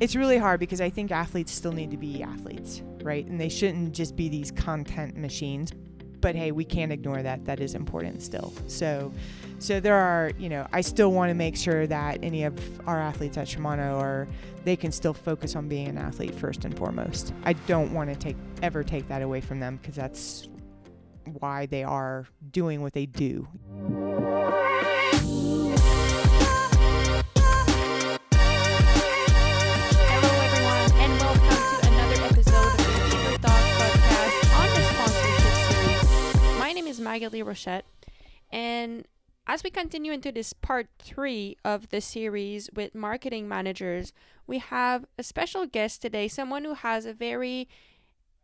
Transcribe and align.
it's 0.00 0.14
really 0.14 0.38
hard 0.38 0.60
because 0.60 0.80
I 0.80 0.90
think 0.90 1.10
athletes 1.10 1.52
still 1.52 1.72
need 1.72 1.90
to 1.90 1.96
be 1.96 2.22
athletes, 2.22 2.82
right? 3.02 3.26
And 3.26 3.40
they 3.40 3.48
shouldn't 3.48 3.92
just 3.94 4.16
be 4.16 4.28
these 4.28 4.50
content 4.50 5.16
machines. 5.16 5.72
But 6.20 6.34
hey, 6.34 6.50
we 6.50 6.64
can't 6.64 6.90
ignore 6.90 7.22
that. 7.22 7.44
That 7.44 7.60
is 7.60 7.74
important 7.74 8.22
still. 8.22 8.52
So, 8.66 9.12
so 9.60 9.78
there 9.78 9.94
are, 9.94 10.32
you 10.36 10.48
know, 10.48 10.66
I 10.72 10.80
still 10.80 11.12
want 11.12 11.30
to 11.30 11.34
make 11.34 11.56
sure 11.56 11.86
that 11.86 12.18
any 12.22 12.42
of 12.44 12.58
our 12.88 13.00
athletes 13.00 13.36
at 13.36 13.46
Shimano 13.46 13.98
are, 13.98 14.26
they 14.64 14.74
can 14.74 14.90
still 14.90 15.14
focus 15.14 15.54
on 15.54 15.68
being 15.68 15.86
an 15.86 15.98
athlete 15.98 16.34
first 16.34 16.64
and 16.64 16.76
foremost. 16.76 17.32
I 17.44 17.52
don't 17.52 17.92
want 17.92 18.10
to 18.12 18.16
take 18.16 18.36
ever 18.62 18.82
take 18.82 19.06
that 19.08 19.22
away 19.22 19.40
from 19.40 19.60
them 19.60 19.76
because 19.76 19.94
that's 19.94 20.48
why 21.24 21.66
they 21.66 21.84
are 21.84 22.26
doing 22.50 22.82
what 22.82 22.92
they 22.94 23.06
do. 23.06 23.46
Maghalie 37.08 37.44
Rochette, 37.44 37.86
and 38.50 39.06
as 39.46 39.64
we 39.64 39.70
continue 39.70 40.12
into 40.12 40.30
this 40.30 40.52
part 40.52 40.88
three 40.98 41.56
of 41.64 41.88
the 41.88 42.02
series 42.02 42.68
with 42.74 42.94
marketing 42.94 43.48
managers, 43.48 44.12
we 44.46 44.58
have 44.58 45.06
a 45.16 45.22
special 45.22 45.64
guest 45.64 46.02
today, 46.02 46.28
someone 46.28 46.64
who 46.64 46.74
has 46.74 47.06
a 47.06 47.14
very 47.14 47.66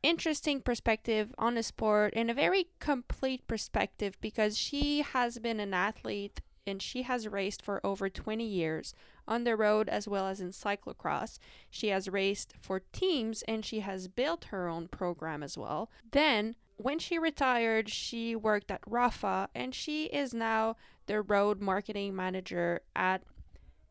interesting 0.03 0.63
perspective 0.63 1.35
on 1.37 1.57
the 1.57 1.63
sport 1.63 2.15
and 2.17 2.31
a 2.31 2.35
very 2.35 2.69
complete 2.79 3.47
perspective 3.47 4.17
because 4.23 4.57
she 4.57 5.03
has 5.03 5.39
been 5.39 5.61
an 5.61 5.75
athlete 5.75 6.41
and 6.67 6.81
she 6.81 7.03
has 7.03 7.29
raced 7.29 7.61
for 7.61 7.85
over 7.85 8.09
20 8.09 8.43
years 8.47 8.95
on 9.29 9.45
the 9.45 9.57
road 9.57 9.91
as 9.91 10.09
well 10.09 10.27
as 10.27 10.41
in 10.41 10.49
cyclocross. 10.49 11.39
She 11.69 11.89
has 11.89 12.09
raced 12.09 12.55
for 12.63 12.81
teams 12.93 13.43
and 13.43 13.63
she 13.63 13.81
has 13.81 14.09
built 14.09 14.45
her 14.45 14.69
own 14.69 14.89
program 14.89 15.43
as 15.43 15.59
well. 15.59 15.91
Then, 16.13 16.57
when 16.77 16.99
she 16.99 17.19
retired, 17.19 17.89
she 17.89 18.35
worked 18.35 18.71
at 18.71 18.83
Rapha 18.83 19.49
and 19.55 19.75
she 19.75 20.05
is 20.07 20.35
now 20.35 20.77
the 21.07 21.23
road 21.23 21.61
marketing 21.61 22.15
manager 22.17 22.81
at 22.97 23.23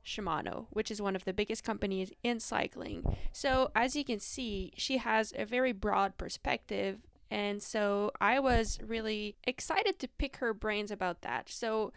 Shimano, 0.05 0.67
which 0.69 0.91
is 0.91 1.01
one 1.01 1.15
of 1.15 1.23
the 1.25 1.33
biggest 1.33 1.63
companies 1.63 2.11
in 2.23 2.39
cycling. 2.39 3.17
So, 3.31 3.71
as 3.75 3.95
you 3.95 4.03
can 4.03 4.19
see, 4.19 4.73
she 4.75 4.97
has 4.97 5.33
a 5.37 5.45
very 5.45 5.71
broad 5.71 6.17
perspective. 6.17 6.99
And 7.31 7.63
so 7.63 8.11
I 8.21 8.39
was 8.39 8.79
really 8.85 9.37
excited 9.45 9.97
to 9.99 10.07
pick 10.07 10.37
her 10.37 10.53
brains 10.53 10.91
about 10.91 11.21
that. 11.21 11.49
So 11.49 11.91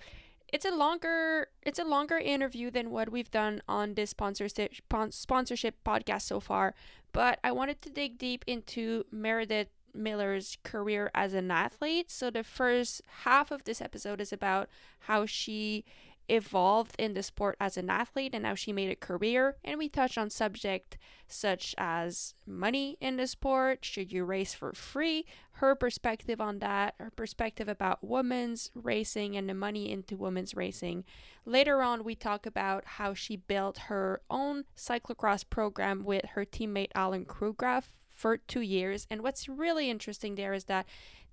it's 0.49 0.65
a 0.65 0.71
longer 0.71 1.49
it's 1.63 1.79
a 1.79 1.85
longer 1.85 2.17
interview 2.17 2.71
than 2.71 2.91
what 2.91 3.11
we've 3.11 3.31
done 3.31 3.61
on 3.69 3.95
this 3.95 4.11
sponsorship 4.11 4.75
sponsorship 5.11 5.75
podcast 5.85 6.23
so 6.23 6.41
far, 6.41 6.75
but 7.13 7.39
I 7.45 7.53
wanted 7.53 7.83
to 7.83 7.91
dig 7.91 8.17
deep 8.17 8.45
into 8.47 9.05
Meredith 9.11 9.69
Miller's 9.97 10.59
career 10.63 11.11
as 11.15 11.35
an 11.35 11.51
athlete. 11.51 12.11
So 12.11 12.31
the 12.31 12.45
first 12.45 13.03
half 13.25 13.51
of 13.51 13.65
this 13.65 13.81
episode 13.81 14.21
is 14.21 14.33
about 14.33 14.69
how 15.01 15.27
she 15.27 15.85
evolved 16.29 16.97
in 16.99 17.15
the 17.15 17.23
sport 17.23 17.57
as 17.61 17.77
an 17.77 17.89
athlete 17.89 18.35
and 18.35 18.45
how 18.45 18.55
she 18.55 18.73
made 18.73 18.91
a 18.91 18.97
career. 18.97 19.57
And 19.65 19.79
we 19.79 19.89
touch 19.89 20.19
on 20.19 20.31
subjects 20.31 20.97
such 21.29 21.75
as 21.79 22.35
money 22.47 22.97
in 23.01 23.17
the 23.17 23.27
sport. 23.27 23.85
Should 23.85 24.13
you 24.13 24.25
race 24.25 24.55
for 24.55 24.73
free? 24.73 25.25
Her 25.53 25.75
perspective 25.75 26.41
on 26.41 26.59
that 26.61 26.95
her 26.99 27.11
perspective 27.11 27.69
about 27.69 28.07
women's 28.07 28.71
racing 28.75 29.37
and 29.37 29.49
the 29.49 29.55
money 29.55 29.91
into 29.91 30.17
women's 30.17 30.55
racing. 30.55 31.05
Later 31.45 31.83
on 31.83 32.05
we 32.05 32.15
talk 32.15 32.47
about 32.47 32.85
how 32.85 33.15
she 33.15 33.37
built 33.37 33.79
her 33.79 34.21
own 34.31 34.65
cyclocross 34.77 35.45
program 35.49 36.05
with 36.05 36.25
her 36.31 36.45
teammate 36.45 36.91
Allen 36.95 37.25
Krughoff 37.25 37.85
for 38.17 38.37
two 38.37 38.63
years. 38.63 39.07
And 39.11 39.23
what's 39.23 39.49
really 39.49 39.89
interesting 39.91 40.35
there 40.35 40.55
is 40.55 40.65
that 40.65 40.87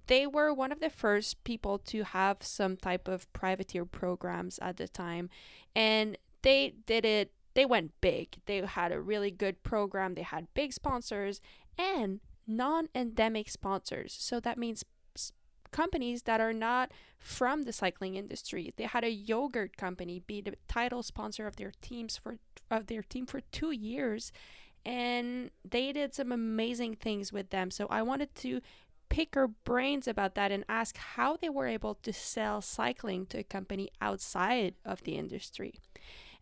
they 0.07 0.27
were 0.27 0.53
one 0.53 0.71
of 0.71 0.81
the 0.81 0.89
first 0.89 1.43
people 1.43 1.79
to 1.79 2.03
have 2.03 2.37
some 2.41 2.77
type 2.77 3.07
of 3.07 3.31
privateer 3.33 3.85
programs 3.85 4.59
at 4.59 4.77
the 4.77 4.87
time. 4.87 5.29
And 5.75 6.17
they 6.41 6.75
did 6.85 7.05
it 7.05 7.31
they 7.53 7.65
went 7.65 7.91
big. 8.01 8.37
They 8.45 8.61
had 8.65 8.91
a 8.91 8.99
really 8.99 9.31
good 9.31 9.63
program. 9.63 10.15
They 10.15 10.23
had 10.23 10.47
big 10.53 10.73
sponsors 10.73 11.39
and 11.77 12.19
non-endemic 12.47 13.49
sponsors. 13.49 14.15
So 14.19 14.39
that 14.39 14.57
means 14.57 14.83
companies 15.71 16.23
that 16.23 16.41
are 16.41 16.53
not 16.53 16.91
from 17.17 17.63
the 17.63 17.73
cycling 17.73 18.15
industry. 18.15 18.73
They 18.75 18.83
had 18.85 19.03
a 19.03 19.11
yogurt 19.11 19.77
company 19.77 20.21
be 20.25 20.41
the 20.41 20.55
title 20.67 21.03
sponsor 21.03 21.47
of 21.47 21.55
their 21.55 21.71
teams 21.81 22.17
for 22.17 22.37
of 22.69 22.87
their 22.87 23.03
team 23.03 23.25
for 23.25 23.41
2 23.41 23.71
years 23.71 24.31
and 24.85 25.49
they 25.63 25.91
did 25.91 26.13
some 26.13 26.31
amazing 26.31 26.95
things 26.95 27.31
with 27.31 27.49
them 27.49 27.71
so 27.71 27.87
i 27.89 28.01
wanted 28.01 28.33
to 28.35 28.59
pick 29.13 29.35
her 29.35 29.47
brains 29.47 30.07
about 30.07 30.33
that 30.33 30.51
and 30.51 30.65
ask 30.67 30.97
how 30.97 31.37
they 31.37 31.47
were 31.47 31.67
able 31.67 31.93
to 31.93 32.11
sell 32.11 32.61
cycling 32.61 33.27
to 33.27 33.37
a 33.37 33.43
company 33.43 33.87
outside 34.01 34.73
of 34.83 35.03
the 35.03 35.15
industry. 35.15 35.75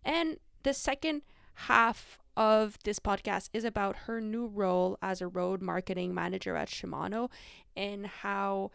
And 0.06 0.38
the 0.64 0.74
second 0.74 1.24
half 1.68 2.18
of 2.38 2.80
this 2.86 2.98
podcast 2.98 3.50
is 3.52 3.66
about 3.66 3.98
her 4.08 4.22
new 4.22 4.48
role 4.48 4.98
as 5.02 5.20
a 5.20 5.28
road 5.28 5.62
marketing 5.62 6.14
manager 6.14 6.56
at 6.56 6.70
Shimano 6.70 7.30
and 7.76 8.08
how 8.08 8.72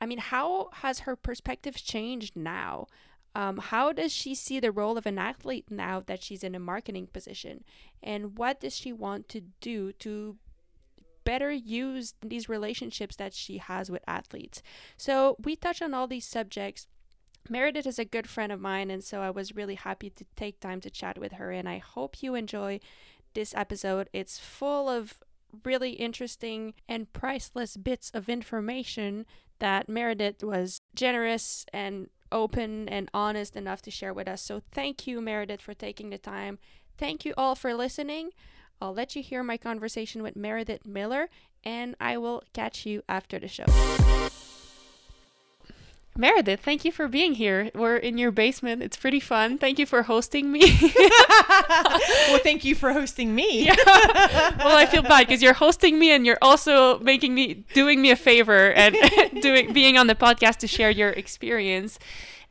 I 0.00 0.06
mean 0.06 0.18
how 0.18 0.70
has 0.74 1.00
her 1.00 1.16
perspective 1.16 1.74
changed 1.74 2.36
now? 2.36 2.86
Um, 3.34 3.58
how 3.58 3.92
does 3.92 4.12
she 4.12 4.34
see 4.34 4.60
the 4.60 4.70
role 4.70 4.96
of 4.96 5.06
an 5.06 5.18
athlete 5.18 5.66
now 5.70 6.00
that 6.06 6.22
she's 6.22 6.44
in 6.44 6.54
a 6.54 6.60
marketing 6.60 7.08
position? 7.12 7.64
And 8.02 8.38
what 8.38 8.60
does 8.60 8.76
she 8.76 8.92
want 8.92 9.28
to 9.30 9.40
do 9.60 9.92
to 9.92 10.38
better 11.24 11.50
use 11.50 12.14
these 12.22 12.48
relationships 12.48 13.16
that 13.16 13.34
she 13.34 13.58
has 13.58 13.90
with 13.90 14.02
athletes. 14.06 14.62
So 14.96 15.36
we 15.42 15.56
touch 15.56 15.82
on 15.82 15.94
all 15.94 16.06
these 16.06 16.26
subjects. 16.26 16.86
Meredith 17.48 17.86
is 17.86 17.98
a 17.98 18.04
good 18.04 18.28
friend 18.28 18.52
of 18.52 18.60
mine, 18.60 18.90
and 18.90 19.02
so 19.02 19.20
I 19.20 19.30
was 19.30 19.56
really 19.56 19.74
happy 19.74 20.10
to 20.10 20.24
take 20.36 20.60
time 20.60 20.80
to 20.82 20.90
chat 20.90 21.18
with 21.18 21.32
her. 21.32 21.50
And 21.50 21.68
I 21.68 21.78
hope 21.78 22.22
you 22.22 22.34
enjoy 22.34 22.80
this 23.34 23.54
episode. 23.54 24.08
It's 24.12 24.38
full 24.38 24.88
of 24.88 25.22
really 25.64 25.90
interesting 25.90 26.74
and 26.88 27.12
priceless 27.12 27.76
bits 27.76 28.10
of 28.14 28.28
information 28.28 29.26
that 29.58 29.88
Meredith 29.88 30.42
was 30.42 30.80
generous 30.94 31.64
and 31.72 32.08
open 32.34 32.88
and 32.88 33.08
honest 33.14 33.56
enough 33.56 33.80
to 33.82 33.90
share 33.90 34.12
with 34.12 34.28
us. 34.28 34.42
So 34.42 34.60
thank 34.72 35.06
you, 35.06 35.22
Meredith, 35.22 35.62
for 35.62 35.72
taking 35.72 36.10
the 36.10 36.18
time. 36.18 36.58
Thank 36.98 37.24
you 37.24 37.32
all 37.38 37.54
for 37.54 37.72
listening. 37.72 38.30
I'll 38.80 38.92
let 38.92 39.16
you 39.16 39.22
hear 39.22 39.42
my 39.42 39.56
conversation 39.56 40.22
with 40.22 40.36
Meredith 40.36 40.84
Miller, 40.84 41.30
and 41.62 41.94
I 42.00 42.18
will 42.18 42.42
catch 42.52 42.84
you 42.84 43.02
after 43.08 43.38
the 43.38 43.48
show. 43.48 43.64
Meredith, 46.16 46.60
thank 46.60 46.84
you 46.84 46.92
for 46.92 47.08
being 47.08 47.34
here. 47.34 47.70
We're 47.74 47.96
in 47.96 48.18
your 48.18 48.30
basement. 48.30 48.82
It's 48.82 48.96
pretty 48.96 49.18
fun. 49.18 49.58
Thank 49.58 49.80
you 49.80 49.86
for 49.86 50.04
hosting 50.04 50.52
me. 50.52 50.60
well, 50.98 52.38
thank 52.38 52.64
you 52.64 52.76
for 52.76 52.92
hosting 52.92 53.34
me. 53.34 53.44
Yeah. 53.74 53.74
Well, 54.58 54.76
I 54.76 54.86
feel 54.86 55.02
bad 55.02 55.26
because 55.26 55.42
you're 55.42 55.54
hosting 55.54 55.98
me 55.98 56.12
and 56.12 56.24
you're 56.26 56.38
also 56.42 56.98
making 57.00 57.34
me 57.34 57.64
doing 57.72 58.00
me 58.00 58.10
a 58.10 58.16
favor 58.16 58.72
and 58.72 58.96
doing 59.42 59.72
being 59.72 59.96
on 59.98 60.06
the 60.06 60.14
podcast 60.14 60.58
to 60.58 60.66
share 60.66 60.90
your 60.90 61.10
experience. 61.10 61.98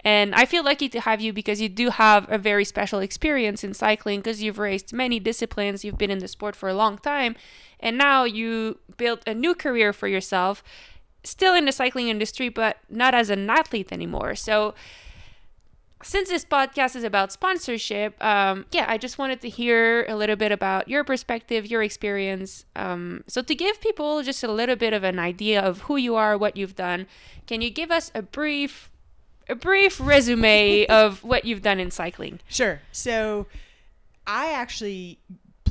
And 0.04 0.36
I 0.36 0.46
feel 0.46 0.64
lucky 0.64 0.90
to 0.90 1.00
have 1.00 1.22
you 1.22 1.32
because 1.32 1.62
you 1.62 1.70
do 1.70 1.90
have 1.90 2.30
a 2.30 2.38
very 2.38 2.66
special 2.66 3.00
experience 3.00 3.64
in 3.64 3.74
cycling 3.74 4.20
because 4.20 4.42
you've 4.44 4.60
raced 4.60 4.92
many 4.92 5.20
disciplines, 5.20 5.86
you've 5.86 5.98
been 5.98 6.12
in 6.12 6.20
the 6.20 6.28
sport 6.28 6.56
for 6.56 6.68
a 6.68 6.74
long 6.74 6.98
time, 6.98 7.36
and 7.80 7.98
now 7.98 8.24
you 8.24 8.80
built 8.98 9.22
a 9.26 9.34
new 9.34 9.56
career 9.56 9.94
for 9.94 10.08
yourself, 10.08 10.64
still 11.24 11.56
in 11.56 11.66
the 11.66 11.72
cycling 11.72 12.10
industry, 12.10 12.50
but 12.50 12.78
not 12.90 13.14
as 13.14 13.30
an 13.30 13.50
athlete 13.50 13.92
anymore. 13.92 14.36
So, 14.36 14.74
since 16.02 16.28
this 16.28 16.44
podcast 16.44 16.98
is 16.98 17.06
about 17.06 17.32
sponsorship, 17.32 18.22
um, 18.22 18.66
yeah, 18.74 18.86
I 18.90 18.98
just 18.98 19.18
wanted 19.18 19.40
to 19.40 19.50
hear 19.50 20.06
a 20.10 20.18
little 20.18 20.36
bit 20.36 20.52
about 20.52 20.90
your 20.90 21.06
perspective, 21.06 21.66
your 21.66 21.82
experience. 21.82 22.66
Um, 22.76 23.24
so, 23.28 23.42
to 23.42 23.56
give 23.56 23.80
people 23.80 24.22
just 24.22 24.44
a 24.44 24.52
little 24.52 24.76
bit 24.76 24.94
of 24.94 25.04
an 25.04 25.18
idea 25.18 25.62
of 25.62 25.82
who 25.84 25.96
you 25.96 26.16
are, 26.16 26.38
what 26.38 26.58
you've 26.58 26.76
done, 26.76 27.08
can 27.48 27.62
you 27.62 27.70
give 27.70 27.90
us 27.92 28.12
a 28.14 28.22
brief 28.22 28.90
a 29.50 29.56
brief 29.56 30.00
resume 30.00 30.86
of 30.90 31.24
what 31.24 31.46
you've 31.46 31.62
done 31.62 31.80
in 31.80 31.92
cycling. 31.92 32.40
Sure. 32.48 32.82
So 32.92 33.48
I 34.26 34.54
actually 34.54 35.20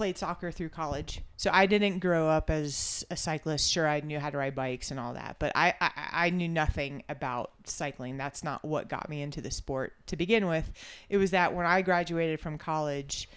played 0.03 0.19
soccer 0.19 0.51
through 0.51 0.69
college. 0.69 1.21
So 1.37 1.49
I 1.53 1.67
didn't 1.67 2.01
grow 2.01 2.29
up 2.29 2.51
as 2.51 3.07
a 3.09 3.17
cyclist. 3.17 3.71
Sure, 3.71 3.87
I 3.87 4.01
knew 4.01 4.19
how 4.19 4.31
to 4.31 4.37
ride 4.37 4.57
bikes 4.57 4.91
and 4.91 4.99
all 4.99 5.15
that, 5.15 5.37
but 5.39 5.53
I, 5.55 5.75
I, 5.81 5.91
I 6.13 6.31
knew 6.31 6.49
nothing 6.49 7.05
about 7.09 7.53
cycling. 7.67 8.17
That's 8.17 8.43
not 8.43 8.65
what 8.65 8.89
got 8.89 9.09
me 9.09 9.23
into 9.23 9.41
the 9.41 9.53
sport 9.53 9.95
to 10.09 10.17
begin 10.17 10.49
with. 10.49 10.69
It 11.09 11.19
was 11.19 11.31
that 11.31 11.55
when 11.55 11.67
I 11.67 11.83
graduated 11.83 12.41
from 12.41 12.59
college, 12.59 13.29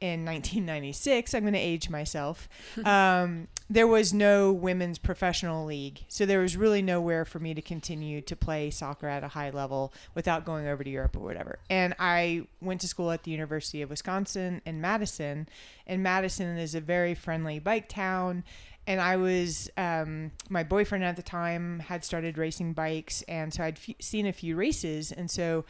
in 0.00 0.24
1996, 0.24 1.34
I'm 1.34 1.42
going 1.42 1.54
to 1.54 1.58
age 1.58 1.88
myself. 1.88 2.48
Um, 2.84 3.48
there 3.70 3.86
was 3.86 4.12
no 4.12 4.52
women's 4.52 4.98
professional 4.98 5.64
league, 5.64 6.04
so 6.08 6.26
there 6.26 6.40
was 6.40 6.54
really 6.54 6.82
nowhere 6.82 7.24
for 7.24 7.38
me 7.38 7.54
to 7.54 7.62
continue 7.62 8.20
to 8.20 8.36
play 8.36 8.70
soccer 8.70 9.08
at 9.08 9.24
a 9.24 9.28
high 9.28 9.50
level 9.50 9.94
without 10.14 10.44
going 10.44 10.66
over 10.66 10.84
to 10.84 10.90
Europe 10.90 11.16
or 11.16 11.20
whatever. 11.20 11.58
And 11.70 11.94
I 11.98 12.46
went 12.60 12.82
to 12.82 12.88
school 12.88 13.10
at 13.10 13.22
the 13.22 13.30
University 13.30 13.80
of 13.80 13.88
Wisconsin 13.88 14.60
in 14.66 14.82
Madison, 14.82 15.48
and 15.86 16.02
Madison 16.02 16.58
is 16.58 16.74
a 16.74 16.80
very 16.80 17.14
friendly 17.14 17.58
bike 17.58 17.88
town. 17.88 18.44
And 18.86 19.00
I 19.00 19.16
was, 19.16 19.70
um, 19.78 20.32
my 20.50 20.62
boyfriend 20.62 21.04
at 21.04 21.16
the 21.16 21.22
time 21.22 21.78
had 21.80 22.04
started 22.04 22.36
racing 22.36 22.74
bikes, 22.74 23.22
and 23.22 23.52
so 23.52 23.64
I'd 23.64 23.78
f- 23.78 23.96
seen 23.98 24.26
a 24.26 24.32
few 24.32 24.56
races. 24.56 25.10
And 25.10 25.30
so 25.30 25.64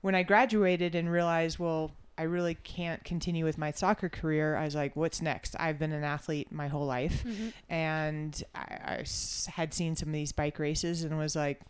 when 0.00 0.14
I 0.14 0.22
graduated 0.22 0.94
and 0.94 1.10
realized, 1.10 1.58
well, 1.58 1.92
I 2.16 2.22
really 2.22 2.54
can't 2.54 3.02
continue 3.04 3.44
with 3.44 3.58
my 3.58 3.72
soccer 3.72 4.08
career. 4.08 4.56
I 4.56 4.64
was 4.64 4.74
like, 4.74 4.94
what's 4.94 5.20
next? 5.20 5.56
I've 5.58 5.78
been 5.78 5.92
an 5.92 6.04
athlete 6.04 6.52
my 6.52 6.68
whole 6.68 6.86
life. 6.86 7.24
Mhm. 7.24 7.52
And 7.68 8.44
I 8.54 9.04
had 9.48 9.74
seen 9.74 9.96
some 9.96 10.08
of 10.10 10.14
these 10.14 10.32
bike 10.32 10.58
races 10.58 11.02
and 11.02 11.18
was 11.18 11.34
like, 11.34 11.60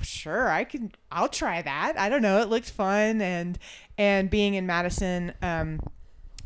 sure, 0.00 0.50
I 0.50 0.64
can, 0.64 0.92
I'll 1.12 1.28
try 1.28 1.62
that. 1.62 1.94
I 1.98 2.08
don't 2.08 2.22
know. 2.22 2.40
It 2.40 2.48
looked 2.48 2.70
fun. 2.70 3.22
And, 3.22 3.58
and 3.96 4.28
being 4.28 4.54
in 4.54 4.66
Madison, 4.66 5.32
um, 5.40 5.80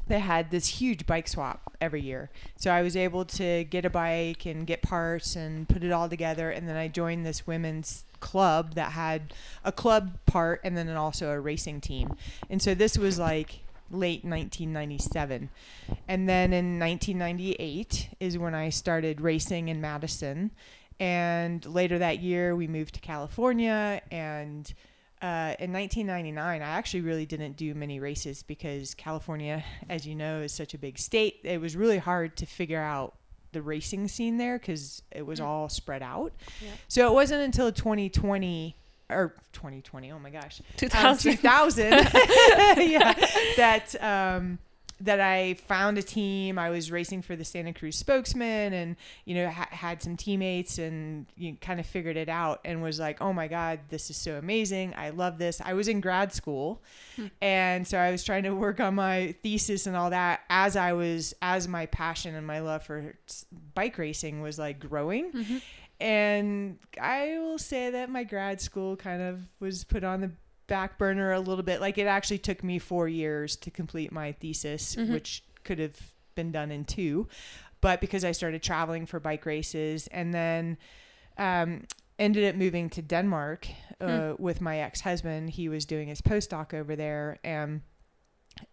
they 0.07 0.19
had 0.19 0.51
this 0.51 0.67
huge 0.69 1.07
bike 1.07 1.29
swap 1.29 1.75
every 1.81 2.01
year. 2.03 2.31
So 2.57 2.71
I 2.71 2.83
was 2.83 2.97
able 2.97 3.25
to 3.27 3.65
get 3.65 3.85
a 3.85 3.91
bike 3.91 4.47
and 4.47 4.67
get 4.67 4.83
parts 4.83 5.37
and 5.37 5.69
put 5.69 5.83
it 5.85 5.93
all 5.93 6.09
together. 6.09 6.51
And 6.51 6.69
then 6.69 6.77
I 6.77 6.89
joined 6.89 7.25
this 7.27 7.47
women's 7.47 8.05
club 8.21 8.75
that 8.75 8.93
had 8.93 9.35
a 9.65 9.73
club 9.73 10.19
part 10.27 10.61
and 10.65 10.77
then 10.77 10.89
also 10.91 11.31
a 11.31 11.41
racing 11.41 11.81
team. 11.81 12.15
And 12.51 12.61
so 12.61 12.75
this 12.75 12.99
was 12.99 13.19
like 13.19 13.61
late 13.91 14.25
1997. 14.25 15.49
And 16.07 16.29
then 16.29 16.53
in 16.53 16.79
1998 16.79 18.11
is 18.21 18.39
when 18.39 18.55
I 18.55 18.69
started 18.71 19.21
racing 19.21 19.69
in 19.69 19.81
Madison. 19.81 20.51
And 21.01 21.65
later 21.65 21.99
that 21.99 22.21
year, 22.21 22.57
we 22.57 22.67
moved 22.67 22.95
to 22.95 23.01
California 23.01 24.03
and 24.11 24.73
uh, 25.21 25.55
in 25.59 25.73
1999, 25.73 26.63
I 26.63 26.65
actually 26.65 27.01
really 27.01 27.27
didn't 27.27 27.57
do 27.57 27.75
many 27.75 27.99
races 27.99 28.45
because 28.45 28.95
California, 28.95 29.65
as 29.89 30.07
you 30.07 30.15
know, 30.15 30.43
is 30.43 30.53
such 30.53 30.75
a 30.75 30.79
big 30.79 30.97
state. 30.97 31.41
It 31.43 31.61
was 31.61 31.75
really 31.75 31.99
hard 31.99 32.37
to 32.37 32.47
figure 32.47 32.81
out 32.81 33.18
the 33.53 33.63
racing 33.63 34.09
scene 34.09 34.37
there 34.37 34.59
because 34.59 35.03
it 35.11 35.25
was 35.27 35.41
Mm. 35.41 35.45
all 35.45 35.69
spread 35.69 36.03
out. 36.03 36.33
Yeah. 36.61 36.71
So 36.89 37.07
it 37.09 37.15
wasn't 37.15 37.43
until 37.43 37.73
2020 37.73 38.77
or 39.11 39.35
2020, 39.55 40.13
oh 40.13 40.19
my 40.19 40.29
gosh, 40.31 40.61
um, 40.61 40.67
2000. 40.77 41.33
2000 41.39 41.93
yeah, 42.91 43.15
that 43.57 43.95
um, 44.03 44.59
that 45.01 45.21
I 45.21 45.55
found 45.55 45.97
a 45.99 46.03
team. 46.03 46.59
I 46.59 46.71
was 46.71 46.91
racing 46.91 47.23
for 47.23 47.37
the 47.37 47.45
Santa 47.45 47.73
Cruz 47.73 47.97
spokesman, 47.97 48.73
and 48.73 48.97
you 49.25 49.35
know 49.37 49.49
ha- 49.51 49.69
had 49.71 50.03
some 50.03 50.17
teammates, 50.17 50.79
and 50.79 51.27
you 51.37 51.57
kind 51.61 51.79
of 51.81 51.87
figured 51.87 52.17
it 52.17 52.29
out, 52.29 52.61
and 52.65 52.83
was 52.83 52.99
like, 52.99 53.21
oh 53.21 53.33
my 53.33 53.47
god, 53.49 53.81
this 53.89 54.11
is 54.11 54.17
so 54.17 54.37
amazing. 54.37 54.95
I 54.97 55.11
love 55.11 55.39
this. 55.39 55.61
I 55.65 55.75
was 55.75 55.89
in 55.89 56.01
grad 56.01 56.33
school, 56.33 56.83
and 57.41 57.87
so 57.87 57.99
I 57.99 58.11
was 58.11 58.25
trying 58.25 58.43
to 58.45 58.51
work 58.55 58.81
on 58.81 58.95
my 58.97 59.35
thesis 59.43 59.87
and 59.87 59.95
all 59.97 60.11
that 60.11 60.41
as 60.51 60.77
I 60.77 60.93
was 60.95 61.35
as 61.43 61.69
my 61.69 61.87
passion 61.87 62.35
and 62.35 62.47
my 62.47 62.61
love 62.61 62.83
for 62.83 63.15
bike 63.75 63.99
racing 63.99 64.41
was 64.43 64.59
like 64.59 64.81
growing. 64.81 65.33
Mhm. 65.33 65.63
And 66.01 66.79
I 67.01 67.39
will 67.39 67.59
say 67.59 67.91
that 67.91 68.09
my 68.09 68.23
grad 68.25 68.61
school 68.61 68.97
kind 68.97 69.21
of 69.21 69.41
was 69.59 69.83
put 69.85 70.05
on 70.05 70.21
the 70.21 70.31
back 70.69 70.97
burner 70.99 71.33
a 71.33 71.41
little 71.41 71.65
bit. 71.65 71.81
Like 71.81 71.99
it 71.99 72.07
actually 72.07 72.39
took 72.39 72.63
me 72.63 72.79
four 72.79 73.09
years 73.09 73.57
to 73.57 73.71
complete 73.71 74.13
my 74.13 74.33
thesis, 74.33 74.95
Mhm. 74.95 75.11
which 75.13 75.43
could 75.65 75.79
have 75.81 76.13
been 76.37 76.53
done 76.53 76.71
in 76.71 76.85
two. 76.85 77.27
But 77.81 78.01
because 78.01 78.25
I 78.25 78.33
started 78.33 78.63
traveling 78.63 79.07
for 79.07 79.19
bike 79.21 79.45
races 79.47 80.07
and 80.09 80.33
then 80.33 80.77
um, 81.37 81.85
ended 82.19 82.45
up 82.49 82.57
moving 82.57 82.91
to 82.91 83.03
Denmark 83.03 83.69
uh, 84.01 84.35
with 84.39 84.61
my 84.61 84.79
ex 84.79 85.01
husband, 85.03 85.51
he 85.51 85.69
was 85.69 85.87
doing 85.87 86.09
his 86.09 86.21
postdoc 86.21 86.75
over 86.75 86.97
there. 86.97 87.39
And 87.45 87.83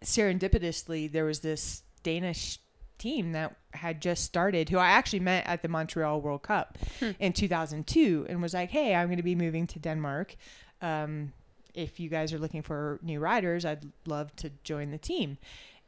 serendipitously, 0.04 1.10
there 1.10 1.24
was 1.24 1.40
this 1.40 1.82
Danish 2.02 2.58
team 2.98 3.32
that 3.32 3.54
had 3.74 4.00
just 4.00 4.24
started 4.24 4.68
who 4.70 4.78
I 4.78 4.88
actually 4.88 5.20
met 5.20 5.46
at 5.46 5.62
the 5.62 5.68
Montreal 5.68 6.20
World 6.20 6.42
Cup 6.42 6.78
Hmm. 6.98 7.10
in 7.18 7.32
2002 7.32 8.26
and 8.28 8.40
was 8.40 8.54
like, 8.54 8.70
"Hey, 8.70 8.94
I'm 8.94 9.08
going 9.08 9.18
to 9.18 9.22
be 9.22 9.34
moving 9.34 9.66
to 9.68 9.78
Denmark. 9.78 10.34
Um, 10.80 11.32
if 11.76 12.00
you 12.00 12.08
guys 12.08 12.32
are 12.32 12.38
looking 12.38 12.62
for 12.62 12.98
new 13.02 13.20
riders, 13.20 13.64
I'd 13.64 13.86
love 14.06 14.34
to 14.36 14.50
join 14.64 14.90
the 14.90 14.98
team." 14.98 15.38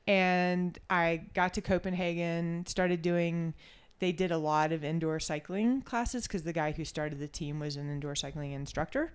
And 0.06 0.78
I 0.88 1.22
got 1.34 1.54
to 1.54 1.60
Copenhagen, 1.60 2.64
started 2.66 3.02
doing 3.02 3.54
they 3.98 4.12
did 4.12 4.30
a 4.30 4.38
lot 4.38 4.72
of 4.72 4.84
indoor 4.84 5.18
cycling 5.20 5.82
classes 5.82 6.26
because 6.26 6.42
the 6.42 6.52
guy 6.52 6.72
who 6.72 6.84
started 6.84 7.18
the 7.18 7.28
team 7.28 7.58
was 7.58 7.76
an 7.76 7.90
indoor 7.90 8.14
cycling 8.14 8.52
instructor. 8.52 9.12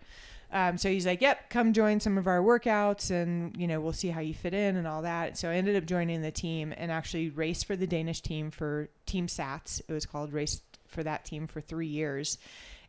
Um, 0.52 0.78
so 0.78 0.90
he's 0.90 1.06
like, 1.06 1.22
"Yep, 1.22 1.50
come 1.50 1.74
join 1.74 2.00
some 2.00 2.18
of 2.18 2.28
our 2.28 2.40
workouts, 2.40 3.10
and 3.10 3.56
you 3.58 3.68
know 3.68 3.82
we'll 3.82 3.94
see 3.94 4.10
how 4.10 4.20
you 4.20 4.34
fit 4.34 4.54
in 4.54 4.76
and 4.76 4.88
all 4.88 5.02
that." 5.02 5.38
So 5.38 5.50
I 5.50 5.56
ended 5.56 5.76
up 5.76 5.86
joining 5.86 6.22
the 6.22 6.32
team 6.32 6.74
and 6.78 6.92
actually 6.92 7.30
raced 7.30 7.66
for 7.66 7.76
the 7.76 7.88
Danish 7.88 8.22
team 8.22 8.52
for 8.52 8.90
Team 9.06 9.28
Sats. 9.28 9.82
It 9.88 9.92
was 9.92 10.06
called 10.06 10.32
raced 10.32 10.62
for 10.88 11.02
that 11.04 11.26
team 11.26 11.48
for 11.48 11.60
three 11.60 11.88
years, 11.88 12.38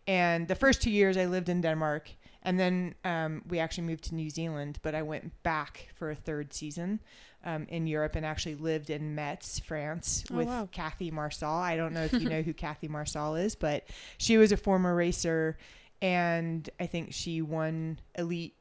and 0.06 0.46
the 0.46 0.54
first 0.54 0.82
two 0.82 0.90
years 0.90 1.16
I 1.16 1.24
lived 1.24 1.48
in 1.48 1.62
Denmark, 1.62 2.10
and 2.44 2.58
then 2.60 2.94
um, 3.04 3.42
we 3.48 3.58
actually 3.58 3.84
moved 3.86 4.04
to 4.04 4.14
New 4.14 4.30
Zealand. 4.30 4.78
But 4.82 4.94
I 4.94 5.02
went 5.02 5.42
back 5.42 5.88
for 5.94 6.10
a 6.10 6.14
third 6.14 6.52
season 6.52 7.00
um, 7.44 7.66
in 7.68 7.86
Europe 7.86 8.16
and 8.16 8.24
actually 8.26 8.54
lived 8.56 8.90
in 8.90 9.14
Metz, 9.14 9.58
France, 9.58 10.24
Oh, 10.30 10.36
with 10.36 10.46
wow. 10.48 10.68
Kathy 10.72 11.10
Marsal. 11.10 11.48
I 11.50 11.76
don't 11.76 11.92
know 11.94 12.04
if 12.04 12.12
you 12.12 12.28
know 12.28 12.42
who 12.42 12.52
Kathy 12.54 12.88
Marsal 12.88 13.34
is, 13.36 13.54
but 13.54 13.84
she 14.18 14.36
was 14.38 14.52
a 14.52 14.56
former 14.56 14.94
racer, 14.94 15.56
and 16.02 16.68
I 16.80 16.86
think 16.86 17.12
she 17.12 17.42
won 17.42 17.98
elite 18.16 18.54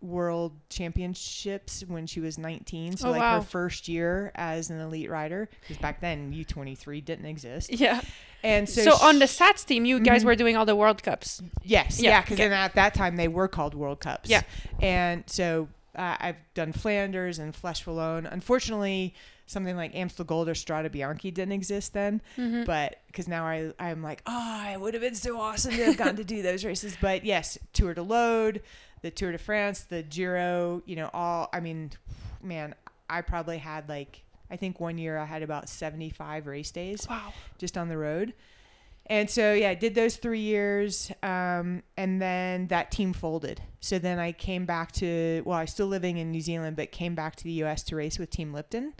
world 0.00 0.52
championships 0.68 1.84
when 1.86 2.06
she 2.08 2.18
was 2.20 2.36
19 2.36 2.96
so 2.96 3.08
Oh, 3.08 3.10
like 3.12 3.20
wow. 3.20 3.36
her 3.38 3.46
first 3.46 3.86
year 3.86 4.32
as 4.34 4.68
an 4.68 4.80
elite 4.80 5.08
rider 5.08 5.48
because 5.60 5.78
back 5.78 6.00
then 6.00 6.32
u23 6.32 7.04
didn't 7.04 7.26
exist 7.26 7.70
Yeah. 7.72 8.00
And 8.44 8.68
so, 8.68 8.82
So, 8.82 8.92
on 9.06 9.18
the 9.20 9.26
SATS 9.26 9.64
team, 9.64 9.84
you 9.84 10.00
guys 10.00 10.22
Mhm. 10.22 10.26
were 10.26 10.36
doing 10.36 10.56
all 10.56 10.66
the 10.66 10.74
World 10.76 11.02
Cups. 11.02 11.40
Yes, 11.62 12.00
Yeah, 12.00 12.10
yeah, 12.10 12.20
because 12.22 12.34
okay. 12.34 12.48
then 12.48 12.52
at 12.58 12.74
that 12.74 12.92
time 12.94 13.16
they 13.16 13.28
were 13.28 13.48
called 13.48 13.74
World 13.74 14.00
Cups. 14.00 14.28
Yeah. 14.28 14.42
and 14.80 15.24
so 15.26 15.68
uh, 15.94 16.16
I've 16.18 16.36
done 16.54 16.72
Flanders 16.72 17.38
and 17.38 17.52
Flèche 17.54 17.84
Wallonne. 17.84 18.26
Unfortunately, 18.32 19.14
something 19.46 19.76
like 19.76 19.94
Amstel 19.94 20.24
Gold 20.24 20.48
or 20.48 20.54
Strade 20.54 20.90
Bianche 20.90 21.32
didn't 21.34 21.52
exist 21.52 21.92
then, 21.92 22.22
Mhm. 22.38 22.64
but 22.64 23.00
because 23.08 23.28
now 23.28 23.44
I 23.44 23.72
I'm 23.78 24.02
like, 24.02 24.22
oh, 24.26 24.70
it 24.72 24.80
would 24.80 24.94
have 24.94 25.02
been 25.02 25.14
so 25.14 25.38
awesome 25.40 25.72
to 25.76 25.84
have 25.84 25.96
gotten 25.98 26.16
to 26.16 26.24
do 26.24 26.40
those 26.40 26.64
races. 26.64 26.96
But 27.00 27.24
yes, 27.26 27.58
Tour 27.74 27.92
de 27.94 28.02
l'Aude, 28.02 28.62
the 29.02 29.10
Tour 29.10 29.32
de 29.32 29.38
France, 29.38 29.80
the 29.82 30.02
Giro, 30.02 30.82
you 30.86 30.96
know, 30.96 31.10
all. 31.12 31.50
I 31.52 31.60
mean, 31.60 31.90
man, 32.42 32.74
I 33.10 33.20
probably 33.20 33.58
had 33.58 33.88
like. 33.88 34.22
I 34.52 34.56
think 34.56 34.78
one 34.78 34.98
year 34.98 35.16
I 35.18 35.24
had 35.24 35.42
about 35.42 35.68
75 35.68 36.46
race 36.46 36.70
days 36.70 37.06
Wow. 37.08 37.32
just 37.58 37.76
on 37.78 37.88
the 37.88 37.96
road. 37.96 38.34
And 39.06 39.28
so 39.28 39.52
yeah, 39.52 39.70
I 39.70 39.74
did 39.74 39.96
those 39.96 40.16
three 40.16 40.40
years, 40.40 41.10
um, 41.24 41.82
and 41.96 42.22
then 42.22 42.68
that 42.68 42.92
team 42.92 43.12
folded. 43.12 43.60
So 43.80 43.98
then 43.98 44.20
I 44.20 44.30
came 44.30 44.64
back 44.64 44.92
to 44.92 45.42
well, 45.44 45.58
I 45.58 45.62
was 45.62 45.72
still 45.72 45.88
living 45.88 46.18
in 46.18 46.30
New 46.30 46.40
Zealand, 46.40 46.76
but 46.76 46.92
came 46.92 47.16
back 47.16 47.34
to 47.36 47.44
the 47.44 47.50
U.S. 47.64 47.82
to 47.84 47.96
race 47.96 48.18
with 48.18 48.30
Team 48.30 48.52
Lipton, 48.52 48.94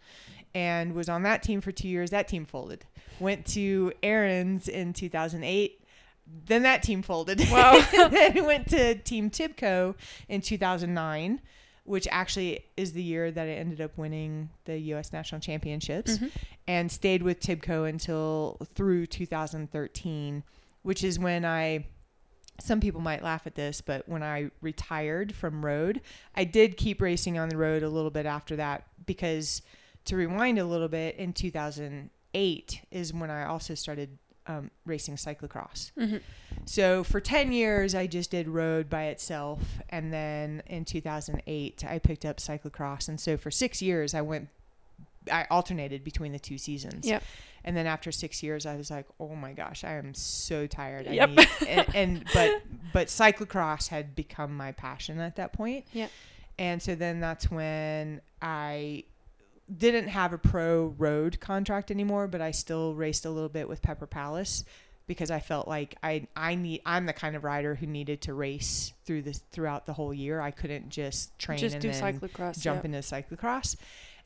and 0.55 0.95
was 0.95 1.09
on 1.09 1.23
that 1.23 1.43
team 1.45 1.61
for 1.61 1.71
two 1.71 1.89
years. 1.89 2.11
That 2.11 2.27
team 2.27 2.45
folded. 2.47 2.85
Went 3.21 3.47
to 3.49 3.93
Aaron's 4.03 4.67
in 4.69 4.93
2008. 4.93 5.79
Then 6.47 6.63
that 6.65 6.83
team 6.83 7.03
folded. 7.03 7.41
Wow. 7.51 7.81
then 7.93 8.45
went 8.45 8.69
to 8.71 8.97
Team 8.97 9.31
Tibco 9.31 9.95
in 10.29 10.41
2009, 10.41 11.41
which 11.85 12.07
actually 12.11 12.65
is 12.77 12.93
the 12.93 13.03
year 13.03 13.31
that 13.31 13.47
I 13.47 13.53
ended 13.53 13.81
up 13.81 13.97
winning 13.99 14.51
the 14.67 14.79
U.S. 14.79 15.13
National 15.13 15.41
Championships 15.41 16.19
Mhm. 16.19 16.31
and 16.69 16.93
stayed 16.93 17.23
with 17.23 17.41
Tibco 17.41 17.89
until 17.89 18.59
through 18.75 19.07
2013, 19.07 20.45
which 20.83 21.03
is 21.05 21.19
when 21.19 21.45
I. 21.45 21.87
Some 22.61 22.81
people 22.81 23.01
might 23.01 23.23
laugh 23.25 23.47
at 23.47 23.55
this, 23.57 23.81
but 23.81 24.09
when 24.09 24.23
I 24.23 24.51
retired 24.61 25.35
from 25.35 25.65
road, 25.65 26.01
I 26.37 26.45
did 26.45 26.77
keep 26.77 27.01
racing 27.01 27.39
on 27.39 27.49
the 27.49 27.57
road 27.57 27.83
a 27.83 27.89
little 27.89 28.11
bit 28.11 28.27
after 28.27 28.55
that 28.57 28.87
because 29.07 29.63
to 30.05 30.17
rewind 30.17 30.59
a 30.59 30.65
little 30.65 30.87
bit, 30.89 31.17
in 31.17 31.33
2008 31.33 32.83
is 32.91 33.13
when 33.13 33.31
I 33.31 33.45
also 33.47 33.75
started 33.75 34.19
um, 34.47 34.71
racing 34.85 35.17
cyclocross. 35.17 35.93
Mhm. 35.99 36.21
So 36.65 37.05
for 37.05 37.21
10 37.21 37.53
years, 37.53 37.95
I 37.95 38.07
just 38.07 38.31
did 38.31 38.49
road 38.49 38.91
by 38.91 39.05
itself. 39.05 39.61
And 39.89 40.13
then 40.13 40.63
in 40.67 40.85
2008, 40.85 41.85
I 41.89 41.99
picked 41.99 42.25
up 42.25 42.39
cyclocross. 42.39 43.09
And 43.09 43.21
so 43.21 43.37
for 43.37 43.51
six 43.51 43.81
years, 43.81 44.15
I 44.15 44.21
went, 44.23 44.49
I 45.31 45.47
alternated 45.51 46.03
between 46.03 46.33
the 46.33 46.39
two 46.41 46.59
seasons. 46.59 47.07
Yep. 47.07 47.23
And 47.65 47.77
then 47.77 47.87
after 47.87 48.11
six 48.11 48.43
years, 48.43 48.67
I 48.67 48.75
was 48.77 48.91
like, 48.91 49.07
oh 49.21 49.37
my 49.37 49.53
gosh, 49.53 49.85
I 49.85 49.93
am 49.95 50.15
so 50.15 50.67
tired. 50.67 51.07
I 51.07 51.13
Yep. 51.13 51.31
need, 51.31 51.49
and, 51.69 51.95
and, 51.95 52.25
but, 52.35 52.63
but 52.93 53.07
cyclocross 53.07 53.87
had 53.89 54.17
become 54.17 54.57
my 54.57 54.73
passion 54.73 55.21
at 55.21 55.37
that 55.37 55.53
point. 55.53 55.85
Yep. 55.93 56.11
And 56.59 56.83
so 56.83 56.95
then 56.97 57.21
that's 57.21 57.51
when 57.51 58.21
I 58.43 59.05
didn't 59.77 60.09
have 60.09 60.33
a 60.33 60.39
pro 60.39 60.95
road 60.99 61.41
contract 61.41 61.91
anymore, 61.91 62.27
but 62.29 62.41
I 62.41 62.51
still 62.51 62.95
raced 62.95 63.25
a 63.25 63.31
little 63.31 63.49
bit 63.49 63.69
with 63.69 63.83
Pepper 63.83 64.07
Palace 64.07 64.65
because 65.07 65.31
I 65.31 65.41
felt 65.41 65.67
like 65.67 65.97
I 66.03 66.27
I 66.37 66.55
need 66.55 66.83
I'm 66.87 67.07
the 67.07 67.13
kind 67.13 67.35
of 67.37 67.45
rider 67.45 67.75
who 67.75 67.87
needed 67.87 68.21
to 68.23 68.35
race 68.35 68.93
through 69.05 69.23
this 69.23 69.43
throughout 69.51 69.87
the 69.87 69.93
whole 69.93 70.15
year. 70.15 70.41
I 70.41 70.51
couldn't 70.51 70.91
just 70.91 71.37
train 71.39 71.59
Just 71.59 71.75
and 71.75 71.83
do 71.83 71.91
then 71.91 72.19
cyclocross. 72.21 72.61
jump 72.61 72.83
yeah. 72.83 72.87
into 72.87 72.99
cyclocross. 72.99 73.77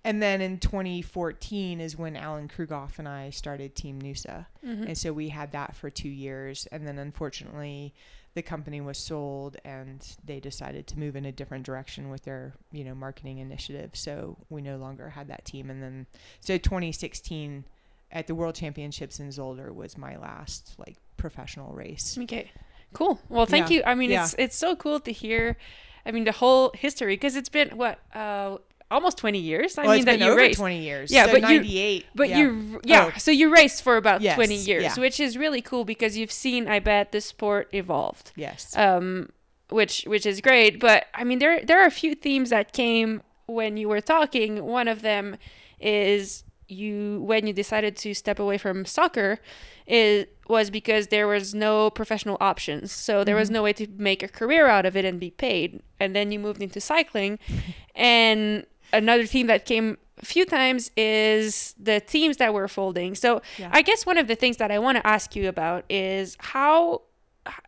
And 0.04 0.22
then 0.22 0.40
in 0.40 0.58
2014 0.58 1.80
is 1.80 1.96
when 1.96 2.14
Allen 2.16 2.48
Krughoff 2.48 2.98
and 2.98 3.08
I 3.08 3.30
started 3.30 3.74
Team 3.74 4.00
Noosa. 4.00 4.46
Mhm. 4.64 4.86
And 4.88 4.98
so 4.98 5.12
we 5.12 5.30
had 5.30 5.50
that 5.52 5.74
for 5.74 5.90
two 5.90 6.08
years. 6.08 6.66
And 6.70 6.86
then 6.86 6.98
unfortunately, 6.98 7.92
the 8.36 8.42
company 8.42 8.82
was 8.82 8.98
sold 8.98 9.56
and 9.64 10.06
they 10.22 10.38
decided 10.40 10.86
to 10.86 10.98
move 10.98 11.16
in 11.16 11.24
a 11.24 11.32
different 11.32 11.64
direction 11.64 12.10
with 12.10 12.22
their, 12.24 12.52
you 12.70 12.84
know, 12.84 12.94
marketing 12.94 13.38
initiative. 13.38 13.92
So 13.94 14.36
we 14.50 14.60
no 14.60 14.76
longer 14.76 15.08
had 15.08 15.28
that 15.28 15.46
team. 15.46 15.70
And 15.70 15.82
then, 15.82 16.06
so 16.40 16.58
2016 16.58 17.64
at 18.12 18.26
the 18.26 18.34
World 18.34 18.54
Championships 18.54 19.18
in 19.20 19.28
Zolder 19.30 19.74
was 19.74 19.96
my 19.96 20.16
last 20.18 20.74
like 20.78 20.98
professional 21.16 21.72
race. 21.72 22.18
Okay. 22.20 22.50
Cool. 22.92 23.18
Well, 23.30 23.46
thank 23.46 23.70
Yeah. 23.70 23.78
you. 23.78 23.82
I 23.86 23.94
mean, 23.94 24.10
Yeah. 24.10 24.24
it's 24.24 24.34
it's 24.38 24.56
so 24.56 24.76
cool 24.76 25.00
to 25.00 25.12
hear. 25.12 25.56
I 26.04 26.12
mean, 26.12 26.24
the 26.24 26.32
whole 26.32 26.72
history 26.74 27.14
because 27.14 27.36
it's 27.36 27.48
been 27.48 27.70
what 27.78 27.98
uh 28.14 28.58
almost 28.90 29.18
20 29.18 29.38
years. 29.38 29.78
I 29.78 29.82
well, 29.86 29.96
mean 29.96 30.04
that 30.04 30.18
you 30.20 30.36
raced. 30.36 30.58
20 30.58 30.78
years. 30.80 31.10
Yeah, 31.10 31.26
so 31.26 31.32
but 31.32 31.42
you- 31.42 31.58
98. 31.60 32.06
But 32.14 32.28
yeah. 32.28 32.38
you 32.38 32.80
yeah, 32.84 33.10
Oh. 33.14 33.18
so 33.18 33.30
you 33.30 33.52
raced 33.52 33.82
for 33.82 33.96
about 33.96 34.20
Yes, 34.20 34.36
20 34.36 34.54
years, 34.54 34.82
yeah. 34.84 34.94
which 35.00 35.18
is 35.20 35.36
really 35.36 35.60
cool 35.62 35.84
because 35.84 36.16
you've 36.16 36.32
seen 36.32 36.68
I 36.68 36.78
bet 36.78 37.12
the 37.12 37.20
sport 37.20 37.68
evolved. 37.72 38.32
Yes. 38.36 38.76
Um 38.76 39.30
which 39.70 40.04
which 40.06 40.24
is 40.26 40.40
great, 40.40 40.78
but 40.78 41.06
I 41.14 41.24
mean 41.24 41.38
there 41.40 41.64
there 41.64 41.82
are 41.82 41.86
a 41.86 41.90
few 41.90 42.14
themes 42.14 42.50
that 42.50 42.72
came 42.72 43.22
when 43.46 43.76
you 43.76 43.88
were 43.88 44.00
talking. 44.00 44.64
One 44.64 44.86
of 44.88 45.02
them 45.02 45.36
is 45.80 46.44
you 46.68 47.20
when 47.22 47.46
you 47.46 47.52
decided 47.52 47.96
to 47.96 48.12
step 48.12 48.40
away 48.40 48.58
from 48.58 48.84
soccer 48.84 49.38
it 49.86 50.36
was 50.48 50.68
because 50.68 51.06
there 51.08 51.28
was 51.28 51.54
no 51.54 51.90
professional 51.90 52.36
options 52.40 52.90
so 52.90 53.22
there 53.22 53.36
was 53.36 53.50
Mhm. 53.50 53.52
no 53.52 53.62
way 53.62 53.72
to 53.74 53.86
make 53.98 54.20
a 54.20 54.26
career 54.26 54.66
out 54.66 54.84
of 54.84 54.96
it 54.96 55.04
and 55.04 55.20
be 55.20 55.30
paid 55.30 55.80
and 56.00 56.16
then 56.16 56.32
you 56.32 56.40
moved 56.40 56.60
into 56.60 56.80
cycling 56.80 57.38
and 57.94 58.66
another 58.96 59.26
theme 59.26 59.46
that 59.48 59.64
came 59.64 59.98
a 60.22 60.24
few 60.24 60.44
times 60.46 60.90
is 60.96 61.74
the 61.78 62.00
teams 62.00 62.36
that 62.38 62.54
we're 62.54 62.68
folding. 62.68 63.14
So 63.14 63.42
Yeah. 63.58 63.70
i 63.72 63.82
guess 63.82 64.06
one 64.06 64.18
of 64.22 64.26
the 64.28 64.34
things 64.42 64.56
that 64.56 64.70
i 64.70 64.78
want 64.78 64.96
to 64.98 65.06
ask 65.06 65.36
you 65.36 65.44
about 65.48 65.84
is 65.90 66.36
how 66.54 67.02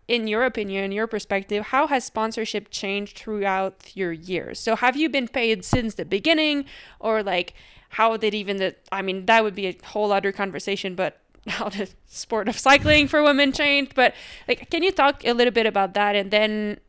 in 0.09 0.27
your 0.27 0.43
opinion 0.45 0.91
your 0.91 1.07
perspective 1.07 1.61
how 1.67 1.87
has 1.87 2.03
sponsorship 2.05 2.65
changed 2.71 3.17
throughout 3.19 3.77
your 3.95 4.13
years? 4.13 4.59
So 4.59 4.71
have 4.85 4.97
you 4.97 5.09
been 5.09 5.29
paid 5.29 5.65
since 5.65 5.95
the 5.95 6.05
beginning? 6.05 6.65
Or 7.01 7.23
like 7.23 7.55
how 7.91 8.17
did 8.17 8.35
even 8.35 8.57
the 8.63 8.75
i 8.93 9.01
mean 9.03 9.27
that 9.27 9.41
would 9.45 9.55
be 9.55 9.67
a 9.69 9.75
whole 9.93 10.11
other 10.13 10.33
conversation 10.33 10.95
but 10.95 11.13
how 11.49 11.69
the 11.69 11.89
sport 12.07 12.47
of 12.49 12.59
cycling 12.59 13.09
for 13.09 13.23
women 13.23 13.53
changed 13.53 13.95
but 13.95 14.11
like 14.49 14.69
can 14.73 14.83
you 14.83 14.93
talk 15.03 15.15
a 15.25 15.33
little 15.33 15.53
bit 15.61 15.67
about 15.67 15.91
that? 15.95 16.13
And 16.17 16.31
then 16.31 16.81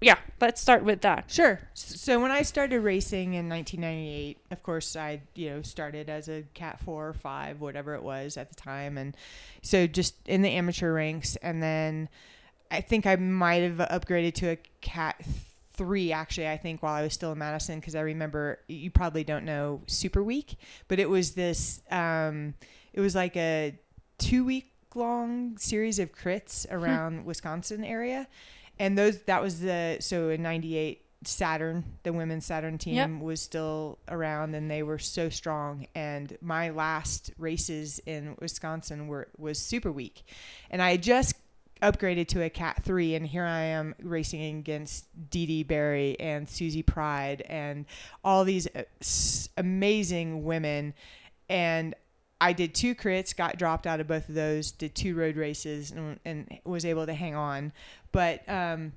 yeah 0.00 0.16
let's 0.40 0.60
start 0.60 0.84
with 0.84 1.00
that 1.00 1.30
Sure. 1.30 1.60
So 1.74 2.20
when 2.20 2.30
I 2.30 2.42
started 2.42 2.80
racing 2.80 3.34
in 3.34 3.48
1998, 3.48 4.38
of 4.50 4.62
course, 4.62 4.96
I 4.96 5.20
you 5.34 5.50
know 5.50 5.62
started 5.62 6.08
as 6.08 6.28
a 6.28 6.42
Cat 6.54 6.80
four 6.80 7.08
or 7.08 7.12
five, 7.12 7.60
whatever 7.60 7.94
it 7.94 8.02
was 8.02 8.36
at 8.36 8.48
the 8.48 8.54
time, 8.54 8.96
and 8.96 9.16
so 9.62 9.86
just 9.86 10.14
in 10.26 10.42
the 10.42 10.50
amateur 10.50 10.92
ranks, 10.92 11.36
and 11.36 11.62
then 11.62 12.08
I 12.70 12.80
think 12.80 13.06
I 13.06 13.16
might 13.16 13.62
have 13.62 13.76
upgraded 13.76 14.34
to 14.34 14.50
a 14.50 14.58
Cat 14.80 15.22
three 15.72 16.12
actually. 16.12 16.48
I 16.48 16.56
think 16.56 16.82
while 16.82 16.94
I 16.94 17.02
was 17.02 17.12
still 17.12 17.32
in 17.32 17.38
Madison, 17.38 17.78
because 17.78 17.94
I 17.94 18.00
remember 18.00 18.60
you 18.68 18.90
probably 18.90 19.24
don't 19.24 19.44
know 19.44 19.82
Super 19.86 20.22
Week, 20.22 20.56
but 20.88 20.98
it 20.98 21.08
was 21.08 21.32
this. 21.32 21.82
Um, 21.90 22.54
it 22.92 23.00
was 23.00 23.14
like 23.14 23.36
a 23.36 23.78
two 24.18 24.44
week 24.44 24.72
long 24.94 25.56
series 25.58 25.98
of 25.98 26.12
crits 26.12 26.66
around 26.72 27.24
Wisconsin 27.24 27.84
area 27.84 28.26
and 28.78 28.96
those 28.96 29.20
that 29.22 29.42
was 29.42 29.60
the 29.60 29.98
so 30.00 30.28
in 30.30 30.42
98 30.42 31.04
Saturn 31.24 31.84
the 32.04 32.12
women's 32.12 32.46
Saturn 32.46 32.78
team 32.78 32.94
Yep. 32.94 33.10
was 33.22 33.40
still 33.42 33.98
around 34.08 34.54
and 34.54 34.70
they 34.70 34.84
were 34.84 34.98
so 35.00 35.28
strong. 35.28 35.86
And 35.94 36.36
my 36.40 36.70
last 36.70 37.32
races 37.38 37.98
in 38.06 38.36
Wisconsin 38.40 39.08
were 39.08 39.28
was 39.36 39.58
Super 39.58 39.90
Week. 39.90 40.22
And 40.70 40.80
I 40.80 40.92
had 40.92 41.02
just 41.02 41.34
upgraded 41.82 42.26
to 42.28 42.42
a 42.42 42.50
cat 42.50 42.82
3 42.84 43.14
and 43.16 43.26
here 43.26 43.44
I 43.44 43.60
am 43.62 43.94
racing 44.02 44.58
against 44.58 45.06
Dede 45.30 45.66
Barry 45.66 46.18
and 46.20 46.48
Susy 46.48 46.82
Pryde 46.82 47.42
and 47.42 47.84
all 48.22 48.44
these 48.44 48.68
uh, 48.74 48.82
amazing 49.56 50.44
women. 50.44 50.94
And 51.48 51.94
I 52.40 52.52
did 52.52 52.74
two 52.74 52.94
crits, 52.94 53.36
got 53.36 53.58
dropped 53.58 53.86
out 53.86 54.00
of 54.00 54.06
both 54.06 54.28
of 54.28 54.34
those, 54.34 54.70
did 54.70 54.94
two 54.94 55.14
road 55.14 55.36
races, 55.36 55.90
and, 55.90 56.20
and 56.24 56.58
was 56.64 56.84
able 56.84 57.04
to 57.06 57.14
hang 57.14 57.34
on. 57.34 57.72
But, 58.12 58.48
um, 58.48 58.92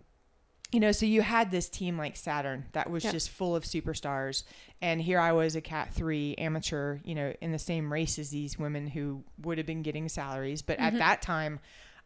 you 0.71 0.79
know, 0.79 0.91
so 0.91 1.05
you 1.05 1.21
had 1.21 1.50
this 1.51 1.67
team 1.67 1.98
like 1.98 2.15
Saturn 2.15 2.65
that 2.74 2.89
was 2.89 3.03
Yeah. 3.03 3.12
just 3.12 3.29
full 3.29 3.55
of 3.55 3.63
superstars. 3.63 4.43
And 4.81 5.01
here 5.01 5.19
I 5.19 5.31
was 5.31 5.55
a 5.55 5.62
Cat 5.62 5.93
3 5.93 6.36
amateur, 6.38 7.00
you 7.03 7.15
know, 7.15 7.33
in 7.41 7.51
the 7.51 7.60
same 7.60 7.91
race 7.91 8.17
as 8.19 8.29
these 8.29 8.57
women 8.60 8.88
who 8.88 9.24
would 9.41 9.57
have 9.57 9.67
been 9.67 9.81
getting 9.81 10.07
salaries. 10.07 10.62
But 10.62 10.77
Mhm. 10.77 10.83
at 10.83 10.98
that 11.00 11.21
time, 11.21 11.60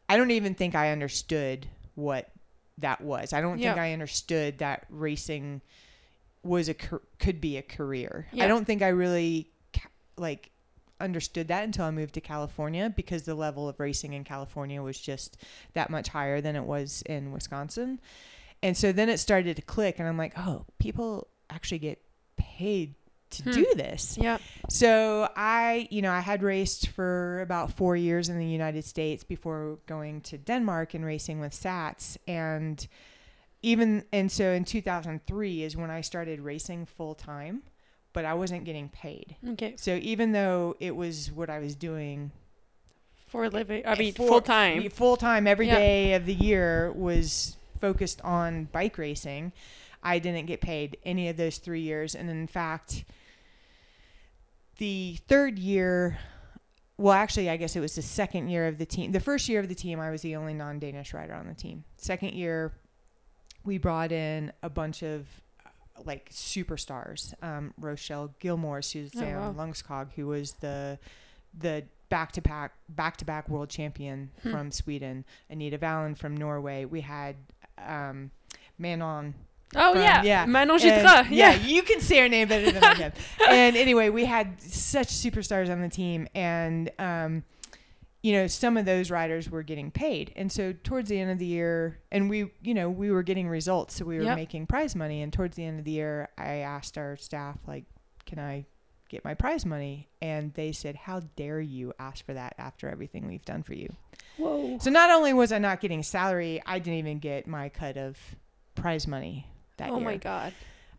I 0.10 0.18
don't 0.18 0.32
even 0.32 0.56
think 0.56 0.74
I 0.74 0.92
understood 0.92 1.68
what 1.96 2.32
that 2.77 3.01
was. 3.01 3.34
I 3.34 3.42
don't 3.42 3.58
think 3.60 3.77
I 3.77 3.94
understood 3.94 4.58
that 4.60 4.86
racing 4.89 5.62
was 6.44 6.70
a 6.70 6.74
could 6.74 7.42
be 7.42 7.58
a 7.58 7.62
career. 7.62 8.27
Yeah. 8.32 8.46
I 8.46 8.48
don't 8.48 8.65
think 8.65 8.82
I 8.82 8.89
really 8.89 9.50
like 10.18 10.50
understood 11.00 11.48
that 11.50 11.64
until 11.64 11.86
I 11.86 11.92
moved 11.92 12.14
to 12.16 12.22
California 12.22 12.90
because 12.96 13.24
the 13.24 13.36
level 13.36 13.68
of 13.68 13.80
racing 13.80 14.14
in 14.14 14.24
California 14.24 14.82
was 14.82 15.00
just 15.00 15.38
that 15.74 15.90
much 15.90 16.08
higher 16.10 16.42
than 16.42 16.56
it 16.56 16.64
was 16.64 17.02
in 17.06 17.32
Wisconsin. 17.32 18.00
And 18.64 18.75
so 18.78 18.92
then 18.92 19.10
it 19.10 19.18
started 19.20 19.56
to 19.58 19.62
click 19.62 20.00
and 20.00 20.08
I'm 20.08 20.18
like, 20.18 20.34
"Oh, 20.38 20.66
people 20.80 21.28
actually 21.50 21.80
get 21.80 22.02
paid 22.38 22.96
to 23.32 23.44
Hmm. 23.44 23.52
do 23.52 23.66
this." 23.75 24.18
yeah 24.22 24.38
So 24.70 25.30
I, 25.36 25.88
you 25.92 26.02
know, 26.02 26.12
I 26.12 26.22
had 26.22 26.42
raced 26.42 26.88
for 26.90 27.42
about 27.42 27.72
four 27.74 27.96
years 27.98 28.30
in 28.30 28.40
the 28.40 28.48
United 28.48 28.86
States 28.86 29.24
before 29.24 29.80
going 29.88 30.22
to 30.22 30.38
Denmark 30.38 30.94
and 30.94 31.04
racing 31.06 31.40
with 31.42 31.52
Sats. 31.54 32.18
And 32.28 32.88
even, 33.62 34.06
and 34.14 34.32
so 34.32 34.52
in 34.52 34.64
2003 34.64 35.64
is 35.64 35.75
when 35.75 35.90
I 35.92 36.02
started 36.02 36.40
racing 36.40 36.86
full 36.86 37.16
time, 37.16 37.64
but 38.16 38.24
I 38.26 38.34
wasn't 38.34 38.64
getting 38.64 38.88
paid. 38.90 39.36
okay 39.52 39.76
So 39.78 40.00
even 40.02 40.32
though 40.32 40.76
it 40.80 40.96
was 40.96 41.32
what 41.32 41.50
I 41.50 41.60
was 41.60 41.76
doing 41.76 42.32
for 43.28 43.44
a 43.44 43.50
living 43.50 43.84
i 43.86 43.92
eh, 43.94 44.00
mean 44.00 44.14
full- 44.14 44.40
time 44.40 44.90
full 44.90 45.18
time 45.18 45.46
every 45.46 45.68
Yeah. 45.68 45.76
day 45.80 46.14
of 46.14 46.26
the 46.26 46.34
year 46.34 46.92
was 46.94 47.58
focused 47.82 48.22
on 48.22 48.66
bike 48.72 48.98
racing. 48.98 49.52
I 50.02 50.20
didn't 50.20 50.46
get 50.46 50.62
paid 50.62 50.98
any 51.04 51.28
of 51.30 51.36
those 51.36 51.58
three 51.58 51.82
years, 51.82 52.16
and 52.16 52.30
in 52.30 52.48
fact, 52.48 53.04
the 54.78 55.18
third 55.28 55.60
year. 55.60 56.18
Well, 56.98 57.14
actually, 57.14 57.50
I 57.50 57.58
guess 57.58 57.76
it 57.76 57.82
was 57.82 57.96
the 57.96 58.02
second 58.02 58.48
year 58.50 58.68
of 58.68 58.78
the 58.78 58.86
team. 58.86 59.12
The 59.12 59.20
first 59.20 59.50
year 59.50 59.60
of 59.60 59.68
the 59.68 59.76
team, 59.76 60.00
I 60.00 60.12
was 60.12 60.22
the 60.22 60.36
only 60.38 60.54
non-Danish 60.54 61.14
rider 61.14 61.34
on 61.34 61.48
the 61.48 61.54
team. 61.54 61.84
Second 61.98 62.34
year, 62.34 62.72
we 63.66 63.78
brought 63.78 64.12
in 64.14 64.54
a 64.64 64.70
bunch 64.70 65.04
of 65.04 65.26
like 66.04 66.30
superstars. 66.32 67.34
Um, 67.44 67.74
Rochelle 67.80 68.34
Gilmore, 68.40 68.82
Suzanne 68.82 69.36
Oh, 69.36 69.52
wow. 69.52 69.66
Ljungskog, 69.66 70.08
who 70.16 70.28
was 70.28 70.54
the 70.54 71.00
the 71.58 71.84
back 72.10 72.32
to 72.34 72.42
back 72.42 72.74
back 72.90 73.18
to 73.18 73.25
back 73.25 73.48
world 73.50 73.70
champion 73.70 74.30
Hmm. 74.44 74.52
from 74.52 74.72
Sweden. 74.72 75.25
Anita 75.50 75.78
Valen 75.78 76.18
from 76.18 76.36
Norway. 76.36 76.86
We 76.86 77.02
had 77.02 77.36
um, 77.78 78.32
Manon 78.78 79.34
oh 79.75 79.94
from- 79.94 80.02
yeah 80.02 80.22
yeah. 80.24 80.46
manon 80.46 80.78
Jutras. 80.78 81.30
yeah, 81.30 81.52
yeah 81.52 81.54
you 81.56 81.82
can 81.82 82.00
say 82.02 82.20
her 82.20 82.30
name 82.30 82.48
better 82.48 82.72
than 82.72 82.84
I 82.84 82.94
can. 82.94 83.14
and 83.50 83.75
anyway, 83.75 84.10
we 84.10 84.25
had 84.25 84.62
such 84.62 85.08
superstars 85.08 85.70
on 85.72 85.82
the 85.82 85.90
team, 85.90 86.28
and 86.36 86.92
um, 87.00 87.44
you 88.25 88.34
know, 88.34 88.48
some 88.48 88.75
of 88.75 88.86
those 88.86 89.12
riders 89.12 89.51
were 89.51 89.62
getting 89.62 89.91
paid, 89.91 90.34
and 90.36 90.51
so 90.51 90.74
towards 90.84 91.10
the 91.10 91.20
end 91.20 91.29
of 91.29 91.38
the 91.38 91.46
year, 91.46 92.00
and 92.12 92.27
we, 92.27 92.51
you 92.63 92.74
know, 92.74 92.89
we 92.89 93.12
were 93.12 93.22
getting 93.22 93.48
results, 93.48 93.94
so 93.98 94.03
we 94.03 94.17
were 94.17 94.24
Yep. 94.24 94.36
making 94.36 94.65
prize 94.65 94.96
money, 94.96 95.22
and 95.22 95.32
towards 95.32 95.55
the 95.55 95.63
end 95.63 95.77
of 95.77 95.86
the 95.86 95.91
year, 95.91 96.29
I 96.36 96.55
asked 96.55 96.98
our 96.98 97.17
staff, 97.17 97.60
like, 97.67 97.84
can 98.25 98.39
I 98.39 98.65
get 99.10 99.24
my 99.24 99.36
prize 99.36 99.63
money? 99.63 100.10
And 100.24 100.51
they 100.55 100.72
said, 100.72 100.96
how 100.96 101.20
dare 101.36 101.62
you 101.62 101.94
ask 102.00 102.25
for 102.25 102.34
that 102.34 102.55
after 102.58 102.89
everything 102.89 103.27
we've 103.27 103.46
done 103.46 103.62
for 103.62 103.75
you? 103.75 103.94
whoa 104.38 104.79
So 104.79 104.89
not 104.89 105.12
only 105.12 105.32
was 105.32 105.51
I 105.51 105.60
not 105.60 105.79
getting 105.79 106.01
salary, 106.01 106.63
I 106.65 106.79
didn't 106.79 106.98
even 106.98 107.20
get 107.20 107.46
my 107.46 107.70
cut 107.70 107.96
of 107.96 108.17
prize 108.74 109.05
money 109.05 109.46
that 109.77 109.91
oh 109.91 109.98
year. 109.98 110.01
Oh 110.01 110.03
my 110.03 110.17
god 110.17 110.51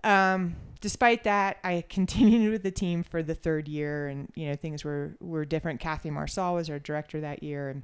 Um, 0.07 0.57
despite 0.81 1.25
that, 1.25 1.59
I 1.65 1.85
continued 1.89 2.53
with 2.53 2.63
the 2.63 2.71
team 2.71 3.03
for 3.03 3.23
the 3.23 3.35
third 3.35 3.69
year, 3.69 4.09
and 4.09 4.31
you 4.35 4.49
know 4.49 4.57
things 4.57 4.85
were 4.85 5.17
were 5.21 5.45
different. 5.45 5.81
Kathy 5.81 6.11
Marsal 6.11 6.55
was 6.55 6.71
our 6.71 6.79
director 6.79 7.21
that 7.21 7.43
year, 7.43 7.69
and 7.69 7.83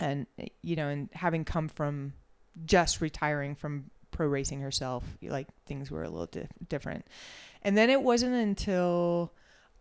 and 0.00 0.26
you 0.62 0.76
know, 0.76 0.88
and 0.88 1.08
having 1.12 1.44
come 1.44 1.68
from 1.68 2.12
just 2.66 3.00
retiring 3.00 3.54
from 3.54 3.90
pro 4.10 4.26
racing 4.26 4.60
herself, 4.60 5.04
like 5.22 5.46
things 5.66 5.90
were 5.90 6.02
a 6.02 6.10
little 6.10 6.26
di- 6.26 6.48
different. 6.68 7.06
And 7.62 7.76
then 7.76 7.90
it 7.90 8.02
wasn't 8.02 8.34
until 8.34 9.32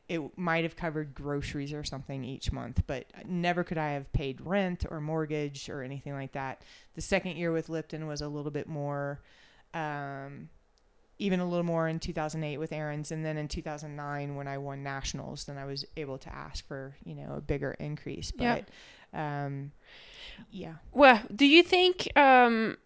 It 0.07 0.37
might 0.37 0.63
have 0.63 0.75
covered 0.75 1.13
groceries 1.13 1.71
or 1.71 1.83
something 1.83 2.23
each 2.23 2.51
month, 2.51 2.81
but 2.87 3.05
never 3.27 3.63
could 3.63 3.77
I 3.77 3.91
have 3.91 4.11
paid 4.11 4.41
rent 4.41 4.83
or 4.89 4.99
mortgage 4.99 5.69
or 5.69 5.83
anything 5.83 6.13
like 6.13 6.31
that. 6.31 6.63
The 6.95 7.01
second 7.01 7.37
year 7.37 7.51
with 7.51 7.69
Lipton 7.69 8.07
was 8.07 8.21
a 8.21 8.27
little 8.27 8.49
bit 8.51 8.67
more, 8.67 9.21
um, 9.75 10.49
even 11.19 11.39
a 11.39 11.45
little 11.47 11.65
more 11.65 11.87
in 11.87 11.99
2008 11.99 12.57
with 12.57 12.71
Aaron's, 12.71 13.11
and 13.11 13.23
then 13.23 13.37
in 13.37 13.47
2009 13.47 14.35
when 14.35 14.47
I 14.47 14.57
won 14.57 14.81
nationals, 14.83 15.45
then 15.45 15.57
I 15.57 15.65
was 15.65 15.85
able 15.95 16.17
to 16.17 16.33
ask 16.33 16.65
for 16.67 16.95
you 17.05 17.13
know 17.13 17.35
a 17.35 17.41
bigger 17.41 17.71
increase. 17.73 18.31
Yeah. 18.35 18.61
But 19.13 19.17
um, 19.19 19.71
yeah, 20.49 20.75
Well, 20.91 21.21
do 21.35 21.45
you 21.45 21.61
think 21.61 22.09
um 22.17 22.77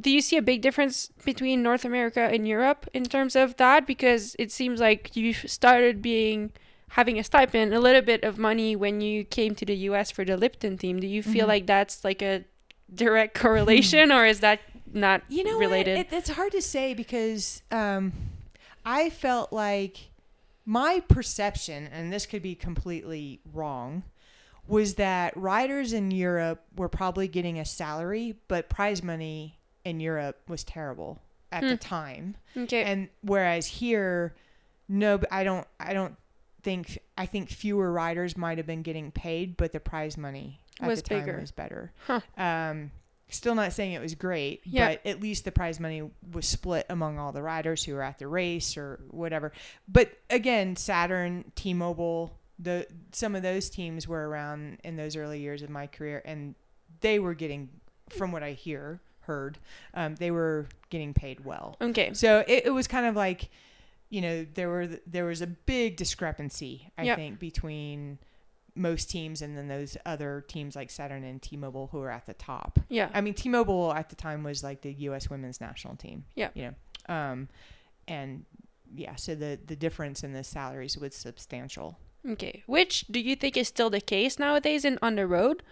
do 0.00 0.10
you 0.10 0.20
see 0.20 0.36
a 0.36 0.42
big 0.42 0.60
difference 0.62 1.08
between 1.24 1.62
North 1.62 1.84
America 1.84 2.20
and 2.20 2.46
Europe 2.46 2.86
in 2.92 3.04
terms 3.04 3.34
of 3.34 3.56
that 3.56 3.86
because 3.86 4.36
it 4.38 4.52
seems 4.52 4.80
like 4.80 5.16
you've 5.16 5.44
started 5.50 6.02
being 6.02 6.52
having 6.90 7.18
a 7.18 7.24
stipend, 7.24 7.74
a 7.74 7.80
little 7.80 8.02
bit 8.02 8.22
of 8.22 8.38
money 8.38 8.76
when 8.76 9.00
you 9.00 9.24
came 9.24 9.54
to 9.54 9.64
the 9.64 9.74
US 9.90 10.10
for 10.10 10.24
the 10.24 10.36
Lipton 10.36 10.78
team. 10.78 11.00
Do 11.00 11.06
you 11.06 11.22
feel 11.22 11.46
Mhm. 11.46 11.48
like 11.48 11.66
that's 11.66 12.04
like 12.04 12.22
a 12.22 12.44
direct 12.94 13.34
correlation 13.38 14.12
or 14.12 14.26
is 14.26 14.40
that 14.40 14.60
not 14.92 15.22
you 15.28 15.44
know 15.44 15.58
related? 15.58 15.98
It, 15.98 16.08
it's 16.12 16.30
hard 16.30 16.52
to 16.52 16.62
say 16.62 16.94
because 16.94 17.62
um, 17.70 18.12
I 18.84 19.10
felt 19.10 19.52
like 19.52 20.10
my 20.64 21.00
perception, 21.08 21.88
and 21.92 22.12
this 22.12 22.26
could 22.26 22.42
be 22.42 22.54
completely 22.54 23.40
wrong, 23.52 24.02
was 24.68 24.94
that 24.94 25.36
riders 25.36 25.92
in 25.92 26.10
Europe 26.10 26.64
were 26.76 26.88
probably 26.88 27.28
getting 27.28 27.58
a 27.58 27.64
salary, 27.64 28.34
but 28.48 28.68
prize 28.68 29.02
money 29.02 29.55
in 29.86 30.00
Europe 30.00 30.40
was 30.48 30.64
terrible 30.64 31.20
at 31.52 31.62
the 31.62 31.70
Hmm. 31.70 31.76
time. 31.76 32.36
okay. 32.56 32.82
And 32.84 33.08
whereas 33.22 33.66
here, 33.66 34.34
no, 34.88 35.20
I 35.30 35.44
don't, 35.44 35.66
I 35.78 35.94
don't 35.94 36.16
think, 36.62 36.98
I 37.16 37.26
think 37.26 37.48
fewer 37.48 37.92
riders 37.92 38.36
might 38.36 38.58
have 38.58 38.66
been 38.66 38.82
getting 38.82 39.10
paid, 39.12 39.56
but 39.56 39.72
the 39.72 39.80
prize 39.80 40.16
money 40.18 40.60
at 40.80 40.88
Was 40.88 41.02
the 41.02 41.08
time 41.10 41.24
bigger. 41.24 41.40
was 41.40 41.52
better. 41.52 41.92
Huh. 42.06 42.20
Um, 42.36 42.90
still 43.28 43.54
not 43.54 43.72
saying 43.72 43.92
it 43.92 44.00
was 44.02 44.14
great, 44.16 44.60
Yeah. 44.64 44.88
but 44.88 45.06
at 45.06 45.20
least 45.20 45.44
the 45.44 45.52
prize 45.52 45.78
money 45.80 46.10
was 46.32 46.46
split 46.48 46.84
among 46.88 47.18
all 47.18 47.30
the 47.32 47.42
riders 47.42 47.84
who 47.84 47.94
were 47.94 48.02
at 48.02 48.18
the 48.18 48.26
race 48.26 48.76
or 48.76 49.00
whatever. 49.10 49.52
But 49.88 50.18
again, 50.30 50.74
Saturn, 50.76 51.52
T-Mobile, 51.54 52.36
the 52.58 52.86
some 53.12 53.36
of 53.36 53.42
those 53.42 53.68
teams 53.70 54.08
were 54.08 54.28
around 54.28 54.78
in 54.82 54.96
those 54.96 55.14
early 55.16 55.40
years 55.40 55.62
of 55.62 55.70
my 55.70 55.86
career, 55.86 56.22
and 56.24 56.54
they 57.00 57.18
were 57.18 57.34
getting, 57.34 57.68
from 58.10 58.32
what 58.32 58.42
I 58.42 58.52
hear, 58.52 59.00
heard, 59.26 59.58
um, 59.94 60.14
they 60.16 60.30
were 60.30 60.66
getting 60.90 61.12
paid 61.14 61.44
well. 61.44 61.76
okay. 61.80 62.12
So 62.14 62.44
it, 62.48 62.66
it 62.66 62.70
was 62.70 62.86
kind 62.86 63.06
of 63.06 63.14
like, 63.14 63.50
you 64.08 64.20
know, 64.20 64.46
there 64.54 64.68
were 64.68 64.86
there 65.06 65.24
was 65.24 65.42
a 65.42 65.46
big 65.46 65.96
discrepancy, 65.96 66.90
I 66.96 67.04
Yeah. 67.04 67.16
think, 67.16 67.38
between 67.38 68.18
most 68.74 69.08
teams 69.10 69.40
and 69.42 69.56
then 69.56 69.68
those 69.68 69.96
other 70.04 70.44
teams 70.48 70.76
like 70.76 70.90
Saturn 70.90 71.24
and 71.24 71.40
T-Mobile 71.40 71.88
who 71.92 71.98
were 72.00 72.10
at 72.10 72.26
the 72.26 72.34
top. 72.34 72.78
Yeah. 72.90 73.08
I 73.14 73.22
mean, 73.22 73.32
T-Mobile 73.34 73.92
at 73.94 74.10
the 74.10 74.16
time 74.16 74.42
was 74.44 74.62
like 74.62 74.82
the 74.82 74.92
U.S. 74.92 75.30
women's 75.30 75.60
national 75.60 75.96
team. 75.96 76.24
Yeah. 76.34 76.50
You 76.54 76.74
know, 77.08 77.14
um, 77.14 77.48
and 78.06 78.44
yeah, 78.94 79.16
so 79.16 79.34
the 79.34 79.58
the 79.66 79.76
difference 79.76 80.22
in 80.22 80.32
the 80.32 80.44
salaries 80.44 80.96
was 80.98 81.14
substantial. 81.14 81.98
Okay. 82.28 82.62
Which 82.66 83.06
do 83.10 83.18
you 83.20 83.34
think 83.36 83.56
is 83.56 83.68
still 83.68 83.88
the 83.90 84.00
case 84.00 84.38
nowadays 84.38 84.84
in 84.84 84.98
on 85.02 85.14
the 85.16 85.26
road? 85.26 85.62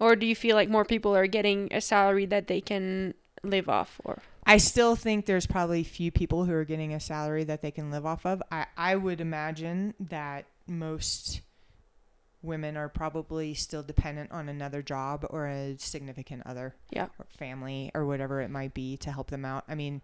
Or 0.00 0.16
do 0.16 0.26
you 0.26 0.34
feel 0.34 0.56
like 0.56 0.68
more 0.68 0.84
people 0.84 1.14
are 1.16 1.26
getting 1.26 1.72
a 1.72 1.80
salary 1.80 2.26
that 2.26 2.46
they 2.46 2.60
can 2.60 3.14
live 3.42 3.68
off 3.68 4.00
or 4.04 4.22
I 4.46 4.56
still 4.58 4.94
think 4.96 5.24
there's 5.26 5.46
probably 5.46 5.84
few 5.84 6.10
people 6.10 6.44
who 6.44 6.52
are 6.52 6.64
getting 6.64 6.92
a 6.92 7.00
salary 7.00 7.44
that 7.44 7.62
they 7.62 7.70
can 7.70 7.90
live 7.90 8.04
off 8.04 8.26
of. 8.26 8.42
I, 8.50 8.66
I 8.76 8.94
would 8.96 9.20
imagine 9.20 9.94
that 9.98 10.44
most 10.66 11.40
women 12.42 12.76
are 12.76 12.90
probably 12.90 13.54
still 13.54 13.82
dependent 13.82 14.30
on 14.32 14.50
another 14.50 14.82
job 14.82 15.26
or 15.30 15.46
a 15.46 15.76
significant 15.78 16.42
other 16.44 16.74
Yeah. 16.90 17.06
or 17.18 17.26
family 17.38 17.90
or 17.94 18.04
whatever 18.04 18.42
it 18.42 18.50
might 18.50 18.74
be 18.74 18.98
to 18.98 19.10
help 19.10 19.30
them 19.30 19.46
out. 19.46 19.64
I 19.66 19.74
mean, 19.74 20.02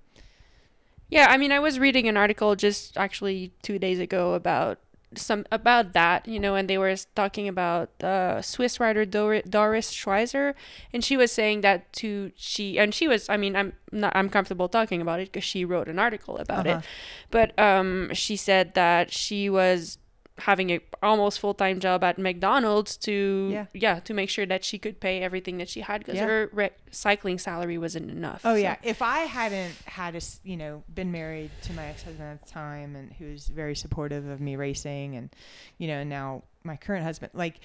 Yeah, 1.11 1.27
I 1.29 1.37
mean, 1.37 1.53
I 1.53 1.59
was 1.59 1.79
reading 1.79 2.09
an 2.09 2.17
article 2.17 2.57
just 2.57 2.97
actually 2.97 3.53
two 3.63 3.79
days 3.79 3.99
ago 3.99 4.33
about 4.35 4.79
some 5.17 5.45
about 5.51 5.93
that, 5.95 6.29
you 6.29 6.39
know, 6.39 6.55
and 6.55 6.69
they 6.71 6.79
were 6.79 6.95
talking 7.15 7.49
about 7.49 7.91
uh, 8.03 8.41
Swiss 8.43 8.79
writer 8.79 9.05
Dor- 9.05 9.43
Doris 9.43 9.91
Schweizer, 9.93 10.55
and 10.93 11.03
she 11.05 11.17
was 11.17 11.33
saying 11.33 11.63
that 11.63 11.93
to 11.95 12.31
she 12.37 12.79
and 12.79 12.95
she 12.95 13.09
was, 13.09 13.29
I 13.29 13.37
mean, 13.37 13.57
I'm 13.57 13.73
not 13.91 14.13
I'm 14.15 14.29
comfortable 14.29 14.69
talking 14.69 15.01
about 15.01 15.19
it 15.21 15.33
because 15.33 15.45
she 15.45 15.65
wrote 15.65 15.89
an 15.89 15.99
article 15.99 16.37
about 16.39 16.67
Uh-huh. 16.67 16.79
it, 16.79 16.85
but 17.31 17.59
um, 17.59 18.11
she 18.15 18.37
said 18.37 18.75
that 18.75 19.13
she 19.13 19.51
was 19.51 19.99
having 20.41 20.71
a 20.71 20.81
almost 21.03 21.39
full 21.41 21.55
time 21.55 21.81
job 21.81 22.03
at 22.05 22.19
McDonald's 22.19 22.97
to 22.99 23.67
Yeah. 23.73 24.01
to 24.01 24.15
make 24.15 24.29
sure 24.31 24.47
that 24.47 24.65
she 24.65 24.79
could 24.79 25.01
pay 25.01 25.21
everything 25.23 25.59
that 25.59 25.69
she 25.69 25.81
had 25.83 26.01
because 26.01 26.17
Yeah. 26.17 26.27
her 26.27 26.51
re- 26.53 26.71
cycling 26.91 27.39
salary 27.39 27.79
wasn't 27.79 28.11
enough. 28.11 28.41
Oh 28.45 28.55
so- 28.55 28.57
yeah, 28.57 28.77
if 28.83 29.03
I 29.03 29.21
hadn't 29.21 29.75
had 29.87 30.17
a 30.17 30.21
you 30.43 30.57
know 30.57 30.83
been 30.93 31.13
married 31.13 31.51
to 31.63 31.73
my 31.73 31.87
ex-husband 31.87 32.29
at 32.29 32.43
the 32.45 32.51
time 32.51 32.97
and 32.97 33.13
who 33.13 33.27
was 33.33 33.47
very 33.49 33.75
supportive 33.77 34.27
of 34.27 34.41
me 34.41 34.57
racing 34.57 35.15
and 35.17 35.31
you 35.79 35.87
know 35.89 36.03
now 36.03 36.43
my 36.65 36.77
current 36.77 37.05
husband 37.05 37.31
like 37.35 37.61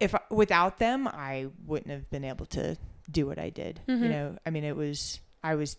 if 0.00 0.14
I, 0.14 0.20
without 0.30 0.78
them 0.78 1.06
I 1.06 1.48
wouldn't 1.66 1.90
have 1.90 2.08
been 2.10 2.24
able 2.24 2.46
to 2.46 2.76
do 3.10 3.26
what 3.26 3.38
I 3.38 3.50
did. 3.50 3.80
You 3.86 3.96
Mhm. 3.96 4.10
know, 4.10 4.36
I 4.46 4.50
mean 4.50 4.64
it 4.64 4.76
was 4.76 5.20
I 5.42 5.54
was 5.56 5.76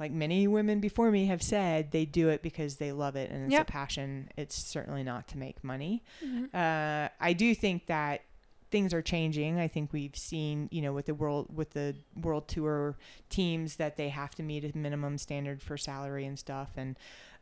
like 0.00 0.10
many 0.10 0.48
women 0.48 0.80
before 0.80 1.10
me 1.10 1.26
have 1.26 1.42
said 1.42 1.90
they 1.92 2.04
do 2.06 2.28
it 2.30 2.42
because 2.42 2.76
they 2.76 2.90
love 2.90 3.14
it 3.16 3.30
and 3.30 3.44
it's 3.44 3.52
Yep. 3.52 3.68
a 3.68 3.70
passion. 3.70 4.28
It's 4.36 4.56
certainly 4.56 5.02
not 5.04 5.28
to 5.28 5.38
make 5.38 5.62
money 5.62 6.02
Mhm. 6.24 6.52
uh, 6.54 7.08
I 7.20 7.32
do 7.34 7.54
think 7.54 7.86
that 7.86 8.22
things 8.70 8.94
are 8.94 9.02
changing. 9.02 9.58
I 9.58 9.66
think 9.66 9.92
we've 9.92 10.16
seen, 10.16 10.68
you 10.70 10.80
know, 10.80 10.92
with 10.92 11.06
the 11.06 11.14
world 11.14 11.54
with 11.54 11.70
the 11.70 11.96
world 12.20 12.46
tour 12.48 12.96
teams 13.28 13.76
that 13.76 13.96
they 13.96 14.08
have 14.10 14.34
to 14.36 14.42
meet 14.44 14.64
a 14.64 14.76
minimum 14.78 15.18
standard 15.18 15.60
for 15.60 15.76
salary 15.76 16.24
and 16.24 16.38
stuff, 16.38 16.70
and 16.76 16.96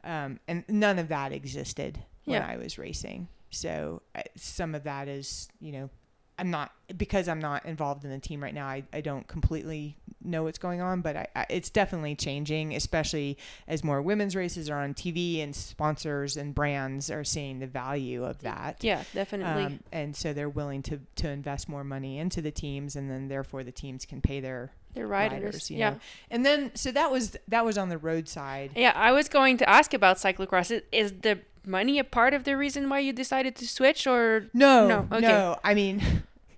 um, 0.04 0.40
and 0.48 0.64
none 0.68 0.98
of 0.98 1.08
that 1.08 1.32
existed 1.32 1.98
when 2.24 2.40
Yeah. 2.40 2.48
I 2.48 2.56
was 2.56 2.78
racing. 2.78 3.28
So 3.50 4.00
uh, 4.14 4.22
some 4.36 4.74
of 4.74 4.84
that 4.84 5.06
is, 5.08 5.48
you 5.60 5.72
know, 5.72 5.90
I'm 6.38 6.50
not 6.50 6.72
because 6.96 7.28
I'm 7.28 7.40
not 7.40 7.66
involved 7.66 8.04
in 8.04 8.10
the 8.10 8.18
team 8.20 8.42
right 8.42 8.54
now. 8.54 8.66
I, 8.66 8.84
I 8.92 9.00
don't 9.02 9.26
completely 9.28 9.96
know 10.28 10.44
what's 10.44 10.58
going 10.58 10.80
on, 10.80 11.00
but 11.00 11.16
I, 11.16 11.26
I, 11.34 11.46
it's 11.50 11.70
definitely 11.70 12.14
changing, 12.14 12.74
especially 12.74 13.38
as 13.66 13.82
more 13.82 14.00
women's 14.02 14.36
races 14.36 14.70
are 14.70 14.78
on 14.80 14.94
TV 14.94 15.42
and 15.42 15.54
sponsors 15.54 16.36
and 16.36 16.54
brands 16.54 17.10
are 17.10 17.24
seeing 17.24 17.58
the 17.58 17.66
value 17.66 18.24
of 18.24 18.40
that. 18.42 18.82
Yeah, 18.82 19.02
definitely. 19.14 19.64
Um, 19.64 19.80
and 19.92 20.14
so 20.14 20.32
they're 20.32 20.48
willing 20.48 20.82
to, 20.82 21.00
to 21.16 21.28
invest 21.28 21.68
more 21.68 21.84
money 21.84 22.18
into 22.18 22.40
the 22.42 22.50
teams, 22.50 22.96
and 22.96 23.10
then 23.10 23.28
therefore 23.28 23.64
the 23.64 23.72
teams 23.72 24.04
can 24.04 24.20
pay 24.20 24.40
their 24.40 24.72
They're 24.94 25.06
riders. 25.06 25.42
riders. 25.42 25.70
you 25.70 25.78
yeah. 25.78 25.90
know. 25.90 26.00
And 26.30 26.44
then 26.46 26.70
so 26.74 26.92
that 26.92 27.10
was 27.10 27.36
that 27.48 27.64
was 27.64 27.78
on 27.78 27.88
the 27.88 27.98
road 27.98 28.28
side. 28.28 28.72
Yeah, 28.76 28.92
I 28.94 29.12
was 29.12 29.28
going 29.28 29.58
to 29.58 29.68
ask 29.68 29.94
about 29.94 30.18
cyclocross. 30.18 30.70
Is, 30.70 30.82
is 30.92 31.12
the 31.22 31.40
money 31.66 31.98
a 31.98 32.04
part 32.04 32.34
of 32.34 32.44
the 32.44 32.56
reason 32.56 32.88
why 32.88 32.98
you 32.98 33.12
decided 33.12 33.54
to 33.56 33.68
switch 33.68 34.06
or 34.06 34.46
No, 34.54 34.86
No, 34.86 35.18
no. 35.18 35.56
I 35.62 35.74
mean, 35.74 36.02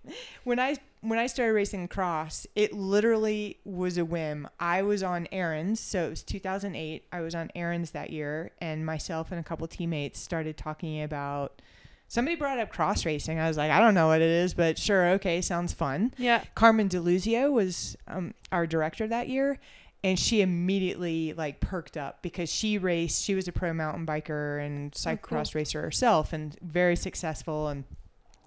when 0.45 0.59
I 0.59 0.77
when 1.03 1.19
I 1.19 1.27
started 1.27 1.55
racing 1.55 1.89
cross, 1.89 2.47
it 2.55 2.73
literally 2.73 3.59
was 3.65 3.97
a 3.97 4.05
whim. 4.05 4.49
I 4.59 4.83
was 4.83 5.03
on 5.03 5.29
Aaron's, 5.33 5.81
so 5.81 6.07
it 6.07 6.11
was 6.11 6.23
2008. 6.23 7.05
I 7.11 7.21
was 7.21 7.35
on 7.35 7.51
Aaron's 7.55 7.93
that 7.93 8.11
year, 8.11 8.51
and 8.61 8.85
myself 8.85 9.31
and 9.31 9.41
a 9.41 9.43
couple 9.43 9.67
teammates 9.67 10.21
started 10.21 10.57
talking 10.57 11.03
about. 11.03 11.63
Somebody 12.09 12.37
brought 12.37 12.59
up 12.59 12.71
cross 12.71 13.07
racing. 13.07 13.39
I 13.39 13.49
was 13.49 13.57
like, 13.57 13.71
I 13.71 13.81
don't 13.81 13.95
know 13.95 14.09
what 14.09 14.21
it 14.21 14.29
is, 14.29 14.53
but 14.53 14.77
sure, 14.77 15.11
okay, 15.11 15.41
sounds 15.41 15.73
fun. 15.73 16.13
Yeah. 16.19 16.43
Carmen 16.55 16.89
D'Aluisio 16.89 17.51
was 17.51 17.97
um, 18.09 18.35
our 18.53 18.67
director 18.67 19.07
that 19.07 19.29
year, 19.29 19.59
and 20.03 20.19
she 20.19 20.43
immediately 20.43 21.33
like 21.33 21.61
perked 21.61 21.97
up 21.97 22.21
because 22.21 22.51
she 22.53 22.79
raced. 22.79 23.23
She 23.23 23.35
was 23.35 23.49
a 23.49 23.53
pro 23.53 23.73
mountain 23.73 24.07
biker 24.07 24.65
and 24.65 24.93
cyclocross 24.93 25.55
racer 25.55 25.81
herself, 25.81 26.33
and 26.33 26.59
very 26.61 26.97
successful. 26.97 27.69
And 27.69 27.85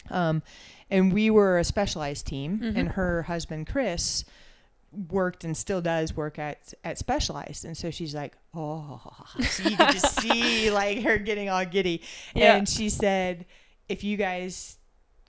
um, 0.10 0.42
and 0.90 1.12
we 1.14 1.30
were 1.30 1.58
a 1.60 1.64
specialized 1.64 2.26
team, 2.28 2.60
Mhm. 2.60 2.78
and 2.78 2.90
her 2.90 3.24
husband 3.24 3.68
Chris 3.68 4.26
worked 5.10 5.44
and 5.44 5.58
still 5.58 5.82
does 5.82 6.16
work 6.16 6.38
at 6.38 6.72
at 6.84 7.00
specialized 7.00 7.66
and 7.66 7.76
so 7.76 7.90
she's 7.90 8.14
like 8.14 8.38
oh 8.54 9.02
so 9.42 9.68
you 9.68 9.76
could 9.76 9.90
just 9.92 10.22
see 10.22 10.70
like 10.70 11.02
her 11.02 11.18
getting 11.18 11.50
all 11.50 11.66
giddy 11.66 12.00
Yeah. 12.36 12.56
and 12.58 12.70
she 12.70 12.90
said 12.90 13.48
if 13.90 14.04
you 14.04 14.18
guys 14.18 14.78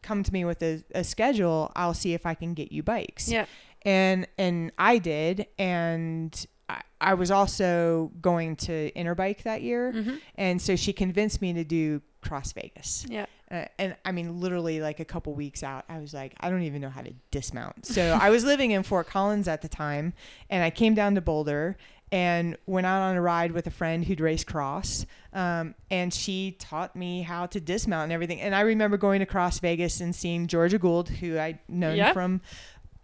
come 0.02 0.22
to 0.22 0.30
me 0.30 0.44
with 0.44 0.62
a, 0.62 0.84
a 0.94 1.02
schedule 1.02 1.72
i'll 1.76 1.94
see 1.94 2.12
if 2.12 2.26
i 2.26 2.34
can 2.34 2.52
get 2.52 2.72
you 2.72 2.82
bikes 2.82 3.30
Yeah. 3.30 3.46
and 3.86 4.26
and 4.36 4.70
i 4.76 4.98
did 4.98 5.46
and 5.58 6.46
I, 6.68 6.82
I 7.00 7.14
was 7.14 7.30
also 7.30 8.12
going 8.20 8.56
to 8.56 8.90
Interbike 8.92 9.42
that 9.44 9.60
year, 9.62 9.92
Mhm. 9.94 10.18
and 10.36 10.60
so 10.62 10.76
she 10.76 10.92
convinced 10.94 11.42
me 11.42 11.52
to 11.52 11.62
do 11.62 12.00
Cross 12.22 12.52
Vegas. 12.52 13.04
Yeah. 13.06 13.26
Uh, 13.50 13.66
and 13.78 13.94
I 14.04 14.12
mean, 14.12 14.40
literally, 14.40 14.80
like 14.80 15.00
a 15.00 15.04
couple 15.04 15.34
weeks 15.34 15.62
out, 15.62 15.84
I 15.88 15.98
was 15.98 16.14
like, 16.14 16.34
I 16.40 16.50
don't 16.50 16.62
even 16.62 16.80
know 16.80 16.88
how 16.88 17.02
to 17.02 17.12
dismount. 17.30 17.86
So 17.86 18.18
I 18.20 18.30
was 18.30 18.44
living 18.44 18.70
in 18.70 18.82
Fort 18.82 19.06
Collins 19.06 19.48
at 19.48 19.62
the 19.62 19.68
time, 19.68 20.14
and 20.50 20.64
I 20.64 20.70
came 20.70 20.94
down 20.94 21.14
to 21.16 21.20
Boulder 21.20 21.76
and 22.12 22.56
went 22.66 22.86
out 22.86 23.02
on 23.02 23.16
a 23.16 23.20
ride 23.20 23.52
with 23.52 23.66
a 23.66 23.70
friend 23.70 24.04
who'd 24.04 24.20
race 24.20 24.44
cross. 24.44 25.04
Um, 25.32 25.74
and 25.90 26.12
she 26.14 26.52
taught 26.58 26.94
me 26.94 27.22
how 27.22 27.46
to 27.46 27.60
dismount 27.60 28.04
and 28.04 28.12
everything. 28.12 28.40
And 28.40 28.54
I 28.54 28.60
remember 28.60 28.96
going 28.96 29.20
to 29.20 29.26
Cross 29.26 29.58
Vegas 29.60 30.00
and 30.00 30.14
seeing 30.14 30.46
Georgia 30.46 30.78
Gould, 30.78 31.08
who 31.08 31.38
I'd 31.38 31.58
known 31.68 31.96
Yep. 31.96 32.14
from 32.14 32.40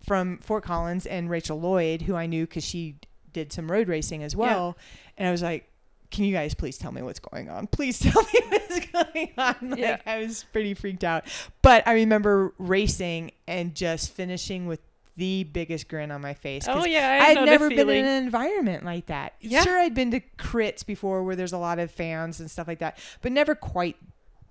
from 0.06 0.38
Fort 0.38 0.64
Collins, 0.64 1.04
and 1.06 1.28
Rachel 1.28 1.60
Lloyd, 1.60 2.02
who 2.02 2.14
I 2.16 2.24
knew 2.26 2.46
because 2.46 2.64
she 2.64 2.96
did 3.32 3.52
some 3.52 3.70
road 3.70 3.86
racing 3.88 4.22
as 4.22 4.34
well. 4.34 4.76
And 5.18 5.28
I 5.28 5.30
was 5.30 5.42
like, 5.42 5.69
can 6.10 6.24
you 6.24 6.32
guys 6.32 6.54
please 6.54 6.76
tell 6.78 6.92
me 6.92 7.02
what's 7.02 7.20
going 7.20 7.48
on? 7.48 7.66
Please 7.66 7.98
tell 8.00 8.22
me 8.22 8.40
what's 8.48 8.86
going 8.86 9.30
on. 9.38 9.56
Like, 9.70 9.78
Yeah. 9.78 10.00
I 10.06 10.18
was 10.18 10.44
pretty 10.52 10.74
freaked 10.74 11.04
out. 11.04 11.24
But 11.62 11.86
I 11.86 11.94
remember 11.94 12.52
racing 12.58 13.30
and 13.46 13.74
just 13.74 14.12
finishing 14.12 14.66
with 14.66 14.80
the 15.16 15.44
biggest 15.44 15.88
grin 15.88 16.10
on 16.10 16.20
my 16.22 16.32
face. 16.34 16.64
Oh 16.66 16.84
yeah, 16.86 17.18
I, 17.22 17.32
had 17.34 17.44
never 17.44 17.68
been 17.68 17.88
in 17.90 18.04
an 18.06 18.22
environment 18.24 18.84
like 18.84 19.06
that. 19.06 19.34
Yeah. 19.40 19.62
Sure, 19.62 19.78
I'd 19.78 19.94
been 19.94 20.10
to 20.12 20.20
crits 20.38 20.84
before 20.86 21.22
where 21.22 21.36
there's 21.36 21.52
a 21.52 21.58
lot 21.58 21.78
of 21.78 21.90
fans 21.90 22.40
and 22.40 22.50
stuff 22.50 22.66
like 22.66 22.78
that, 22.78 22.98
but 23.20 23.30
never 23.32 23.54
quite 23.54 23.96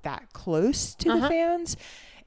that 0.04 0.32
close 0.34 0.94
to 0.96 1.10
the 1.10 1.16
Uh-huh. 1.16 1.28
fans. 1.30 1.76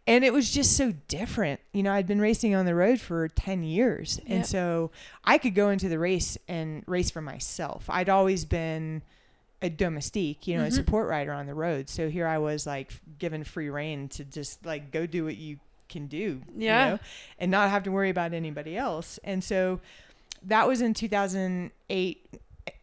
And 0.09 0.25
it 0.25 0.33
was 0.33 0.51
just 0.51 0.77
so 0.77 0.93
different. 1.07 1.61
You 1.73 1.85
know, 1.85 1.93
I'd 1.93 2.09
been 2.09 2.21
racing 2.21 2.57
on 2.57 2.67
the 2.67 2.75
road 2.75 3.01
for 3.01 3.29
10 3.29 3.63
years. 3.63 4.19
And 4.27 4.45
so 4.45 4.91
I 5.25 5.39
could 5.39 5.55
go 5.55 5.71
into 5.71 5.89
the 5.89 5.99
race 6.01 6.37
and 6.49 6.83
race 6.89 7.09
for 7.13 7.21
myself. 7.21 7.85
I'd 7.89 8.09
always 8.09 8.45
been 8.45 9.03
a 9.63 9.71
domestique, 9.71 10.47
you 10.47 10.57
know, 10.59 10.65
Mhm. 10.65 10.69
a 10.69 10.73
support 10.73 11.09
rider 11.09 11.33
on 11.33 11.47
the 11.47 11.55
road. 11.55 11.89
So 11.89 12.09
here 12.11 12.27
I 12.27 12.39
was 12.39 12.67
like 12.67 12.93
given 13.19 13.45
free 13.45 13.71
reign 13.71 14.09
to 14.11 14.25
just 14.25 14.65
like 14.67 14.91
go 14.91 15.07
do 15.07 15.25
what 15.25 15.37
you 15.37 15.59
can 15.89 16.07
do, 16.07 16.43
Yeah. 16.57 16.85
you 16.85 16.91
know, 16.93 16.99
and 17.39 17.51
not 17.51 17.71
have 17.71 17.83
to 17.85 17.93
worry 17.93 18.11
about 18.11 18.33
anybody 18.33 18.77
else. 18.77 19.19
And 19.25 19.43
so 19.45 19.81
that 20.43 20.67
was 20.67 20.81
in 20.81 20.95
2008. 20.95 22.27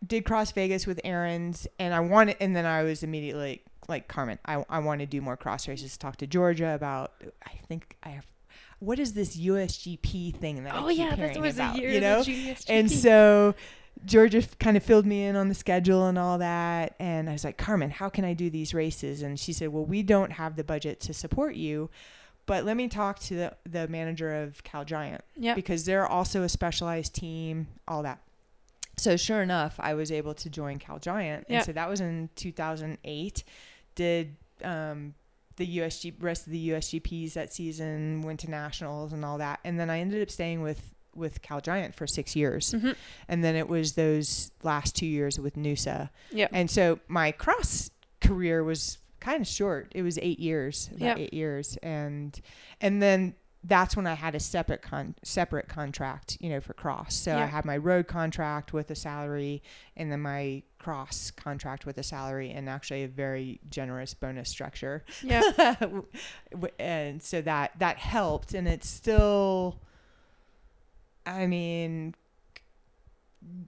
Did 0.05 0.25
Cross 0.25 0.51
Vegas 0.53 0.85
with 0.87 0.99
Aaron's, 1.03 1.67
and 1.79 1.93
I 1.93 1.99
wanted, 2.01 2.37
and 2.39 2.55
then 2.55 2.65
I 2.65 2.83
was 2.83 3.01
immediately 3.03 3.61
like 3.87 4.07
Carmen. 4.07 4.37
I 4.45 4.63
I 4.69 4.79
want 4.79 4.99
to 5.01 5.05
do 5.05 5.21
more 5.21 5.35
cross 5.37 5.67
races. 5.67 5.97
Talk 5.97 6.17
to 6.17 6.27
Georgia 6.27 6.73
about. 6.75 7.13
I 7.45 7.51
think 7.67 7.95
I 8.03 8.09
have. 8.09 8.25
What 8.79 8.99
is 8.99 9.13
this 9.13 9.35
USGP 9.37 10.31
thing 10.35 10.63
that 10.63 10.73
I 10.73 10.77
Oh 10.79 10.87
keep 10.87 10.99
yeah, 10.99 11.09
that 11.09 11.17
hearing 11.17 11.41
was 11.41 11.55
about? 11.55 11.77
a 11.77 11.81
year. 11.81 11.89
you 11.91 11.99
know, 12.01 12.23
and 12.69 12.89
so 12.91 13.55
Georgia 14.05 14.43
kind 14.59 14.77
of 14.77 14.83
filled 14.83 15.05
me 15.05 15.25
in 15.25 15.35
on 15.35 15.49
the 15.49 15.55
schedule 15.55 16.05
and 16.05 16.17
all 16.17 16.37
that. 16.37 16.95
And 16.99 17.29
I 17.29 17.33
was 17.33 17.43
like, 17.43 17.57
Carmen, 17.57 17.89
how 17.89 18.09
can 18.09 18.25
I 18.25 18.33
do 18.33 18.49
these 18.49 18.73
races? 18.73 19.21
And 19.21 19.39
she 19.39 19.53
said, 19.53 19.69
Well, 19.69 19.85
we 19.85 20.03
don't 20.03 20.31
have 20.31 20.55
the 20.55 20.63
budget 20.63 20.99
to 21.01 21.13
support 21.13 21.55
you, 21.55 21.89
but 22.45 22.65
let 22.65 22.77
me 22.77 22.87
talk 22.87 23.19
to 23.19 23.35
the, 23.35 23.57
the 23.69 23.87
manager 23.87 24.43
of 24.43 24.63
Cal 24.63 24.85
Giant 24.85 25.21
yeah, 25.35 25.53
because 25.53 25.85
they're 25.85 26.07
also 26.07 26.43
a 26.43 26.49
specialized 26.49 27.13
team, 27.13 27.67
all 27.87 28.03
that. 28.03 28.21
So 28.97 29.15
sure 29.15 29.41
enough, 29.41 29.75
I 29.79 29.93
was 29.93 30.11
able 30.11 30.33
to 30.35 30.49
join 30.49 30.77
Cal 30.77 30.99
Giant. 30.99 31.45
Yeah. 31.47 31.57
And 31.57 31.65
so 31.65 31.71
that 31.73 31.89
was 31.89 32.01
in 32.01 32.29
2008. 32.35 33.43
Did 33.95 34.35
um, 34.63 35.13
the 35.59 35.77
USG 35.77 36.13
rest 36.19 36.47
of 36.47 36.53
the 36.53 36.69
USGPs 36.69 37.33
that 37.33 37.53
season, 37.53 38.21
went 38.21 38.39
to 38.39 38.49
nationals 38.49 39.13
and 39.13 39.23
all 39.23 39.37
that. 39.37 39.59
And 39.63 39.79
then 39.79 39.89
I 39.89 39.99
ended 39.99 40.21
up 40.21 40.31
staying 40.31 40.61
with 40.61 40.95
with 41.15 41.41
Cal 41.41 41.59
Giant 41.61 41.95
for 41.95 42.07
six 42.07 42.35
years. 42.35 42.71
Mhm. 42.73 42.95
And 43.27 43.43
then 43.43 43.55
it 43.55 43.67
was 43.67 43.93
those 43.93 44.51
last 44.63 44.95
two 44.95 45.05
years 45.07 45.39
with 45.39 45.55
Noosa. 45.55 46.09
yeah, 46.31 46.47
And 46.51 46.69
so 46.69 46.99
my 47.07 47.31
cross 47.31 47.89
career 48.21 48.63
was 48.63 48.97
kind 49.19 49.41
of 49.41 49.47
short. 49.47 49.91
It 49.95 50.01
was 50.03 50.17
eight 50.21 50.39
years, 50.39 50.87
about 50.89 51.01
Yep. 51.01 51.17
eight 51.17 51.33
years, 51.33 51.77
and 51.83 52.39
and 52.79 53.01
then 53.01 53.35
that's 53.61 53.97
when 53.97 54.07
I 54.07 54.13
had 54.13 54.35
a 54.35 54.39
separate 54.39 54.81
con 54.81 55.15
separate 55.21 55.67
contract, 55.67 56.37
you 56.39 56.49
know, 56.49 56.61
for 56.61 56.73
cross. 56.73 57.13
So 57.15 57.35
I 57.37 57.45
had 57.45 57.65
my 57.65 57.75
road 57.75 58.07
contract 58.07 58.71
with 58.71 58.89
a 58.89 58.95
salary, 58.95 59.61
and 59.97 60.09
then 60.09 60.21
my 60.21 60.63
cross 60.77 61.29
contract 61.31 61.85
with 61.85 61.97
a 61.97 62.03
salary, 62.03 62.51
and 62.51 62.69
actually 62.69 63.03
a 63.03 63.09
very 63.09 63.59
generous 63.69 64.13
bonus 64.13 64.47
structure. 64.49 65.03
yeah. 65.21 65.75
And 66.79 67.21
so 67.21 67.41
that 67.41 67.77
that 67.79 67.97
helped, 67.97 68.53
and 68.53 68.67
it's 68.67 68.87
still. 68.87 69.81
I 71.33 71.47
mean, 71.47 72.15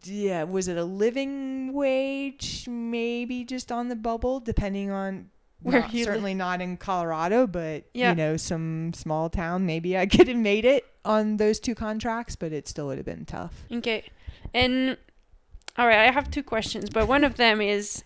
yeah, 0.03 0.43
was 0.43 0.67
it 0.67 0.77
a 0.77 0.83
living 0.83 1.73
wage? 1.73 2.67
Maybe 2.67 3.43
just 3.43 3.71
on 3.71 3.87
the 3.89 3.95
bubble, 3.95 4.39
depending 4.39 4.91
on. 4.91 5.29
Where 5.63 5.81
not- 5.81 5.93
li- 5.93 6.03
certainly 6.03 6.33
not 6.33 6.59
in 6.59 6.75
Colorado, 6.77 7.45
but 7.45 7.83
Yeah. 7.93 8.09
you 8.09 8.15
know, 8.15 8.35
some 8.35 8.93
small 8.93 9.29
town. 9.29 9.65
Maybe 9.67 9.95
I 9.97 10.05
could 10.07 10.27
have 10.27 10.37
made 10.37 10.65
it 10.65 10.85
on 11.05 11.37
those 11.37 11.59
two 11.59 11.75
contracts, 11.75 12.35
but 12.35 12.51
it 12.51 12.67
still 12.67 12.87
would 12.87 12.97
have 12.97 13.05
been 13.05 13.25
tough. 13.25 13.63
Okay. 13.71 14.03
And 14.55 14.97
all 15.77 15.85
right, 15.87 16.07
I 16.07 16.11
have 16.11 16.31
two 16.31 16.41
questions, 16.43 16.89
but 16.89 17.07
one 17.07 17.23
of 17.23 17.37
them 17.37 17.61
is 17.61 18.03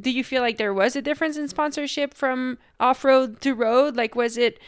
do 0.00 0.10
you 0.10 0.24
feel 0.24 0.40
like 0.42 0.56
there 0.56 0.72
was 0.72 0.96
a 0.96 1.02
difference 1.02 1.36
in 1.36 1.46
sponsorship 1.48 2.14
from 2.14 2.56
off-road 2.78 3.40
to 3.42 3.52
road? 3.52 3.96
Like 3.96 4.14
was 4.14 4.38
it 4.38 4.58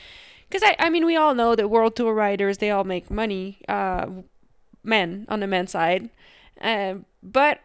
cuz 0.52 0.62
I 0.62 0.76
I 0.78 0.90
mean 0.90 1.06
we 1.06 1.16
all 1.16 1.34
know 1.34 1.56
that 1.56 1.68
world 1.68 1.96
tour 1.96 2.14
riders 2.14 2.58
they 2.58 2.70
all 2.70 2.84
make 2.84 3.10
money 3.10 3.60
uh 3.68 4.06
men 4.84 5.26
on 5.28 5.40
the 5.40 5.46
men's 5.46 5.72
side. 5.72 6.10
Um 6.60 7.06
but 7.22 7.60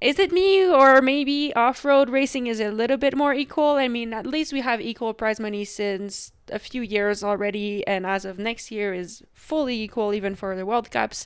is 0.00 0.18
it 0.18 0.32
me 0.32 0.66
or 0.66 1.00
maybe 1.00 1.54
off-road 1.54 2.10
racing 2.10 2.48
is 2.48 2.60
a 2.60 2.72
little 2.72 2.96
bit 2.96 3.16
more 3.16 3.32
equal? 3.32 3.76
I 3.76 3.86
mean, 3.86 4.12
at 4.12 4.26
least 4.26 4.52
we 4.52 4.60
have 4.60 4.80
equal 4.80 5.14
prize 5.14 5.38
money 5.38 5.64
since 5.64 6.32
a 6.50 6.58
few 6.58 6.82
years 6.82 7.22
already 7.22 7.86
and 7.86 8.04
as 8.04 8.24
of 8.24 8.36
next 8.36 8.72
year 8.72 8.92
is 8.92 9.22
fully 9.32 9.80
equal 9.80 10.12
even 10.12 10.34
for 10.34 10.56
the 10.56 10.66
World 10.66 10.90
Cups 10.90 11.24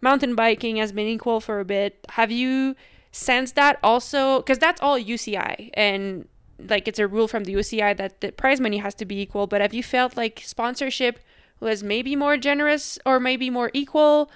mountain 0.00 0.34
biking 0.34 0.76
has 0.76 0.92
been 0.92 1.06
equal 1.06 1.40
for 1.40 1.60
a 1.60 1.64
bit. 1.64 2.06
Have 2.10 2.30
you 2.30 2.76
sensed 3.12 3.54
that 3.56 3.78
also? 3.82 4.38
Because 4.38 4.58
that's 4.58 4.80
all 4.80 4.98
UCI, 4.98 5.70
and 5.74 6.28
like 6.58 6.88
it's 6.88 6.98
a 6.98 7.06
rule 7.06 7.28
from 7.28 7.44
the 7.44 7.54
UCI 7.54 7.96
that 7.96 8.20
the 8.20 8.32
prize 8.32 8.60
money 8.60 8.78
has 8.78 8.94
to 8.96 9.04
be 9.04 9.20
equal. 9.20 9.46
But 9.46 9.60
have 9.60 9.74
you 9.74 9.82
felt 9.82 10.16
like 10.16 10.42
sponsorship 10.44 11.20
was 11.60 11.82
maybe 11.82 12.16
more 12.16 12.36
generous 12.36 12.98
or 13.04 13.20
maybe 13.20 13.50
more 13.50 13.70
equal, 13.72 14.30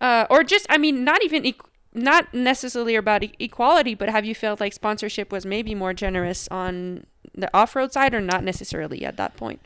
uh, 0.00 0.26
or 0.30 0.44
just 0.44 0.66
I 0.68 0.78
mean, 0.78 1.04
not 1.04 1.24
even 1.24 1.42
equ- 1.44 1.66
not 1.94 2.32
necessarily 2.34 2.94
about 2.94 3.24
e- 3.24 3.32
equality, 3.38 3.94
but 3.94 4.08
have 4.08 4.24
you 4.24 4.34
felt 4.34 4.60
like 4.60 4.72
sponsorship 4.72 5.32
was 5.32 5.44
maybe 5.46 5.74
more 5.74 5.94
generous 5.94 6.48
on 6.48 7.06
the 7.34 7.50
off-road 7.56 7.92
side, 7.92 8.14
or 8.14 8.20
not 8.20 8.44
necessarily 8.44 9.04
at 9.04 9.16
that 9.16 9.36
point? 9.36 9.60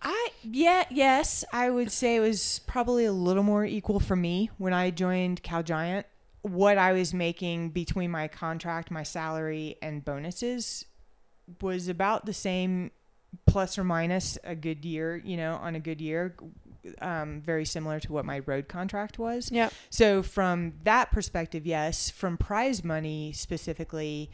I 0.00 0.28
yeah 0.44 0.84
yes 0.90 1.44
I 1.52 1.70
would 1.70 1.90
say 1.90 2.16
it 2.16 2.20
was 2.20 2.60
probably 2.66 3.04
a 3.04 3.12
little 3.12 3.42
more 3.42 3.64
equal 3.64 3.98
for 3.98 4.14
me 4.14 4.50
when 4.56 4.72
I 4.72 4.90
joined 4.90 5.42
Cal 5.42 5.62
Giant. 5.62 6.06
What 6.42 6.78
I 6.78 6.92
was 6.92 7.12
making 7.12 7.70
between 7.70 8.10
my 8.10 8.28
contract, 8.28 8.90
my 8.90 9.02
salary, 9.02 9.76
and 9.82 10.04
bonuses 10.04 10.84
was 11.60 11.88
about 11.88 12.26
the 12.26 12.32
same, 12.32 12.90
plus 13.46 13.78
or 13.78 13.84
minus 13.84 14.38
a 14.44 14.54
good 14.54 14.84
year. 14.84 15.20
You 15.24 15.36
know, 15.36 15.54
on 15.54 15.74
a 15.74 15.80
good 15.80 16.00
year, 16.00 16.36
um, 17.00 17.40
very 17.40 17.64
similar 17.64 18.00
to 18.00 18.12
what 18.12 18.24
my 18.24 18.40
road 18.40 18.68
contract 18.68 19.18
was. 19.18 19.50
Yeah. 19.50 19.70
So 19.90 20.22
from 20.22 20.74
that 20.84 21.10
perspective, 21.10 21.66
yes. 21.66 22.10
From 22.10 22.36
prize 22.36 22.84
money 22.84 23.32
specifically, 23.32 24.30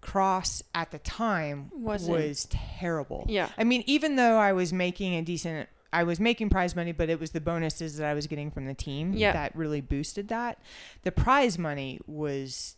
cross 0.00 0.62
at 0.74 0.90
the 0.90 0.98
time 0.98 1.70
Wasn't. 1.74 2.16
was 2.16 2.46
terrible. 2.50 3.26
Yeah. 3.28 3.48
I 3.58 3.64
mean, 3.64 3.82
even 3.86 4.16
though 4.16 4.36
I 4.36 4.52
was 4.52 4.72
making 4.72 5.14
a 5.14 5.22
decent, 5.22 5.68
I 5.96 6.02
was 6.02 6.20
making 6.20 6.50
prize 6.50 6.76
money, 6.76 6.92
but 6.92 7.08
it 7.08 7.18
was 7.18 7.30
the 7.30 7.40
bonuses 7.40 7.96
that 7.96 8.06
I 8.06 8.12
was 8.12 8.26
getting 8.26 8.50
from 8.50 8.66
the 8.66 8.74
team 8.74 9.14
Yeah. 9.14 9.32
that 9.32 9.56
really 9.56 9.80
boosted 9.80 10.28
that. 10.28 10.58
The 11.04 11.10
prize 11.10 11.58
money 11.58 12.00
was, 12.06 12.76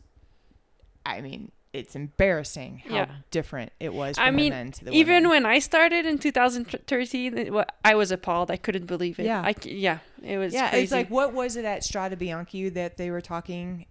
I 1.05 1.21
mean, 1.21 1.51
it's 1.73 1.97
embarrassing 1.97 2.83
how 2.87 2.95
Yeah. 2.95 3.11
different 3.33 3.73
it 3.81 3.93
was. 3.93 4.17
From 4.19 4.25
I 4.25 4.31
mean, 4.31 4.51
the 4.51 4.57
men 4.57 4.71
to 4.71 4.85
the 4.85 4.93
Even 4.93 5.25
women. 5.25 5.31
when 5.31 5.47
I 5.47 5.59
started 5.59 6.07
in 6.07 6.19
2013, 6.19 7.61
I 7.85 7.95
was 7.97 8.13
appalled. 8.13 8.53
I 8.53 8.57
couldn't 8.57 8.87
believe 8.87 9.19
it. 9.19 9.27
Yeah. 9.27 9.43
I 9.45 9.53
yeah, 9.65 9.99
it 10.23 10.39
was 10.39 10.55
yeah, 10.55 10.71
crazy. 10.71 10.85
it's 10.85 10.93
like 10.93 11.11
what 11.11 11.33
was 11.35 11.57
it 11.57 11.65
at 11.65 11.83
Strade 11.83 12.17
Bianche 12.17 12.73
that 12.75 12.99
they 12.99 13.11
were 13.11 13.21
talking? 13.21 13.87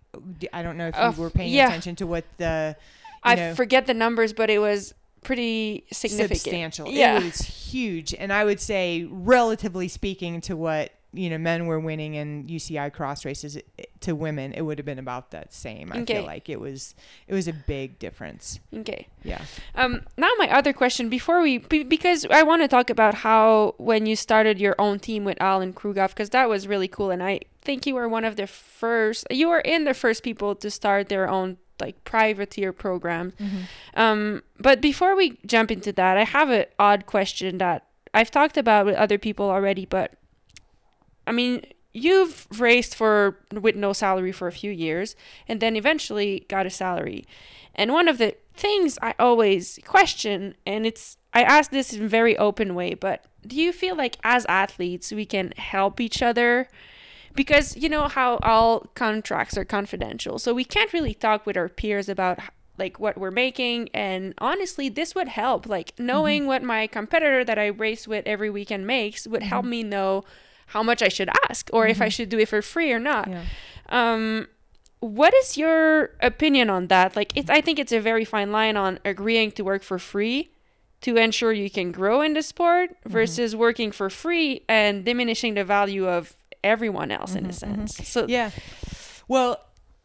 I 0.54 0.64
don't 0.64 0.78
know 0.78 0.88
if 0.88 0.96
you 1.18 1.22
were 1.22 1.30
paying 1.30 1.54
yeah. 1.54 1.68
attention 1.68 1.98
to 1.98 2.08
what 2.08 2.24
the 2.38 2.78
I 3.24 3.36
know, 3.36 3.56
forget 3.56 3.88
the 3.88 3.94
numbers, 3.94 4.32
but 4.32 4.50
it 4.50 4.60
was 4.60 4.94
pretty 5.24 5.86
significant. 5.92 6.40
substantial. 6.42 6.90
Yeah. 6.90 7.20
It 7.20 7.24
was 7.26 7.42
huge. 7.42 8.14
And 8.14 8.32
I 8.34 8.44
would 8.46 8.60
say, 8.60 9.08
relatively 9.10 9.88
speaking 9.88 10.42
to 10.42 10.56
what 10.56 10.92
you 11.14 11.30
know 11.30 11.38
men 11.38 11.66
were 11.68 11.80
winning 11.80 12.16
in 12.16 12.46
UCI 12.48 12.92
cross 12.92 13.24
races 13.26 13.58
to 14.02 14.14
women, 14.14 14.54
it 14.54 14.62
would 14.62 14.78
have 14.78 14.86
been 14.86 15.00
about 15.00 15.32
that 15.32 15.54
same. 15.54 15.90
I 15.92 16.00
Okay. 16.02 16.16
feel 16.16 16.26
like 16.26 16.50
it 16.50 16.60
was 16.60 16.94
it 17.28 17.34
was 17.34 17.48
a 17.48 17.54
big 17.54 17.98
difference. 17.98 18.60
Okay. 18.74 19.08
Yeah. 19.24 19.42
Um, 19.74 20.02
now 20.18 20.30
my 20.38 20.50
other 20.50 20.74
question 20.74 21.08
before 21.10 21.42
we 21.42 21.60
because 21.60 22.26
I 22.30 22.44
want 22.44 22.62
to 22.62 22.68
talk 22.68 22.90
about 22.90 23.16
how 23.16 23.74
when 23.78 24.06
you 24.06 24.16
started 24.18 24.60
your 24.60 24.76
own 24.78 25.00
team 25.00 25.24
with 25.24 25.38
Allen 25.42 25.74
Krughoff 25.74 26.10
because 26.10 26.30
that 26.32 26.50
was 26.50 26.68
really 26.68 26.90
cool 26.90 27.10
and 27.10 27.24
I 27.24 27.40
think 27.62 27.86
you 27.88 27.96
were 27.96 28.08
one 28.10 28.26
of 28.26 28.36
the 28.36 28.46
first 28.46 29.26
you 29.32 29.48
were 29.48 29.60
in 29.62 29.86
the 29.86 29.94
first 29.94 30.24
people 30.24 30.56
to 30.56 30.70
start 30.70 31.08
their 31.10 31.28
own 31.30 31.58
like 31.80 32.04
privateer 32.04 32.74
program. 32.74 33.34
Um, 33.94 34.44
but 34.60 34.82
before 34.82 35.16
we 35.16 35.38
jump 35.46 35.72
into 35.72 35.92
that, 35.94 36.18
I 36.18 36.24
have 36.24 36.50
an 36.50 36.66
odd 36.80 37.06
question 37.06 37.58
that 37.60 37.86
I've 38.14 38.32
talked 38.32 38.58
about 38.58 38.86
with 38.86 38.96
other 38.96 39.18
people 39.18 39.50
already, 39.50 39.86
but 39.86 40.14
I 41.26 41.32
mean, 41.32 41.66
you've 41.94 42.48
raced 42.58 42.96
for 42.96 43.38
with 43.52 43.76
no 43.76 43.94
salary 43.94 44.32
for 44.32 44.48
a 44.48 44.52
few 44.52 44.72
years 44.72 45.16
and 45.48 45.60
then 45.60 45.76
eventually 45.76 46.46
got 46.48 46.66
a 46.66 46.70
salary. 46.70 47.26
And 47.76 47.92
one 47.92 48.08
of 48.08 48.18
the 48.18 48.36
things 48.56 48.98
I 49.02 49.14
always 49.20 49.80
question 49.86 50.56
and 50.66 50.86
it's 50.86 51.18
I 51.34 51.44
ask 51.44 51.70
this 51.70 51.94
in 51.94 52.06
a 52.06 52.08
very 52.08 52.38
open 52.38 52.74
way, 52.74 52.94
but 52.96 53.26
do 53.46 53.56
you 53.56 53.72
feel 53.72 53.96
like 53.96 54.18
as 54.24 54.46
athletes 54.46 55.12
we 55.12 55.26
can 55.26 55.54
help 55.58 56.00
each 56.00 56.22
other? 56.22 56.68
Because 57.38 57.78
you 57.78 57.88
know 57.88 58.10
how 58.10 58.38
all 58.44 58.88
contracts 58.96 59.58
are 59.58 59.64
confidential. 59.64 60.40
So 60.40 60.54
we 60.54 60.66
can't 60.66 60.92
really 60.92 61.14
talk 61.14 61.46
with 61.46 61.56
our 61.56 61.70
peers 61.70 62.10
about 62.10 62.40
like 62.78 63.00
what 63.00 63.18
we're 63.18 63.32
making 63.32 63.90
and 63.92 64.36
honestly 64.38 64.88
this 64.88 65.16
would 65.16 65.28
help 65.28 65.66
like 65.66 65.96
mm-hmm. 65.96 66.06
knowing 66.06 66.46
what 66.46 66.62
my 66.62 66.86
competitor 66.86 67.44
that 67.44 67.58
I 67.58 67.68
race 67.68 68.08
with 68.08 68.28
every 68.28 68.52
weekend 68.52 68.86
makes 68.86 69.26
would 69.26 69.42
help 69.42 69.64
mm-hmm. 69.64 69.72
me 69.72 69.84
know 69.84 70.26
how 70.68 70.84
much 70.84 71.02
I 71.02 71.08
should 71.08 71.30
ask 71.50 71.70
or 71.74 71.88
if 71.88 72.02
I 72.02 72.06
mm-hmm. 72.06 72.10
should 72.12 72.30
do 72.30 72.40
it 72.40 72.50
for 72.50 72.62
free 72.62 72.92
or 72.92 73.00
not. 73.00 73.28
Yeah. 73.28 73.44
Um, 73.90 74.48
what 75.00 75.34
is 75.34 75.58
your 75.58 76.12
opinion 76.22 76.70
on 76.70 76.88
that? 76.88 77.16
Like, 77.16 77.36
it's, 77.38 77.50
I 77.50 77.62
think 77.62 77.80
it's 77.80 77.92
a 77.92 78.00
very 78.00 78.26
fine 78.26 78.52
line 78.52 78.76
on 78.76 79.00
agreeing 79.06 79.52
to 79.54 79.64
work 79.64 79.84
for 79.84 80.00
free 80.00 80.52
to 81.02 81.16
ensure 81.16 81.54
you 81.54 81.70
can 81.70 81.92
grow 81.92 82.22
in 82.22 82.34
the 82.34 82.42
sport 82.42 82.98
versus 83.06 83.56
working 83.56 83.92
for 83.92 84.10
free 84.10 84.64
and 84.68 85.06
diminishing 85.06 85.54
the 85.54 85.64
value 85.64 86.08
of 86.08 86.36
everyone 86.64 87.12
else 87.12 87.36
in 87.36 87.46
a 87.46 87.50
mm-hmm, 87.50 87.72
mm-hmm. 87.72 87.86
sense. 87.86 88.08
So, 88.08 88.26
Yeah. 88.28 88.52
Well, 89.28 89.60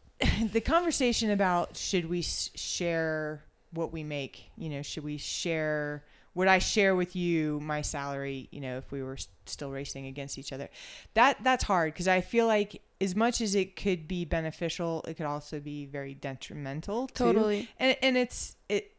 the 0.51 0.61
conversation 0.61 1.31
about 1.31 1.77
should 1.77 2.09
we 2.09 2.21
share 2.21 3.43
what 3.71 3.91
we 3.91 4.03
make, 4.03 4.43
you 4.57 4.69
know, 4.69 4.81
should 4.81 5.03
we 5.03 5.17
share 5.17 6.03
would 6.35 6.47
I 6.47 6.59
share 6.59 6.95
with 6.95 7.15
you 7.15 7.59
my 7.59 7.81
salary, 7.81 8.47
you 8.51 8.59
know, 8.59 8.77
if 8.77 8.91
we 8.91 9.03
were 9.03 9.17
still 9.45 9.71
racing 9.71 10.07
against 10.07 10.37
each 10.37 10.51
other? 10.51 10.69
That 11.13 11.37
that's 11.43 11.63
hard 11.63 11.93
because 11.93 12.07
I 12.07 12.21
feel 12.21 12.47
like 12.47 12.81
as 12.99 13.15
much 13.15 13.41
as 13.41 13.53
it 13.53 13.75
could 13.75 14.07
be 14.07 14.25
beneficial, 14.25 15.03
it 15.07 15.15
could 15.15 15.25
also 15.25 15.59
be 15.59 15.85
very 15.85 16.13
detrimental. 16.13 17.07
too. 17.07 17.25
Totally. 17.25 17.69
And 17.79 17.95
and 18.01 18.17
it's 18.17 18.55
it 18.67 18.95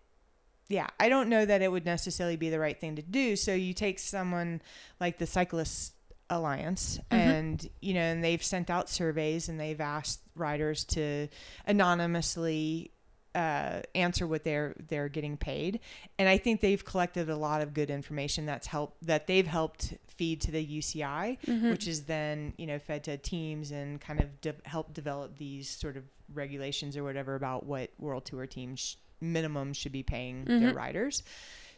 yeah, 0.69 0.87
I 0.99 1.09
don't 1.09 1.29
know 1.29 1.45
that 1.45 1.61
it 1.61 1.71
would 1.71 1.85
necessarily 1.85 2.37
be 2.37 2.51
the 2.51 2.59
right 2.59 2.79
thing 2.79 2.97
to 2.97 3.03
do. 3.03 3.37
So 3.37 3.53
you 3.53 3.75
take 3.75 3.99
someone 3.99 4.63
like 5.01 5.19
the 5.19 5.27
Cyclists 5.27 5.93
Alliance, 6.35 6.99
mm-hmm. 7.11 7.17
and 7.17 7.71
you 7.81 7.95
know, 7.95 8.01
and 8.01 8.23
they've 8.23 8.43
sent 8.43 8.71
out 8.71 8.89
surveys 8.89 9.49
and 9.49 9.59
they've 9.59 9.81
asked 9.81 10.21
riders 10.35 10.85
to 10.85 11.29
anonymously 11.67 12.91
uh, 13.35 13.81
answer 13.95 14.27
what 14.27 14.45
they're 14.45 14.75
they're 14.89 15.09
getting 15.09 15.37
paid, 15.37 15.81
and 16.19 16.29
I 16.29 16.39
think 16.39 16.61
they've 16.61 16.85
collected 16.85 17.29
a 17.29 17.37
lot 17.37 17.63
of 17.63 17.75
good 17.75 17.91
information 17.91 18.47
that's 18.47 18.67
helped 18.67 19.07
that 19.07 19.27
they've 19.27 19.47
helped 19.47 19.95
feed 20.09 20.41
to 20.43 20.51
the 20.51 20.65
UCI, 20.65 21.39
mm-hmm. 21.41 21.71
which 21.71 21.89
is 21.89 22.05
then 22.05 22.55
you 22.57 22.67
know 22.67 22.79
fed 22.79 23.05
to 23.05 23.17
teams 23.17 23.71
and 23.73 24.01
kind 24.01 24.21
of 24.21 24.41
de- 24.41 24.55
help 24.65 24.95
develop 24.95 25.37
these 25.37 25.69
sort 25.69 25.97
of 25.97 26.05
regulations 26.33 26.97
or 26.97 27.03
whatever 27.03 27.35
about 27.35 27.67
what 27.67 27.91
World 27.99 28.25
Tour 28.25 28.47
teams 28.47 28.97
minimum 29.21 29.73
should 29.73 29.93
be 29.93 30.03
paying 30.03 30.45
their 30.45 30.59
mm-hmm. 30.59 30.77
riders. 30.77 31.23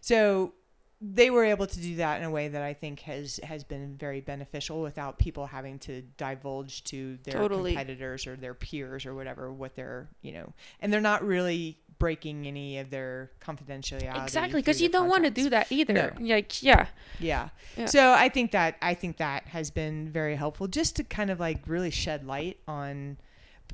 So 0.00 0.52
they 1.00 1.28
were 1.28 1.44
able 1.44 1.66
to 1.66 1.78
do 1.78 1.96
that 1.96 2.18
in 2.18 2.24
a 2.24 2.30
way 2.30 2.48
that 2.48 2.62
I 2.62 2.72
think 2.72 3.00
has 3.00 3.38
has 3.42 3.64
been 3.64 3.96
very 3.96 4.20
beneficial 4.20 4.80
without 4.80 5.18
people 5.18 5.46
having 5.46 5.78
to 5.80 6.02
divulge 6.16 6.84
to 6.84 7.18
their 7.24 7.34
Totally. 7.34 7.72
competitors 7.72 8.26
or 8.26 8.34
their 8.36 8.54
peers 8.54 9.04
or 9.04 9.14
whatever 9.14 9.52
what 9.52 9.74
they're 9.76 10.08
you 10.22 10.32
know 10.32 10.52
and 10.80 10.90
they're 10.92 11.00
not 11.02 11.22
really 11.22 11.78
breaking 11.98 12.46
any 12.46 12.78
of 12.78 12.90
their 12.90 13.30
confidentiality 13.40 14.22
exactly. 14.22 14.60
Because 14.60 14.80
you 14.82 14.88
don't 14.88 15.08
want 15.08 15.24
to 15.24 15.30
do 15.30 15.48
that 15.50 15.70
either. 15.72 16.14
No. 16.18 16.34
Like, 16.34 16.62
yeah. 16.62 16.86
Yeah. 17.18 17.48
Yeah. 17.76 17.86
So 17.86 18.12
I 18.12 18.28
think 18.28 18.52
that 18.52 18.76
I 18.82 18.94
think 18.94 19.16
that 19.18 19.44
has 19.48 19.70
been 19.70 20.10
very 20.10 20.36
helpful 20.36 20.66
just 20.68 20.96
to 20.96 21.04
kind 21.04 21.30
of 21.30 21.40
like 21.40 21.60
really 21.66 21.90
shed 21.90 22.26
light 22.26 22.58
on 22.68 23.16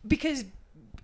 because 0.06 0.44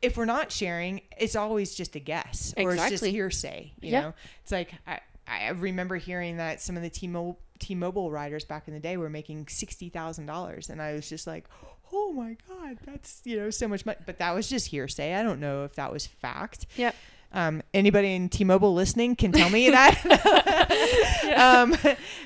if 0.00 0.16
we're 0.16 0.26
not 0.26 0.52
sharing, 0.52 1.00
it's 1.18 1.35
always 1.35 1.74
just 1.74 1.96
a 1.96 1.98
guess 2.00 2.54
or 2.57 2.72
it's 2.74 2.88
just 2.88 3.04
hearsay. 3.04 3.72
You 3.81 3.90
Yeah. 3.90 4.00
know, 4.00 4.14
it's 4.42 4.52
like 4.52 4.72
I 4.87 5.00
I 5.29 5.49
remember 5.51 5.97
hearing 5.97 6.38
that 6.38 6.61
some 6.61 6.77
of 6.77 6.83
the 6.83 6.91
T-Mobile 6.91 7.38
T-Mobile 7.59 8.11
riders 8.11 8.45
back 8.45 8.69
in 8.69 8.75
the 8.75 8.81
day 8.81 8.97
were 8.97 9.11
making 9.11 9.49
sixty 9.49 9.88
thousand 9.88 10.27
dollars, 10.27 10.71
and 10.71 10.81
I 10.81 10.95
was 10.95 11.09
just 11.09 11.27
like, 11.27 11.47
oh 11.93 12.12
my 12.12 12.37
god, 12.49 12.79
that's 12.85 13.21
you 13.25 13.37
know 13.37 13.51
so 13.51 13.69
much 13.69 13.85
money. 13.85 13.99
But 14.07 14.19
that 14.19 14.35
was 14.35 14.49
just 14.49 14.69
hearsay. 14.69 15.14
I 15.14 15.23
don't 15.23 15.41
know 15.41 15.64
if 15.64 15.75
that 15.75 15.93
was 15.93 16.07
fact. 16.07 16.67
Yep. 16.77 16.95
Um, 17.31 17.62
anybody 17.75 18.14
in 18.14 18.31
T-Mobile 18.31 18.73
listening 18.73 19.14
can 19.14 19.33
tell 19.33 19.51
me 19.51 19.69
that. 19.71 19.99
um, 21.38 21.77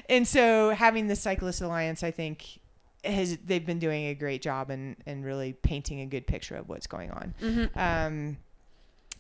and 0.09 0.29
so 0.29 0.71
having 0.71 1.09
the 1.09 1.17
Cyclist 1.17 1.61
Alliance, 1.61 2.05
I 2.05 2.13
think, 2.13 2.61
has 3.05 3.37
they've 3.39 3.67
been 3.67 3.81
doing 3.81 4.07
a 4.07 4.15
great 4.15 4.43
job 4.43 4.71
and 4.71 4.97
and 5.07 5.25
really 5.25 5.55
painting 5.55 6.01
a 6.01 6.07
good 6.07 6.27
picture 6.27 6.57
of 6.57 6.69
what's 6.69 6.87
going 6.87 7.11
on. 7.11 7.35
Mm-hmm. 7.41 7.79
Um, 7.79 8.37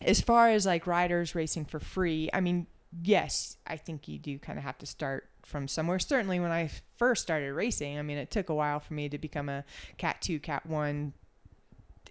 as 0.01 0.21
far 0.21 0.49
as 0.49 0.67
like 0.67 0.87
riders 0.87 1.35
racing 1.35 1.65
for 1.65 1.81
free, 1.81 2.29
I 2.33 2.41
mean, 2.41 2.67
yes, 3.01 3.57
I 3.67 3.77
think 3.77 4.09
you 4.09 4.19
do 4.19 4.39
kind 4.39 4.59
of 4.59 4.65
have 4.65 4.79
to 4.79 4.87
start 4.87 5.29
from 5.45 5.69
somewhere. 5.69 5.99
Certainly, 5.99 6.41
when 6.41 6.53
I 6.53 6.71
first 6.97 7.23
started 7.23 7.53
racing, 7.53 7.99
I 7.99 8.03
mean, 8.03 8.19
it 8.19 8.31
took 8.31 8.49
a 8.49 8.55
while 8.55 8.81
for 8.81 8.95
me 8.95 9.09
to 9.09 9.19
become 9.19 9.49
a 9.49 9.65
Cat 9.97 10.21
Two, 10.21 10.39
Cat 10.39 10.67
One, 10.67 11.13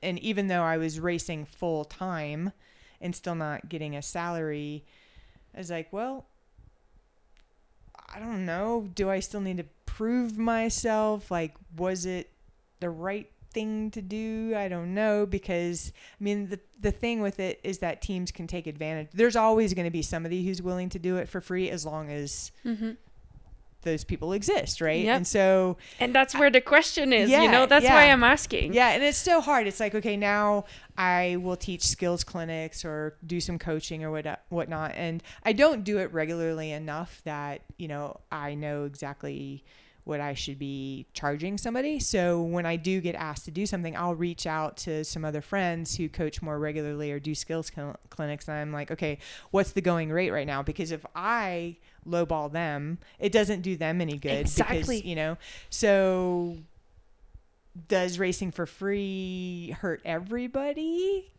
and 0.02 0.20
even 0.20 0.48
though 0.48 0.63
I 0.63 0.78
was 0.78 1.00
racing 1.00 1.46
full 1.46 1.86
time 1.86 2.52
and 3.00 3.15
still 3.15 3.36
not 3.36 3.70
getting 3.70 3.96
a 3.96 4.02
salary, 4.02 4.84
I 5.54 5.60
was 5.60 5.70
like, 5.70 5.91
well, 5.91 6.26
I 8.13 8.20
don't 8.20 8.46
know. 8.46 8.89
Do 8.94 9.10
I 9.10 9.20
still 9.20 9.41
need 9.41 9.58
to 9.58 9.65
prove 9.86 10.38
myself? 10.38 11.32
Like, 11.32 11.56
was 11.78 12.06
it 12.06 12.30
the 12.80 12.89
right 12.89 13.31
thing 13.54 13.92
to 13.92 14.02
do? 14.02 14.54
I 14.56 14.68
don't 14.68 14.94
know 14.94 15.26
because 15.26 15.92
I 16.20 16.24
mean 16.24 16.50
the 16.50 16.60
the 16.80 16.92
thing 16.92 17.22
with 17.22 17.40
it 17.40 17.60
is 17.64 17.80
that 17.80 18.02
teams 18.02 18.32
can 18.32 18.48
take 18.48 18.68
advantage. 18.68 19.10
There's 19.14 19.36
always 19.36 19.74
going 19.74 19.86
to 19.86 19.92
be 19.92 20.02
somebody 20.02 20.46
who's 20.46 20.62
willing 20.62 20.90
to 20.90 21.00
do 21.00 21.18
it 21.18 21.30
for 21.30 21.42
free 21.42 21.70
as 21.70 21.86
long 21.86 22.10
as 22.10 22.52
Mm-hmm. 22.66 22.92
those 23.84 24.04
people 24.04 24.32
exist, 24.34 24.80
right? 24.80 25.04
Yep. 25.04 25.18
And 25.18 25.28
so 25.28 25.78
And 26.00 26.14
that's 26.14 26.36
where 26.36 26.52
the 26.52 26.62
question 26.62 27.12
is, 27.14 27.30
Yeah, 27.32 27.42
you 27.44 27.52
know, 27.52 27.66
that's 27.66 27.86
why. 27.86 28.06
I'm 28.12 28.24
asking. 28.24 28.74
yeah, 28.74 28.90
and 28.92 29.02
it's 29.04 29.18
so 29.18 29.42
hard. 29.42 29.66
It's 29.68 29.80
like, 29.80 29.96
okay, 29.96 30.16
now 30.18 30.66
I 30.98 31.38
will 31.42 31.56
teach 31.58 31.84
skills 31.88 32.24
clinics 32.24 32.86
or 32.86 33.18
do 33.26 33.40
some 33.42 33.58
coaching 33.58 34.04
or 34.04 34.12
what 34.12 34.44
whatnot, 34.50 34.94
and 34.96 35.24
I 35.44 35.54
don't 35.54 35.84
do 35.84 35.98
it 35.98 36.14
regularly 36.14 36.72
enough 36.72 37.22
that 37.26 37.62
you 37.78 37.88
know 37.88 38.20
I 38.32 38.54
know 38.54 38.86
exactly 38.86 39.64
what 40.04 40.20
I 40.20 40.34
should 40.34 40.58
be 40.58 41.06
charging 41.14 41.58
somebody. 41.58 42.00
So 42.00 42.42
when 42.42 42.66
I 42.66 42.76
do 42.76 43.02
get 43.02 43.16
asked 43.16 43.46
to 43.46 43.52
do 43.52 43.66
something, 43.66 43.96
I'll 43.96 44.16
reach 44.16 44.48
out 44.48 44.78
to 44.78 45.04
some 45.04 45.24
other 45.24 45.42
friends 45.42 45.96
who 45.96 46.10
coach 46.10 46.42
more 46.42 46.58
regularly 46.58 47.12
or 47.12 47.20
do 47.20 47.36
skills 47.36 47.72
cl- 47.74 47.98
clinics, 48.10 48.48
and 48.48 48.58
I'm 48.58 48.74
like, 48.74 48.92
okay, 48.92 49.20
what's 49.52 49.72
the 49.72 49.82
going 49.82 50.12
rate 50.12 50.32
right 50.32 50.48
now? 50.48 50.64
Because 50.64 50.92
if 50.92 51.06
I 51.16 51.78
lowball 52.08 52.52
them, 52.52 52.98
it 53.20 53.32
doesn't 53.32 53.62
do 53.62 53.78
them 53.78 54.02
any 54.02 54.18
good. 54.18 54.32
Exactly. 54.32 54.98
Because, 54.98 55.04
you 55.04 55.16
know, 55.16 55.38
so 55.70 56.58
does 57.88 58.20
racing 58.20 58.52
for 58.52 58.66
free 58.66 59.76
hurt 59.80 60.02
everybody? 60.04 61.32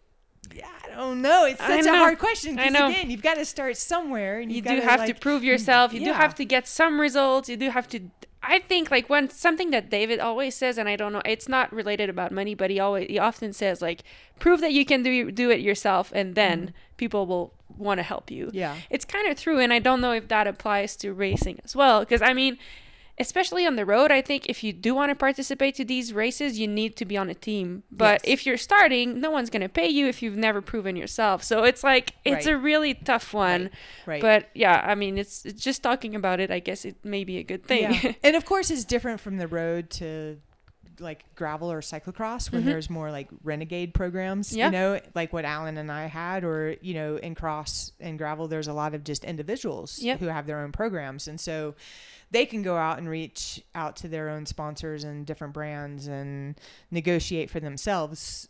Yeah, 0.54 0.68
I 0.84 0.94
don't 0.94 1.22
know. 1.22 1.44
It's 1.44 1.60
such 1.60 1.86
a 1.86 1.96
hard 1.96 2.18
question 2.18 2.58
I 2.58 2.68
because 2.68 2.92
again, 2.92 3.10
you've 3.10 3.22
got 3.22 3.34
to 3.34 3.44
start 3.44 3.76
somewhere, 3.76 4.40
and 4.40 4.50
you 4.50 4.60
do 4.60 4.80
have 4.80 5.06
to 5.06 5.14
prove 5.14 5.42
hmm, 5.42 5.46
yourself. 5.46 5.92
You 5.92 6.04
do 6.04 6.12
have 6.12 6.34
to 6.36 6.44
get 6.44 6.66
some 6.66 7.00
results. 7.00 7.48
You 7.48 7.56
do 7.56 7.70
have 7.70 7.88
to. 7.88 8.00
I 8.42 8.58
think 8.58 8.90
like 8.90 9.08
when 9.08 9.30
something 9.30 9.70
that 9.70 9.90
David 9.90 10.18
always 10.18 10.54
says, 10.54 10.78
and 10.78 10.88
I 10.88 10.96
don't 10.96 11.12
know, 11.12 11.22
it's 11.24 11.48
not 11.48 11.72
related 11.72 12.10
about 12.10 12.32
money, 12.32 12.54
but 12.54 12.70
he 12.70 12.80
always 12.80 13.08
he 13.08 13.18
often 13.18 13.52
says 13.52 13.80
like, 13.80 14.02
prove 14.38 14.60
that 14.60 14.72
you 14.72 14.84
can 14.84 15.02
do 15.02 15.30
do 15.30 15.50
it 15.50 15.60
yourself, 15.60 16.12
and 16.14 16.34
then 16.34 16.74
people 16.96 17.26
will 17.26 17.54
want 17.78 17.98
to 17.98 18.02
help 18.02 18.30
you. 18.30 18.46
Mm-hmm. 18.46 18.56
Yeah. 18.56 18.76
It's 18.90 19.04
kind 19.04 19.28
of 19.28 19.38
true, 19.38 19.60
and 19.60 19.72
I 19.72 19.78
don't 19.78 20.00
know 20.00 20.12
if 20.12 20.28
that 20.28 20.46
applies 20.46 20.96
to 20.96 21.12
racing 21.12 21.60
as 21.64 21.76
well, 21.76 22.00
because 22.00 22.22
I 22.22 22.32
mean. 22.32 22.58
Especially 23.18 23.66
on 23.66 23.76
the 23.76 23.84
road, 23.84 24.10
I 24.10 24.22
think 24.22 24.46
if 24.48 24.64
you 24.64 24.72
do 24.72 24.94
want 24.94 25.10
to 25.10 25.14
participate 25.14 25.74
to 25.76 25.84
these 25.84 26.12
races, 26.14 26.58
you 26.58 26.66
need 26.66 26.96
to 26.96 27.04
be 27.04 27.16
on 27.16 27.28
a 27.28 27.34
team. 27.34 27.82
But 27.90 28.22
Yes. 28.24 28.32
if 28.40 28.46
you're 28.46 28.56
starting, 28.56 29.20
no 29.20 29.30
one's 29.30 29.50
gonna 29.50 29.68
pay 29.68 29.86
you 29.88 30.06
if 30.06 30.22
you've 30.22 30.36
never 30.36 30.62
proven 30.62 30.96
yourself. 30.96 31.42
So 31.44 31.62
it's 31.64 31.84
like 31.84 32.14
it's 32.24 32.46
Right. 32.46 32.54
a 32.54 32.58
really 32.58 32.94
tough 32.94 33.34
one. 33.34 33.70
Right. 34.06 34.22
But 34.22 34.48
yeah, 34.54 34.82
I 34.84 34.94
mean, 34.94 35.18
it's, 35.18 35.44
it's 35.44 35.62
just 35.62 35.82
talking 35.82 36.14
about 36.14 36.40
it. 36.40 36.50
I 36.50 36.58
guess 36.58 36.84
it 36.86 36.96
may 37.04 37.22
be 37.24 37.36
a 37.36 37.42
good 37.42 37.64
thing. 37.66 37.92
Yeah. 37.92 38.12
and 38.24 38.34
of 38.34 38.44
course, 38.46 38.70
it's 38.70 38.84
different 38.84 39.20
from 39.20 39.36
the 39.36 39.46
road 39.46 39.90
to 39.90 40.38
like 40.98 41.24
gravel 41.34 41.70
or 41.72 41.80
cyclocross 41.80 42.52
when 42.52 42.62
Mhm. 42.62 42.66
there's 42.66 42.88
more 42.90 43.10
like 43.10 43.28
renegade 43.42 43.92
programs, 43.92 44.54
Yeah. 44.56 44.66
you 44.66 44.72
know, 44.72 45.00
like 45.14 45.32
what 45.32 45.44
Allen 45.44 45.76
and 45.76 45.90
I 45.90 46.06
had, 46.06 46.44
or, 46.44 46.76
you 46.80 46.94
know, 46.94 47.16
in 47.16 47.34
cross 47.34 47.92
and 47.98 48.16
gravel, 48.18 48.46
there's 48.46 48.68
a 48.68 48.72
lot 48.72 48.94
of 48.94 49.02
just 49.02 49.24
individuals 49.24 49.98
Yep. 50.00 50.20
who 50.20 50.26
have 50.26 50.46
their 50.46 50.60
own 50.60 50.70
programs. 50.70 51.26
And 51.28 51.40
so 51.40 51.74
they 52.32 52.46
can 52.46 52.62
go 52.62 52.76
out 52.76 52.98
and 52.98 53.08
reach 53.08 53.62
out 53.74 53.94
to 53.96 54.08
their 54.08 54.28
own 54.30 54.46
sponsors 54.46 55.04
and 55.04 55.24
different 55.26 55.52
brands 55.54 56.06
and 56.08 56.58
negotiate 56.90 57.50
for 57.50 57.60
themselves 57.60 58.48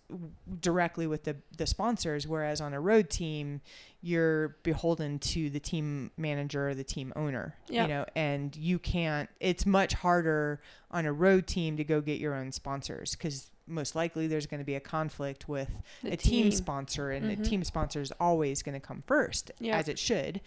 directly 0.60 1.06
with 1.06 1.24
the, 1.24 1.36
the 1.58 1.66
sponsors. 1.66 2.26
Whereas 2.26 2.60
on 2.60 2.72
a 2.74 2.80
road 2.80 3.10
team, 3.10 3.60
you're 4.00 4.56
beholden 4.62 5.18
to 5.18 5.50
the 5.50 5.58
team 5.60 6.12
manager 6.16 6.68
or 6.70 6.74
the 6.74 6.84
team 6.84 7.12
owner, 7.16 7.56
Yeah. 7.68 7.82
you 7.82 7.88
know, 7.88 8.06
and 8.14 8.54
you 8.56 8.78
can't, 8.78 9.28
it's 9.40 9.66
much 9.66 9.94
harder 9.94 10.60
on 10.90 11.04
a 11.04 11.12
road 11.12 11.46
team 11.46 11.76
to 11.76 11.84
go 11.84 12.00
get 12.00 12.20
your 12.20 12.34
own 12.34 12.52
sponsors 12.52 13.12
because 13.16 13.50
most 13.66 13.94
likely 13.96 14.26
there's 14.26 14.46
going 14.46 14.58
to 14.60 14.64
be 14.64 14.74
a 14.74 14.80
conflict 14.80 15.48
with 15.48 15.70
The 16.02 16.12
a 16.12 16.16
team, 16.16 16.44
team. 16.44 16.52
sponsor 16.52 17.10
and 17.10 17.26
Mhm. 17.26 17.40
a 17.40 17.44
team 17.44 17.64
sponsor 17.64 18.00
is 18.00 18.12
always 18.20 18.62
going 18.62 18.74
to 18.74 18.80
come 18.86 19.02
first 19.06 19.50
Yeah. 19.60 19.76
as 19.76 19.88
it 19.88 19.98
should 19.98 20.40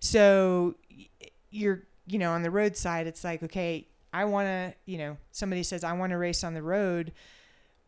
so 0.00 0.74
you're 1.50 1.82
you 2.12 2.18
know 2.18 2.32
on 2.32 2.42
the 2.42 2.50
road 2.50 2.76
side 2.76 3.06
it's 3.06 3.24
like 3.24 3.42
okay 3.42 3.86
i 4.12 4.24
want 4.24 4.46
to 4.46 4.74
you 4.90 4.98
know 4.98 5.16
somebody 5.30 5.62
says 5.62 5.82
i 5.84 5.92
want 5.92 6.10
to 6.10 6.18
race 6.18 6.42
on 6.44 6.54
the 6.54 6.62
road 6.62 7.12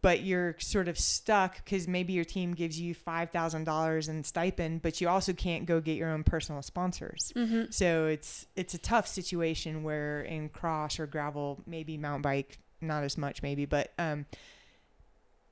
but 0.02 0.20
you're 0.22 0.54
sort 0.58 0.86
of 0.86 0.98
stuck 0.98 1.56
because 1.64 1.88
maybe 1.88 2.12
your 2.12 2.26
team 2.26 2.52
gives 2.52 2.78
you 2.78 2.94
$5000 2.94 4.08
in 4.08 4.22
stipend 4.22 4.82
but 4.82 5.00
you 5.00 5.08
also 5.08 5.32
can't 5.32 5.64
go 5.64 5.80
get 5.80 5.96
your 5.96 6.10
own 6.10 6.22
personal 6.24 6.60
sponsors 6.62 7.32
Mm-hmm. 7.34 7.70
so 7.70 8.06
it's 8.06 8.46
it's 8.54 8.74
a 8.74 8.78
tough 8.78 9.06
situation 9.06 9.82
where 9.82 10.20
in 10.22 10.48
cross 10.50 10.98
or 11.00 11.06
gravel, 11.06 11.62
maybe 11.66 11.96
mountain 11.96 12.22
bike, 12.22 12.58
not 12.82 13.02
as 13.02 13.16
much 13.16 13.42
maybe, 13.42 13.64
but 13.64 13.92
um 13.98 14.26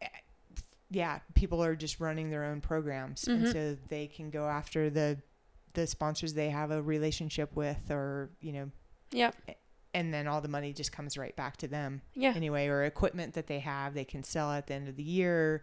eh, 0.02 0.06
yeah, 0.90 1.20
people 1.34 1.62
are 1.64 1.74
just 1.74 1.98
running 2.00 2.28
their 2.30 2.44
own 2.44 2.60
programs 2.60 3.26
and 3.26 3.46
Mhm. 3.46 3.52
so 3.52 3.76
they 3.88 4.06
can 4.06 4.28
go 4.30 4.46
after 4.46 4.90
the 4.90 5.16
the 5.74 5.86
sponsors 5.86 6.34
they 6.34 6.50
have 6.50 6.70
a 6.70 6.82
relationship 6.82 7.54
with 7.56 7.90
or, 7.90 8.30
you 8.40 8.52
know, 8.52 8.70
Yep. 9.12 9.34
and 9.94 10.12
then 10.12 10.26
all 10.26 10.40
the 10.40 10.48
money 10.48 10.72
just 10.72 10.92
comes 10.92 11.18
right 11.18 11.34
back 11.36 11.56
to 11.58 11.68
them 11.68 12.02
Yeah. 12.14 12.32
anyway 12.34 12.66
or 12.68 12.84
equipment 12.84 13.34
that 13.34 13.46
they 13.46 13.58
have 13.60 13.94
they 13.94 14.04
can 14.04 14.22
sell 14.22 14.50
at 14.52 14.66
the 14.66 14.74
end 14.74 14.88
of 14.88 14.96
the 14.96 15.02
year, 15.02 15.62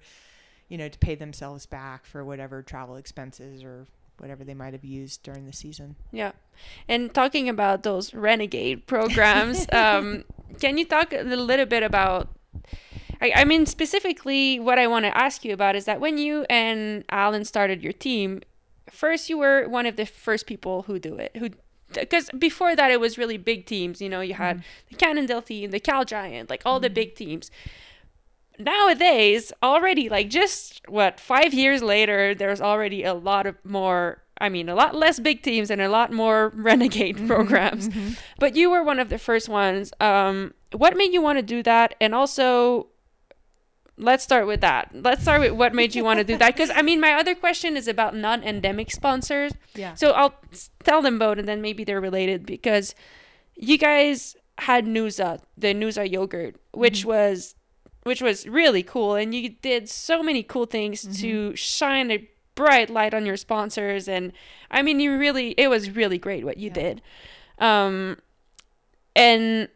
you 0.67 0.77
know, 0.77 0.87
to 0.87 0.99
pay 0.99 1.15
themselves 1.15 1.65
back 1.65 2.05
for 2.05 2.23
whatever 2.23 2.61
travel 2.61 2.95
expenses 2.95 3.63
or 3.63 3.87
whatever 4.19 4.43
they 4.43 4.53
might 4.53 4.73
have 4.73 4.83
used 4.83 5.23
during 5.23 5.45
the 5.45 5.53
season. 5.53 5.95
Yeah. 6.11 6.33
And 6.87 7.13
talking 7.13 7.47
about 7.49 7.83
those 7.83 8.13
renegade 8.13 8.85
programs, 8.85 9.65
um, 9.71 10.25
can 10.59 10.77
you 10.77 10.85
talk 10.85 11.13
a 11.13 11.23
little, 11.23 11.65
bit 11.65 11.83
about? 11.83 12.27
I, 13.21 13.31
I 13.37 13.43
mean, 13.45 13.65
specifically, 13.65 14.59
what 14.59 14.77
I 14.77 14.87
want 14.87 15.05
to 15.05 15.17
ask 15.17 15.45
you 15.45 15.53
about 15.53 15.75
is 15.75 15.85
that 15.85 15.99
when 16.01 16.17
you 16.17 16.45
and 16.49 17.03
Allen 17.09 17.45
started 17.45 17.81
your 17.81 17.93
team, 17.93 18.41
first 18.91 19.29
you 19.29 19.37
were 19.37 19.67
one 19.67 19.85
of 19.85 19.95
the 19.95 20.05
first 20.05 20.45
people 20.45 20.83
who 20.83 20.99
do 20.99 21.15
it, 21.15 21.35
who 21.37 21.49
because 21.93 22.29
before 22.37 22.75
that 22.75 22.91
it 22.91 22.99
was 22.99 23.17
really 23.17 23.37
big 23.37 23.65
teams. 23.65 24.01
You 24.01 24.09
know, 24.09 24.21
you 24.21 24.33
had 24.33 24.57
mm-hmm. 24.57 24.65
the 24.89 24.95
Cannondale 24.95 25.41
team, 25.41 25.71
the 25.71 25.79
Cal 25.79 26.05
Giant, 26.05 26.49
like 26.49 26.61
all 26.65 26.79
the 26.79 26.87
mm-hmm. 26.87 26.95
big 26.95 27.15
teams. 27.15 27.51
Nowadays, 28.57 29.53
already 29.63 30.09
like 30.09 30.29
just 30.29 30.81
what 30.87 31.19
five 31.19 31.53
years 31.53 31.81
later, 31.81 32.35
there's 32.35 32.61
already 32.61 33.03
a 33.03 33.13
lot 33.13 33.45
of 33.45 33.55
more. 33.63 34.23
I 34.41 34.47
mean, 34.47 34.69
a 34.69 34.75
lot 34.75 34.95
less 34.95 35.19
big 35.19 35.41
teams 35.41 35.69
and 35.69 35.81
a 35.81 35.89
lot 35.89 36.13
more 36.13 36.49
renegade 36.55 37.17
mm-hmm. 37.17 37.27
programs. 37.27 37.89
But 38.37 38.55
you 38.55 38.69
were 38.69 38.83
one 38.83 38.99
of 38.99 39.09
the 39.09 39.17
first 39.17 39.49
ones. 39.49 39.91
Um, 39.99 40.53
what 40.71 40.95
made 40.95 41.11
you 41.13 41.21
want 41.21 41.39
to 41.39 41.43
do 41.43 41.61
that? 41.63 41.95
And 41.99 42.15
also, 42.15 42.87
let's 43.99 44.23
start 44.23 44.47
with 44.47 44.61
that. 44.61 44.89
Let's 44.93 45.21
start 45.21 45.41
with 45.41 45.51
what 45.51 45.75
made 45.75 45.93
you 45.93 46.03
want 46.03 46.19
to 46.19 46.23
do 46.23 46.37
that. 46.37 46.55
Because 46.55 46.71
I 46.73 46.81
mean, 46.81 46.99
my 46.99 47.13
other 47.13 47.35
question 47.35 47.77
is 47.77 47.87
about 47.87 48.15
non-endemic 48.15 48.89
sponsors. 48.91 49.51
Yeah. 49.75 49.93
So 49.93 50.11
I'll 50.11 50.33
tell 50.83 51.01
them 51.01 51.19
both, 51.19 51.37
and 51.37 51.47
then 51.47 51.61
maybe 51.61 51.83
they're 51.83 52.01
related 52.01 52.45
because 52.45 52.95
you 53.55 53.77
guys 53.77 54.35
had 54.57 54.85
Noosa, 54.85 55.39
the 55.57 55.73
Noosa 55.73 56.09
yogurt, 56.09 56.55
which 56.71 57.05
was 57.05 57.55
which 58.03 58.21
was 58.21 58.47
really 58.47 58.81
cool, 58.81 59.15
and 59.15 59.35
you 59.35 59.49
did 59.49 59.89
so 59.89 60.23
many 60.23 60.41
cool 60.41 60.65
things 60.65 61.19
to 61.21 61.53
shine 61.55 62.09
a 62.09 62.27
bright 62.55 62.89
light 62.89 63.13
on 63.13 63.25
your 63.25 63.37
sponsors, 63.37 64.07
and 64.07 64.31
I 64.71 64.81
mean, 64.81 64.99
you 64.99 65.17
really 65.17 65.51
it 65.51 65.67
was 65.69 65.91
really 65.91 66.17
great 66.17 66.45
what 66.45 66.57
you 66.57 66.67
Yeah. 66.69 66.73
did. 66.73 67.01
Um, 67.59 68.17
and 69.15 69.67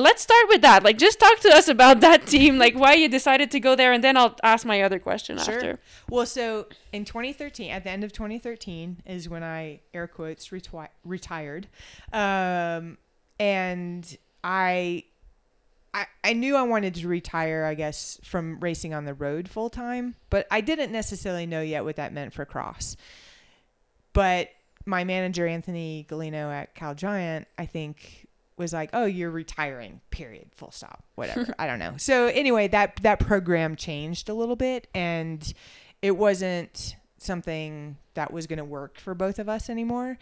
let's 0.00 0.22
start 0.22 0.48
with 0.48 0.62
that. 0.62 0.82
Like, 0.82 0.98
just 0.98 1.18
talk 1.20 1.38
to 1.40 1.48
us 1.50 1.68
about 1.68 2.00
that 2.00 2.26
team, 2.34 2.58
like 2.58 2.74
why 2.74 2.94
you 2.94 3.08
decided 3.08 3.50
to 3.52 3.60
go 3.60 3.74
there, 3.76 3.92
and 3.92 4.02
then 4.02 4.16
I'll 4.16 4.36
ask 4.42 4.66
my 4.66 4.82
other 4.82 4.98
question 4.98 5.38
Sure. 5.38 5.54
after. 5.54 5.78
Well, 6.08 6.26
so 6.26 6.66
in 6.92 7.04
2013, 7.04 7.70
at 7.70 7.84
the 7.84 7.90
end 7.90 8.04
of 8.04 8.12
2013, 8.12 9.02
is 9.06 9.28
when 9.28 9.42
I 9.42 9.80
air 9.94 10.06
quotes 10.08 10.48
retwi- 10.48 10.88
retired, 11.04 11.68
um, 12.12 12.98
and 13.38 14.16
I, 14.44 15.04
I, 15.94 16.06
I 16.22 16.32
knew 16.34 16.56
I 16.56 16.62
wanted 16.62 16.94
to 16.96 17.08
retire, 17.08 17.64
I 17.64 17.74
guess, 17.74 18.20
from 18.22 18.58
racing 18.60 18.94
on 18.94 19.04
the 19.04 19.14
road 19.14 19.48
full 19.48 19.70
time, 19.70 20.14
but 20.30 20.46
I 20.50 20.60
didn't 20.60 20.92
necessarily 20.92 21.46
know 21.46 21.62
yet 21.62 21.84
what 21.84 21.96
that 21.96 22.12
meant 22.12 22.32
for 22.32 22.44
cross. 22.44 22.96
But 24.12 24.50
my 24.86 25.04
manager 25.04 25.46
Anthony 25.46 26.06
Galino 26.08 26.50
at 26.52 26.74
Cal 26.74 26.94
Giant, 26.94 27.46
I 27.58 27.66
think 27.66 28.26
was 28.60 28.72
like, 28.72 28.90
"Oh, 28.92 29.04
you're 29.06 29.30
retiring." 29.30 30.00
Period. 30.10 30.50
Full 30.54 30.70
stop. 30.70 31.02
Whatever. 31.16 31.52
I 31.58 31.66
don't 31.66 31.78
know. 31.80 31.94
So 31.96 32.26
anyway, 32.28 32.68
that 32.68 32.96
that 33.02 33.18
program 33.18 33.74
changed 33.74 34.28
a 34.28 34.34
little 34.34 34.56
bit, 34.56 34.86
and 34.94 35.52
it 36.02 36.16
wasn't 36.16 36.94
something 37.18 37.96
that 38.14 38.32
was 38.32 38.46
going 38.46 38.58
to 38.58 38.64
work 38.64 38.98
for 38.98 39.14
both 39.14 39.38
of 39.38 39.48
us 39.48 39.68
anymore. 39.68 40.16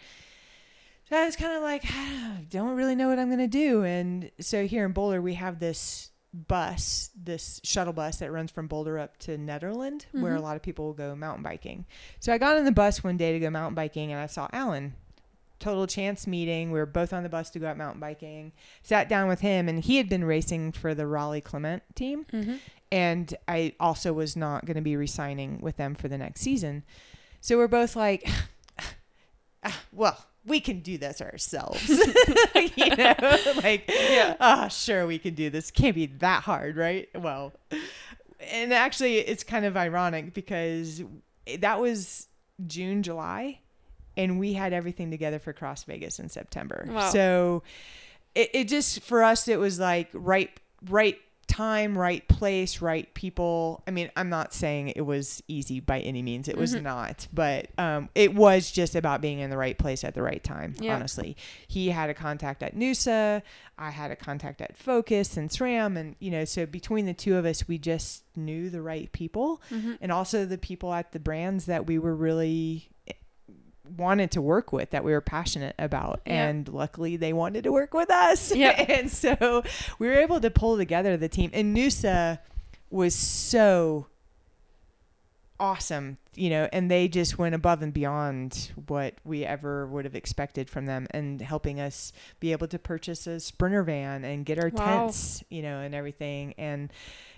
So 1.09 1.15
I 1.17 1.25
was 1.25 1.35
kind 1.35 1.53
of 1.55 1.63
like, 1.63 1.83
I 1.87 2.45
don't 2.49 2.75
really 2.75 2.93
know 2.95 3.07
what 3.09 3.17
I'm 3.17 3.27
going 3.29 3.39
to 3.39 3.47
do. 3.47 3.83
And 3.83 4.29
so 4.39 4.67
here 4.67 4.85
in 4.85 4.91
Boulder, 4.91 5.21
we 5.21 5.33
have 5.35 5.57
this 5.59 6.11
bus, 6.33 7.09
this 7.15 7.59
shuttle 7.63 7.93
bus 7.93 8.17
that 8.17 8.31
runs 8.31 8.51
from 8.51 8.67
Boulder 8.67 8.99
up 8.99 9.17
to 9.19 9.37
Nederland, 9.37 10.05
where 10.11 10.35
a 10.35 10.39
Mhm. 10.39 10.43
lot 10.43 10.55
of 10.55 10.61
people 10.61 10.85
will 10.85 10.93
go 10.93 11.15
mountain 11.15 11.41
biking. 11.41 11.85
So 12.19 12.31
I 12.31 12.37
got 12.37 12.57
on 12.57 12.65
the 12.65 12.71
bus 12.71 13.03
one 13.03 13.17
day 13.17 13.31
to 13.33 13.39
go 13.39 13.49
mountain 13.49 13.73
biking, 13.75 14.11
and 14.11 14.21
I 14.21 14.27
saw 14.27 14.47
Allen. 14.53 14.93
Total 15.59 15.85
chance 15.87 16.25
meeting. 16.25 16.71
We 16.71 16.79
were 16.79 16.85
both 16.85 17.11
on 17.11 17.23
the 17.23 17.29
bus 17.29 17.49
to 17.51 17.59
go 17.59 17.67
out 17.67 17.77
mountain 17.77 17.99
biking. 17.99 18.53
Sat 18.81 19.09
down 19.09 19.27
with 19.27 19.41
him, 19.41 19.67
and 19.67 19.83
he 19.83 19.97
had 19.97 20.07
been 20.09 20.23
racing 20.23 20.71
for 20.71 20.95
the 20.95 21.05
Raleigh 21.05 21.41
Clement 21.41 21.83
team 21.95 22.25
Mm-hmm. 22.31 22.55
and 22.91 23.35
I 23.47 23.73
also 23.79 24.13
was 24.13 24.35
not 24.37 24.65
going 24.65 24.75
to 24.77 24.81
be 24.81 24.95
re-signing 24.95 25.59
with 25.61 25.75
them 25.77 25.95
for 25.95 26.07
the 26.07 26.17
next 26.17 26.41
season. 26.41 26.83
So 27.41 27.57
we're 27.57 27.67
both 27.67 27.95
like, 27.95 28.27
"Ah, 29.63 29.79
well, 29.93 30.17
we 30.45 30.59
can 30.61 30.79
do 30.79 30.97
this 30.97 31.21
ourselves, 31.21 31.87
you 32.75 32.95
know, 32.95 33.13
like, 33.63 33.83
Yeah. 33.89 34.35
ah, 34.39 34.67
sure, 34.69 35.05
we 35.05 35.19
can 35.19 35.35
do 35.35 35.49
this. 35.49 35.69
Can't 35.71 35.93
be 35.95 36.05
that 36.07 36.43
hard, 36.43 36.77
right? 36.77 37.09
Well, 37.13 37.53
and 38.51 38.73
actually, 38.73 39.17
it's 39.17 39.43
kind 39.43 39.65
of 39.65 39.75
ironic 39.75 40.33
because 40.33 41.03
that 41.59 41.79
was 41.81 42.27
June, 42.65 43.03
July, 43.03 43.59
and 44.19 44.39
we 44.39 44.53
had 44.53 44.71
everything 44.73 45.09
together 45.09 45.39
for 45.39 45.53
Cross 45.53 45.85
Vegas 45.85 46.19
in 46.19 46.29
September. 46.29 46.85
Wow. 46.87 47.09
So 47.09 47.63
it, 48.35 48.49
it 48.53 48.67
just 48.67 49.01
for 49.01 49.23
us 49.23 49.47
it 49.47 49.57
was 49.59 49.79
like 49.79 50.09
right 50.13 50.51
right 50.89 51.17
time 51.47 51.97
right 51.97 52.27
place 52.27 52.79
right 52.79 53.11
people 53.15 53.81
i 53.87 53.91
mean 53.91 54.11
i'm 54.15 54.29
not 54.29 54.53
saying 54.53 54.89
it 54.89 55.01
was 55.01 55.41
easy 55.47 55.79
by 55.79 55.99
any 56.01 56.21
means 56.21 56.47
it 56.47 56.55
was 56.55 56.75
Mhm. 56.75 56.83
not 56.83 57.27
but 57.33 57.69
um, 57.79 58.07
it 58.13 58.35
was 58.35 58.69
just 58.71 58.93
about 58.95 59.19
being 59.19 59.39
in 59.39 59.49
the 59.49 59.57
right 59.57 59.75
place 59.75 60.03
at 60.03 60.13
the 60.13 60.21
right 60.21 60.43
time 60.43 60.75
Yeah. 60.79 60.93
honestly 60.95 61.35
he 61.67 61.89
had 61.89 62.07
a 62.11 62.13
contact 62.13 62.61
at 62.61 62.75
Noosa 62.75 63.41
i 63.79 63.89
had 63.89 64.11
a 64.11 64.15
contact 64.15 64.61
at 64.61 64.77
focus 64.77 65.37
and 65.37 65.49
sram 65.49 65.97
and 65.97 66.15
you 66.19 66.29
know 66.29 66.45
so 66.45 66.67
between 66.67 67.07
the 67.07 67.15
two 67.15 67.35
of 67.35 67.45
us 67.45 67.67
we 67.67 67.79
just 67.79 68.23
knew 68.35 68.69
the 68.69 68.81
right 68.83 69.11
people 69.11 69.59
Mm-hmm. 69.71 69.93
and 70.01 70.11
also 70.11 70.45
the 70.45 70.59
people 70.59 70.93
at 70.93 71.13
the 71.13 71.19
brands 71.19 71.65
that 71.65 71.87
we 71.87 71.97
were 71.97 72.15
really 72.15 72.89
wanted 73.97 74.31
to 74.31 74.41
work 74.41 74.71
with 74.73 74.91
that 74.91 75.03
we 75.03 75.11
were 75.11 75.21
passionate 75.21 75.75
about 75.79 76.21
Yeah. 76.25 76.47
and 76.47 76.67
luckily 76.67 77.17
they 77.17 77.33
wanted 77.33 77.63
to 77.63 77.71
work 77.71 77.93
with 77.93 78.09
us 78.11 78.51
Yeah. 78.55 78.69
and 78.71 79.11
so 79.11 79.63
we 79.99 80.07
were 80.07 80.13
able 80.15 80.39
to 80.39 80.49
pull 80.51 80.77
together 80.77 81.17
the 81.17 81.29
team 81.29 81.49
and 81.53 81.75
Noosa 81.75 82.39
was 82.89 83.15
so 83.15 84.07
awesome 85.61 86.17
you 86.35 86.49
know 86.49 86.69
and 86.71 86.89
they 86.89 87.09
just 87.09 87.37
went 87.37 87.53
above 87.53 87.81
and 87.81 87.91
beyond 87.93 88.71
what 88.87 89.15
we 89.25 89.43
ever 89.43 89.85
would 89.87 90.05
have 90.05 90.15
expected 90.15 90.69
from 90.69 90.85
them 90.85 91.05
and 91.11 91.41
helping 91.41 91.81
us 91.81 92.13
be 92.39 92.53
able 92.53 92.65
to 92.67 92.79
purchase 92.79 93.27
a 93.27 93.41
sprinter 93.41 93.83
van 93.83 94.23
and 94.23 94.45
get 94.45 94.57
our 94.57 94.69
Wow. 94.69 94.85
tents 94.85 95.43
you 95.49 95.61
know 95.61 95.79
and 95.81 95.93
everything 95.93 96.53
and 96.57 96.93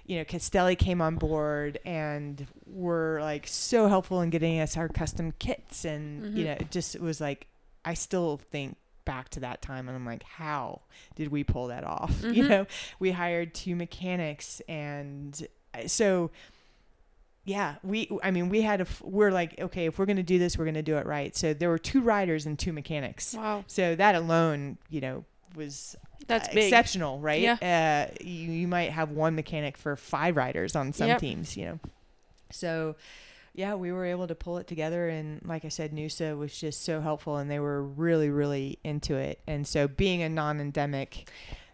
you 0.05 0.17
know 0.17 0.23
Castelli 0.25 0.75
came 0.75 1.01
on 1.01 1.15
board 1.15 1.79
and 1.85 2.47
were 2.65 3.19
like 3.21 3.47
so 3.47 3.87
helpful 3.87 4.21
in 4.21 4.29
getting 4.29 4.59
us 4.59 4.75
our 4.77 4.87
custom 4.89 5.33
kits 5.39 5.85
and 5.85 6.37
you 6.37 6.43
Mhm. 6.43 6.47
know 6.47 6.51
it 6.53 6.71
just 6.71 6.99
was 6.99 7.21
like 7.21 7.47
I 7.85 7.93
still 7.93 8.37
think 8.51 8.77
back 9.05 9.29
to 9.29 9.39
that 9.39 9.61
time 9.63 9.87
and 9.89 9.95
I'm 9.95 10.05
like, 10.05 10.21
how 10.23 10.81
did 11.15 11.29
we 11.29 11.43
pull 11.43 11.67
that 11.67 11.83
off? 11.83 12.23
You 12.23 12.43
Mhm. 12.43 12.49
know, 12.49 12.67
we 12.99 13.11
hired 13.11 13.53
two 13.55 13.75
mechanics 13.75 14.61
and 14.67 15.47
uh, 15.73 15.87
so 15.87 16.29
yeah, 17.43 17.75
we 17.83 18.07
I 18.23 18.29
mean, 18.29 18.49
we 18.49 18.61
had 18.61 18.81
a 18.81 18.87
we're 19.01 19.31
like, 19.31 19.59
okay, 19.59 19.87
if 19.87 19.97
we're 19.97 20.05
going 20.05 20.17
to 20.17 20.23
do 20.23 20.37
this, 20.37 20.57
we're 20.57 20.65
going 20.65 20.75
to 20.75 20.83
do 20.83 20.97
it 20.97 21.05
right. 21.07 21.35
So 21.35 21.53
there 21.55 21.69
were 21.69 21.79
two 21.79 22.01
riders 22.01 22.45
and 22.45 22.57
two 22.57 22.71
mechanics. 22.71 23.33
Wow, 23.33 23.63
So 23.67 23.95
that 23.95 24.13
alone, 24.13 24.77
you 24.89 25.01
know, 25.01 25.25
was 25.55 25.95
that's 26.27 26.49
uh, 26.49 26.51
exceptional, 26.59 27.19
right? 27.19 27.41
Yeah. 27.41 28.07
Uh, 28.11 28.13
you, 28.23 28.51
you 28.51 28.67
might 28.67 28.91
have 28.91 29.11
one 29.11 29.35
mechanic 29.35 29.77
for 29.77 29.95
five 29.95 30.35
riders 30.35 30.75
on 30.75 30.93
some 30.93 31.07
Yep. 31.07 31.19
teams, 31.19 31.57
you 31.57 31.65
know. 31.65 31.79
So, 32.51 32.95
yeah, 33.53 33.75
we 33.75 33.91
were 33.91 34.05
able 34.05 34.27
to 34.27 34.35
pull 34.35 34.57
it 34.57 34.67
together, 34.67 35.09
and 35.09 35.41
like 35.45 35.65
I 35.65 35.69
said, 35.69 35.91
Noosa 35.91 36.37
was 36.37 36.57
just 36.57 36.83
so 36.83 37.01
helpful, 37.01 37.37
and 37.37 37.49
they 37.49 37.59
were 37.59 37.83
really, 37.83 38.29
really 38.29 38.77
into 38.83 39.15
it. 39.15 39.39
And 39.47 39.65
so, 39.67 39.87
being 39.87 40.21
a 40.21 40.29
non-endemic 40.29 41.29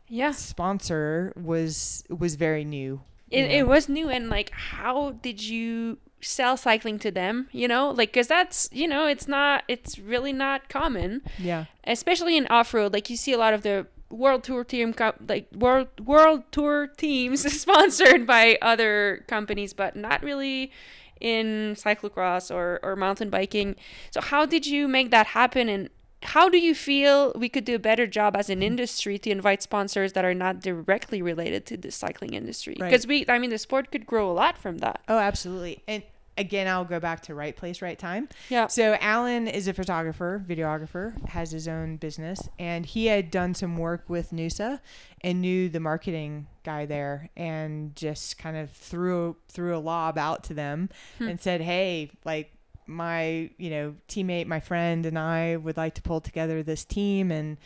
Yeah, 0.08 0.32
sponsor 0.32 1.34
was 1.36 2.04
was 2.10 2.36
very 2.36 2.64
new. 2.64 3.02
it, 3.30 3.52
it 3.52 3.68
was 3.68 3.90
new 3.90 4.08
and 4.10 4.30
like 4.30 4.50
how 4.52 5.12
did 5.22 5.44
you 5.44 5.98
sell 6.22 6.57
cycling 6.57 6.97
to 6.99 7.11
them 7.11 7.47
you 7.51 7.68
know? 7.68 7.89
Like 7.89 8.09
because 8.09 8.28
that's 8.28 8.70
you 8.72 8.88
know 8.88 9.07
it's 9.07 9.28
not 9.28 9.63
it's 9.68 9.99
really 9.99 10.34
not 10.34 10.70
common. 10.70 11.22
Yeah, 11.38 11.65
especially 11.86 12.38
in 12.38 12.47
off-road 12.47 12.93
like 12.93 13.09
you 13.09 13.18
see 13.18 13.34
a 13.34 13.38
lot 13.38 13.53
of 13.53 13.63
the 13.63 13.88
world 14.09 14.43
tour 14.43 14.63
team 14.63 14.95
like 15.28 15.47
world 15.53 15.88
world 16.05 16.43
tour 16.51 16.88
teams 16.88 17.41
sponsored 17.61 18.26
by 18.26 18.57
other 18.61 19.26
companies 19.28 19.74
but 19.74 19.97
not 19.97 20.24
really 20.24 20.72
in 21.20 21.76
cyclocross 21.76 22.53
or 22.53 22.80
or 22.84 22.95
mountain 22.95 23.30
biking. 23.30 23.76
So 24.11 24.22
how 24.22 24.45
did 24.45 24.65
you 24.65 24.88
make 24.88 25.11
that 25.11 25.28
happen 25.28 25.68
and 25.68 25.89
how 26.24 26.49
do 26.49 26.57
you 26.57 26.74
feel 26.74 27.32
we 27.36 27.47
could 27.49 27.63
do 27.63 27.76
a 27.76 27.80
better 27.80 28.07
job 28.07 28.36
as 28.36 28.49
an 28.49 28.63
industry 28.63 29.18
to 29.20 29.30
invite 29.30 29.61
sponsors 29.61 30.13
that 30.13 30.26
are 30.26 30.34
not 30.34 30.59
directly 30.61 31.22
related 31.22 31.65
to 31.68 31.78
the 31.78 31.91
cycling 31.91 32.34
industry 32.34 32.76
Right. 32.80 32.89
because 32.89 33.05
we 33.07 33.26
i 33.30 33.38
mean 33.39 33.49
the 33.51 33.57
sport 33.57 33.91
could 33.91 34.05
grow 34.05 34.30
a 34.30 34.34
lot 34.34 34.57
from 34.57 34.80
that 34.80 35.01
Oh, 35.07 35.18
absolutely. 35.20 35.84
And 35.88 36.03
again, 36.39 36.68
I'll 36.68 36.86
go 36.86 36.99
back 36.99 37.22
to 37.24 37.34
right 37.34 37.55
place, 37.55 37.82
right 37.82 37.97
time. 37.97 38.30
yeah 38.49 38.68
So 38.68 38.95
Allen 39.01 39.47
is 39.47 39.68
a 39.68 39.74
photographer, 39.74 40.43
videographer, 40.47 41.28
has 41.30 41.49
his 41.51 41.68
own 41.68 41.97
business, 41.97 42.47
and 42.59 42.86
he 42.86 43.07
had 43.07 43.32
done 43.32 43.55
some 43.55 43.76
work 43.78 44.03
with 44.07 44.30
Noosa 44.32 44.80
and 45.22 45.41
knew 45.41 45.68
the 45.68 45.80
marketing 45.80 46.45
guy 46.63 46.86
there, 46.86 47.30
and 47.36 47.95
just 47.95 48.38
kind 48.38 48.55
of 48.55 48.70
threw 48.72 49.36
threw 49.49 49.76
a 49.76 49.80
lob 49.80 50.18
out 50.20 50.43
to 50.45 50.53
them 50.53 50.89
Hmm. 51.18 51.28
and 51.30 51.41
said, 51.41 51.61
"Hey, 51.61 52.11
like 52.24 52.51
my 52.88 53.50
you 53.58 53.70
know 53.70 53.96
teammate, 54.08 54.48
my 54.48 54.60
friend, 54.60 55.06
and 55.06 55.18
I 55.20 55.58
would 55.58 55.78
like 55.78 55.96
to 55.96 56.02
pull 56.02 56.22
together 56.22 56.64
this 56.64 56.86
team 56.86 57.32
and." 57.32 57.58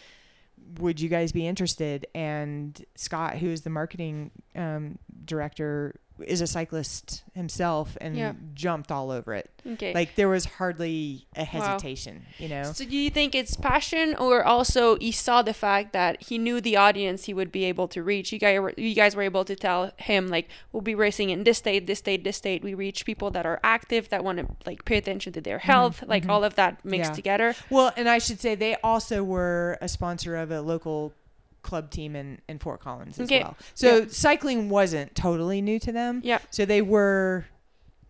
Would 0.80 1.02
you 1.02 1.10
guys 1.10 1.32
be 1.32 1.48
interested? 1.48 2.06
And 2.14 2.86
Scott, 2.96 3.40
who 3.40 3.48
is 3.50 3.62
the 3.62 3.72
marketing 3.72 4.30
um, 4.56 5.00
director, 5.26 6.00
is 6.26 6.42
a 6.42 6.48
cyclist 6.48 7.24
himself 7.34 7.98
and 8.00 8.16
Yeah. 8.16 8.34
jumped 8.54 8.92
all 8.92 9.12
over 9.12 9.34
it. 9.34 9.50
okay 9.66 9.94
Like 9.94 10.16
there 10.16 10.28
was 10.30 10.46
hardly 10.46 11.28
a 11.36 11.44
hesitation, 11.44 12.26
you 12.38 12.48
know. 12.48 12.72
So 12.74 12.86
do 12.86 12.96
you 12.98 13.10
think 13.10 13.36
it's 13.36 13.56
passion, 13.56 14.16
or 14.16 14.44
also 14.44 14.98
he 14.98 15.12
saw 15.12 15.42
the 15.42 15.54
fact 15.54 15.94
that 15.94 16.22
he 16.24 16.38
knew 16.38 16.62
the 16.62 16.78
audience 16.78 17.26
he 17.26 17.34
would 17.34 17.52
be 17.52 17.66
able 17.66 17.88
to 17.90 18.04
reach? 18.04 18.32
You 18.32 18.40
guys, 18.40 18.60
were, 18.60 18.74
you 18.78 18.96
guys 18.96 19.16
were 19.16 19.22
able 19.24 19.46
to 19.46 19.56
tell 19.56 19.92
him 19.98 20.28
like, 20.28 20.50
we'll 20.72 20.82
be 20.82 20.96
racing 20.96 21.30
in 21.30 21.44
this 21.44 21.60
state, 21.60 21.88
this 21.88 22.00
state, 22.00 22.24
this 22.24 22.38
state. 22.38 22.64
We 22.64 22.74
reach 22.74 23.06
people 23.06 23.32
that 23.32 23.46
are 23.46 23.60
active, 23.64 24.10
that 24.10 24.24
want 24.24 24.40
to 24.40 24.48
like 24.66 24.84
pay 24.86 24.98
attention 24.98 25.34
to 25.34 25.42
their 25.42 25.60
mm-hmm, 25.60 25.72
health, 25.72 26.04
like 26.08 26.24
mm-hmm. 26.24 26.32
all 26.32 26.44
of 26.44 26.56
that 26.56 26.84
mixed 26.84 27.12
Yeah. 27.12 27.16
together. 27.16 27.56
Well, 27.70 27.94
and 27.96 28.10
I 28.10 28.18
should 28.18 28.40
say 28.40 28.56
they 28.56 28.76
also 28.84 29.24
were 29.24 29.78
a 29.82 29.88
sponsor 29.88 30.36
of 30.36 30.52
a 30.52 30.62
local 30.62 31.14
club 31.62 31.92
team 31.92 32.16
in, 32.16 32.40
in 32.50 32.60
Fort 32.60 32.80
Collins 32.80 33.20
as 33.20 33.28
Okay. 33.28 33.42
well. 33.44 33.56
So 33.74 33.98
Yeah. 34.00 34.06
cycling 34.10 34.70
wasn't 34.70 35.16
totally 35.16 35.62
new 35.62 35.80
to 35.80 35.92
them. 35.92 36.22
Yeah. 36.24 36.40
So 36.50 36.66
they 36.66 36.82
were, 36.82 37.46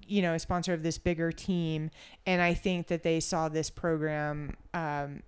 you 0.08 0.22
know, 0.22 0.34
a 0.34 0.40
sponsor 0.40 0.74
of 0.74 0.84
this 0.84 0.98
bigger 0.98 1.32
team, 1.32 1.90
and 2.26 2.42
I 2.42 2.54
think 2.54 2.88
that 2.88 3.04
they 3.04 3.20
saw 3.20 3.50
this 3.50 3.70
program 3.70 4.56
um, 4.74 5.24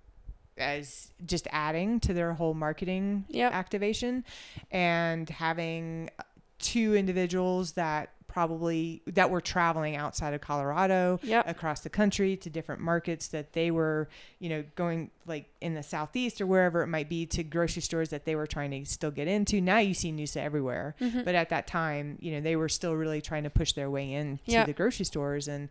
as 0.56 1.10
just 1.26 1.46
adding 1.50 2.00
to 2.00 2.12
their 2.14 2.32
whole 2.34 2.54
marketing 2.54 3.24
Yep. 3.28 3.52
activation, 3.52 4.24
and 4.70 5.28
having 5.28 6.10
two 6.58 6.94
individuals 6.94 7.72
that 7.72 8.10
probably 8.34 9.00
that 9.06 9.30
were 9.30 9.40
traveling 9.40 9.94
outside 9.94 10.34
of 10.34 10.40
Colorado 10.40 11.20
Yep. 11.22 11.48
across 11.48 11.80
the 11.82 11.88
country 11.88 12.36
to 12.38 12.50
different 12.50 12.80
markets 12.80 13.28
that 13.28 13.52
they 13.52 13.70
were, 13.70 14.08
you 14.40 14.48
know, 14.48 14.64
going 14.74 15.12
like 15.24 15.46
in 15.60 15.74
the 15.74 15.84
southeast 15.84 16.40
or 16.40 16.46
wherever 16.48 16.82
it 16.82 16.88
might 16.88 17.08
be 17.08 17.26
to 17.26 17.44
grocery 17.44 17.80
stores 17.80 18.08
that 18.08 18.24
they 18.24 18.34
were 18.34 18.48
trying 18.48 18.72
to 18.72 18.84
still 18.90 19.12
get 19.12 19.28
into. 19.28 19.60
Now 19.60 19.78
you 19.78 19.94
see 19.94 20.10
Noosa 20.10 20.38
everywhere, 20.38 20.96
Mhm. 21.00 21.24
but 21.24 21.36
at 21.36 21.48
that 21.50 21.68
time, 21.68 22.18
you 22.20 22.32
know, 22.32 22.40
they 22.40 22.56
were 22.56 22.68
still 22.68 22.94
really 22.96 23.20
trying 23.22 23.44
to 23.44 23.50
push 23.50 23.72
their 23.72 23.88
way 23.88 24.12
in 24.12 24.38
to 24.38 24.52
Yeah. 24.52 24.64
the 24.66 24.72
grocery 24.72 25.04
stores 25.04 25.46
and. 25.46 25.68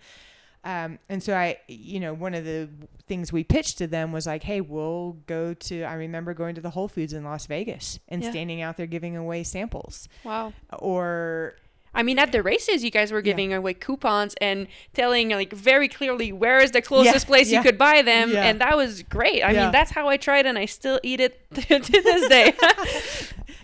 Um, 0.66 0.97
and 1.09 1.22
so 1.22 1.36
I, 1.36 1.57
you 1.68 1.99
know, 1.99 2.14
one 2.14 2.34
of 2.34 2.45
the 2.45 2.70
things 3.05 3.34
we 3.34 3.43
pitched 3.43 3.80
to 3.80 3.86
them 3.88 4.14
was 4.14 4.26
like, 4.26 4.43
hey, 4.43 4.61
we'll 4.61 5.18
go 5.28 5.53
to. 5.53 5.84
I 5.84 5.95
remember 5.95 6.34
going 6.34 6.55
to 6.55 6.61
the 6.61 6.70
Whole 6.70 6.88
Foods 6.88 7.11
in 7.11 7.26
Las 7.26 7.47
Vegas 7.47 7.99
and 8.07 8.24
Yeah. 8.24 8.30
standing 8.32 8.61
out 8.61 8.78
there 8.78 8.86
giving 8.88 9.18
away 9.18 9.43
samples, 9.43 10.07
Wow. 10.24 10.53
or 10.80 11.55
I 11.95 12.01
mean, 12.03 12.17
at 12.19 12.31
the 12.31 12.41
races, 12.41 12.83
you 12.83 12.89
guys 12.91 13.11
were 13.11 13.19
Yeah. 13.19 13.23
giving 13.33 13.53
away 13.53 13.73
coupons 13.75 14.33
and 14.41 14.67
telling 14.93 15.29
like 15.29 15.53
very 15.53 15.87
clearly 15.87 16.31
where 16.31 16.59
is 16.59 16.71
the 16.71 16.81
closest 16.81 17.27
place 17.27 17.51
yeah. 17.51 17.59
you 17.59 17.63
could 17.63 17.77
buy 17.77 18.01
them, 18.01 18.31
Yeah. 18.31 18.43
and 18.45 18.59
that 18.61 18.75
was 18.75 19.03
great. 19.03 19.41
I 19.43 19.51
Yeah. 19.51 19.63
mean, 19.63 19.71
that's 19.71 19.91
how 19.91 20.07
I 20.09 20.17
tried, 20.17 20.45
and 20.45 20.57
I 20.57 20.65
still 20.65 20.99
eat 21.03 21.19
it 21.19 21.39
to 21.55 21.79
this 21.79 22.27
day. 22.29 22.53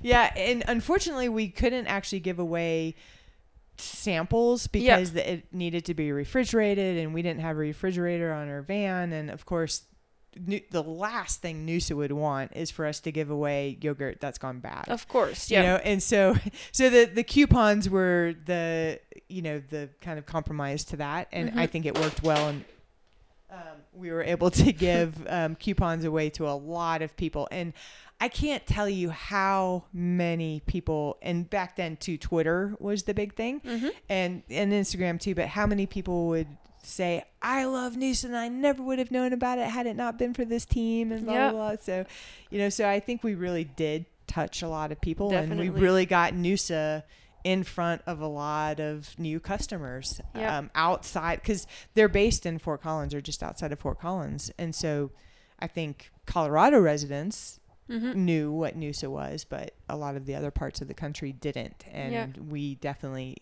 Yeah, 0.01 0.32
and 0.38 0.63
unfortunately, 0.65 1.27
we 1.27 1.49
couldn't 1.49 1.88
actually 1.88 2.21
give 2.21 2.39
away 2.39 2.95
samples 3.77 4.67
because 4.67 5.13
it 5.15 5.45
needed 5.53 5.86
to 5.86 5.93
be 5.93 6.11
refrigerated, 6.13 6.97
and 6.97 7.13
we 7.13 7.21
didn't 7.21 7.41
have 7.41 7.55
a 7.57 7.59
refrigerator 7.59 8.32
on 8.34 8.47
our 8.49 8.61
van. 8.61 9.11
And 9.11 9.30
of 9.30 9.45
course, 9.45 9.84
the 10.71 10.84
last 10.84 11.41
thing 11.41 11.65
Noosa 11.67 11.95
would 11.95 12.11
want 12.11 12.51
is 12.55 12.69
for 12.71 12.86
us 12.86 12.99
to 13.01 13.11
give 13.11 13.30
away 13.30 13.77
yogurt 13.82 14.19
that's 14.21 14.38
gone 14.38 14.59
bad. 14.59 14.86
of 14.88 15.07
course, 15.07 15.49
You 15.49 15.57
yeah. 15.57 15.61
know, 15.63 15.75
and 15.77 16.01
so 16.01 16.36
so 16.71 16.89
the 16.89 17.05
the 17.05 17.23
coupons 17.23 17.89
were 17.89 18.36
the 18.45 18.99
you 19.27 19.41
know 19.41 19.59
the 19.69 19.89
kind 20.01 20.17
of 20.19 20.25
compromise 20.25 20.84
to 20.86 20.97
that, 20.97 21.27
and 21.32 21.59
I 21.59 21.67
Mhm. 21.67 21.69
think 21.71 21.86
it 21.86 21.97
worked 21.97 22.23
well 22.23 22.49
and. 22.49 22.65
Um, 23.51 23.82
we 23.93 24.11
were 24.11 24.21
able 24.21 24.51
to 24.51 24.71
give 24.88 25.25
um, 25.27 25.55
coupons 25.55 26.05
away 26.05 26.30
to 26.30 26.47
a 26.47 26.53
lot 26.53 27.01
of 27.01 27.17
people, 27.17 27.47
and 27.51 27.73
I 28.21 28.27
can't 28.30 28.63
tell 28.67 28.88
you 28.88 29.09
how 29.09 29.86
many 29.91 30.61
people. 30.67 31.17
And 31.23 31.49
back 31.49 31.75
then, 31.75 31.97
too, 31.97 32.15
Twitter 32.19 32.75
was 32.80 33.03
the 33.03 33.15
big 33.15 33.34
thing, 33.34 33.59
Mhm. 33.61 33.89
and 34.07 34.43
and 34.51 34.71
Instagram 34.71 35.19
too. 35.19 35.34
But 35.34 35.47
how 35.47 35.65
many 35.65 35.88
people 35.88 36.27
would 36.27 36.45
say, 36.90 37.24
"I 37.42 37.66
love 37.66 37.94
Noosa, 37.94 38.26
and 38.26 38.38
I 38.38 38.48
never 38.50 38.82
would 38.84 39.00
have 39.00 39.12
known 39.12 39.32
about 39.34 39.58
it 39.58 39.68
had 39.70 39.86
it 39.88 39.96
not 39.96 40.18
been 40.18 40.34
for 40.34 40.44
this 40.46 40.66
team," 40.66 41.12
and 41.12 41.26
blah 41.26 41.34
Yep. 41.34 41.52
blah 41.54 41.70
blah. 41.76 41.82
So, 41.82 42.06
you 42.50 42.58
know, 42.60 42.70
so 42.70 42.88
I 42.90 43.00
think 43.00 43.24
we 43.24 43.36
really 43.36 43.64
did 43.64 44.06
touch 44.28 44.62
a 44.62 44.68
lot 44.70 44.92
of 44.92 45.00
people, 45.02 45.34
and 45.36 45.58
we 45.60 45.70
really 45.70 46.06
got 46.06 46.34
Noosa 46.34 47.04
in 47.44 47.64
front 47.64 48.02
of 48.06 48.20
a 48.20 48.28
lot 48.28 48.80
of 48.82 49.18
new 49.18 49.40
customers 49.40 50.20
Yep. 50.36 50.52
um, 50.52 50.70
outside 50.76 51.38
because 51.42 51.66
they're 51.94 52.10
based 52.10 52.46
in 52.46 52.60
Fort 52.60 52.82
Collins 52.82 53.14
or 53.14 53.22
just 53.22 53.42
outside 53.42 53.72
of 53.72 53.80
Fort 53.80 54.00
Collins, 54.00 54.52
and 54.58 54.76
so 54.76 55.12
I 55.58 55.68
think 55.68 56.12
Colorado 56.26 56.80
residents 56.80 57.60
Mhm. 57.90 58.14
knew 58.16 58.52
what 58.52 58.78
Noosa 58.78 59.10
was, 59.10 59.46
but 59.46 59.74
a 59.88 59.96
lot 59.98 60.16
of 60.16 60.26
the 60.26 60.36
other 60.36 60.52
parts 60.52 60.80
of 60.82 60.88
the 60.88 60.94
country 60.94 61.32
didn't, 61.32 61.86
and 61.92 62.52
we 62.52 62.76
definitely 62.76 63.38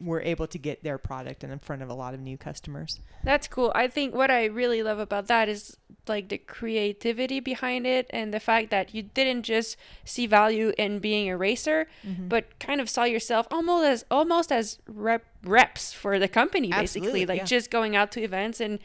were 0.00 0.20
able 0.22 0.46
to 0.46 0.58
get 0.58 0.82
their 0.82 0.96
product 0.98 1.44
in 1.44 1.58
front 1.58 1.82
of 1.82 1.88
a 1.90 1.94
lot 1.94 2.14
of 2.14 2.20
new 2.20 2.38
customers. 2.38 3.00
That's 3.22 3.46
cool. 3.46 3.70
I 3.74 3.86
think 3.88 4.14
what 4.14 4.30
I 4.30 4.46
really 4.46 4.82
love 4.82 4.98
about 4.98 5.26
that 5.26 5.48
is 5.48 5.76
like 6.08 6.28
the 6.30 6.38
creativity 6.38 7.38
behind 7.40 7.86
it 7.86 8.06
and 8.10 8.32
the 8.32 8.40
fact 8.40 8.70
that 8.70 8.94
you 8.94 9.02
didn't 9.02 9.42
just 9.42 9.76
see 10.04 10.26
value 10.26 10.72
in 10.78 10.98
being 11.00 11.28
a 11.28 11.36
racer, 11.36 11.86
Mm-hmm. 12.06 12.28
but 12.28 12.58
kind 12.58 12.80
of 12.80 12.88
saw 12.88 13.04
yourself 13.04 13.46
almost 13.50 13.84
as 13.84 14.04
almost 14.10 14.50
as 14.50 14.78
rep, 14.88 15.24
reps 15.44 15.92
for 15.92 16.18
the 16.18 16.28
company 16.28 16.72
Absolutely, 16.72 17.10
basically, 17.20 17.26
like 17.26 17.38
yeah. 17.40 17.44
just 17.44 17.70
going 17.70 17.94
out 17.94 18.10
to 18.12 18.22
events 18.22 18.60
and 18.60 18.78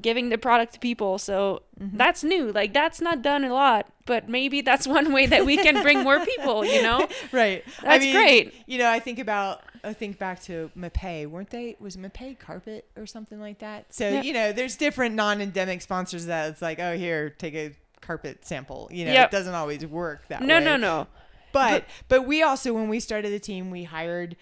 giving 0.00 0.28
the 0.30 0.38
product 0.38 0.74
to 0.74 0.78
people. 0.78 1.18
So 1.18 1.62
Mm-hmm. 1.80 1.96
that's 1.96 2.22
new. 2.22 2.52
Like 2.52 2.72
that's 2.72 3.00
not 3.00 3.22
done 3.22 3.42
a 3.42 3.52
lot, 3.52 3.86
but 4.06 4.28
maybe 4.28 4.60
that's 4.60 4.86
one 4.98 5.12
way 5.12 5.26
that 5.26 5.44
we 5.44 5.56
can 5.56 5.82
bring 5.82 6.04
more 6.04 6.24
people, 6.24 6.64
you 6.64 6.80
know? 6.82 7.08
right. 7.32 7.64
That's 7.82 8.04
great. 8.12 8.54
You 8.66 8.78
know, 8.78 8.88
I 8.88 9.00
think 9.00 9.18
about 9.18 9.62
I 9.84 9.92
think 9.92 10.18
back 10.18 10.40
to 10.44 10.70
Mapei. 10.78 11.26
weren't 11.26 11.50
they? 11.50 11.76
Was 11.80 11.96
Mapei 11.96 12.38
carpet 12.38 12.88
or 12.96 13.06
something 13.06 13.40
like 13.40 13.58
that? 13.58 13.92
So 13.92 14.08
Yeah. 14.08 14.22
you 14.22 14.32
know, 14.32 14.52
there's 14.52 14.76
different 14.76 15.14
non-endemic 15.14 15.82
sponsors 15.82 16.26
that 16.26 16.50
it's 16.50 16.62
like, 16.62 16.78
oh, 16.78 16.96
here, 16.96 17.30
take 17.30 17.54
a 17.54 17.72
carpet 18.00 18.44
sample. 18.44 18.88
You 18.92 19.06
know, 19.06 19.12
Yep. 19.12 19.28
it 19.28 19.30
doesn't 19.36 19.54
always 19.54 19.84
work 19.86 20.28
that 20.28 20.42
No, 20.42 20.58
way. 20.58 20.64
no, 20.64 20.76
no. 20.76 20.98
No. 21.02 21.06
But 21.52 21.84
but 22.08 22.22
we 22.26 22.42
also 22.42 22.72
when 22.72 22.88
we 22.88 22.98
started 23.00 23.30
the 23.32 23.38
team, 23.38 23.70
we 23.70 23.84
hired 23.84 24.36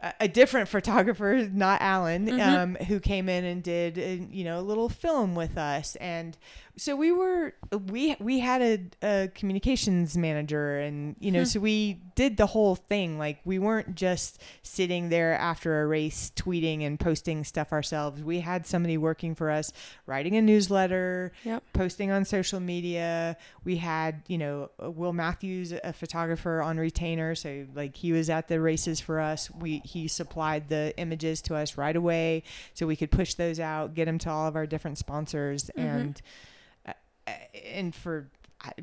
a, 0.00 0.12
a 0.22 0.28
different 0.28 0.68
photographer, 0.76 1.48
not 1.52 1.80
Allen, 1.80 2.26
Mhm. 2.26 2.40
um, 2.40 2.74
who 2.86 2.98
came 2.98 3.28
in 3.28 3.44
and 3.44 3.62
did 3.62 3.98
uh, 3.98 4.24
you 4.32 4.42
know 4.44 4.58
a 4.58 4.62
little 4.62 4.88
film 4.88 5.34
with 5.36 5.56
us, 5.58 5.94
and 5.96 6.36
so 6.78 6.96
we 6.96 7.12
were 7.12 7.52
we 7.90 8.16
we 8.20 8.38
had 8.38 8.62
a, 8.62 8.78
a 9.02 9.28
communications 9.34 10.16
manager, 10.16 10.78
and 10.78 11.16
you 11.20 11.30
know 11.30 11.40
Hmm. 11.40 11.44
so 11.44 11.60
we 11.60 11.94
did 12.14 12.36
the 12.36 12.46
whole 12.46 12.74
thing. 12.76 13.18
Like 13.18 13.40
we 13.44 13.58
weren't 13.58 13.94
just 13.94 14.40
sitting 14.62 15.08
there 15.08 15.34
after 15.34 15.82
a 15.82 15.86
race 15.86 16.32
tweeting 16.34 16.84
and 16.86 16.98
posting 16.98 17.44
stuff 17.44 17.72
ourselves. 17.72 18.22
We 18.22 18.40
had 18.40 18.66
somebody 18.66 18.96
working 18.96 19.34
for 19.34 19.50
us, 19.50 19.72
writing 20.06 20.36
a 20.36 20.42
newsletter, 20.42 21.32
Yep. 21.44 21.62
posting 21.72 22.10
on 22.10 22.24
social 22.24 22.60
media. 22.60 23.36
We 23.64 23.76
had, 23.76 24.22
you 24.28 24.38
know, 24.38 24.70
Will 24.80 25.12
Matthews, 25.12 25.72
a 25.72 25.92
photographer 25.92 26.62
on 26.62 26.78
retainer, 26.78 27.34
so 27.34 27.66
like 27.74 27.96
he 27.96 28.12
was 28.12 28.30
at 28.30 28.48
the 28.48 28.60
races 28.60 29.00
for 29.00 29.20
us. 29.20 29.50
We 29.50 29.78
he 29.84 30.08
supplied 30.08 30.68
the 30.68 30.94
images 30.96 31.42
to 31.42 31.54
us 31.56 31.76
right 31.76 31.96
away, 31.96 32.44
so 32.74 32.86
we 32.86 32.96
could 32.96 33.10
push 33.10 33.34
those 33.34 33.58
out, 33.60 33.94
get 33.94 34.04
them 34.06 34.18
to 34.18 34.30
all 34.30 34.46
of 34.46 34.54
our 34.56 34.66
different 34.66 34.98
sponsors, 34.98 35.70
Mhm. 35.76 35.82
and 35.84 36.16
uh, 36.16 36.20
and 37.72 37.94
for 37.94 38.30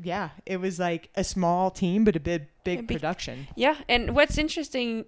yeah, 0.02 0.30
it 0.46 0.58
was 0.58 0.78
like 0.78 1.10
a 1.14 1.22
small 1.24 1.70
team 1.70 2.04
but 2.04 2.16
a 2.16 2.20
big 2.20 2.46
big 2.64 2.86
big- 2.86 2.96
production. 2.98 3.48
Yeah, 3.54 3.76
and 3.88 4.14
what's 4.14 4.38
interesting 4.38 5.04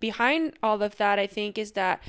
behind 0.00 0.54
all 0.62 0.82
of 0.82 0.96
that, 0.96 1.18
I 1.18 1.26
think, 1.26 1.58
is 1.58 1.72
that 1.72 2.02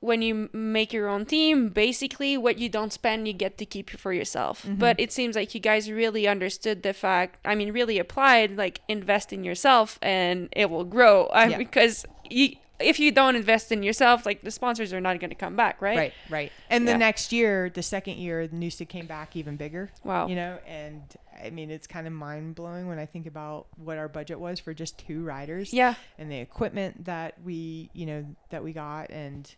when 0.00 0.20
you 0.20 0.50
make 0.52 0.92
your 0.92 1.08
own 1.08 1.24
team, 1.24 1.68
basically 1.68 2.36
what 2.36 2.58
you 2.58 2.68
don't 2.68 2.92
spend, 2.92 3.28
you 3.28 3.32
get 3.32 3.56
to 3.58 3.64
keep 3.64 3.88
for 3.88 4.12
yourself. 4.12 4.66
Mhm. 4.66 4.78
But 4.80 4.98
it 4.98 5.12
seems 5.12 5.36
like 5.36 5.54
you 5.54 5.60
guys 5.60 5.88
really 5.92 6.26
understood 6.26 6.82
the 6.82 6.92
fact. 6.92 7.38
I 7.44 7.54
mean, 7.54 7.70
really 7.72 8.00
applied 8.00 8.56
like 8.56 8.80
invest 8.88 9.32
in 9.32 9.44
yourself, 9.44 10.00
and 10.02 10.48
it 10.52 10.70
will 10.70 10.84
grow. 10.84 11.30
Yeah. 11.32 11.56
Because 11.56 12.04
you, 12.28 12.56
if 12.84 12.98
you 13.00 13.10
don't 13.12 13.36
invest 13.36 13.72
in 13.72 13.82
yourself, 13.82 14.24
like 14.26 14.42
the 14.42 14.50
sponsors 14.50 14.92
are 14.92 15.00
not 15.00 15.18
going 15.20 15.30
to 15.30 15.36
come 15.36 15.56
back, 15.56 15.80
right? 15.82 15.96
Right, 15.96 16.12
right. 16.30 16.52
And 16.70 16.84
Yeah. 16.84 16.92
the 16.92 16.98
next 16.98 17.32
year, 17.32 17.70
the 17.70 17.82
second 17.82 18.16
year, 18.18 18.46
Noosa 18.48 18.88
came 18.88 19.06
back 19.06 19.36
even 19.36 19.56
bigger. 19.56 19.90
Wow. 20.04 20.26
you 20.28 20.36
know 20.36 20.58
and 20.66 21.02
i 21.44 21.48
mean 21.50 21.70
it's 21.70 21.86
kind 21.86 22.06
of 22.06 22.12
mind-blowing 22.12 22.86
when 22.86 22.98
i 22.98 23.06
think 23.06 23.26
about 23.26 23.66
what 23.76 23.96
our 23.98 24.06
budget 24.08 24.38
was 24.38 24.60
for 24.60 24.72
just 24.74 24.98
two 24.98 25.24
riders 25.24 25.72
Yeah. 25.72 25.94
and 26.18 26.30
the 26.30 26.36
equipment 26.38 27.06
that 27.06 27.34
we 27.42 27.90
you 27.94 28.04
know 28.06 28.26
that 28.50 28.62
we 28.62 28.72
got 28.72 29.10
and 29.10 29.52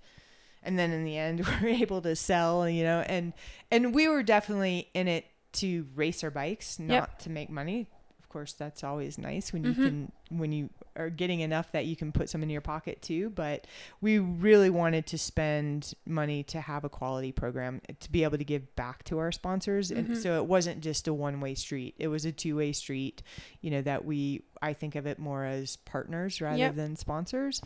and 0.63 0.79
then 0.79 0.93
in 0.93 1.05
the 1.05 1.19
end 1.19 1.45
we 1.45 1.53
were 1.63 1.69
able 1.83 2.01
to 2.03 2.15
sell 2.17 2.69
you 2.69 2.85
know 2.85 3.01
and 3.01 3.33
and 3.71 3.95
we 3.95 4.07
were 4.09 4.23
definitely 4.23 4.89
in 4.95 5.09
it 5.09 5.27
to 5.55 5.87
race 5.95 6.23
our 6.25 6.31
bikes 6.31 6.79
not 6.79 7.19
to 7.21 7.29
make 7.31 7.51
money 7.51 7.87
of 8.21 8.29
course 8.29 8.53
that's 8.53 8.83
always 8.85 9.19
nice 9.19 9.53
when 9.53 9.65
you 9.65 9.73
Mhm. 9.73 9.85
can 9.85 10.13
when 10.31 10.53
you 10.53 10.71
are 10.97 11.11
getting 11.11 11.41
enough 11.41 11.73
that 11.73 11.87
you 11.87 11.97
can 11.97 12.13
put 12.13 12.29
some 12.31 12.43
in 12.43 12.51
your 12.51 12.61
pocket 12.61 13.03
too 13.03 13.31
but 13.31 13.67
we 14.01 14.19
really 14.19 14.71
wanted 14.71 15.07
to 15.07 15.19
spend 15.19 15.93
money 16.07 16.43
to 16.43 16.61
have 16.61 16.85
a 16.85 16.89
quality 16.89 17.33
program 17.33 17.81
to 18.01 18.11
be 18.13 18.23
able 18.25 18.39
to 18.39 18.45
give 18.45 18.75
back 18.77 19.03
to 19.05 19.19
our 19.19 19.33
sponsors 19.33 19.91
Mhm. 19.91 19.97
and 19.99 20.19
so 20.19 20.37
it 20.41 20.47
wasn't 20.47 20.81
just 20.83 21.09
a 21.09 21.15
one-way 21.15 21.55
street 21.55 21.95
it 21.99 22.09
was 22.09 22.25
a 22.25 22.33
two-way 22.33 22.73
street 22.73 23.23
you 23.61 23.71
know 23.71 23.83
that 23.83 24.05
we 24.05 24.43
i 24.63 24.73
think 24.73 24.95
of 24.95 25.07
it 25.07 25.19
more 25.19 25.45
as 25.45 25.77
partners 25.77 26.41
rather 26.41 26.59
Yep. 26.59 26.75
than 26.77 26.97
sponsors 26.97 27.61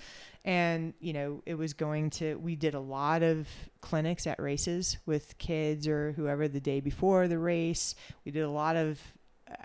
and 0.44 0.94
you 1.00 1.12
know 1.12 1.42
it 1.46 1.54
was 1.54 1.72
going 1.74 2.10
to 2.10 2.36
we 2.36 2.56
did 2.56 2.74
a 2.74 2.80
lot 2.80 3.22
of 3.22 3.46
clinics 3.80 4.26
at 4.26 4.40
races 4.40 4.96
with 5.06 5.36
kids 5.38 5.86
or 5.86 6.12
whoever 6.12 6.48
the 6.48 6.60
day 6.60 6.80
before 6.80 7.28
the 7.28 7.38
race 7.38 7.94
we 8.24 8.32
did 8.32 8.42
a 8.42 8.50
lot 8.50 8.76
of 8.76 9.00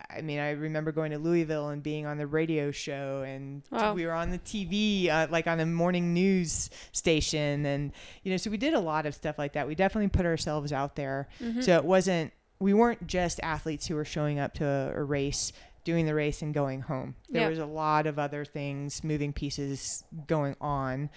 I 0.09 0.21
mean, 0.21 0.39
I 0.39 0.51
remember 0.51 0.91
going 0.91 1.11
to 1.11 1.17
Louisville 1.17 1.69
and 1.69 1.81
being 1.83 2.05
on 2.05 2.17
the 2.17 2.27
radio 2.27 2.71
show, 2.71 3.23
and 3.25 3.63
Wow. 3.71 3.93
we 3.93 4.05
were 4.05 4.13
on 4.13 4.29
the 4.31 4.37
TV, 4.39 5.09
uh, 5.09 5.27
like 5.29 5.47
on 5.47 5.59
a 5.59 5.65
morning 5.65 6.13
news 6.13 6.69
station, 6.91 7.65
and 7.65 7.91
you 8.23 8.31
know, 8.31 8.37
so 8.37 8.49
we 8.51 8.57
did 8.57 8.73
a 8.73 8.79
lot 8.79 9.05
of 9.05 9.13
stuff 9.15 9.37
like 9.37 9.53
that. 9.53 9.67
We 9.67 9.75
definitely 9.75 10.09
put 10.09 10.25
ourselves 10.25 10.71
out 10.71 10.95
there, 10.95 11.27
Mhm. 11.41 11.63
so 11.63 11.75
it 11.75 11.85
wasn't 11.85 12.31
we 12.59 12.73
weren't 12.73 13.07
just 13.07 13.41
athletes 13.43 13.87
who 13.87 13.95
were 13.95 14.05
showing 14.05 14.39
up 14.39 14.53
to 14.53 14.65
a, 14.65 14.93
a 14.95 15.03
race, 15.03 15.51
doing 15.83 16.05
the 16.05 16.13
race, 16.15 16.41
and 16.41 16.53
going 16.53 16.79
home. 16.81 17.15
There 17.29 17.41
Yeah. 17.41 17.49
was 17.49 17.59
a 17.59 17.65
lot 17.65 18.07
of 18.07 18.17
other 18.17 18.45
things, 18.45 19.03
moving 19.03 19.33
pieces 19.33 20.05
going 20.27 20.55
on 20.61 21.09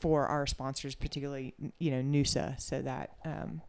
for 0.00 0.26
our 0.26 0.46
sponsors, 0.46 0.94
particularly 0.94 1.54
you 1.78 1.90
know 1.90 2.00
Noosa, 2.02 2.60
so 2.60 2.80
that 2.82 3.10
um, 3.24 3.60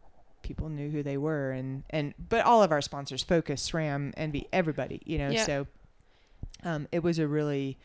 people 0.42 0.68
knew 0.68 0.90
who 0.90 1.02
they 1.02 1.16
were, 1.16 1.50
and 1.52 1.84
and 1.90 2.14
but 2.28 2.44
all 2.44 2.62
of 2.62 2.70
our 2.72 2.80
sponsors, 2.80 3.22
Focus, 3.22 3.70
SRAM, 3.70 4.12
ENVE, 4.16 4.44
everybody, 4.52 5.00
you 5.04 5.18
know, 5.18 5.30
Yeah. 5.30 5.44
so 5.44 5.66
um, 6.64 6.86
it 6.92 7.02
was 7.02 7.18
a 7.18 7.26
really 7.26 7.78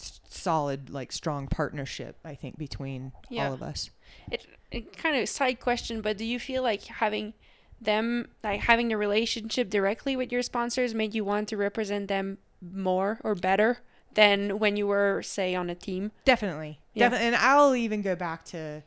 s- 0.00 0.20
solid, 0.28 0.90
like 0.90 1.12
strong 1.12 1.46
partnership, 1.46 2.16
I 2.24 2.34
think, 2.34 2.58
between 2.58 3.12
Yeah. 3.28 3.46
all 3.48 3.54
of 3.54 3.62
us. 3.62 3.90
it, 4.30 4.46
it 4.70 4.96
kind 4.96 5.16
of 5.16 5.28
side 5.28 5.60
question, 5.60 6.00
but 6.00 6.16
do 6.18 6.24
you 6.24 6.38
feel 6.40 6.62
like 6.62 6.84
having 6.84 7.34
them 7.80 8.26
like 8.42 8.60
having 8.60 8.88
the 8.88 8.96
relationship 8.96 9.68
directly 9.68 10.16
with 10.16 10.32
your 10.32 10.42
sponsors 10.42 10.94
made 10.94 11.14
you 11.14 11.24
want 11.24 11.46
to 11.48 11.56
represent 11.56 12.08
them 12.08 12.38
more 12.62 13.18
or 13.22 13.34
better 13.34 13.78
than 14.14 14.58
when 14.58 14.76
you 14.76 14.86
were 14.86 15.20
say 15.22 15.54
on 15.54 15.68
a 15.68 15.74
team? 15.74 16.10
Definitely. 16.24 16.80
Yeah. 16.94 17.04
Definitely. 17.10 17.26
And 17.26 17.36
I'll 17.36 17.74
even 17.76 18.00
go 18.02 18.16
back 18.16 18.44
to, 18.46 18.82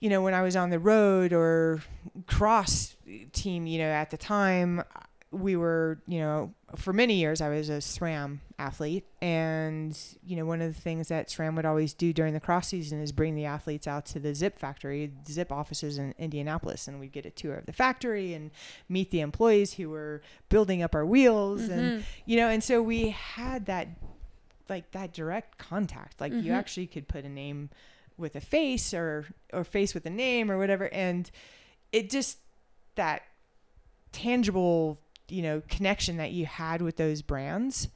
you 0.00 0.10
know, 0.10 0.22
when 0.22 0.34
I 0.34 0.42
was 0.42 0.56
on 0.56 0.70
the 0.70 0.78
road 0.78 1.32
or 1.32 1.80
cross 2.26 2.96
team, 3.32 3.66
you 3.66 3.78
know, 3.78 3.88
at 3.90 4.10
the 4.10 4.18
time 4.18 4.82
we 5.32 5.56
were, 5.56 5.98
you 6.06 6.18
know, 6.20 6.54
for 6.76 6.92
many 6.92 7.14
years 7.14 7.40
I 7.40 7.48
was 7.48 7.68
a 7.68 7.78
SRAM 7.78 8.38
athlete. 8.58 9.04
And, 9.20 9.98
you 10.24 10.36
know, 10.36 10.46
one 10.46 10.62
of 10.62 10.74
the 10.74 10.80
things 10.80 11.08
that 11.08 11.28
SRAM 11.28 11.56
would 11.56 11.64
always 11.66 11.92
do 11.94 12.12
during 12.12 12.32
the 12.32 12.40
cross 12.40 12.68
season 12.68 13.00
is 13.00 13.10
bring 13.12 13.34
the 13.34 13.44
athletes 13.44 13.86
out 13.86 14.06
to 14.06 14.20
the 14.20 14.30
Zipp 14.30 14.54
factory, 14.56 15.12
Zipp 15.24 15.50
offices 15.50 15.98
in 15.98 16.14
Indianapolis. 16.18 16.86
And 16.88 17.00
we'd 17.00 17.12
get 17.12 17.26
a 17.26 17.30
tour 17.30 17.54
of 17.54 17.66
the 17.66 17.72
factory 17.72 18.34
and 18.34 18.50
meet 18.88 19.10
the 19.10 19.20
employees 19.20 19.74
who 19.74 19.90
were 19.90 20.22
building 20.48 20.82
up 20.82 20.94
our 20.94 21.04
wheels 21.04 21.68
and 21.68 21.98
Mhm. 22.00 22.02
you 22.24 22.36
know 22.36 22.48
and 22.48 22.62
so 22.62 22.80
we 22.82 23.08
had 23.10 23.66
that 23.66 23.88
like 24.68 24.90
that 24.92 25.12
direct 25.12 25.58
contact 25.58 26.20
like 26.20 26.32
you 26.32 26.52
Mhm. 26.52 26.56
actually 26.56 26.86
could 26.86 27.06
put 27.08 27.24
a 27.24 27.28
name 27.28 27.68
with 28.16 28.36
a 28.36 28.40
face 28.40 28.94
or 28.94 29.26
or 29.52 29.64
face 29.64 29.94
with 29.94 30.06
a 30.06 30.10
name 30.10 30.50
or 30.50 30.58
whatever. 30.58 30.92
And 30.92 31.30
it 31.92 32.10
just 32.10 32.38
that 32.94 33.22
tangible 34.12 34.98
you 35.28 35.42
know 35.42 35.62
connection 35.68 36.16
that 36.16 36.32
you 36.32 36.46
had 36.46 36.80
with 36.80 36.96
those 36.96 37.22
brands 37.22 37.88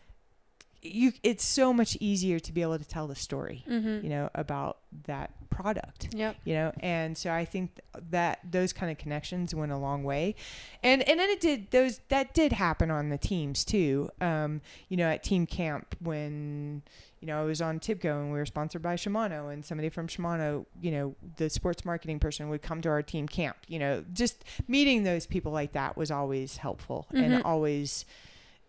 you 0.83 1.12
it's 1.22 1.45
so 1.45 1.72
much 1.72 1.97
easier 2.01 2.39
to 2.41 2.53
be 2.53 2.62
able 2.62 2.78
to 2.78 2.85
tell 2.85 3.07
the 3.07 3.14
story 3.14 3.64
Mhm. 3.68 4.03
you 4.03 4.09
know 4.09 4.31
about 4.35 4.78
that 5.07 5.31
product 5.51 6.09
Yep. 6.14 6.37
you 6.45 6.55
know 6.55 6.72
and 6.81 7.18
so 7.18 7.31
i 7.33 7.45
think 7.45 7.74
th- 7.74 8.05
that 8.11 8.39
those 8.51 8.72
kind 8.72 8.91
of 8.91 8.97
connections 8.97 9.55
went 9.55 9.72
a 9.72 9.76
long 9.76 10.05
way 10.05 10.35
and 10.83 11.07
and 11.09 11.20
then 11.20 11.28
it 11.28 11.41
did 11.41 11.70
those 11.70 12.01
that 12.09 12.33
did 12.33 12.53
happen 12.53 12.91
on 12.91 13.11
the 13.11 13.18
teams 13.18 13.64
too 13.64 14.09
um 14.22 14.62
you 14.89 14.97
know 14.97 15.09
at 15.09 15.22
team 15.22 15.45
camp 15.47 15.95
when 16.01 16.83
you 17.20 17.26
know 17.26 17.39
i 17.41 17.45
was 17.45 17.61
on 17.61 17.78
tibco 17.78 18.18
and 18.22 18.33
we 18.33 18.39
were 18.39 18.47
sponsored 18.47 18.81
by 18.81 18.95
shimano 18.97 19.53
and 19.53 19.64
somebody 19.64 19.91
from 19.91 20.07
shimano 20.09 20.64
you 20.81 20.91
know 20.91 21.14
the 21.37 21.51
sports 21.51 21.85
marketing 21.85 22.18
person 22.18 22.49
would 22.49 22.62
come 22.62 22.81
to 22.81 22.89
our 22.89 23.03
team 23.03 23.28
camp 23.28 23.57
you 23.68 23.78
know 23.78 24.03
just 24.14 24.45
meeting 24.66 25.03
those 25.03 25.26
people 25.26 25.53
like 25.53 25.72
that 25.72 25.97
was 25.97 26.11
always 26.11 26.57
helpful 26.57 27.07
Mhm. 27.12 27.22
and 27.24 27.43
always 27.43 28.07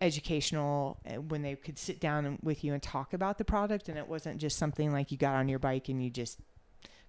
educational 0.02 0.98
uh, 1.08 1.14
when 1.20 1.42
they 1.42 1.54
could 1.54 1.78
sit 1.78 2.00
down 2.00 2.38
with 2.42 2.64
you 2.64 2.72
and 2.74 2.82
talk 2.82 3.12
about 3.14 3.38
the 3.38 3.44
product 3.44 3.88
and 3.88 3.96
it 3.96 4.08
wasn't 4.08 4.38
just 4.38 4.58
something 4.58 4.92
like 4.92 5.10
you 5.12 5.16
got 5.16 5.34
on 5.34 5.48
your 5.48 5.58
bike 5.58 5.88
and 5.88 6.02
you 6.02 6.10
just 6.10 6.38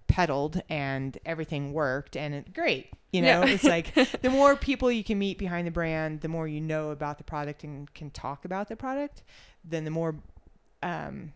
pedaled 0.06 0.62
and 0.68 1.18
everything 1.26 1.72
worked 1.72 2.16
and 2.16 2.34
it 2.34 2.52
great 2.54 2.90
you 3.12 3.22
know 3.22 3.42
Yeah. 3.42 3.52
it's 3.54 3.64
like 3.64 3.94
the 4.22 4.30
more 4.30 4.54
people 4.54 4.92
you 4.92 5.02
can 5.02 5.18
meet 5.18 5.38
behind 5.38 5.66
the 5.66 5.70
brand 5.70 6.20
the 6.20 6.28
more 6.28 6.46
you 6.46 6.60
know 6.60 6.90
about 6.90 7.18
the 7.18 7.24
product 7.24 7.64
and 7.64 7.92
can 7.94 8.10
talk 8.10 8.44
about 8.44 8.68
the 8.68 8.76
product 8.76 9.22
then 9.64 9.84
the 9.84 9.90
more 9.90 10.14
um 10.82 11.32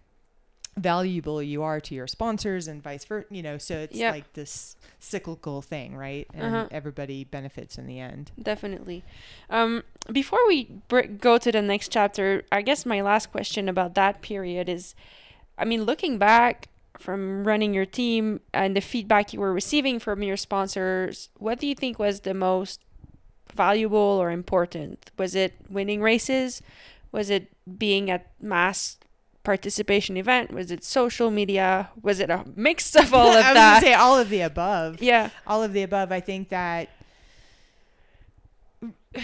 valuable 0.79 1.43
you 1.43 1.63
are 1.63 1.81
to 1.81 1.95
your 1.95 2.07
sponsors 2.07 2.69
and 2.69 2.83
vice 2.83 3.05
versa 3.05 3.27
you 3.31 3.43
know 3.43 3.59
so 3.59 3.75
it's 3.77 3.97
Yep. 3.97 4.15
like 4.15 4.33
this 4.35 4.77
cyclical 5.01 5.61
thing 5.63 5.97
right 5.97 6.27
and 6.35 6.43
Uh-huh. 6.55 6.69
everybody 6.71 7.25
benefits 7.25 7.79
in 7.79 7.87
the 7.87 7.99
end 8.01 8.31
Definitely. 8.43 9.03
Um, 9.51 9.83
before 10.13 10.41
we 10.49 10.65
br- 10.89 11.03
go 11.03 11.39
to 11.39 11.51
the 11.53 11.61
next 11.63 11.91
chapter, 11.93 12.45
I 12.51 12.63
guess 12.63 12.87
my 12.87 13.01
last 13.03 13.31
question 13.31 13.69
about 13.69 13.95
that 13.95 14.23
period 14.23 14.69
is, 14.69 14.95
I 15.59 15.65
mean, 15.65 15.85
looking 15.85 16.19
back 16.19 16.69
from 16.99 17.45
running 17.47 17.75
your 17.75 17.87
team 17.87 18.41
and 18.53 18.75
the 18.77 18.81
feedback 18.81 19.33
you 19.33 19.41
were 19.41 19.53
receiving 19.53 19.99
from 19.99 20.23
your 20.23 20.37
sponsors, 20.37 21.29
what 21.39 21.59
do 21.61 21.67
you 21.67 21.75
think 21.75 21.99
was 21.99 22.21
the 22.21 22.35
most 22.35 22.81
valuable 23.55 23.99
or 23.99 24.31
important? 24.31 25.11
Was 25.19 25.35
it 25.35 25.55
winning 25.69 26.01
races? 26.03 26.63
Was 27.13 27.31
it 27.31 27.49
being 27.79 28.11
at 28.11 28.27
mass 28.41 28.99
participation 29.49 30.19
event? 30.19 30.53
Was 30.53 30.71
it 30.71 30.85
social 30.85 31.31
media? 31.31 31.89
Was 32.03 32.21
it 32.21 32.29
a 32.29 32.45
mix 32.55 32.95
of 32.95 33.15
all 33.15 33.29
of 33.41 33.43
I 33.43 33.55
that? 33.55 33.81
gonna 33.81 33.87
say 33.87 33.95
all 33.95 34.19
of 34.19 34.29
the 34.29 34.43
above 34.43 35.01
yeah. 35.01 35.31
all 35.47 35.63
of 35.63 35.73
the 35.73 35.81
above. 35.81 36.13
I 36.13 36.21
think 36.21 36.51
that 36.51 36.91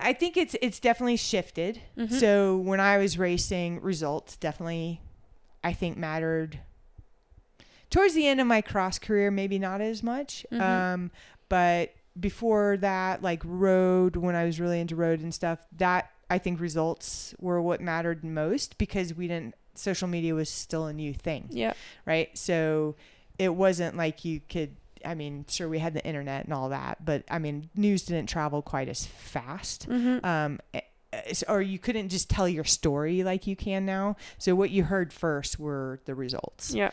I 0.00 0.12
think 0.12 0.36
it's 0.36 0.54
it's 0.62 0.78
definitely 0.78 1.16
shifted. 1.16 1.80
Mhm. 1.98 2.12
So 2.12 2.58
when 2.58 2.78
I 2.78 2.98
was 2.98 3.18
racing, 3.18 3.80
results 3.80 4.36
definitely 4.36 5.00
I 5.64 5.72
think 5.72 5.96
mattered 5.96 6.60
towards 7.90 8.14
the 8.14 8.28
end 8.28 8.40
of 8.40 8.46
my 8.46 8.60
cross 8.60 9.00
career, 9.00 9.32
maybe 9.32 9.58
not 9.58 9.80
as 9.80 10.00
much. 10.04 10.46
Mhm. 10.52 10.60
Um, 10.60 11.10
but 11.48 11.92
before 12.20 12.76
that, 12.76 13.20
like 13.20 13.42
road, 13.44 14.14
when 14.14 14.36
I 14.36 14.44
was 14.44 14.60
really 14.60 14.78
into 14.78 14.94
road 14.94 15.18
and 15.18 15.34
stuff, 15.34 15.58
that 15.78 16.08
I 16.30 16.38
think 16.38 16.60
results 16.60 17.34
were 17.40 17.60
what 17.60 17.80
mattered 17.80 18.22
most 18.22 18.78
because 18.78 19.12
we 19.12 19.26
didn't, 19.26 19.56
social 19.74 20.08
media 20.08 20.34
was 20.34 20.48
still 20.50 20.86
a 20.86 20.92
new 20.92 21.12
thing, 21.14 21.46
Yeah. 21.50 21.72
right? 22.06 22.36
So 22.36 22.94
it 23.38 23.54
wasn't 23.54 23.96
like 23.96 24.24
you 24.24 24.40
could, 24.48 24.76
I 25.04 25.14
mean, 25.14 25.44
sure, 25.48 25.68
we 25.68 25.78
had 25.78 25.94
the 25.94 26.04
internet 26.06 26.44
and 26.44 26.52
all 26.54 26.68
that, 26.68 27.04
but 27.04 27.24
I 27.30 27.38
mean, 27.38 27.70
news 27.74 28.02
didn't 28.04 28.28
travel 28.28 28.62
quite 28.62 28.88
as 28.88 29.06
fast 29.06 29.88
Mm-hmm. 29.88 30.24
um, 30.24 30.60
eh, 30.74 30.80
eh, 31.12 31.32
or 31.48 31.60
you 31.62 31.78
couldn't 31.78 32.08
just 32.10 32.28
tell 32.30 32.48
your 32.48 32.64
story 32.64 33.22
like 33.24 33.46
you 33.46 33.56
can 33.56 33.84
now. 33.86 34.16
So 34.38 34.54
what 34.54 34.70
you 34.70 34.84
heard 34.84 35.12
first 35.12 35.58
were 35.58 36.00
the 36.04 36.14
results, 36.14 36.74
Yeah. 36.74 36.90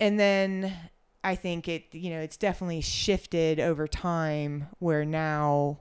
and 0.00 0.18
then 0.18 0.72
I 1.24 1.34
think 1.34 1.68
it, 1.68 1.86
you 1.92 2.10
know, 2.10 2.20
it's 2.20 2.36
definitely 2.36 2.80
shifted 2.82 3.58
over 3.58 3.88
time 3.88 4.68
where 4.78 5.04
now, 5.04 5.78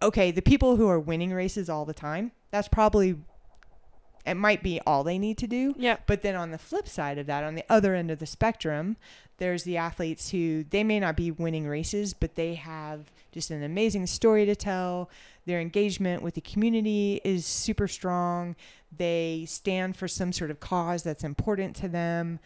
okay, 0.00 0.30
the 0.30 0.42
people 0.42 0.76
who 0.76 0.88
are 0.88 1.00
winning 1.00 1.32
races 1.32 1.68
all 1.68 1.84
the 1.84 1.94
time, 1.94 2.30
that's 2.52 2.68
probably 2.68 3.16
it 4.24 4.34
might 4.34 4.62
be 4.62 4.80
all 4.86 5.02
they 5.04 5.18
need 5.18 5.38
to 5.38 5.46
do. 5.46 5.74
Yeah. 5.76 5.96
But 6.06 6.22
then 6.22 6.36
on 6.36 6.50
the 6.50 6.58
flip 6.58 6.88
side 6.88 7.18
of 7.18 7.26
that, 7.26 7.44
on 7.44 7.54
the 7.54 7.64
other 7.68 7.94
end 7.94 8.10
of 8.10 8.18
the 8.18 8.26
spectrum, 8.26 8.96
there's 9.38 9.64
the 9.64 9.76
athletes 9.76 10.30
who 10.30 10.64
they 10.64 10.84
may 10.84 11.00
not 11.00 11.16
be 11.16 11.30
winning 11.30 11.66
races, 11.66 12.14
but 12.14 12.36
they 12.36 12.54
have 12.54 13.10
just 13.32 13.50
an 13.50 13.62
amazing 13.62 14.06
story 14.06 14.46
to 14.46 14.54
tell. 14.54 15.10
Their 15.46 15.60
engagement 15.60 16.22
with 16.22 16.34
the 16.34 16.40
community 16.40 17.20
is 17.24 17.44
super 17.44 17.88
strong. 17.88 18.54
They 18.96 19.44
stand 19.48 19.96
for 19.96 20.06
some 20.06 20.32
sort 20.32 20.50
of 20.52 20.60
cause 20.60 21.02
that's 21.02 21.24
important 21.24 21.74
to 21.76 21.88
them, 21.88 22.38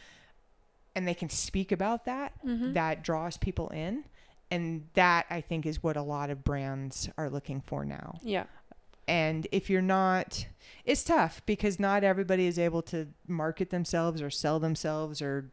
and 0.95 1.07
they 1.07 1.13
can 1.15 1.29
speak 1.29 1.73
about 1.73 2.07
that. 2.07 2.33
Mm-hmm. 2.45 2.73
That 2.73 3.03
draws 3.03 3.37
people 3.37 3.69
in. 3.69 4.05
And 4.49 4.87
that 4.95 5.27
I 5.29 5.41
think 5.41 5.67
is 5.67 5.83
what 5.83 5.97
a 5.97 6.03
lot 6.03 6.31
of 6.31 6.45
brands 6.45 7.11
are 7.19 7.29
looking 7.29 7.61
for 7.61 7.85
now. 7.85 8.19
Yeah. 8.23 8.45
And 9.09 9.47
if 9.53 9.71
you're 9.71 9.83
not, 9.83 10.47
it's 10.85 11.05
tough 11.05 11.43
because 11.47 11.79
not 11.79 12.05
everybody 12.05 12.47
is 12.47 12.59
able 12.59 12.83
to 12.83 13.09
market 13.27 13.71
themselves 13.71 14.21
or 14.21 14.31
sell 14.31 14.59
themselves 14.59 15.23
or 15.23 15.51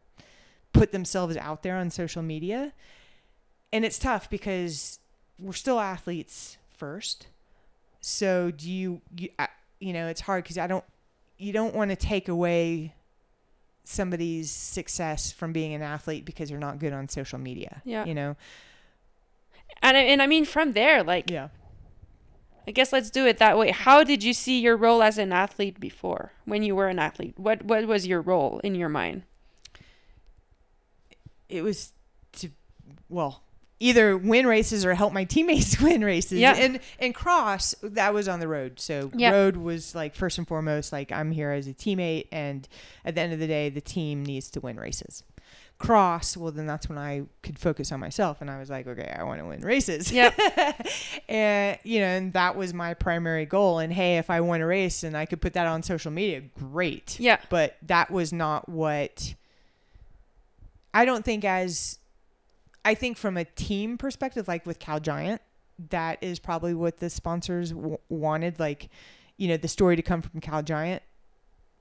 put 0.73 0.91
themselves 0.91 1.37
out 1.37 1.63
there 1.63 1.77
on 1.77 1.89
social 1.89 2.21
media. 2.21 2.73
And 3.71 3.85
it's 3.85 3.99
tough 3.99 4.29
because 4.29 4.99
we're 5.39 5.53
still 5.53 5.79
athletes 5.79 6.57
first. 6.75 7.27
So 8.01 8.51
do 8.51 8.69
you, 8.69 9.01
you, 9.17 9.29
I, 9.39 9.47
you 9.79 9.93
know, 9.93 10.07
it's 10.07 10.21
hard 10.21 10.43
because 10.43 10.57
I 10.57 10.67
don't, 10.67 10.83
you 11.37 11.53
don't 11.53 11.75
want 11.75 11.89
to 11.91 11.95
take 11.95 12.27
away 12.27 12.93
somebody's 13.83 14.51
success 14.51 15.31
from 15.31 15.53
being 15.53 15.73
an 15.73 15.81
athlete 15.81 16.25
because 16.25 16.49
they're 16.49 16.57
not 16.57 16.79
good 16.79 16.93
on 16.93 17.07
social 17.07 17.39
media. 17.39 17.81
Yeah. 17.85 18.05
You 18.05 18.13
know? 18.13 18.35
And 19.81 19.97
I, 19.97 20.01
and 20.01 20.21
I 20.21 20.27
mean 20.27 20.45
from 20.45 20.73
there, 20.73 21.03
like 21.03 21.29
Yeah. 21.29 21.49
I 22.67 22.71
guess 22.71 22.93
let's 22.93 23.09
do 23.09 23.25
it 23.25 23.37
that 23.39 23.57
way. 23.57 23.71
How 23.71 24.03
did 24.03 24.23
you 24.23 24.33
see 24.33 24.59
your 24.59 24.77
role 24.77 25.03
as 25.03 25.17
an 25.17 25.33
athlete 25.33 25.79
before 25.79 26.31
when 26.45 26.63
you 26.63 26.75
were 26.75 26.87
an 26.87 26.97
athlete? 26.99 27.33
What 27.37 27.63
what 27.65 27.85
was 27.87 28.07
your 28.07 28.21
role 28.21 28.59
in 28.63 28.75
your 28.75 28.89
mind? 28.89 29.23
it 31.49 31.61
was 31.61 31.91
to 32.31 32.49
well 33.09 33.43
either 33.79 34.17
win 34.17 34.47
races 34.47 34.85
or 34.85 34.93
help 34.95 35.13
my 35.13 35.23
teammates 35.23 35.79
win 35.81 36.03
races 36.03 36.39
Yeah. 36.39 36.55
and 36.55 36.79
and 36.99 37.13
cross 37.13 37.75
that 37.83 38.13
was 38.13 38.27
on 38.27 38.39
the 38.39 38.47
road 38.47 38.79
so 38.79 39.11
Yeah. 39.13 39.31
road 39.31 39.57
was 39.57 39.93
like 39.93 40.15
first 40.15 40.37
and 40.37 40.47
foremost 40.47 40.91
like 40.91 41.11
i'm 41.11 41.31
here 41.31 41.51
as 41.51 41.67
a 41.67 41.73
teammate 41.73 42.27
and 42.31 42.67
at 43.05 43.13
the 43.15 43.21
end 43.21 43.33
of 43.33 43.39
the 43.39 43.45
day 43.47 43.69
the 43.69 43.81
team 43.81 44.23
needs 44.25 44.49
to 44.51 44.61
win 44.61 44.77
races 44.79 45.23
cross 45.79 46.37
well 46.37 46.51
then 46.51 46.65
that's 46.65 46.87
when 46.87 46.97
i 46.97 47.23
could 47.41 47.59
focus 47.59 47.91
on 47.91 47.99
myself 47.99 48.39
and 48.39 48.49
i 48.49 48.57
was 48.57 48.69
like 48.69 48.87
okay 48.87 49.13
i 49.19 49.23
want 49.23 49.39
to 49.39 49.45
win 49.45 49.59
races 49.61 50.11
Yep. 50.11 50.39
and 51.27 51.77
you 51.83 51.99
know 51.99 52.05
and 52.05 52.31
that 52.33 52.55
was 52.55 52.73
my 52.73 52.93
primary 52.93 53.45
goal 53.45 53.79
and 53.79 53.91
hey 53.91 54.17
if 54.17 54.29
i 54.29 54.39
won 54.39 54.61
a 54.61 54.65
race 54.65 55.03
and 55.03 55.17
i 55.17 55.25
could 55.25 55.41
put 55.41 55.53
that 55.53 55.67
on 55.67 55.83
social 55.83 56.09
media 56.11 56.41
great 56.57 57.19
Yeah. 57.19 57.37
but 57.49 57.75
that 57.83 58.11
was 58.11 58.31
not 58.31 58.69
what 58.69 59.33
I 60.95 61.05
don't 61.05 61.25
think 61.25 61.43
as 61.43 61.97
I 62.85 62.93
think 62.93 63.17
from 63.17 63.35
a 63.35 63.45
team 63.45 63.97
perspective 63.97 64.47
like 64.47 64.63
with 64.65 64.77
Cal 64.77 64.99
Giant 64.99 65.41
that 65.89 66.19
is 66.21 66.37
probably 66.37 66.75
what 66.75 66.97
the 66.97 67.09
sponsors 67.09 67.71
w- 67.71 67.97
wanted 68.09 68.59
like 68.59 68.89
you 69.37 69.47
know 69.47 69.57
the 69.57 69.67
story 69.67 69.95
to 69.95 70.03
come 70.03 70.21
from 70.21 70.39
Cal 70.39 70.61
Giant 70.61 71.01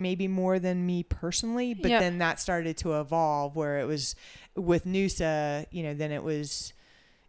maybe 0.02 0.28
more 0.28 0.58
than 0.58 0.84
me 0.84 1.02
personally 1.02 1.72
but 1.74 1.90
Yeah. 1.90 2.00
then 2.00 2.18
that 2.18 2.40
started 2.40 2.76
to 2.78 2.98
evolve 3.00 3.56
where 3.56 3.78
it 3.78 3.86
was 3.86 4.14
with 4.56 4.84
Noosa 4.84 5.66
you 5.70 5.82
know 5.82 5.94
then 5.94 6.10
it 6.12 6.22
was 6.22 6.72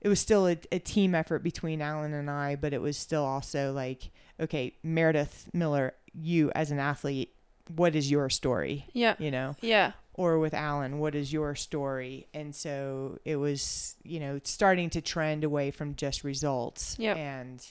it 0.02 0.10
was 0.10 0.20
still 0.20 0.48
a, 0.48 0.58
a 0.72 0.80
team 0.80 1.16
effort 1.16 1.40
between 1.44 1.82
Allen 1.82 2.14
and 2.14 2.30
I 2.30 2.56
but 2.56 2.74
it 2.74 2.82
was 2.82 2.98
still 2.98 3.24
also 3.24 3.72
like 3.72 4.10
okay 4.40 4.74
Meredith 4.84 5.50
Miller 5.54 5.94
you 6.14 6.52
as 6.56 6.72
an 6.72 6.80
athlete 6.80 7.34
what 7.76 7.96
is 7.96 8.12
your 8.12 8.30
story 8.30 8.86
Yeah. 8.94 9.16
you 9.20 9.32
know 9.32 9.56
Yeah. 9.62 9.94
or 10.16 10.38
with 10.40 10.54
Allen, 10.54 11.00
what 11.00 11.16
is 11.16 11.32
your 11.34 11.56
story? 11.56 12.28
And 12.36 12.54
so 12.54 13.18
it 13.26 13.38
was, 13.38 13.96
you 14.04 14.20
know, 14.20 14.40
starting 14.44 14.90
to 14.92 15.02
trend 15.02 15.44
away 15.44 15.72
from 15.72 15.96
just 15.96 16.24
results 16.24 16.96
Yep. 17.00 17.18
and 17.18 17.66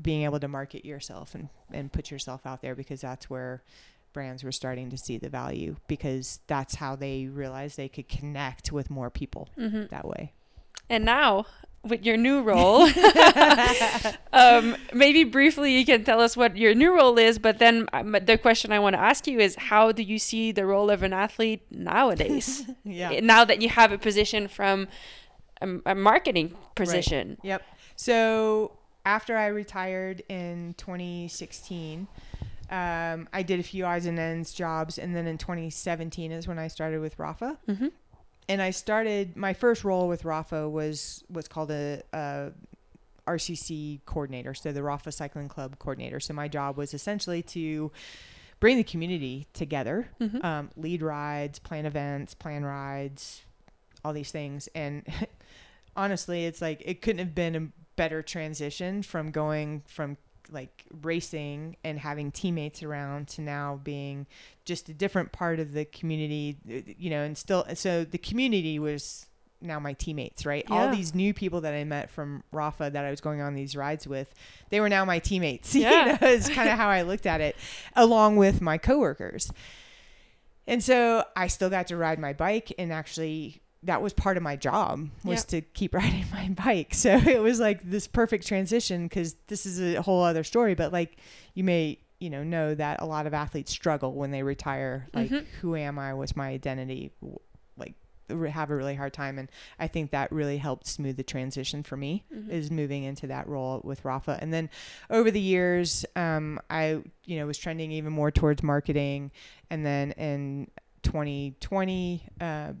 being 0.00 0.22
able 0.24 0.38
to 0.40 0.46
market 0.48 0.84
yourself 0.84 1.34
and, 1.34 1.48
and 1.72 1.90
put 1.90 2.10
yourself 2.10 2.44
out 2.46 2.60
there 2.62 2.74
because 2.76 3.00
that's 3.00 3.28
where 3.30 3.62
brands 4.16 4.42
were 4.42 4.50
starting 4.52 4.88
to 4.88 4.96
see 4.96 5.18
the 5.18 5.28
value 5.28 5.76
because 5.88 6.40
that's 6.46 6.76
how 6.76 6.96
they 6.96 7.26
realized 7.26 7.76
they 7.76 7.86
could 7.96 8.08
connect 8.08 8.72
with 8.72 8.88
more 8.88 9.10
people 9.10 9.50
Mm-hmm. 9.58 9.84
that 9.90 10.08
way. 10.08 10.32
And 10.88 11.04
now 11.04 11.44
with 11.84 12.02
your 12.02 12.16
new 12.16 12.40
role, 12.40 12.82
um, 14.32 14.74
maybe 14.94 15.22
briefly 15.24 15.76
you 15.78 15.84
can 15.84 16.02
tell 16.02 16.22
us 16.22 16.34
what 16.34 16.56
your 16.56 16.74
new 16.74 16.96
role 16.96 17.18
is. 17.18 17.38
But 17.38 17.58
then 17.58 17.88
um, 17.92 18.16
the 18.24 18.38
question 18.38 18.72
I 18.72 18.78
want 18.78 18.94
to 18.94 19.00
ask 19.00 19.26
you 19.26 19.38
is, 19.38 19.54
how 19.56 19.92
do 19.92 20.02
you 20.02 20.18
see 20.18 20.50
the 20.50 20.64
role 20.64 20.88
of 20.88 21.02
an 21.02 21.12
athlete 21.12 21.60
nowadays? 21.70 22.64
yeah. 22.84 23.20
Now 23.20 23.44
that 23.44 23.60
you 23.60 23.68
have 23.68 23.92
a 23.92 23.98
position 23.98 24.48
from 24.48 24.88
a, 25.60 25.68
a 25.84 25.94
marketing 25.94 26.56
position. 26.74 27.36
Yep. 27.42 27.62
So 27.96 28.72
after 29.04 29.36
I 29.36 29.48
retired 29.48 30.22
in 30.28 30.74
2016, 30.78 32.08
um, 32.70 33.28
I 33.32 33.42
did 33.42 33.60
a 33.60 33.62
few 33.62 33.84
odds 33.84 34.06
and 34.06 34.18
ends 34.18 34.52
jobs, 34.52 34.98
and 34.98 35.14
then 35.14 35.26
in 35.26 35.38
2017 35.38 36.32
is 36.32 36.46
when 36.48 36.58
I 36.58 36.68
started 36.68 37.00
with 37.00 37.16
Rapha. 37.18 37.56
Mhm. 37.68 37.92
And 38.48 38.62
I 38.62 38.70
started 38.70 39.36
my 39.36 39.52
first 39.54 39.82
role 39.84 40.06
with 40.08 40.22
Rapha 40.22 40.70
was 40.70 41.24
what's 41.28 41.48
called 41.48 41.70
a, 41.70 42.02
a 42.12 42.52
RCC 43.26 44.00
coordinator, 44.06 44.54
so 44.54 44.70
the 44.72 44.80
Rapha 44.80 45.12
Cycling 45.12 45.48
Club 45.48 45.78
coordinator. 45.78 46.20
So 46.20 46.32
my 46.32 46.46
job 46.48 46.76
was 46.76 46.94
essentially 46.94 47.42
to 47.42 47.90
bring 48.60 48.76
the 48.76 48.84
community 48.84 49.46
together, 49.52 50.08
Mhm. 50.20 50.44
um, 50.44 50.70
lead 50.76 51.02
rides, 51.02 51.58
plan 51.58 51.86
events, 51.86 52.34
plan 52.34 52.64
rides, 52.64 53.42
all 54.04 54.12
these 54.12 54.30
things. 54.30 54.68
And 54.74 55.04
honestly, 55.96 56.46
it's 56.46 56.62
like 56.62 56.82
it 56.84 57.02
couldn't 57.02 57.18
have 57.18 57.34
been 57.34 57.56
a 57.56 57.68
better 57.96 58.22
transition 58.22 59.02
from 59.02 59.30
going 59.30 59.82
from 59.86 60.16
like 60.50 60.84
racing 61.02 61.76
and 61.84 61.98
having 61.98 62.30
teammates 62.30 62.82
around 62.82 63.28
to 63.28 63.40
now 63.40 63.80
being 63.82 64.26
just 64.64 64.88
a 64.88 64.94
different 64.94 65.32
part 65.32 65.60
of 65.60 65.72
the 65.72 65.84
community, 65.84 66.56
uh, 66.68 66.92
you 66.98 67.10
know, 67.10 67.22
and 67.22 67.36
still, 67.36 67.64
so 67.74 68.04
the 68.04 68.18
community 68.18 68.78
was 68.78 69.26
now 69.60 69.78
my 69.78 69.94
teammates, 69.94 70.44
right? 70.44 70.64
All 70.70 70.90
these 70.90 71.14
new 71.14 71.32
people 71.32 71.62
that 71.62 71.74
I 71.74 71.84
met 71.84 72.10
from 72.10 72.42
Rapha 72.52 72.92
that 72.92 73.04
I 73.04 73.10
was 73.10 73.20
going 73.20 73.40
on 73.40 73.54
these 73.54 73.74
rides 73.74 74.06
with, 74.06 74.34
they 74.70 74.80
were 74.80 74.88
now 74.88 75.04
my 75.04 75.18
teammates. 75.18 75.74
Yeah. 75.86 75.90
you 75.90 76.06
know, 76.12 76.18
it's 76.22 76.48
kind 76.48 76.68
of 76.68 76.76
how 76.76 76.88
I 76.88 77.02
looked 77.02 77.26
at 77.26 77.40
it, 77.40 77.56
along 77.94 78.36
with 78.36 78.60
my 78.60 78.78
coworkers. 78.78 79.50
And 80.66 80.82
so 80.82 81.24
I 81.36 81.46
still 81.46 81.70
got 81.70 81.86
to 81.88 81.96
ride 81.96 82.18
my 82.18 82.32
bike 82.32 82.72
and 82.78 82.92
actually 82.92 83.62
that 83.86 84.02
was 84.02 84.12
part 84.12 84.36
of 84.36 84.42
my 84.42 84.54
job 84.56 85.08
was 85.24 85.40
Yep. 85.40 85.46
to 85.48 85.60
keep 85.62 85.94
riding 86.02 86.24
my 86.32 86.48
bike. 86.50 86.92
So 86.94 87.16
it 87.16 87.40
was 87.40 87.58
like 87.58 87.80
this 87.88 88.06
perfect 88.06 88.46
transition 88.46 89.04
because 89.08 89.34
this 89.48 89.64
is 89.66 89.80
a 89.96 90.02
whole 90.02 90.22
other 90.22 90.44
story. 90.44 90.74
But 90.74 90.92
like 90.92 91.16
you 91.54 91.64
may, 91.64 91.98
you 92.20 92.30
know, 92.30 92.42
know 92.44 92.74
that 92.74 93.00
a 93.00 93.06
lot 93.06 93.26
of 93.26 93.34
athletes 93.34 93.70
struggle 93.72 94.12
when 94.14 94.30
they 94.30 94.42
retire. 94.42 95.08
Like, 95.14 95.30
Mhm. 95.30 95.44
who 95.60 95.74
am 95.76 95.98
I? 95.98 96.14
What's 96.14 96.36
my 96.36 96.48
identity? 96.48 97.12
Like, 97.76 97.94
have 98.50 98.70
a 98.70 98.74
really 98.76 98.94
hard 98.96 99.12
time. 99.12 99.38
And 99.38 99.48
I 99.78 99.86
think 99.86 100.10
that 100.10 100.32
really 100.32 100.56
helped 100.56 100.86
smooth 100.88 101.16
the 101.16 101.22
transition 101.22 101.82
for 101.82 101.96
me 101.96 102.24
Mhm. 102.34 102.50
is 102.50 102.70
moving 102.72 103.04
into 103.04 103.26
that 103.28 103.46
role 103.48 103.80
with 103.84 104.02
Rapha. 104.02 104.38
And 104.40 104.52
then 104.52 104.68
over 105.10 105.30
the 105.30 105.40
years, 105.40 106.04
um, 106.16 106.58
I, 106.68 107.02
you 107.24 107.38
know, 107.38 107.46
was 107.46 107.56
trending 107.58 107.92
even 107.92 108.12
more 108.12 108.30
towards 108.32 108.62
marketing. 108.64 109.30
And 109.70 109.86
then 109.86 110.10
in 110.12 110.68
2020, 111.02 112.26
uh, 112.40 112.72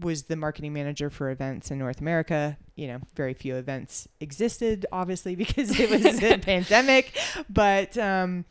was 0.00 0.24
the 0.24 0.36
marketing 0.36 0.72
manager 0.72 1.10
for 1.10 1.30
events 1.30 1.70
in 1.70 1.78
North 1.78 2.00
America. 2.00 2.56
You 2.74 2.88
know, 2.88 3.00
very 3.14 3.34
few 3.34 3.56
events 3.56 4.08
existed, 4.20 4.86
obviously, 4.92 5.34
because 5.36 5.78
it 5.78 5.90
was 5.90 6.22
a 6.22 6.38
pandemic. 6.38 7.16
But, 7.48 7.96
um, 7.98 8.44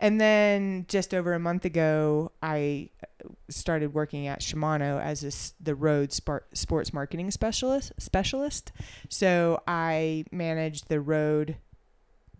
and 0.00 0.20
then 0.20 0.86
just 0.88 1.14
over 1.14 1.32
a 1.32 1.38
month 1.38 1.64
ago, 1.64 2.32
I 2.42 2.90
started 3.48 3.94
working 3.94 4.26
at 4.26 4.40
Shimano 4.40 5.00
as 5.02 5.24
a, 5.24 5.62
the 5.62 5.74
road 5.74 6.12
sports 6.12 6.92
marketing 6.92 7.30
specialist. 7.30 7.92
Specialist, 7.98 8.72
so 9.08 9.60
I 9.66 10.24
managed 10.30 10.88
the 10.88 11.00
road, 11.00 11.56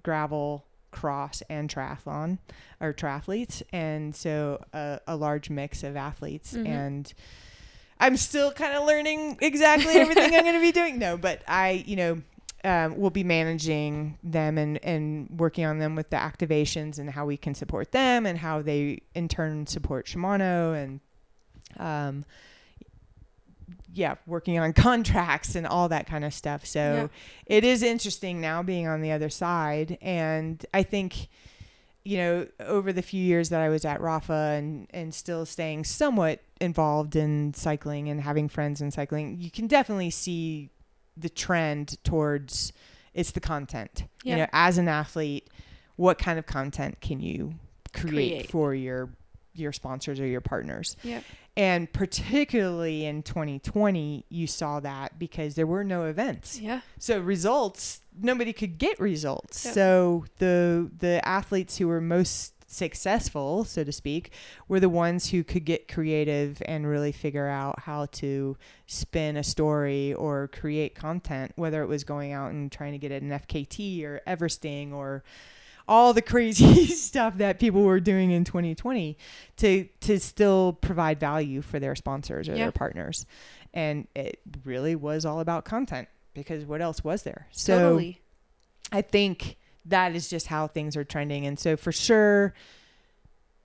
gravel, 0.02 0.66
cross, 0.90 1.42
and 1.50 1.72
triathlon, 1.72 2.38
or 2.80 2.92
triathletes, 2.92 3.62
and 3.72 4.14
so 4.14 4.62
a, 4.72 5.00
a 5.06 5.16
large 5.16 5.50
mix 5.50 5.82
of 5.82 5.96
athletes 5.96 6.54
mm-hmm. 6.54 6.66
and 6.66 7.14
I'm 8.00 8.16
still 8.16 8.52
kind 8.52 8.74
of 8.74 8.84
learning 8.84 9.38
exactly 9.40 9.94
everything 9.94 10.34
I'm 10.34 10.42
going 10.42 10.54
to 10.54 10.60
be 10.60 10.72
doing. 10.72 10.98
No, 10.98 11.16
but 11.16 11.42
I, 11.48 11.84
you 11.86 11.96
know, 11.96 12.22
um, 12.64 12.98
will 12.98 13.10
be 13.10 13.24
managing 13.24 14.18
them 14.22 14.58
and, 14.58 14.82
and 14.84 15.28
working 15.38 15.64
on 15.64 15.78
them 15.78 15.94
with 15.94 16.10
the 16.10 16.16
activations 16.16 16.98
and 16.98 17.10
how 17.10 17.26
we 17.26 17.36
can 17.36 17.54
support 17.54 17.92
them 17.92 18.26
and 18.26 18.38
how 18.38 18.62
they 18.62 19.02
in 19.14 19.28
turn 19.28 19.66
support 19.66 20.06
Shimano 20.06 20.74
and, 20.80 21.00
um, 21.76 22.24
yeah, 23.92 24.16
working 24.26 24.58
on 24.58 24.72
contracts 24.72 25.54
and 25.54 25.66
all 25.66 25.88
that 25.88 26.06
kind 26.06 26.24
of 26.24 26.34
stuff. 26.34 26.64
So 26.64 27.08
yeah. 27.48 27.56
it 27.56 27.64
is 27.64 27.82
interesting 27.82 28.40
now 28.40 28.62
being 28.62 28.86
on 28.86 29.02
the 29.02 29.12
other 29.12 29.30
side. 29.30 29.98
And 30.00 30.64
I 30.72 30.82
think, 30.82 31.28
you 32.08 32.16
know, 32.16 32.46
over 32.60 32.90
the 32.90 33.02
few 33.02 33.22
years 33.22 33.50
that 33.50 33.60
I 33.60 33.68
was 33.68 33.84
at 33.84 34.00
Rapha 34.00 34.56
and, 34.56 34.86
and 34.94 35.12
still 35.12 35.44
staying 35.44 35.84
somewhat 35.84 36.40
involved 36.58 37.14
in 37.16 37.52
cycling 37.52 38.08
and 38.08 38.22
having 38.22 38.48
friends 38.48 38.80
in 38.80 38.90
cycling, 38.90 39.36
you 39.38 39.50
can 39.50 39.66
definitely 39.66 40.08
see 40.08 40.70
the 41.18 41.28
trend 41.28 42.02
towards 42.04 42.72
it's 43.12 43.32
the 43.32 43.40
content. 43.40 44.04
Yeah. 44.24 44.32
You 44.32 44.38
know, 44.40 44.46
as 44.54 44.78
an 44.78 44.88
athlete, 44.88 45.50
what 45.96 46.16
kind 46.16 46.38
of 46.38 46.46
content 46.46 47.02
can 47.02 47.20
you 47.20 47.52
create, 47.92 48.12
create. 48.12 48.50
for 48.50 48.74
your 48.74 49.10
your 49.58 49.72
sponsors 49.72 50.20
or 50.20 50.26
your 50.26 50.40
partners? 50.40 50.96
Yeah. 51.02 51.20
And 51.56 51.92
particularly 51.92 53.04
in 53.04 53.22
2020, 53.22 54.24
you 54.28 54.46
saw 54.46 54.80
that 54.80 55.18
because 55.18 55.56
there 55.56 55.66
were 55.66 55.84
no 55.84 56.04
events. 56.04 56.60
Yeah. 56.60 56.82
So 56.98 57.18
results, 57.18 58.02
nobody 58.20 58.52
could 58.52 58.78
get 58.78 59.00
results. 59.00 59.64
Yep. 59.64 59.74
So 59.74 60.24
the 60.38 60.90
the 60.98 61.26
athletes 61.26 61.78
who 61.78 61.88
were 61.88 62.00
most 62.00 62.54
successful, 62.68 63.64
so 63.64 63.82
to 63.82 63.90
speak, 63.90 64.32
were 64.68 64.78
the 64.78 64.88
ones 64.88 65.30
who 65.30 65.42
could 65.42 65.64
get 65.64 65.88
creative 65.88 66.62
and 66.66 66.86
really 66.86 67.12
figure 67.12 67.48
out 67.48 67.80
how 67.80 68.06
to 68.06 68.56
spin 68.86 69.36
a 69.36 69.42
story 69.42 70.14
or 70.14 70.48
create 70.48 70.94
content, 70.94 71.52
whether 71.56 71.82
it 71.82 71.86
was 71.86 72.04
going 72.04 72.32
out 72.32 72.52
and 72.52 72.70
trying 72.70 72.92
to 72.92 72.98
get 72.98 73.10
an 73.10 73.30
FKT 73.30 74.04
or 74.04 74.20
Everesting 74.26 74.92
or 74.92 75.24
all 75.88 76.12
the 76.12 76.22
crazy 76.22 76.86
stuff 76.86 77.38
that 77.38 77.58
people 77.58 77.82
were 77.82 77.98
doing 77.98 78.30
in 78.30 78.44
2020 78.44 79.16
to 79.56 79.88
to 80.00 80.20
still 80.20 80.74
provide 80.74 81.18
value 81.18 81.62
for 81.62 81.80
their 81.80 81.96
sponsors 81.96 82.48
or 82.48 82.52
yeah. 82.52 82.64
their 82.64 82.72
partners. 82.72 83.26
And 83.74 84.06
it 84.14 84.40
really 84.64 84.94
was 84.94 85.24
all 85.24 85.40
about 85.40 85.64
content 85.64 86.08
because 86.34 86.64
what 86.64 86.80
else 86.80 87.02
was 87.02 87.22
there? 87.22 87.48
So 87.50 87.78
totally. 87.78 88.20
I 88.92 89.02
think 89.02 89.56
that 89.86 90.14
is 90.14 90.28
just 90.28 90.46
how 90.46 90.66
things 90.66 90.96
are 90.96 91.04
trending. 91.04 91.46
And 91.46 91.58
so 91.58 91.76
for 91.76 91.92
sure, 91.92 92.54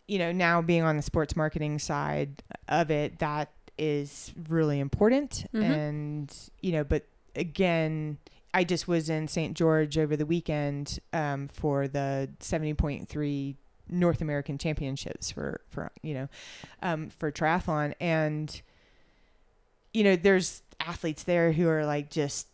you 0.08 0.20
know, 0.20 0.32
now 0.32 0.62
being 0.62 0.84
on 0.84 0.98
the 0.98 1.02
sports 1.02 1.36
marketing 1.36 1.80
side 1.80 2.44
of 2.68 2.92
it, 2.92 3.20
that 3.20 3.50
is 3.78 4.34
really 4.50 4.80
important. 4.80 5.46
Mm-hmm. 5.54 5.72
And, 5.72 6.38
you 6.62 6.74
know, 6.74 6.84
but 6.84 7.06
again, 7.36 8.18
I 8.54 8.64
just 8.64 8.88
was 8.88 9.10
in 9.10 9.28
St. 9.28 9.56
George 9.56 9.98
over 9.98 10.16
the 10.16 10.26
weekend 10.26 11.00
um, 11.12 11.48
for 11.48 11.88
the 11.88 12.30
70.3 12.40 13.56
North 13.90 14.22
American 14.22 14.58
Championships 14.58 15.32
for, 15.32 15.62
for 15.70 15.92
you 16.02 16.14
know, 16.14 16.30
um, 16.82 17.10
for 17.10 17.32
triathlon. 17.32 17.94
And, 18.00 18.62
you 19.94 20.04
know, 20.04 20.16
there's 20.16 20.62
athletes 20.80 21.24
there 21.24 21.52
who 21.52 21.68
are 21.68 21.86
like 21.86 22.10
just 22.10 22.48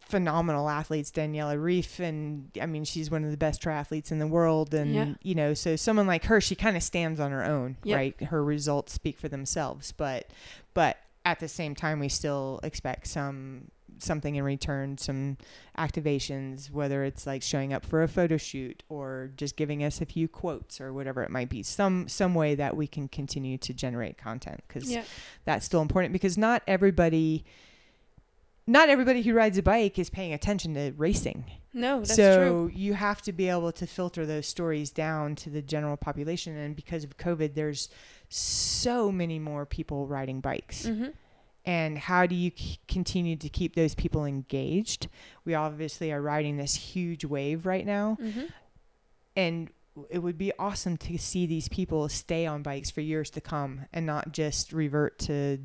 phenomenal 0.00 0.68
athletes, 0.68 1.10
Daniela 1.10 1.56
Ryf 1.56 1.98
and 2.00 2.50
I 2.60 2.66
mean 2.66 2.84
she's 2.84 3.10
one 3.10 3.24
of 3.24 3.30
the 3.30 3.36
best 3.36 3.62
triathletes 3.62 4.12
in 4.12 4.18
the 4.18 4.26
world, 4.26 4.74
and 4.74 4.94
yeah. 4.94 5.14
you 5.22 5.34
know, 5.34 5.54
so 5.54 5.76
someone 5.76 6.06
like 6.06 6.24
her, 6.24 6.40
she 6.40 6.54
kind 6.54 6.76
of 6.76 6.82
stands 6.82 7.20
on 7.20 7.30
her 7.30 7.44
own, 7.44 7.76
yep. 7.84 7.96
right? 7.96 8.22
Her 8.24 8.44
results 8.44 8.92
speak 8.92 9.18
for 9.18 9.28
themselves, 9.28 9.92
but 9.92 10.28
but 10.74 10.98
at 11.24 11.40
the 11.40 11.48
same 11.48 11.74
time, 11.74 12.00
we 12.00 12.08
still 12.08 12.60
expect 12.62 13.06
some 13.06 13.70
something 13.98 14.36
in 14.36 14.44
return, 14.44 14.98
some 14.98 15.36
activations, 15.78 16.70
whether 16.70 17.04
it's 17.04 17.26
like 17.26 17.42
showing 17.42 17.72
up 17.72 17.84
for 17.84 18.02
a 18.02 18.08
photo 18.08 18.36
shoot 18.36 18.82
or 18.88 19.30
just 19.36 19.56
giving 19.56 19.82
us 19.82 20.00
a 20.00 20.06
few 20.06 20.28
quotes 20.28 20.80
or 20.80 20.92
whatever 20.92 21.22
it 21.22 21.30
might 21.30 21.48
be, 21.48 21.62
some 21.62 22.08
some 22.08 22.34
way 22.34 22.54
that 22.54 22.76
we 22.76 22.86
can 22.86 23.08
continue 23.08 23.58
to 23.58 23.72
generate 23.72 24.18
content 24.18 24.62
because 24.66 24.90
yep. 24.90 25.06
that's 25.44 25.64
still 25.64 25.82
important 25.82 26.12
because 26.12 26.38
not 26.38 26.62
everybody 26.66 27.44
not 28.66 28.88
everybody 28.88 29.22
who 29.22 29.34
rides 29.34 29.58
a 29.58 29.62
bike 29.62 29.98
is 29.98 30.08
paying 30.08 30.32
attention 30.32 30.74
to 30.74 30.92
racing. 30.96 31.44
No, 31.72 31.98
that's 31.98 32.14
so 32.14 32.36
true. 32.36 32.70
you 32.74 32.94
have 32.94 33.20
to 33.22 33.32
be 33.32 33.48
able 33.48 33.72
to 33.72 33.86
filter 33.86 34.24
those 34.24 34.46
stories 34.46 34.90
down 34.90 35.34
to 35.36 35.50
the 35.50 35.60
general 35.60 35.96
population. 35.96 36.56
And 36.56 36.74
because 36.74 37.04
of 37.04 37.16
COVID, 37.18 37.54
there's 37.54 37.88
so 38.28 39.10
many 39.12 39.38
more 39.38 39.66
people 39.66 40.06
riding 40.06 40.40
bikes. 40.40 40.86
Mm-hmm. 40.86 41.08
And 41.66 41.98
how 41.98 42.26
do 42.26 42.34
you 42.34 42.50
c- 42.54 42.78
continue 42.88 43.36
to 43.36 43.48
keep 43.48 43.74
those 43.74 43.94
people 43.94 44.24
engaged? 44.24 45.08
We 45.44 45.54
obviously 45.54 46.12
are 46.12 46.20
riding 46.20 46.56
this 46.56 46.74
huge 46.74 47.24
wave 47.24 47.64
right 47.64 47.86
now. 47.86 48.18
Mm-hmm. 48.20 48.44
And 49.36 49.70
it 50.10 50.18
would 50.18 50.36
be 50.36 50.52
awesome 50.58 50.96
to 50.98 51.18
see 51.18 51.46
these 51.46 51.68
people 51.68 52.08
stay 52.08 52.46
on 52.46 52.62
bikes 52.62 52.90
for 52.90 53.00
years 53.00 53.30
to 53.30 53.40
come 53.40 53.86
and 53.92 54.04
not 54.04 54.32
just 54.32 54.72
revert 54.72 55.18
to 55.20 55.58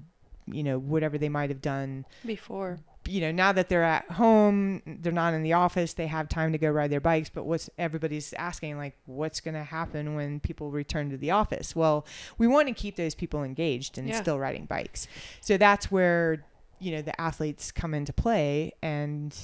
you 0.52 0.64
know 0.64 0.80
whatever 0.80 1.18
they 1.18 1.30
might 1.30 1.50
have 1.50 1.62
done 1.62 2.06
before 2.26 2.80
you 3.10 3.22
know, 3.22 3.32
now 3.32 3.52
that 3.52 3.70
they're 3.70 3.84
at 3.84 4.10
home, 4.12 4.82
they're 4.86 5.12
not 5.12 5.34
in 5.34 5.42
the 5.42 5.54
office, 5.54 5.94
they 5.94 6.08
have 6.08 6.30
time 6.30 6.52
to 6.52 6.58
go 6.58 6.70
ride 6.70 6.92
their 6.92 7.02
bikes. 7.02 7.30
But 7.30 7.46
what's 7.46 7.70
everybody's 7.78 8.34
asking, 8.34 8.78
like, 8.78 8.96
what's 9.06 9.42
going 9.42 9.56
to 9.56 9.64
happen 9.64 10.16
when 10.16 10.40
people 10.40 10.70
return 10.72 11.10
to 11.10 11.18
the 11.18 11.32
office? 11.32 11.76
Well, 11.76 12.06
we 12.38 12.48
want 12.48 12.68
to 12.68 12.74
keep 12.74 12.96
those 12.96 13.16
people 13.16 13.44
engaged 13.44 13.98
and 13.98 14.08
yeah. 14.08 14.22
still 14.22 14.38
riding 14.38 14.66
bikes. 14.66 15.08
So 15.42 15.58
that's 15.58 15.92
where, 15.92 16.46
you 16.80 16.92
know, 16.92 17.02
the 17.02 17.20
athletes 17.20 17.72
come 17.72 17.94
into 17.94 18.14
play. 18.14 18.74
And 18.82 19.36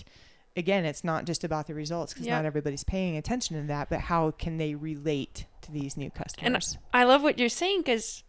again, 0.55 0.85
it's 0.85 1.03
not 1.03 1.25
just 1.25 1.43
about 1.43 1.67
the 1.67 1.73
results 1.73 2.13
because 2.13 2.27
yeah. 2.27 2.35
not 2.35 2.45
everybody's 2.45 2.83
paying 2.83 3.17
attention 3.17 3.59
to 3.59 3.67
that, 3.67 3.89
but 3.89 4.01
how 4.01 4.31
can 4.31 4.57
they 4.57 4.75
relate 4.75 5.45
to 5.61 5.71
these 5.71 5.97
new 5.97 6.11
customers? 6.11 6.77
And 6.93 7.01
I 7.01 7.03
love 7.05 7.23
what 7.23 7.39
you're 7.39 7.49
saying 7.49 7.81
because, 7.81 8.23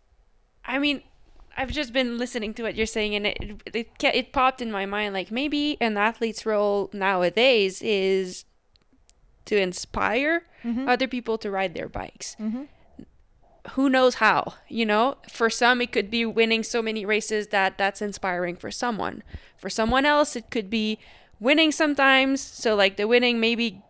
I 0.65 0.79
mean, 0.79 1.03
I've 1.57 1.73
just 1.73 1.93
been 1.93 2.19
listening 2.19 2.53
to 2.55 2.63
what 2.63 2.75
you're 2.75 2.87
saying, 2.87 3.15
and 3.15 3.27
it 3.27 3.63
it 3.73 3.89
it 4.03 4.33
popped 4.33 4.61
in 4.61 4.71
my 4.71 4.87
mind 4.87 5.15
like 5.15 5.31
maybe 5.31 5.77
an 5.81 5.97
athlete's 5.97 6.45
role 6.45 6.91
nowadays 6.93 7.81
is 7.83 8.45
to 9.47 9.57
inspire 9.57 10.43
mm-hmm. 10.63 10.89
other 10.89 11.09
people 11.09 11.39
to 11.39 11.51
ride 11.51 11.75
their 11.75 11.89
bikes. 11.89 12.37
Mm-hmm. 12.39 12.65
Who 13.71 13.89
knows 13.89 14.17
how? 14.17 14.55
You 14.69 14.87
know, 14.87 15.17
for 15.31 15.49
some 15.49 15.81
it 15.81 15.93
could 15.93 16.11
be 16.11 16.27
winning 16.27 16.63
so 16.63 16.83
many 16.83 17.05
races 17.05 17.49
that 17.49 17.79
that's 17.79 18.03
inspiring 18.03 18.57
for 18.57 18.71
someone. 18.71 19.23
For 19.57 19.71
someone 19.71 20.05
else, 20.05 20.37
it 20.37 20.51
could 20.51 20.69
be 20.69 20.99
winning 21.41 21.73
sometimes. 21.73 22.41
So 22.41 22.75
like 22.75 22.97
the 22.97 23.09
winning 23.09 23.41
maybe 23.41 23.83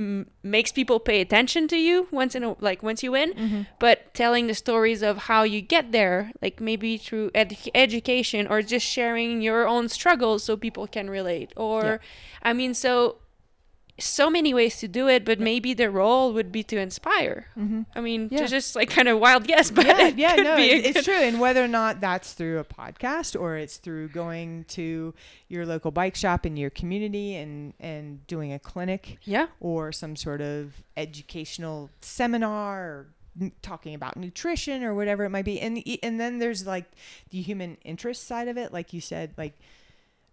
m- 0.00 0.26
makes 0.42 0.72
people 0.72 0.98
pay 0.98 1.20
attention 1.20 1.68
to 1.68 1.76
you 1.76 2.08
once 2.10 2.34
in 2.34 2.42
a 2.42 2.56
like 2.60 2.82
once 2.82 3.02
you 3.02 3.12
win 3.12 3.32
mm-hmm. 3.34 3.62
but 3.78 4.12
telling 4.14 4.46
the 4.46 4.54
stories 4.54 5.02
of 5.02 5.18
how 5.30 5.42
you 5.42 5.60
get 5.60 5.92
there 5.92 6.32
like 6.42 6.60
maybe 6.60 6.96
through 6.96 7.30
ed- 7.34 7.56
education 7.74 8.46
or 8.48 8.62
just 8.62 8.86
sharing 8.86 9.42
your 9.42 9.68
own 9.68 9.88
struggles 9.88 10.42
so 10.42 10.56
people 10.56 10.86
can 10.86 11.10
relate 11.10 11.52
or 11.56 11.82
yeah. 11.84 11.98
i 12.42 12.52
mean 12.52 12.72
so 12.74 13.16
so 14.00 14.30
many 14.30 14.52
ways 14.54 14.78
to 14.78 14.88
do 14.88 15.08
it, 15.08 15.24
but 15.24 15.38
maybe 15.40 15.74
the 15.74 15.90
role 15.90 16.32
would 16.32 16.50
be 16.50 16.62
to 16.64 16.78
inspire. 16.78 17.46
Mm-hmm. 17.58 17.82
I 17.94 18.00
mean, 18.00 18.28
yeah. 18.30 18.46
just 18.46 18.74
like 18.74 18.90
kind 18.90 19.08
of 19.08 19.18
wild 19.18 19.44
guess, 19.44 19.70
but 19.70 19.86
yeah, 19.86 20.08
yeah, 20.08 20.34
no, 20.36 20.56
it's, 20.58 20.96
it's, 20.96 21.04
true. 21.04 21.14
And 21.14 21.40
whether 21.40 21.62
or 21.62 21.68
not 21.68 22.00
that's 22.00 22.32
through 22.32 22.58
a 22.58 22.64
podcast 22.64 23.38
or 23.38 23.56
it's 23.56 23.76
through 23.76 24.08
going 24.08 24.64
to 24.68 25.14
your 25.48 25.66
local 25.66 25.90
bike 25.90 26.16
shop 26.16 26.46
in 26.46 26.56
your 26.56 26.70
community 26.70 27.36
and 27.36 27.74
and 27.80 28.26
doing 28.26 28.52
a 28.52 28.58
clinic, 28.58 29.18
yeah, 29.24 29.46
or 29.60 29.92
some 29.92 30.16
sort 30.16 30.40
of 30.40 30.82
educational 30.96 31.90
seminar 32.00 32.82
or 32.82 33.06
talking 33.62 33.94
about 33.94 34.16
nutrition 34.16 34.82
or 34.82 34.94
whatever 34.94 35.24
it 35.24 35.30
might 35.30 35.44
be, 35.44 35.60
and 35.60 35.82
and 36.02 36.18
then 36.18 36.38
there's 36.38 36.66
like 36.66 36.90
the 37.30 37.40
human 37.40 37.76
interest 37.84 38.26
side 38.26 38.48
of 38.48 38.56
it, 38.56 38.72
like 38.72 38.92
you 38.92 39.00
said, 39.00 39.32
like 39.36 39.58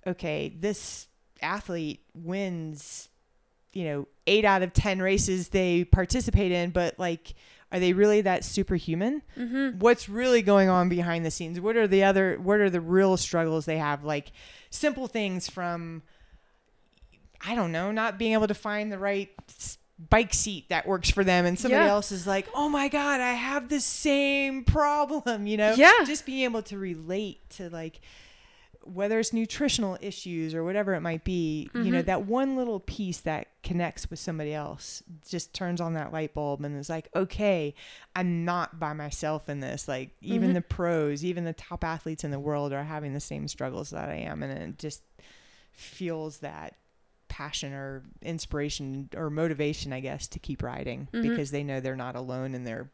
okay, 0.05 0.53
this 0.57 1.07
athlete 1.41 2.01
wins 2.15 3.09
you 3.77 3.85
know, 3.85 4.07
eight 4.25 4.43
out 4.43 4.63
of 4.63 4.73
10 4.73 4.99
races 5.01 5.49
they 5.49 5.83
participate 5.85 6.51
in, 6.51 6.71
but 6.71 6.97
like, 6.97 7.35
are 7.71 7.79
they 7.79 7.93
really 7.93 8.21
that 8.21 8.43
superhuman? 8.43 9.21
Mm-hmm. 9.37 9.77
What's 9.79 10.09
really 10.09 10.41
going 10.41 10.67
on 10.69 10.89
behind 10.89 11.25
the 11.25 11.31
scenes? 11.31 11.59
What 11.59 11.75
are 11.75 11.85
the 11.87 12.03
other 12.03 12.37
what 12.41 12.59
are 12.59 12.69
the 12.69 12.81
real 12.81 13.17
struggles 13.17 13.65
they 13.65 13.77
have 13.77 14.03
like 14.03 14.31
simple 14.69 15.07
things 15.07 15.49
from 15.49 16.01
I 17.45 17.53
don't 17.55 17.71
know, 17.71 17.91
not 17.91 18.17
being 18.17 18.33
able 18.33 18.47
to 18.47 18.53
find 18.55 18.91
the 18.91 18.97
right 18.97 19.29
bike 20.09 20.33
seat 20.33 20.69
that 20.69 20.87
works 20.87 21.09
for 21.09 21.23
them 21.23 21.45
and 21.45 21.57
somebody 21.59 21.83
Yeah. 21.85 21.91
else 21.91 22.11
is 22.11 22.25
like, 22.25 22.47
"Oh 22.55 22.69
my 22.69 22.87
god, 22.87 23.19
I 23.21 23.33
have 23.33 23.69
the 23.69 23.79
same 23.79 24.63
problem," 24.63 25.45
you 25.45 25.57
know? 25.57 25.73
Yeah. 25.75 25.91
Just 26.05 26.25
being 26.25 26.43
able 26.43 26.61
to 26.63 26.77
relate 26.77 27.47
to 27.51 27.69
like 27.69 27.99
whether 28.93 29.19
it's 29.19 29.33
nutritional 29.33 29.97
issues 30.01 30.53
or 30.55 30.63
whatever 30.63 30.93
it 30.93 31.01
might 31.01 31.23
be, 31.23 31.69
you 31.73 31.91
know, 31.91 32.01
Mhm. 32.01 32.05
that 32.05 32.25
one 32.25 32.55
little 32.55 32.79
piece 32.79 33.19
that 33.21 33.47
connects 33.63 34.09
with 34.09 34.19
somebody 34.19 34.53
else 34.53 35.03
just 35.27 35.53
turns 35.53 35.81
on 35.81 35.93
that 35.93 36.11
light 36.13 36.33
bulb 36.33 36.63
and 36.63 36.77
is 36.77 36.89
like, 36.89 37.09
okay, 37.15 37.75
I'm 38.15 38.45
not 38.45 38.79
by 38.79 38.93
myself 38.93 39.49
in 39.49 39.59
this. 39.59 39.87
Like, 39.87 40.11
even 40.21 40.51
Mhm. 40.51 40.55
the 40.55 40.61
pros, 40.61 41.23
even 41.25 41.43
the 41.43 41.53
top 41.53 41.83
athletes 41.83 42.23
in 42.23 42.31
the 42.31 42.39
world 42.39 42.71
are 42.73 42.83
having 42.83 43.13
the 43.13 43.19
same 43.19 43.47
struggles 43.47 43.89
that 43.89 44.09
I 44.09 44.15
am. 44.15 44.41
And 44.43 44.51
it 44.51 44.77
just 44.79 45.01
fuels 45.73 46.39
that 46.39 46.75
passion 47.27 47.73
or 47.73 48.03
inspiration 48.21 49.09
or 49.15 49.29
motivation, 49.29 49.93
I 49.93 49.99
guess, 49.99 50.27
to 50.29 50.39
keep 50.39 50.63
riding 50.63 51.07
Mhm. 51.13 51.21
because 51.21 51.51
they 51.51 51.63
know 51.63 51.79
they're 51.79 51.95
not 51.95 52.15
alone 52.15 52.55
in 52.55 52.63
their 52.63 52.89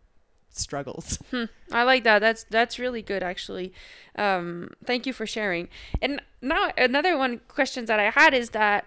struggles. 0.53 1.19
Hmm. 1.31 1.45
I 1.71 1.83
like 1.83 2.03
that. 2.03 2.19
That's 2.19 2.45
that's 2.49 2.77
really 2.77 3.01
good 3.01 3.23
actually. 3.23 3.73
Um, 4.15 4.69
thank 4.85 5.07
you 5.07 5.13
for 5.13 5.25
sharing. 5.25 5.67
And 5.99 6.21
now 6.41 6.71
another 6.77 7.17
one 7.17 7.41
questions 7.47 7.87
that 7.87 7.99
I 7.99 8.11
had 8.11 8.35
is 8.35 8.51
that 8.51 8.85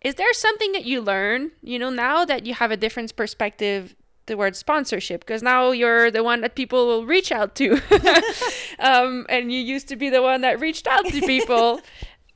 is 0.00 0.14
there 0.16 0.32
something 0.32 0.72
that 0.72 0.84
you 0.84 1.00
learn, 1.00 1.52
you 1.62 1.78
know, 1.78 1.90
now 1.90 2.24
that 2.24 2.46
you 2.46 2.54
have 2.54 2.70
a 2.70 2.76
different 2.76 3.14
perspective 3.16 3.96
towards 4.26 4.58
sponsorship 4.58 5.20
because 5.22 5.42
now 5.42 5.70
you're 5.70 6.10
the 6.10 6.22
one 6.22 6.40
that 6.42 6.54
people 6.54 6.86
will 6.86 7.04
reach 7.04 7.32
out 7.32 7.54
to. 7.56 7.80
um, 8.78 9.26
and 9.28 9.52
you 9.52 9.60
used 9.60 9.88
to 9.88 9.96
be 9.96 10.10
the 10.10 10.22
one 10.22 10.40
that 10.42 10.60
reached 10.60 10.86
out 10.86 11.04
to 11.06 11.20
people. 11.20 11.80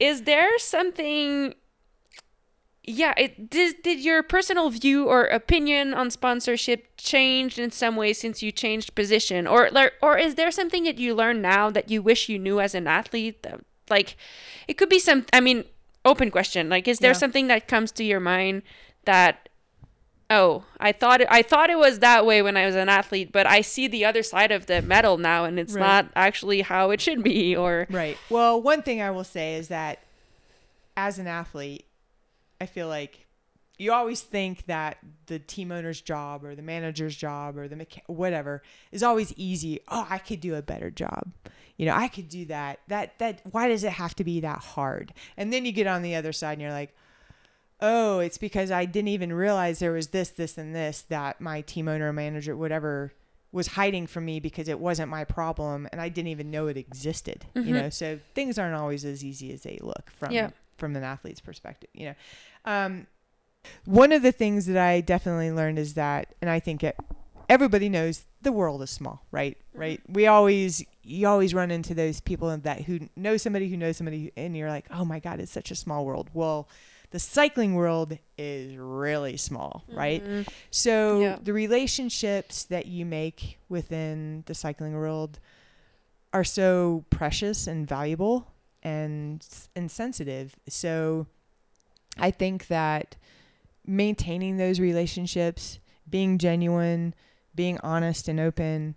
is 0.00 0.22
there 0.22 0.58
something 0.58 1.54
yeah 2.86 3.12
it 3.16 3.50
did, 3.50 3.82
did 3.82 3.98
your 4.00 4.22
personal 4.22 4.70
view 4.70 5.06
or 5.08 5.24
opinion 5.24 5.92
on 5.92 6.10
sponsorship 6.10 6.86
change 6.96 7.58
in 7.58 7.70
some 7.70 7.96
way 7.96 8.12
since 8.12 8.42
you 8.42 8.52
changed 8.52 8.94
position 8.94 9.46
or 9.46 9.68
like 9.72 9.92
or 10.00 10.16
is 10.16 10.36
there 10.36 10.50
something 10.50 10.84
that 10.84 10.96
you 10.98 11.14
learn 11.14 11.42
now 11.42 11.68
that 11.70 11.90
you 11.90 12.00
wish 12.00 12.28
you 12.28 12.38
knew 12.38 12.60
as 12.60 12.74
an 12.74 12.86
athlete 12.86 13.44
like 13.90 14.16
it 14.68 14.74
could 14.74 14.88
be 14.88 14.98
some 15.00 15.26
i 15.32 15.40
mean 15.40 15.64
open 16.04 16.30
question 16.30 16.68
like 16.68 16.86
is 16.86 16.98
there 17.00 17.10
Yeah. 17.10 17.18
something 17.18 17.48
that 17.48 17.66
comes 17.66 17.90
to 17.92 18.04
your 18.04 18.20
mind 18.20 18.62
that 19.04 19.48
oh 20.30 20.64
i 20.78 20.92
thought 20.92 21.20
it, 21.20 21.28
i 21.30 21.42
thought 21.42 21.70
it 21.70 21.78
was 21.78 21.98
that 22.00 22.24
way 22.26 22.40
when 22.42 22.56
i 22.56 22.66
was 22.66 22.74
an 22.76 22.88
athlete 22.88 23.30
but 23.32 23.46
i 23.46 23.60
see 23.60 23.88
the 23.88 24.04
other 24.04 24.22
side 24.22 24.52
of 24.52 24.66
the 24.66 24.80
medal 24.82 25.18
now 25.18 25.44
and 25.44 25.58
it's 25.58 25.74
Right. 25.74 25.80
not 25.80 26.06
actually 26.14 26.62
how 26.62 26.90
it 26.90 27.00
should 27.00 27.22
be 27.24 27.56
or 27.56 27.86
Right. 27.90 28.16
Well, 28.30 28.60
one 28.62 28.82
thing 28.82 29.00
I 29.02 29.10
will 29.10 29.24
say 29.24 29.54
is 29.56 29.68
that 29.68 30.00
as 30.96 31.18
an 31.18 31.26
athlete, 31.26 31.84
I 32.60 32.66
feel 32.66 32.88
like 32.88 33.26
you 33.78 33.92
always 33.92 34.22
think 34.22 34.64
that 34.66 34.96
the 35.26 35.38
team 35.38 35.70
owner's 35.70 36.00
job 36.00 36.44
or 36.44 36.54
the 36.54 36.62
manager's 36.62 37.14
job 37.14 37.58
or 37.58 37.68
the 37.68 37.76
mecha- 37.76 38.00
whatever 38.06 38.62
is 38.90 39.02
always 39.02 39.34
easy. 39.36 39.80
Oh, 39.88 40.06
I 40.08 40.16
could 40.18 40.40
do 40.40 40.54
a 40.54 40.62
better 40.62 40.90
job. 40.90 41.30
You 41.76 41.84
know, 41.84 41.94
I 41.94 42.08
could 42.08 42.30
do 42.30 42.46
that. 42.46 42.80
That 42.88 43.18
that 43.18 43.42
why 43.50 43.68
does 43.68 43.84
it 43.84 43.92
have 43.92 44.14
to 44.16 44.24
be 44.24 44.40
that 44.40 44.58
hard? 44.60 45.12
And 45.36 45.52
then 45.52 45.66
you 45.66 45.72
get 45.72 45.86
on 45.86 46.00
the 46.00 46.14
other 46.14 46.32
side 46.32 46.52
and 46.54 46.62
you're 46.62 46.70
like, 46.70 46.94
"Oh, 47.80 48.18
it's 48.20 48.38
because 48.38 48.70
I 48.70 48.86
didn't 48.86 49.08
even 49.08 49.30
realize 49.32 49.78
there 49.78 49.92
was 49.92 50.08
this 50.08 50.30
this 50.30 50.56
and 50.56 50.74
this 50.74 51.02
that 51.10 51.40
my 51.40 51.60
team 51.60 51.86
owner, 51.88 52.12
manager, 52.14 52.56
whatever 52.56 53.12
was 53.52 53.68
hiding 53.68 54.06
from 54.06 54.24
me 54.24 54.40
because 54.40 54.68
it 54.68 54.78
wasn't 54.80 55.10
my 55.10 55.24
problem 55.24 55.86
and 55.92 56.00
I 56.00 56.08
didn't 56.08 56.28
even 56.28 56.50
know 56.50 56.66
it 56.66 56.76
existed. 56.78 57.44
Mhm. 57.54 57.66
You 57.66 57.74
know, 57.74 57.90
so 57.90 58.18
things 58.34 58.58
aren't 58.58 58.74
always 58.74 59.04
as 59.04 59.22
easy 59.24 59.52
as 59.52 59.62
they 59.62 59.78
look 59.82 60.10
from 60.18 60.32
Yeah. 60.32 60.50
From 60.76 60.96
an 60.96 61.02
athlete's 61.02 61.40
perspective. 61.40 61.90
You 61.94 62.06
know, 62.06 62.14
um, 62.64 63.06
one 63.84 64.12
of 64.12 64.22
the 64.22 64.32
things 64.32 64.66
that 64.66 64.76
I 64.76 65.00
definitely 65.00 65.50
learned 65.52 65.78
is 65.78 65.94
that, 65.94 66.34
and 66.40 66.48
I 66.50 66.60
think 66.60 66.84
it, 66.84 66.96
everybody 67.48 67.88
knows 67.88 68.24
the 68.42 68.52
world 68.52 68.82
is 68.82 68.90
small, 68.90 69.24
right? 69.30 69.56
Right. 69.74 70.00
We 70.08 70.26
always 70.26 70.84
you 71.02 71.28
always 71.28 71.54
run 71.54 71.70
into 71.70 71.94
those 71.94 72.20
people 72.20 72.56
that 72.56 72.82
who 72.82 73.08
know 73.16 73.36
somebody 73.36 73.68
who 73.68 73.76
knows 73.76 73.96
somebody, 73.96 74.32
and 74.36 74.56
you're 74.56 74.68
like, 74.68 74.86
oh 74.90 75.04
my 75.04 75.18
god, 75.20 75.40
it's 75.40 75.52
such 75.52 75.70
a 75.70 75.76
small 75.76 76.04
world. 76.04 76.30
Well. 76.34 76.68
The 77.12 77.20
cycling 77.20 77.74
world 77.76 78.18
is 78.36 78.76
really 78.76 79.36
small, 79.36 79.84
right? 79.88 80.22
Mhm. 80.24 80.48
So 80.72 81.20
Yeah. 81.20 81.38
the 81.40 81.52
relationships 81.52 82.64
that 82.64 82.86
you 82.86 83.06
make 83.06 83.58
within 83.68 84.42
the 84.46 84.54
cycling 84.56 84.92
world 84.92 85.38
are 86.32 86.42
so 86.42 87.04
precious 87.08 87.68
and 87.68 87.86
valuable 87.88 88.48
and 88.86 89.44
and 89.74 89.90
sensitive. 89.90 90.54
So 90.68 91.26
I 92.16 92.30
think 92.30 92.68
that 92.68 93.16
maintaining 93.84 94.58
those 94.58 94.78
relationships, 94.78 95.80
being 96.08 96.38
genuine, 96.38 97.12
being 97.54 97.78
honest 97.82 98.28
and 98.28 98.38
open 98.38 98.96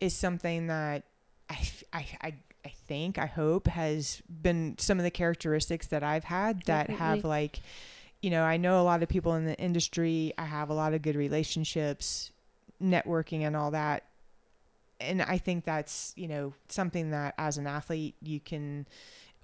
is 0.00 0.14
something 0.14 0.66
that 0.66 1.04
I, 1.48 1.68
I, 1.92 2.06
I, 2.22 2.34
I 2.64 2.68
think, 2.88 3.16
I 3.16 3.26
hope 3.26 3.68
has 3.68 4.20
been 4.28 4.76
some 4.78 4.98
of 4.98 5.04
the 5.04 5.10
characteristics 5.12 5.86
that 5.88 6.02
I've 6.02 6.24
had 6.24 6.62
that 6.64 6.90
have 6.90 7.24
like, 7.24 7.60
you 8.20 8.30
know, 8.30 8.42
I 8.42 8.56
know 8.56 8.80
a 8.80 8.82
lot 8.82 9.02
of 9.04 9.08
people 9.08 9.34
in 9.34 9.44
the 9.44 9.56
industry. 9.58 10.32
I 10.36 10.44
have 10.44 10.70
a 10.70 10.74
lot 10.74 10.92
of 10.92 11.02
good 11.02 11.14
relationships, 11.14 12.32
networking 12.82 13.42
and 13.42 13.54
all 13.54 13.70
that. 13.70 14.04
And 15.00 15.22
I 15.22 15.38
think 15.38 15.64
that's, 15.64 16.12
you 16.16 16.28
know, 16.28 16.54
something 16.68 17.10
that 17.10 17.34
as 17.38 17.58
an 17.58 17.66
athlete 17.66 18.14
you 18.20 18.40
can 18.40 18.86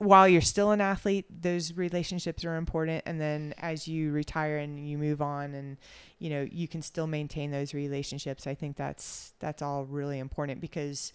while 0.01 0.26
you're 0.26 0.40
still 0.40 0.70
an 0.70 0.80
athlete, 0.80 1.26
those 1.42 1.74
relationships 1.74 2.42
are 2.46 2.57
important. 2.57 3.03
And 3.05 3.20
then 3.20 3.53
as 3.59 3.86
you 3.86 4.12
retire 4.12 4.57
and 4.57 4.88
you 4.88 4.96
move 4.96 5.20
on 5.20 5.53
and, 5.55 5.76
you 6.18 6.30
know, 6.30 6.48
you 6.51 6.66
can 6.66 6.80
still 6.80 7.07
maintain 7.07 7.51
those 7.51 7.74
relationships. 7.74 8.46
I 8.46 8.55
think 8.55 8.78
that's, 8.78 9.34
that's 9.40 9.61
all 9.61 9.84
really 9.84 10.18
important 10.18 10.62
because 10.62 11.12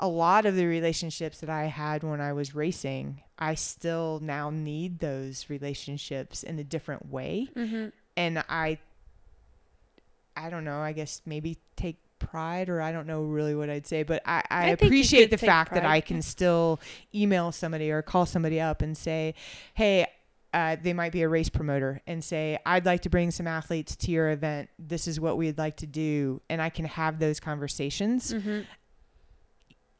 a 0.00 0.08
lot 0.08 0.46
of 0.46 0.56
the 0.56 0.64
relationships 0.64 1.40
that 1.40 1.50
I 1.50 1.64
had 1.64 2.02
when 2.02 2.22
I 2.22 2.32
was 2.32 2.54
racing, 2.54 3.20
I 3.38 3.56
still 3.56 4.20
now 4.22 4.48
need 4.48 5.00
those 5.00 5.50
relationships 5.50 6.42
in 6.42 6.58
a 6.58 6.64
different 6.64 7.10
way. 7.10 7.48
Mhm. 7.54 7.92
And 8.16 8.42
I, 8.48 8.78
I 10.34 10.48
don't 10.48 10.64
know, 10.64 10.78
I 10.78 10.92
guess 10.92 11.20
maybe 11.26 11.58
take 11.76 11.98
pride 12.24 12.68
or 12.68 12.80
I 12.80 12.92
don't 12.92 13.06
know 13.06 13.22
really 13.22 13.54
what 13.54 13.70
I'd 13.70 13.86
say, 13.86 14.02
but 14.02 14.22
I, 14.26 14.42
I, 14.50 14.64
I 14.64 14.66
appreciate 14.68 15.30
the 15.30 15.38
fact 15.38 15.74
that. 15.74 15.84
I 15.84 16.00
can 16.00 16.22
still 16.22 16.80
email 17.14 17.52
somebody 17.52 17.90
or 17.90 18.02
call 18.02 18.26
somebody 18.26 18.60
up 18.60 18.82
and 18.82 18.96
say, 18.96 19.34
hey, 19.74 20.06
uh, 20.52 20.76
they 20.80 20.92
might 20.92 21.10
be 21.12 21.22
a 21.22 21.28
race 21.28 21.48
promoter 21.48 22.00
and 22.06 22.22
say, 22.22 22.58
I'd 22.64 22.86
like 22.86 23.02
to 23.02 23.10
bring 23.10 23.30
some 23.32 23.46
athletes 23.46 23.96
to 23.96 24.10
your 24.12 24.30
event. 24.30 24.70
This 24.78 25.08
is 25.08 25.18
what 25.18 25.36
we'd 25.36 25.58
like 25.58 25.76
to 25.78 25.86
do. 25.86 26.40
And 26.48 26.62
I 26.62 26.70
can 26.70 26.84
have 26.84 27.18
those 27.18 27.40
conversations 27.40 28.32
Mhm. 28.32 28.64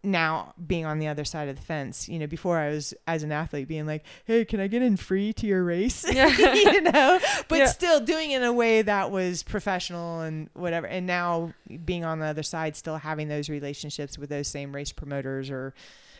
Now 0.04 0.54
being 0.66 0.84
on 0.84 0.98
the 0.98 1.08
other 1.08 1.24
side 1.24 1.48
of 1.48 1.56
the 1.56 1.62
fence. 1.62 2.08
You 2.08 2.18
know, 2.18 2.26
before 2.26 2.58
I 2.58 2.70
was 2.70 2.92
as 3.06 3.22
an 3.22 3.32
athlete 3.32 3.68
being 3.68 3.86
like, 3.86 4.04
hey, 4.26 4.44
can 4.44 4.60
I 4.60 4.66
get 4.66 4.82
in 4.82 4.96
free 4.96 5.32
to 5.34 5.46
your 5.46 5.64
race? 5.64 6.04
Yeah. 6.14 6.28
you 6.54 6.80
know, 6.82 7.18
but 7.48 7.58
Yeah. 7.58 7.66
still 7.66 8.00
doing 8.00 8.30
it 8.30 8.36
in 8.38 8.42
a 8.44 8.52
way 8.52 8.82
that 8.82 9.10
was 9.10 9.42
professional 9.42 10.20
and 10.20 10.50
whatever. 10.54 10.86
And 10.86 11.06
now 11.06 11.52
being 11.84 12.04
on 12.04 12.18
the 12.18 12.26
other 12.26 12.42
side, 12.42 12.76
still 12.76 12.98
having 12.98 13.28
those 13.28 13.48
relationships 13.48 14.18
with 14.18 14.30
those 14.30 14.48
same 14.48 14.74
race 14.74 14.92
promoters 14.92 15.50
or 15.50 15.74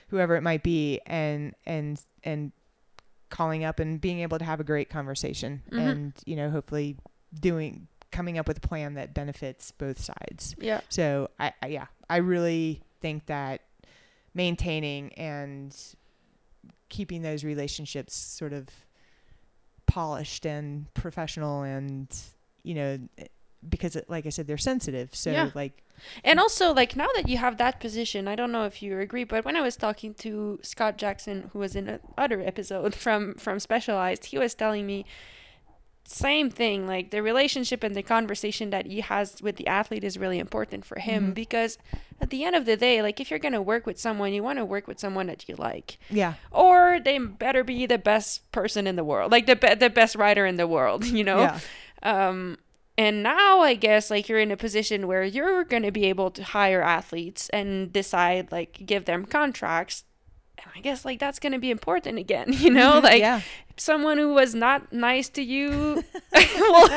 whoever 0.09 0.37
it 0.37 0.43
might 0.43 0.63
be 0.63 1.01
and, 1.07 1.55
and, 1.67 2.01
and, 2.25 2.53
calling 3.31 3.65
up 3.65 3.81
and 3.81 4.01
being 4.01 4.21
able 4.21 4.39
to 4.39 4.45
have 4.45 4.61
a 4.61 4.65
great 4.65 4.89
conversation 4.89 5.61
Mhm. 5.73 5.79
and 5.91 6.13
you 6.25 6.37
know 6.37 6.51
hopefully 6.51 6.97
doing 7.41 7.89
coming 8.13 8.39
up 8.39 8.47
with 8.47 8.59
a 8.59 8.61
plan 8.61 8.95
that 8.95 9.13
benefits 9.13 9.73
both 9.73 9.99
sides 10.01 10.55
Yeah. 10.61 10.83
so 10.89 11.31
I, 11.41 11.53
I 11.61 11.67
yeah, 11.67 11.87
I 12.09 12.19
really 12.19 12.83
think 13.01 13.27
that 13.27 13.63
maintaining 14.35 15.13
and 15.15 15.77
keeping 16.89 17.23
those 17.23 17.45
relationships 17.45 18.15
sort 18.15 18.53
of 18.53 18.69
polished 19.87 20.45
and 20.47 20.93
professional 20.95 21.63
and 21.63 22.09
you 22.63 22.75
know 22.75 22.99
because 23.69 23.97
like 24.09 24.27
I 24.27 24.29
said 24.31 24.47
they're 24.47 24.59
sensitive. 24.59 25.15
So 25.15 25.31
Yeah. 25.31 25.51
like 25.55 25.83
And 26.25 26.41
also, 26.41 26.75
like 26.75 26.97
now 26.97 27.07
that 27.15 27.29
you 27.29 27.39
have 27.39 27.57
that 27.59 27.81
position, 27.81 28.27
I 28.29 28.35
don't 28.35 28.51
know 28.53 28.65
if 28.65 28.83
you 28.83 28.99
agree, 28.99 29.25
but 29.25 29.45
when 29.45 29.57
I 29.57 29.61
was 29.61 29.77
talking 29.77 30.13
to 30.15 30.59
Scott 30.63 30.99
Jackson, 30.99 31.51
who 31.53 31.61
was 31.61 31.77
in 31.77 32.01
another 32.17 32.41
episode 32.41 32.95
from 33.05 33.35
from 33.35 33.59
Specialized, 33.61 34.27
he 34.27 34.39
was 34.39 34.55
telling 34.55 34.87
me 34.87 35.07
same 36.05 36.51
thing. 36.51 36.87
Like 36.87 37.11
the 37.11 37.23
relationship 37.23 37.83
and 37.83 37.95
the 37.95 38.03
conversation 38.03 38.71
that 38.71 38.87
he 38.87 39.01
has 39.01 39.41
with 39.43 39.57
the 39.57 39.67
athlete 39.67 40.05
is 40.05 40.19
really 40.19 40.39
important 40.39 40.85
for 40.85 40.99
him 40.99 41.31
Mhm. 41.31 41.35
because 41.35 41.79
at 42.21 42.31
the 42.31 42.45
end 42.45 42.55
of 42.55 42.67
the 42.67 42.77
day, 42.77 43.01
like 43.03 43.21
if 43.21 43.31
you're 43.31 43.39
gonna 43.39 43.63
work 43.63 43.87
with 43.87 43.99
someone, 43.99 44.33
you 44.33 44.43
want 44.43 44.59
to 44.59 44.65
work 44.65 44.87
with 44.87 44.99
someone 45.01 45.27
that 45.29 45.49
you 45.49 45.55
like, 45.57 45.99
yeah. 46.11 46.35
or 46.51 47.01
they 47.03 47.19
better 47.19 47.65
be 47.65 47.87
the 47.87 47.99
best 47.99 48.51
person 48.53 48.87
in 48.87 48.97
the 48.97 49.05
world, 49.05 49.33
like 49.33 49.47
the 49.47 49.57
be- 49.57 49.75
the 49.75 49.91
best 49.91 50.15
rider 50.15 50.45
in 50.47 50.57
the 50.57 50.67
world, 50.67 51.05
you 51.19 51.25
know. 51.25 51.39
Yeah. 51.41 51.59
Um, 52.03 52.59
and 52.97 53.23
now 53.23 53.61
I 53.61 53.75
guess 53.75 54.11
like 54.11 54.29
you're 54.29 54.39
in 54.39 54.53
a 54.53 54.57
position 54.57 55.07
where 55.09 55.25
you're 55.25 55.65
going 55.65 55.83
to 55.83 55.91
be 55.91 56.05
able 56.05 56.31
to 56.33 56.45
hire 56.45 56.81
athletes 56.83 57.49
and 57.49 57.93
decide 57.93 58.53
like 58.53 58.83
give 58.87 59.07
them 59.07 59.25
contracts. 59.25 60.05
And 60.65 60.73
I 60.75 60.81
guess 60.81 61.05
like 61.05 61.19
that's 61.19 61.39
going 61.39 61.53
to 61.53 61.59
be 61.59 61.71
important 61.71 62.19
again, 62.19 62.47
you 62.53 62.71
know? 62.71 62.95
Mm-hmm, 62.95 63.05
like 63.05 63.21
yeah. 63.21 63.41
someone 63.77 64.19
who 64.19 64.35
was 64.35 64.55
not 64.55 64.93
nice 64.93 65.29
to 65.31 65.43
you, 65.43 66.05
well, 66.35 66.89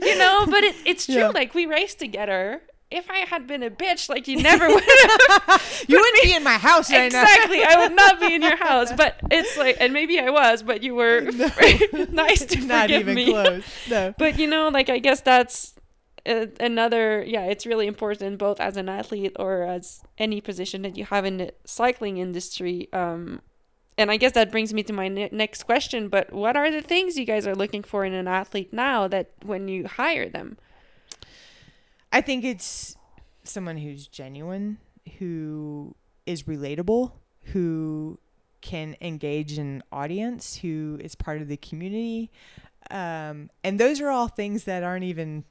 you 0.00 0.18
know, 0.18 0.46
but 0.46 0.62
it, 0.64 0.76
it's 0.84 1.06
true. 1.06 1.16
Yeah. 1.16 1.28
Like 1.28 1.54
we 1.54 1.66
raced 1.66 1.98
together. 1.98 2.62
If 2.90 3.10
I 3.10 3.18
had 3.18 3.46
been 3.46 3.62
a 3.62 3.68
bitch, 3.68 4.08
like 4.08 4.26
you 4.28 4.42
never 4.42 4.66
would 4.66 4.82
have. 4.82 5.84
you 5.86 5.98
wouldn't 5.98 6.22
be 6.22 6.32
in 6.34 6.42
my 6.42 6.56
house 6.56 6.90
right 6.90 7.12
now. 7.12 7.22
exactly. 7.22 7.62
I 7.62 7.80
would 7.80 7.94
not 7.94 8.18
be 8.18 8.34
in 8.34 8.40
your 8.40 8.56
house. 8.56 8.90
But 8.92 9.20
it's 9.30 9.58
like, 9.58 9.76
and 9.78 9.92
maybe 9.92 10.18
I 10.18 10.30
was, 10.30 10.62
but 10.62 10.82
you 10.82 10.94
were 10.94 11.20
nice 12.10 12.46
to 12.46 12.60
Not 12.62 12.90
even 12.90 13.14
me. 13.14 13.26
close. 13.26 13.62
No. 13.90 14.14
But 14.16 14.38
you 14.38 14.46
know, 14.46 14.70
like 14.70 14.88
I 14.88 15.00
guess 15.00 15.20
that's 15.20 15.74
another. 16.28 17.24
Yeah, 17.26 17.44
it's 17.44 17.66
really 17.66 17.86
important 17.86 18.38
both 18.38 18.60
as 18.60 18.76
an 18.76 18.88
athlete 18.88 19.36
or 19.38 19.62
as 19.62 20.02
any 20.18 20.40
position 20.40 20.82
that 20.82 20.96
you 20.96 21.04
have 21.04 21.24
in 21.24 21.38
the 21.38 21.54
cycling 21.64 22.18
industry. 22.18 22.88
Um, 22.92 23.40
and 23.96 24.10
I 24.10 24.16
guess 24.16 24.32
that 24.32 24.52
brings 24.52 24.72
me 24.72 24.82
to 24.84 24.92
my 24.92 25.08
ne- 25.08 25.30
next 25.32 25.64
question. 25.64 26.08
But 26.08 26.32
what 26.32 26.56
are 26.56 26.70
the 26.70 26.82
things 26.82 27.18
you 27.18 27.24
guys 27.24 27.46
are 27.46 27.54
looking 27.54 27.82
for 27.82 28.04
in 28.04 28.14
an 28.14 28.28
athlete 28.28 28.72
now 28.72 29.08
that 29.08 29.32
when 29.42 29.68
you 29.68 29.86
hire 29.86 30.28
them? 30.28 30.56
I 32.12 32.20
think 32.20 32.44
it's 32.44 32.96
someone 33.42 33.78
who's 33.78 34.06
genuine, 34.06 34.78
who 35.18 35.94
is 36.26 36.44
relatable, 36.44 37.12
who 37.52 38.18
can 38.60 38.96
engage 39.00 39.58
an 39.58 39.82
audience, 39.90 40.56
who 40.56 40.98
is 41.00 41.14
part 41.14 41.40
of 41.40 41.48
the 41.48 41.56
community. 41.56 42.30
Um, 42.90 43.50
and 43.64 43.78
those 43.78 44.00
are 44.00 44.10
all 44.10 44.28
things 44.28 44.64
that 44.64 44.82
aren't 44.82 45.04
even 45.04 45.44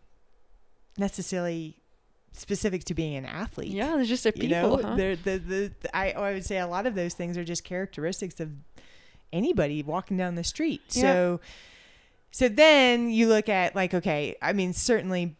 necessarily 0.97 1.77
specific 2.33 2.83
to 2.85 2.93
being 2.93 3.15
an 3.15 3.25
athlete. 3.25 3.69
Yeah, 3.69 3.95
there's 3.95 4.09
just 4.09 4.25
a 4.25 4.29
You 4.35 4.41
people. 4.41 4.77
know, 4.77 4.81
huh? 4.83 4.95
the, 4.95 5.19
the, 5.23 5.37
the, 5.37 5.71
I, 5.95 6.11
I 6.11 6.33
would 6.33 6.45
say 6.45 6.59
a 6.59 6.67
lot 6.67 6.85
of 6.85 6.95
those 6.95 7.13
things 7.13 7.37
are 7.37 7.43
just 7.43 7.63
characteristics 7.63 8.39
of 8.39 8.51
anybody 9.33 9.81
walking 9.83 10.17
down 10.17 10.35
the 10.35 10.43
street. 10.43 10.81
Yeah. 10.91 11.01
So, 11.01 11.39
so 12.31 12.49
then 12.49 13.09
you 13.09 13.27
look 13.27 13.49
at 13.49 13.75
like, 13.75 13.93
okay, 13.93 14.35
I 14.41 14.53
mean, 14.53 14.73
certainly 14.73 15.35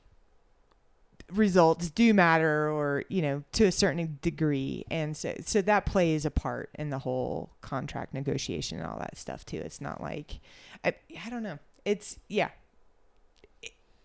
results 1.32 1.90
do 1.90 2.14
matter 2.14 2.72
or, 2.72 3.04
you 3.10 3.22
know, 3.22 3.44
to 3.52 3.66
a 3.66 3.72
certain 3.72 4.18
degree. 4.22 4.86
And 4.90 5.16
so, 5.16 5.36
so 5.46 5.62
that 5.62 5.86
plays 5.86 6.26
a 6.26 6.32
part 6.32 6.70
in 6.76 6.90
the 6.90 7.00
whole 7.00 7.52
contract 7.62 8.14
negotiation 8.14 8.80
and 8.80 8.88
all 8.88 8.98
that 9.00 9.18
stuff 9.18 9.46
too. 9.46 9.58
It's 9.58 9.82
not 9.82 10.02
like, 10.02 10.40
I, 10.84 10.96
I 11.26 11.30
don't 11.30 11.44
know. 11.44 11.60
It's, 11.86 12.18
yeah. 12.28 12.50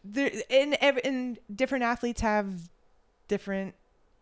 There, 0.05 0.30
and, 0.50 0.76
and 1.05 1.38
different 1.55 1.84
athletes 1.84 2.20
have 2.22 2.68
different 3.28 3.74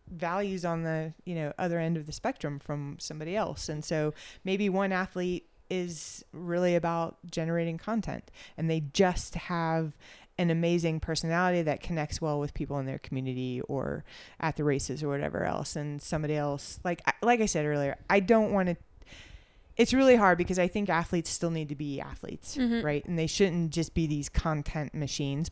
values 0.07 0.65
on 0.65 0.83
the 0.83 1.13
you 1.25 1.33
know 1.35 1.53
other 1.57 1.79
end 1.79 1.95
of 1.97 2.05
the 2.05 2.11
spectrum 2.11 2.59
from 2.59 2.97
somebody 2.99 3.35
else. 3.35 3.69
And 3.69 3.83
so 3.83 4.13
maybe 4.43 4.69
one 4.69 4.91
athlete 4.91 5.47
is 5.69 6.23
really 6.33 6.75
about 6.75 7.17
generating 7.29 7.77
content 7.77 8.29
and 8.57 8.69
they 8.69 8.81
just 8.93 9.35
have 9.35 9.95
an 10.37 10.49
amazing 10.49 10.99
personality 10.99 11.61
that 11.61 11.81
connects 11.81 12.19
well 12.19 12.39
with 12.41 12.53
people 12.53 12.77
in 12.79 12.85
their 12.85 12.99
community 12.99 13.61
or 13.69 14.03
at 14.39 14.57
the 14.57 14.63
races 14.65 15.01
or 15.01 15.07
whatever 15.07 15.45
else. 15.45 15.75
And 15.77 16.01
somebody 16.01 16.35
else 16.35 16.79
like 16.83 17.01
I- 17.05 17.13
like 17.21 17.39
I 17.41 17.45
said 17.45 17.65
earlier 17.65 17.95
I 18.09 18.19
don't 18.19 18.51
want 18.51 18.67
to 18.69 18.75
it's 19.77 19.93
really 19.93 20.17
hard 20.17 20.37
because 20.37 20.59
I 20.59 20.67
think 20.67 20.89
athletes 20.89 21.29
still 21.29 21.51
need 21.51 21.69
to 21.69 21.75
be 21.75 22.01
athletes 22.01 22.57
Mhm. 22.57 22.83
right? 22.83 23.05
And 23.05 23.17
they 23.17 23.27
shouldn't 23.27 23.71
just 23.71 23.93
be 23.93 24.05
these 24.07 24.27
content 24.27 24.93
machines 24.93 25.49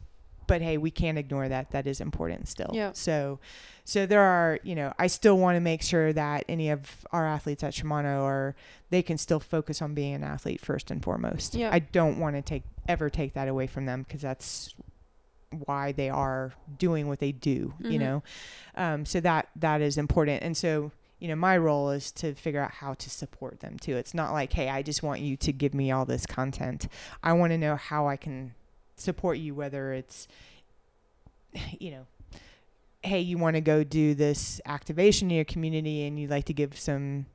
but 0.49 0.61
hey 0.61 0.77
we 0.77 0.91
can't 0.91 1.17
ignore 1.17 1.47
that. 1.47 1.71
That 1.71 1.87
is 1.87 2.01
important 2.01 2.47
still. 2.49 2.71
Yeah. 2.73 2.91
so 2.93 3.39
so 3.85 4.05
there 4.05 4.21
are 4.21 4.59
you 4.63 4.75
know 4.75 4.93
i 4.99 5.07
still 5.07 5.37
want 5.37 5.55
to 5.55 5.59
make 5.61 5.81
sure 5.81 6.11
that 6.13 6.43
any 6.49 6.69
of 6.69 7.07
our 7.11 7.25
athletes 7.25 7.63
at 7.63 7.73
shimano 7.73 8.21
are 8.23 8.55
they 8.91 9.01
can 9.01 9.17
still 9.17 9.39
focus 9.39 9.81
on 9.81 9.93
being 9.95 10.13
an 10.13 10.23
athlete 10.23 10.59
first 10.61 10.91
and 10.91 11.01
foremost. 11.03 11.55
Yeah. 11.55 11.69
i 11.71 11.79
don't 11.79 12.19
want 12.19 12.35
to 12.35 12.41
take 12.41 12.63
ever 12.87 13.09
take 13.09 13.33
that 13.33 13.47
away 13.47 13.65
from 13.67 13.85
them 13.85 14.03
because 14.03 14.21
that's 14.21 14.75
why 15.65 15.91
they 15.91 16.09
are 16.09 16.53
doing 16.77 17.07
what 17.07 17.19
they 17.19 17.31
do 17.31 17.73
you 17.79 17.97
Mhm. 17.97 17.99
know? 17.99 18.23
Um, 18.75 19.05
so 19.05 19.19
that 19.21 19.47
that 19.55 19.81
is 19.81 19.97
important. 19.97 20.43
And 20.43 20.55
so 20.55 20.91
you 21.19 21.27
know 21.27 21.35
my 21.35 21.57
role 21.57 21.89
is 21.89 22.11
to 22.13 22.33
figure 22.35 22.61
out 22.61 22.71
how 22.71 22.93
to 22.93 23.09
support 23.09 23.59
them 23.59 23.77
too. 23.79 23.97
It's 23.97 24.13
not 24.13 24.31
like 24.31 24.53
hey 24.53 24.69
i 24.69 24.81
just 24.83 25.01
want 25.03 25.21
you 25.21 25.35
to 25.37 25.51
give 25.51 25.73
me 25.73 25.91
all 25.91 26.05
this 26.05 26.25
content. 26.25 26.87
I 27.23 27.33
want 27.33 27.51
to 27.51 27.57
know 27.57 27.75
how 27.75 28.07
i 28.07 28.15
can 28.17 28.53
support 28.99 29.37
you 29.37 29.53
whether 29.53 29.93
it's 29.93 30.27
you 31.79 31.91
know 31.91 32.05
hey 33.01 33.19
you 33.19 33.37
want 33.37 33.55
to 33.55 33.61
go 33.61 33.83
do 33.83 34.13
this 34.13 34.59
activation 34.65 35.29
in 35.31 35.35
your 35.35 35.45
community 35.45 36.05
and 36.05 36.19
you'd 36.19 36.29
like 36.29 36.45
to 36.45 36.53
give 36.53 36.77
some 36.77 37.25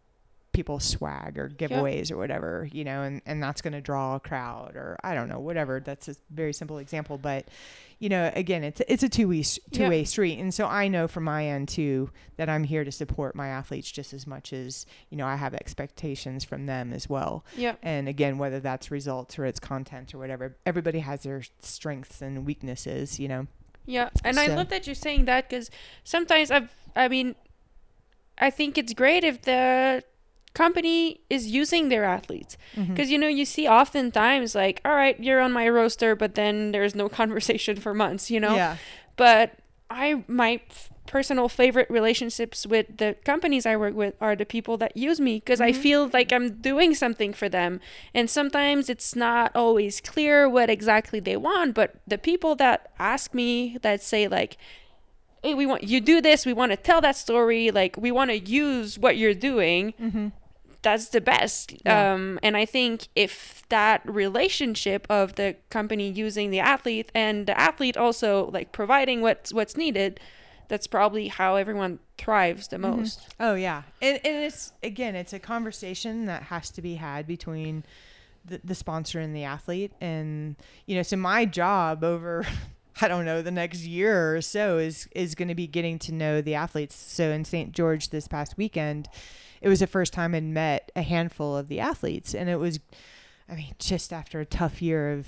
people 0.55 0.80
swag 0.80 1.36
or 1.38 1.50
giveaways 1.50 2.11
or 2.11 2.16
whatever 2.16 2.68
you 2.72 2.84
know 2.84 3.02
and, 3.02 3.20
and 3.26 3.42
that's 3.42 3.61
going 3.61 3.72
to 3.72 3.80
draw 3.80 4.14
a 4.14 4.20
crowd 4.20 4.74
or 4.76 4.96
i 5.05 5.14
don't 5.14 5.28
know 5.28 5.38
whatever. 5.38 5.80
That's 5.80 6.09
a 6.09 6.14
very 6.30 6.52
simple 6.52 6.78
example 6.78 7.18
but 7.18 7.48
you 7.98 8.09
know 8.09 8.30
again 8.34 8.64
it's 8.64 8.80
it's 8.88 9.02
a 9.02 9.09
two-way 9.09 9.42
two-way 9.72 10.05
street. 10.05 10.38
And 10.38 10.55
so 10.55 10.66
i 10.66 10.88
know 10.88 11.07
from 11.09 11.24
my 11.24 11.46
end 11.46 11.68
too 11.68 12.11
that 12.36 12.48
i'm 12.48 12.64
here 12.64 12.84
to 12.84 12.92
support 12.92 13.34
my 13.34 13.48
athletes 13.48 13.90
just 13.90 14.14
as 14.14 14.26
much 14.26 14.52
as 14.52 14.86
you 15.11 15.16
know 15.16 15.26
i 15.26 15.36
have 15.36 15.55
expectations 15.55 16.44
from 16.44 16.66
them 16.66 16.92
as 16.92 17.09
well. 17.09 17.44
Yeah. 17.57 17.74
and 17.82 18.09
again 18.09 18.38
whether 18.38 18.61
that's 18.61 18.90
results 18.90 19.38
or 19.38 19.44
it's 19.44 19.61
content 19.61 20.14
or 20.14 20.18
whatever 20.18 20.57
everybody 20.64 21.00
has 21.00 21.24
their 21.24 21.42
strengths 21.61 22.22
and 22.22 22.46
weaknesses 22.46 23.18
you 23.18 23.28
know? 23.28 23.46
Yeah, 23.86 24.09
and 24.24 24.38
I 24.38 24.46
love 24.46 24.70
that 24.70 24.86
you're 24.86 24.94
saying 24.94 25.26
that 25.26 25.48
because 25.48 25.70
sometimes 26.05 26.50
I've, 26.50 26.74
I 26.96 27.09
mean, 27.09 27.34
I 28.38 28.48
think 28.50 28.78
it's 28.78 28.94
great 28.94 29.24
if 29.24 29.42
the 29.42 30.02
company 30.55 31.20
is 31.28 31.46
using 31.50 31.88
their 31.88 32.05
athletes 32.05 32.57
because 32.88 33.11
you 33.11 33.18
know 33.18 33.28
you 33.28 33.44
see 33.44 33.66
oftentimes 33.68 34.55
like, 34.55 34.80
all 34.84 34.94
right, 34.94 35.18
you're 35.20 35.40
on 35.40 35.52
my 35.52 35.68
roster, 35.68 36.14
but 36.16 36.34
then 36.34 36.72
there's 36.72 36.94
no 36.94 37.09
conversation 37.20 37.76
for 37.76 37.92
months, 37.94 38.30
you 38.30 38.40
know. 38.40 38.55
yeah 38.57 38.76
But 39.16 39.52
I 39.90 40.24
my 40.26 40.61
f- 40.70 40.90
personal 41.07 41.48
favorite 41.48 41.88
relationships 41.90 42.66
with 42.66 42.86
the 42.96 43.14
companies 43.24 43.66
I 43.66 43.76
work 43.76 43.94
with 43.94 44.14
are 44.20 44.34
the 44.34 44.46
people 44.46 44.76
that 44.78 44.96
use 44.96 45.20
me 45.20 45.34
because 45.40 45.61
I 45.61 45.70
Mhm. 45.72 45.76
feel 45.84 46.11
like 46.12 46.32
I'm 46.32 46.48
doing 46.62 46.94
something 46.94 47.32
for 47.34 47.48
them. 47.48 47.78
And 48.14 48.30
sometimes 48.30 48.88
it's 48.88 49.14
not 49.14 49.52
always 49.55 50.00
clear 50.00 50.48
what 50.48 50.70
exactly 50.70 51.20
they 51.20 51.36
want, 51.36 51.74
but 51.74 51.96
the 52.09 52.16
people 52.18 52.55
that 52.57 52.90
ask 52.98 53.34
me 53.34 53.76
that 53.82 54.02
say 54.02 54.26
like 54.28 54.57
Hey, 55.42 55.52
we 55.52 55.66
want 55.66 55.82
you 55.84 56.00
do 56.00 56.22
this. 56.22 56.46
We 56.46 56.55
want 56.55 56.72
to 56.72 56.76
tell 56.78 57.00
that 57.02 57.16
story. 57.16 57.70
Like 57.70 57.96
we 57.98 58.11
want 58.11 58.30
to 58.30 58.38
use 58.38 58.98
what 58.98 59.18
you're 59.18 59.34
doing 59.50 59.92
mm-hmm. 60.00 60.28
That's 60.85 61.09
the 61.09 61.20
best. 61.20 61.74
Yeah. 61.85 62.12
Um, 62.12 62.39
and 62.43 62.57
I 62.57 62.64
think 62.66 63.09
if 63.16 63.64
that 63.70 64.03
relationship 64.09 65.07
of 65.11 65.35
the 65.35 65.57
company 65.70 66.09
using 66.11 66.51
the 66.51 66.61
athlete 66.61 67.11
and 67.14 67.47
the 67.47 67.59
athlete 67.59 67.97
also 67.97 68.51
like 68.53 68.70
providing 68.70 69.20
what's 69.22 69.53
what's 69.53 69.76
needed, 69.76 70.20
that's 70.68 70.87
probably 70.87 71.28
how 71.28 71.57
everyone 71.57 71.99
thrives 72.18 72.68
the 72.68 72.76
Mhm. 72.76 72.97
most. 72.99 73.35
Oh 73.41 73.55
yeah, 73.55 73.82
and 74.01 74.20
and 74.24 74.45
it's 74.45 74.72
again, 74.82 75.14
it's 75.16 75.32
a 75.32 75.39
conversation 75.41 76.26
that 76.26 76.45
has 76.45 76.70
to 76.70 76.80
be 76.82 76.95
had 76.95 77.26
between 77.26 77.85
the, 78.45 78.61
the 78.62 78.74
sponsor 78.74 79.18
and 79.20 79.35
the 79.35 79.45
athlete, 79.45 79.93
and 80.01 80.55
you 80.87 80.95
know, 80.97 81.03
so 81.03 81.16
my 81.16 81.45
job 81.45 82.05
over. 82.05 82.47
I 83.03 83.09
don't 83.09 83.24
know 83.24 83.43
the 83.43 83.51
next 83.51 83.80
year 83.80 84.37
or 84.37 84.41
so 84.41 84.78
is 84.78 85.09
is 85.16 85.35
going 85.35 85.49
to 85.49 85.55
be 85.57 85.66
getting 85.66 85.99
to 86.01 86.12
know 86.12 86.41
the 86.41 86.55
athletes. 86.55 86.95
So 86.95 87.30
in 87.32 87.45
St. 87.45 87.72
George 87.72 88.11
this 88.11 88.28
past 88.28 88.57
weekend, 88.57 89.09
it 89.65 89.69
was 89.69 89.81
the 89.81 89.87
first 89.87 90.12
time 90.12 90.35
I'd 90.35 90.45
met 90.45 90.93
a 90.95 91.03
handful 91.03 91.57
of 91.57 91.69
the 91.69 91.81
athletes, 91.81 92.35
and 92.35 92.49
it 92.51 92.57
was, 92.57 92.79
I 93.49 93.55
mean, 93.55 93.75
just 93.79 94.12
after 94.12 94.39
a 94.41 94.45
tough 94.47 94.81
year 94.83 95.11
of 95.12 95.27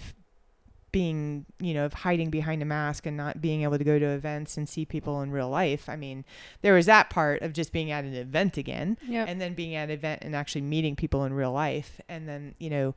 being, 0.93 1.45
you 1.61 1.75
know, 1.75 1.85
of 1.85 1.93
hiding 1.93 2.31
behind 2.31 2.63
a 2.63 2.65
mask 2.65 3.05
and 3.07 3.17
not 3.17 3.41
being 3.41 3.63
able 3.63 3.77
to 3.77 3.85
go 3.85 3.99
to 3.99 4.07
events 4.07 4.57
and 4.57 4.69
see 4.69 4.85
people 4.87 5.21
in 5.23 5.31
real 5.31 5.49
life. 5.51 5.89
I 5.89 5.97
mean, 5.97 6.25
there 6.63 6.73
was 6.75 6.87
that 6.87 7.11
part 7.11 7.43
of 7.43 7.53
just 7.53 7.73
being 7.73 7.91
at 7.91 8.05
an 8.05 8.15
event 8.15 8.57
again 8.57 8.97
Yeah. 9.07 9.25
and 9.29 9.39
then 9.41 9.53
being 9.55 9.75
at 9.75 9.85
an 9.85 9.91
event 9.91 10.23
and 10.23 10.35
actually 10.35 10.63
meeting 10.63 10.97
people 10.97 11.25
in 11.25 11.35
real 11.35 11.53
life 11.53 12.01
and 12.09 12.27
then, 12.29 12.55
you 12.59 12.71
know, 12.71 12.95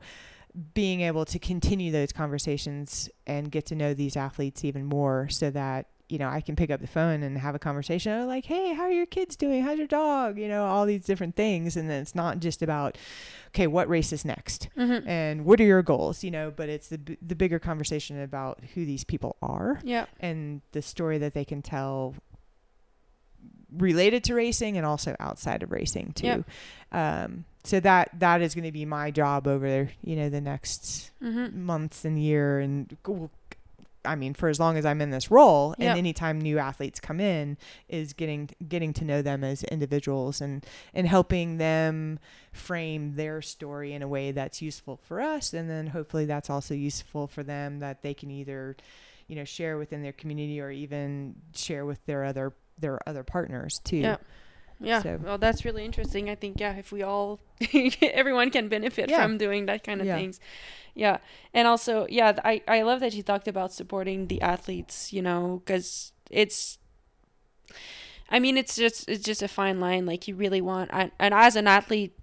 being 0.74 1.02
able 1.02 1.24
to 1.26 1.38
continue 1.38 1.92
those 1.92 2.12
conversations 2.12 3.08
and 3.26 3.50
get 3.50 3.66
to 3.66 3.74
know 3.74 3.92
these 3.92 4.16
athletes 4.16 4.64
even 4.64 4.84
more 4.86 5.28
so 5.28 5.50
that 5.50 5.86
you 6.10 6.18
know 6.18 6.28
I 6.28 6.40
can 6.40 6.56
pick 6.56 6.70
up 6.70 6.80
the 6.80 6.86
phone 6.86 7.22
and 7.22 7.38
have 7.38 7.54
a 7.54 7.58
conversation 7.58 8.12
oh, 8.12 8.26
like 8.26 8.44
hey 8.44 8.74
how 8.74 8.82
are 8.84 8.90
your 8.92 9.06
kids 9.06 9.36
doing? 9.36 9.62
How's 9.62 9.78
your 9.78 9.86
dog? 9.86 10.38
You 10.38 10.48
know 10.48 10.64
all 10.66 10.86
these 10.86 11.04
different 11.04 11.36
things. 11.36 11.76
And 11.76 11.88
then 11.88 12.02
it's 12.02 12.14
not 12.14 12.40
just 12.40 12.62
about 12.62 12.96
okay 13.48 13.66
what 13.66 13.88
race 13.88 14.12
is 14.12 14.24
next? 14.24 14.68
Hmm 14.74 14.98
and 15.06 15.44
what 15.44 15.60
are 15.60 15.64
your 15.64 15.82
goals? 15.82 16.22
You 16.24 16.30
know 16.30 16.50
but 16.50 16.68
it's 16.68 16.88
the 16.88 16.98
b- 16.98 17.18
the 17.20 17.34
bigger 17.36 17.58
conversation 17.58 18.20
about 18.22 18.60
who 18.74 18.84
these 18.84 19.04
people 19.04 19.36
are 19.42 19.80
Yeah. 19.84 20.06
and 20.20 20.60
the 20.72 20.82
story 20.82 21.18
that 21.18 21.34
they 21.34 21.44
can 21.44 21.62
tell 21.62 22.14
related 23.76 24.24
to 24.24 24.34
racing 24.34 24.76
and 24.76 24.84
also 24.84 25.14
outside 25.20 25.62
of 25.62 25.70
racing 25.70 26.12
too. 26.14 26.44
Um, 26.92 27.44
so 27.62 27.78
that 27.80 28.10
that 28.18 28.40
is 28.42 28.54
going 28.54 28.64
to 28.64 28.72
be 28.72 28.84
my 28.84 29.10
job 29.10 29.46
over 29.46 29.90
you 30.02 30.16
know 30.16 30.28
the 30.28 30.40
next 30.40 31.10
hmm 31.20 31.64
months 31.64 32.04
and 32.04 32.20
year 32.22 32.58
and 32.58 32.88
g- 33.06 33.28
I 34.04 34.14
mean, 34.14 34.32
for 34.34 34.48
as 34.48 34.58
long 34.58 34.76
as 34.78 34.86
I'm 34.86 35.00
in 35.02 35.10
this 35.10 35.30
role, 35.30 35.74
Yep. 35.78 35.88
and 35.90 35.98
anytime 35.98 36.40
new 36.40 36.58
athletes 36.58 37.00
come 37.00 37.20
in, 37.20 37.58
is 37.88 38.12
getting 38.14 38.48
getting 38.66 38.92
to 38.94 39.04
know 39.04 39.20
them 39.22 39.44
as 39.44 39.62
individuals 39.64 40.40
and 40.40 40.64
and 40.94 41.06
helping 41.06 41.58
them 41.58 42.18
frame 42.52 43.14
their 43.16 43.42
story 43.42 43.92
in 43.92 44.02
a 44.02 44.08
way 44.08 44.32
that's 44.32 44.62
useful 44.62 44.96
for 44.96 45.20
us, 45.20 45.52
and 45.52 45.68
then 45.68 45.88
hopefully 45.88 46.24
that's 46.24 46.48
also 46.50 46.74
useful 46.74 47.26
for 47.26 47.42
them 47.42 47.78
that 47.80 48.02
they 48.02 48.14
can 48.14 48.30
either, 48.30 48.76
you 49.28 49.36
know, 49.36 49.44
share 49.44 49.76
within 49.78 50.02
their 50.02 50.12
community 50.12 50.60
or 50.60 50.70
even 50.70 51.34
share 51.54 51.84
with 51.84 52.04
their 52.06 52.24
other 52.24 52.52
their 52.78 52.98
other 53.06 53.22
partners 53.22 53.80
too. 53.84 53.98
Yeah. 53.98 54.16
Yeah. 54.80 55.02
So- 55.02 55.18
Well, 55.22 55.38
that's 55.38 55.64
really 55.64 55.84
interesting. 55.84 56.30
I 56.30 56.34
think 56.34 56.58
yeah, 56.60 56.76
if 56.76 56.90
we 56.92 57.02
all 57.02 57.40
everyone 58.02 58.50
can 58.50 58.68
benefit 58.68 59.10
Yeah. 59.10 59.22
from 59.22 59.38
doing 59.38 59.66
that 59.66 59.84
kind 59.84 60.00
of 60.00 60.06
Yeah. 60.06 60.16
things. 60.16 60.40
Yeah. 60.94 61.18
And 61.54 61.68
also, 61.68 62.06
yeah, 62.08 62.32
I 62.44 62.62
I 62.66 62.82
love 62.82 63.00
that 63.00 63.14
you 63.14 63.22
talked 63.22 63.46
about 63.48 63.72
supporting 63.72 64.26
the 64.28 64.40
athletes, 64.42 65.12
you 65.12 65.22
know, 65.22 65.62
cuz 65.66 66.12
it's 66.30 66.78
I 68.28 68.38
mean, 68.38 68.56
it's 68.56 68.76
just 68.76 69.08
it's 69.08 69.24
just 69.24 69.42
a 69.42 69.48
fine 69.48 69.80
line 69.80 70.06
like 70.06 70.28
you 70.28 70.34
really 70.36 70.60
want 70.60 70.90
and, 70.92 71.10
and 71.18 71.34
as 71.34 71.56
an 71.56 71.66
athlete 71.66 72.14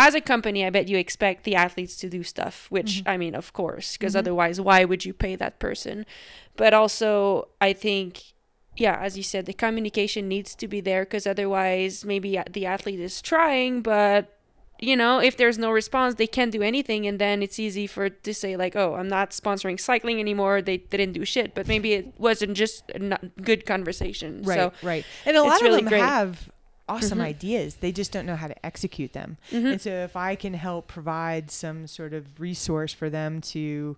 as 0.00 0.14
a 0.14 0.20
company, 0.20 0.64
I 0.64 0.70
bet 0.70 0.86
you 0.88 0.96
expect 0.96 1.42
the 1.42 1.56
athletes 1.56 1.96
to 1.96 2.08
do 2.08 2.22
stuff, 2.22 2.66
which 2.70 3.02
Mhm. 3.02 3.10
I 3.10 3.16
mean, 3.16 3.34
of 3.34 3.52
course, 3.52 3.96
because 3.96 4.14
Mhm. 4.14 4.18
otherwise, 4.20 4.60
why 4.60 4.84
would 4.84 5.04
you 5.04 5.12
pay 5.12 5.34
that 5.36 5.58
person? 5.58 6.06
But 6.56 6.72
also, 6.72 7.48
I 7.60 7.72
think, 7.72 8.22
yeah, 8.78 8.96
as 9.00 9.16
you 9.16 9.22
said, 9.22 9.46
the 9.46 9.52
communication 9.52 10.28
needs 10.28 10.54
to 10.56 10.66
be 10.68 10.80
there 10.80 11.02
because 11.04 11.26
otherwise, 11.26 12.04
maybe 12.04 12.40
the 12.50 12.66
athlete 12.66 13.00
is 13.00 13.20
trying, 13.20 13.82
but 13.82 14.34
you 14.80 14.94
know, 14.96 15.18
if 15.18 15.36
there's 15.36 15.58
no 15.58 15.72
response, 15.72 16.14
they 16.14 16.28
can't 16.28 16.52
do 16.52 16.62
anything, 16.62 17.04
and 17.08 17.18
then 17.18 17.42
it's 17.42 17.58
easy 17.58 17.88
for 17.88 18.08
to 18.08 18.32
say 18.32 18.56
like, 18.56 18.76
"Oh, 18.76 18.94
I'm 18.94 19.08
not 19.08 19.30
sponsoring 19.32 19.78
cycling 19.80 20.20
anymore. 20.20 20.62
They 20.62 20.76
they 20.76 20.96
didn't 20.98 21.14
do 21.14 21.24
shit." 21.24 21.52
But 21.56 21.66
maybe 21.66 21.94
it 21.94 22.14
wasn't 22.16 22.54
just 22.56 22.84
a 22.94 23.00
not 23.00 23.22
good 23.42 23.66
conversation. 23.66 24.42
Right, 24.44 24.56
So, 24.56 24.72
right. 24.86 25.04
And 25.26 25.36
a 25.36 25.42
lot 25.42 25.60
really 25.62 25.78
of 25.78 25.84
them 25.86 25.88
great. 25.88 26.00
have 26.02 26.48
awesome 26.88 27.18
Mhm. 27.18 27.22
ideas. 27.34 27.74
They 27.84 27.90
just 27.90 28.12
don't 28.12 28.24
know 28.24 28.36
how 28.36 28.46
to 28.46 28.54
execute 28.64 29.12
them. 29.14 29.36
mhm. 29.50 29.72
And 29.72 29.80
so 29.80 29.90
if 29.90 30.14
I 30.16 30.36
can 30.36 30.54
help 30.54 30.86
provide 30.86 31.50
some 31.50 31.86
sort 31.88 32.14
of 32.14 32.38
resource 32.40 32.92
for 32.92 33.10
them 33.10 33.40
to 33.54 33.96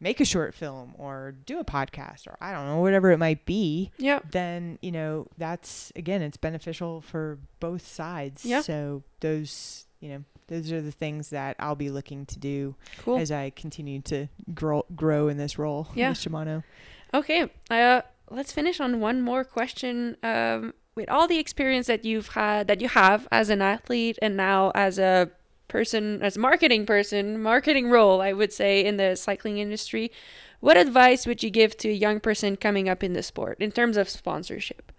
make 0.00 0.20
a 0.20 0.24
short 0.24 0.54
film 0.54 0.94
or 0.98 1.34
do 1.44 1.58
a 1.60 1.64
podcast 1.64 2.26
or 2.26 2.36
I 2.40 2.52
don't 2.52 2.66
know, 2.66 2.78
whatever 2.80 3.10
it 3.10 3.18
might 3.18 3.44
be, 3.46 3.90
yeah, 3.98 4.20
then, 4.30 4.78
you 4.82 4.92
know, 4.92 5.26
that's 5.38 5.92
again, 5.96 6.22
it's 6.22 6.36
beneficial 6.38 7.00
for 7.02 7.38
both 7.60 7.86
sides. 7.86 8.44
Yeah. 8.44 8.62
So 8.62 9.02
those, 9.20 9.86
you 10.00 10.08
know, 10.10 10.24
those 10.48 10.72
are 10.72 10.80
the 10.80 10.90
things 10.92 11.30
that 11.30 11.54
I'll 11.58 11.76
be 11.76 11.90
looking 11.90 12.26
to 12.26 12.38
do 12.38 12.74
cool. 12.98 13.18
as 13.18 13.30
I 13.30 13.50
continue 13.50 14.00
to 14.02 14.28
grow 14.54 14.84
grow 14.96 15.28
in 15.28 15.36
this 15.36 15.58
role 15.58 15.88
Yeah. 15.94 16.08
with 16.10 16.18
Shimano. 16.18 16.64
Okay, 17.12 17.50
uh, 17.70 18.02
let's 18.30 18.52
finish 18.52 18.80
on 18.80 19.00
one 19.00 19.20
more 19.20 19.44
question. 19.44 20.16
Um, 20.22 20.74
with 20.96 21.08
all 21.08 21.28
the 21.28 21.38
experience 21.38 21.86
that 21.86 22.04
you've 22.04 22.28
had, 22.28 22.66
that 22.68 22.80
you 22.80 22.88
have 22.88 23.28
as 23.30 23.48
an 23.48 23.62
athlete, 23.62 24.18
and 24.20 24.36
now 24.36 24.70
as 24.74 24.98
a 24.98 25.30
person, 25.70 26.20
as 26.20 26.36
marketing 26.36 26.84
person, 26.84 27.42
marketing 27.42 27.88
role, 27.88 28.20
I 28.20 28.34
would 28.34 28.52
say, 28.52 28.84
in 28.84 28.98
the 28.98 29.16
cycling 29.16 29.56
industry, 29.56 30.12
what 30.60 30.76
advice 30.76 31.26
would 31.26 31.42
you 31.42 31.48
give 31.48 31.78
to 31.78 31.88
a 31.88 31.92
young 31.92 32.20
person 32.20 32.56
coming 32.56 32.88
up 32.88 33.02
in 33.02 33.14
the 33.14 33.22
sport 33.22 33.56
in 33.60 33.72
terms 33.72 33.96
of 33.96 34.10
sponsorship? 34.10 34.92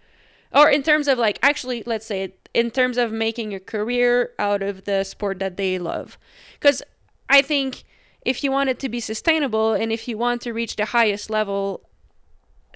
Or 0.51 0.69
in 0.69 0.81
terms 0.81 1.07
of 1.07 1.19
like, 1.19 1.37
actually, 1.43 1.83
let's 1.85 2.07
say, 2.07 2.33
in 2.53 2.71
terms 2.71 2.97
of 2.97 3.11
making 3.11 3.53
a 3.53 3.59
career 3.59 4.31
out 4.39 4.63
of 4.63 4.85
the 4.85 5.03
sport 5.03 5.37
that 5.39 5.57
they 5.57 5.77
love? 5.77 6.17
Because 6.59 6.81
I 7.29 7.43
think 7.43 7.83
if 8.25 8.43
you 8.43 8.51
want 8.51 8.69
it 8.69 8.79
to 8.79 8.89
be 8.89 8.99
sustainable 8.99 9.73
and 9.73 9.91
if 9.91 10.07
you 10.07 10.17
want 10.17 10.41
to 10.41 10.53
reach 10.53 10.75
the 10.75 10.85
highest 10.85 11.29
level 11.29 11.81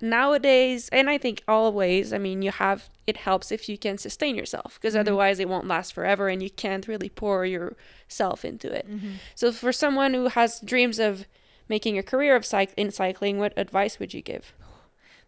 nowadays 0.02 0.90
and 0.90 1.10
i 1.10 1.18
think 1.18 1.42
always 1.48 2.12
i 2.14 2.18
mean 2.18 2.42
you 2.42 2.52
have 2.52 2.90
it 3.08 3.18
helps 3.18 3.52
if 3.52 3.68
you 3.70 3.78
can 3.78 3.98
sustain 3.98 4.36
yourself 4.36 4.80
because 4.80 4.96
Mhm. 4.96 5.00
otherwise 5.02 5.40
it 5.40 5.48
won't 5.50 5.68
last 5.68 5.94
forever 5.94 6.28
and 6.28 6.42
you 6.44 6.50
can't 6.50 6.88
really 6.88 7.10
pour 7.10 7.46
yourself 7.46 8.44
into 8.46 8.72
it 8.72 8.90
Mm-hmm. 8.90 9.14
so 9.36 9.52
for 9.52 9.72
someone 9.72 10.14
who 10.14 10.28
has 10.28 10.60
dreams 10.60 11.00
of 11.00 11.26
making 11.70 11.98
a 11.98 12.04
career 12.04 12.36
of 12.36 12.44
cyc- 12.44 12.74
in 12.78 12.92
cycling 12.92 13.40
what 13.40 13.54
advice 13.58 14.00
would 14.00 14.14
you 14.14 14.22
give 14.22 14.54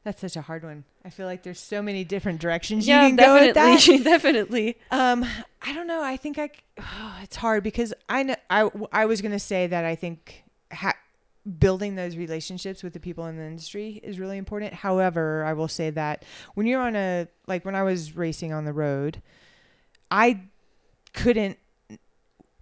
That's 0.04 0.22
such 0.22 0.38
a 0.38 0.42
hard 0.42 0.64
one. 0.64 0.86
I 1.04 1.10
feel 1.10 1.26
like 1.26 1.44
there's 1.44 1.60
so 1.60 1.82
many 1.82 2.06
different 2.06 2.40
directions 2.40 2.88
yeah 2.88 3.04
you 3.04 3.10
can 3.10 3.16
go 3.18 3.34
with 3.34 3.56
that. 3.56 3.76
definitely 3.82 4.04
definitely 4.14 4.78
Um, 4.90 5.26
I 5.62 5.74
don't 5.74 5.88
know. 5.88 6.02
I 6.02 6.16
think 6.16 6.38
I. 6.38 6.48
c- 6.48 6.54
it's 7.24 7.36
hard 7.36 7.62
because 7.64 7.94
I 8.08 8.24
know 8.24 8.36
I 8.50 8.70
I 8.94 9.06
was 9.06 9.22
gonna 9.22 9.40
say 9.40 9.68
that 9.68 9.84
I 9.84 9.96
think 9.96 10.44
ha- 10.72 10.96
building 11.48 11.96
those 11.96 12.18
relationships 12.18 12.84
with 12.84 12.94
the 12.94 13.00
people 13.00 13.26
in 13.28 13.38
the 13.38 13.44
industry 13.44 14.00
is 14.04 14.20
really 14.20 14.38
important. 14.38 14.74
However, 14.74 15.44
I 15.46 15.54
will 15.54 15.68
say 15.70 15.90
that 15.92 16.26
when 16.56 16.68
you're 16.68 16.82
on 16.82 16.96
a 16.96 17.28
like 17.48 17.64
when 17.66 17.76
I 17.76 17.84
was 17.84 18.16
racing 18.16 18.52
on 18.54 18.66
the 18.66 18.74
road, 18.74 19.22
I 20.12 20.42
couldn't. 21.14 21.58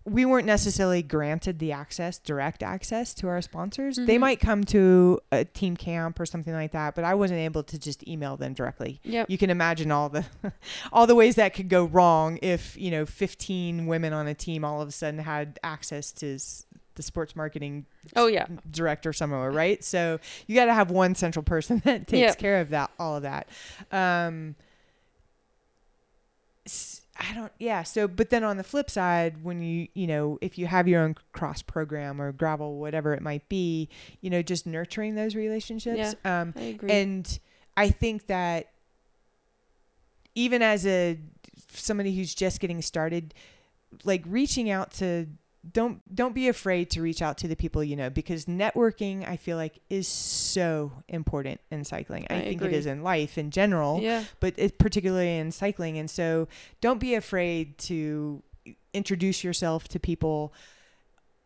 We 0.07 0.23
weren't 0.23 0.45
necessarily 0.45 1.01
granted 1.01 1.57
the 1.57 1.71
access, 1.71 2.19
direct 2.19 2.61
access 2.61 3.11
to 3.15 3.27
our 3.27 3.41
sponsors. 3.41 3.95
They 3.95 4.17
Mhm. 4.17 4.19
might 4.19 4.39
come 4.39 4.63
to 4.65 5.19
a 5.31 5.45
team 5.45 5.75
camp 5.75 6.19
or 6.19 6.27
something 6.27 6.53
like 6.53 6.73
that, 6.73 6.93
but 6.93 7.03
I 7.03 7.15
wasn't 7.15 7.39
able 7.39 7.63
to 7.63 7.79
just 7.79 8.07
email 8.07 8.37
them 8.37 8.53
directly 8.53 8.99
yep 9.03 9.27
you 9.31 9.39
can 9.39 9.49
imagine 9.49 9.89
all 9.91 10.09
the 10.09 10.23
all 10.93 11.07
the 11.07 11.15
ways 11.15 11.35
that 11.35 11.55
could 11.55 11.69
go 11.69 11.85
wrong 11.85 12.37
if 12.43 12.77
you 12.77 12.91
know 12.91 13.03
15 13.07 13.87
women 13.87 14.13
on 14.13 14.27
a 14.27 14.35
team 14.35 14.63
all 14.63 14.79
of 14.79 14.87
a 14.89 14.91
sudden 14.91 15.21
had 15.21 15.59
access 15.63 16.11
to 16.11 16.37
the 16.95 17.03
sports 17.03 17.35
marketing 17.35 17.85
oh 18.15 18.27
yeah. 18.27 18.47
director 18.69 19.13
somewhere 19.13 19.51
right? 19.51 19.83
So 19.83 20.19
you 20.47 20.55
got 20.55 20.65
to 20.65 20.73
have 20.73 20.89
one 20.91 21.15
central 21.15 21.43
person 21.43 21.79
that 21.85 22.07
takes 22.07 22.19
Yep. 22.19 22.37
care 22.39 22.61
of 22.61 22.69
that 22.69 22.91
all 22.99 23.15
of 23.15 23.23
that. 23.23 23.47
Um 23.91 24.55
I 27.17 27.33
don't 27.33 27.51
yeah 27.59 27.83
so 27.83 28.07
but 28.07 28.29
then 28.29 28.43
on 28.43 28.57
the 28.57 28.63
flip 28.63 28.89
side 28.89 29.43
when 29.43 29.61
you 29.61 29.87
you 29.93 30.07
know 30.07 30.37
if 30.41 30.57
you 30.57 30.65
have 30.67 30.87
your 30.87 31.01
own 31.01 31.15
cross 31.31 31.61
program 31.61 32.19
or 32.21 32.31
gravel 32.31 32.77
whatever 32.79 33.13
it 33.13 33.21
might 33.21 33.47
be 33.47 33.87
you 34.21 34.29
know 34.29 34.41
just 34.41 34.65
nurturing 34.65 35.15
those 35.15 35.35
relationships 35.35 36.15
um 36.25 36.53
i 36.57 36.61
agree. 36.61 36.89
and 36.91 37.39
I 37.77 37.89
think 37.89 38.27
that 38.27 38.71
even 40.33 40.61
as 40.61 40.85
a 40.85 41.19
somebody 41.69 42.15
who's 42.15 42.33
just 42.33 42.59
getting 42.61 42.81
started, 42.81 43.33
like 44.05 44.23
reaching 44.25 44.69
out 44.69 44.91
to 44.93 45.27
don't 45.71 46.01
don't 46.13 46.35
be 46.35 46.47
afraid 46.47 46.89
to 46.91 47.01
reach 47.01 47.21
out 47.21 47.37
to 47.39 47.47
the 47.47 47.55
people 47.55 47.83
you 47.83 47.95
know 47.95 48.09
because 48.09 48.45
networking 48.45 49.27
I 49.27 49.37
feel 49.37 49.57
like 49.57 49.79
is 49.89 50.07
so 50.07 50.91
important 51.07 51.59
in 51.71 51.83
cycling. 51.83 52.27
I, 52.29 52.35
I 52.35 52.41
think 52.41 52.61
agree. 52.61 52.73
it 52.73 52.77
is 52.77 52.85
in 52.85 53.03
life 53.03 53.37
in 53.37 53.51
general, 53.51 53.99
yeah 54.01 54.23
but 54.39 54.53
it, 54.57 54.77
particularly 54.77 55.37
in 55.37 55.51
cycling. 55.51 55.97
And 55.97 56.09
so 56.09 56.47
don't 56.81 56.99
be 56.99 57.15
afraid 57.15 57.77
to 57.79 58.43
introduce 58.93 59.43
yourself 59.43 59.87
to 59.89 59.99
people, 59.99 60.53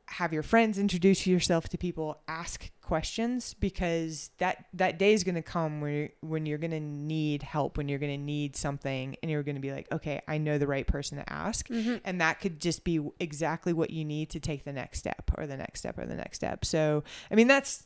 have 0.08 0.34
your 0.34 0.44
friends 0.44 0.78
introduce 0.78 1.26
yourself 1.28 1.70
to 1.70 1.78
people, 1.78 2.22
ask 2.28 2.72
questions 2.90 3.54
because 3.54 4.32
that 4.40 4.66
that 4.74 4.98
day 4.98 5.14
is 5.14 5.24
going 5.24 5.36
to 5.36 5.44
come 5.44 5.80
when 5.80 5.94
you're, 5.94 6.10
when 6.22 6.46
you're 6.48 6.58
going 6.58 6.72
to 6.72 6.80
need 6.80 7.44
help, 7.44 7.78
when 7.78 7.88
you're 7.88 8.00
going 8.00 8.12
to 8.12 8.26
need 8.26 8.56
something 8.56 9.16
and 9.22 9.30
you're 9.30 9.44
going 9.44 9.56
to 9.56 9.62
be 9.62 9.72
like, 9.72 9.88
"Okay, 9.92 10.22
I 10.28 10.40
know 10.40 10.58
the 10.58 10.66
right 10.66 10.88
person 10.88 11.20
to 11.20 11.32
ask." 11.32 11.68
hmm 11.68 11.98
And 12.04 12.20
that 12.20 12.42
could 12.42 12.60
just 12.60 12.84
be 12.84 13.00
exactly 13.20 13.74
what 13.74 13.92
you 13.92 14.04
need 14.04 14.32
to 14.32 14.40
take 14.40 14.64
the 14.64 14.74
next 14.74 14.98
step 14.98 15.30
or 15.38 15.46
the 15.46 15.56
next 15.56 15.82
step 15.82 16.00
or 16.00 16.08
the 16.08 16.16
next 16.16 16.38
step. 16.38 16.66
So, 16.66 17.04
I 17.30 17.36
mean, 17.36 17.48
that's 17.48 17.86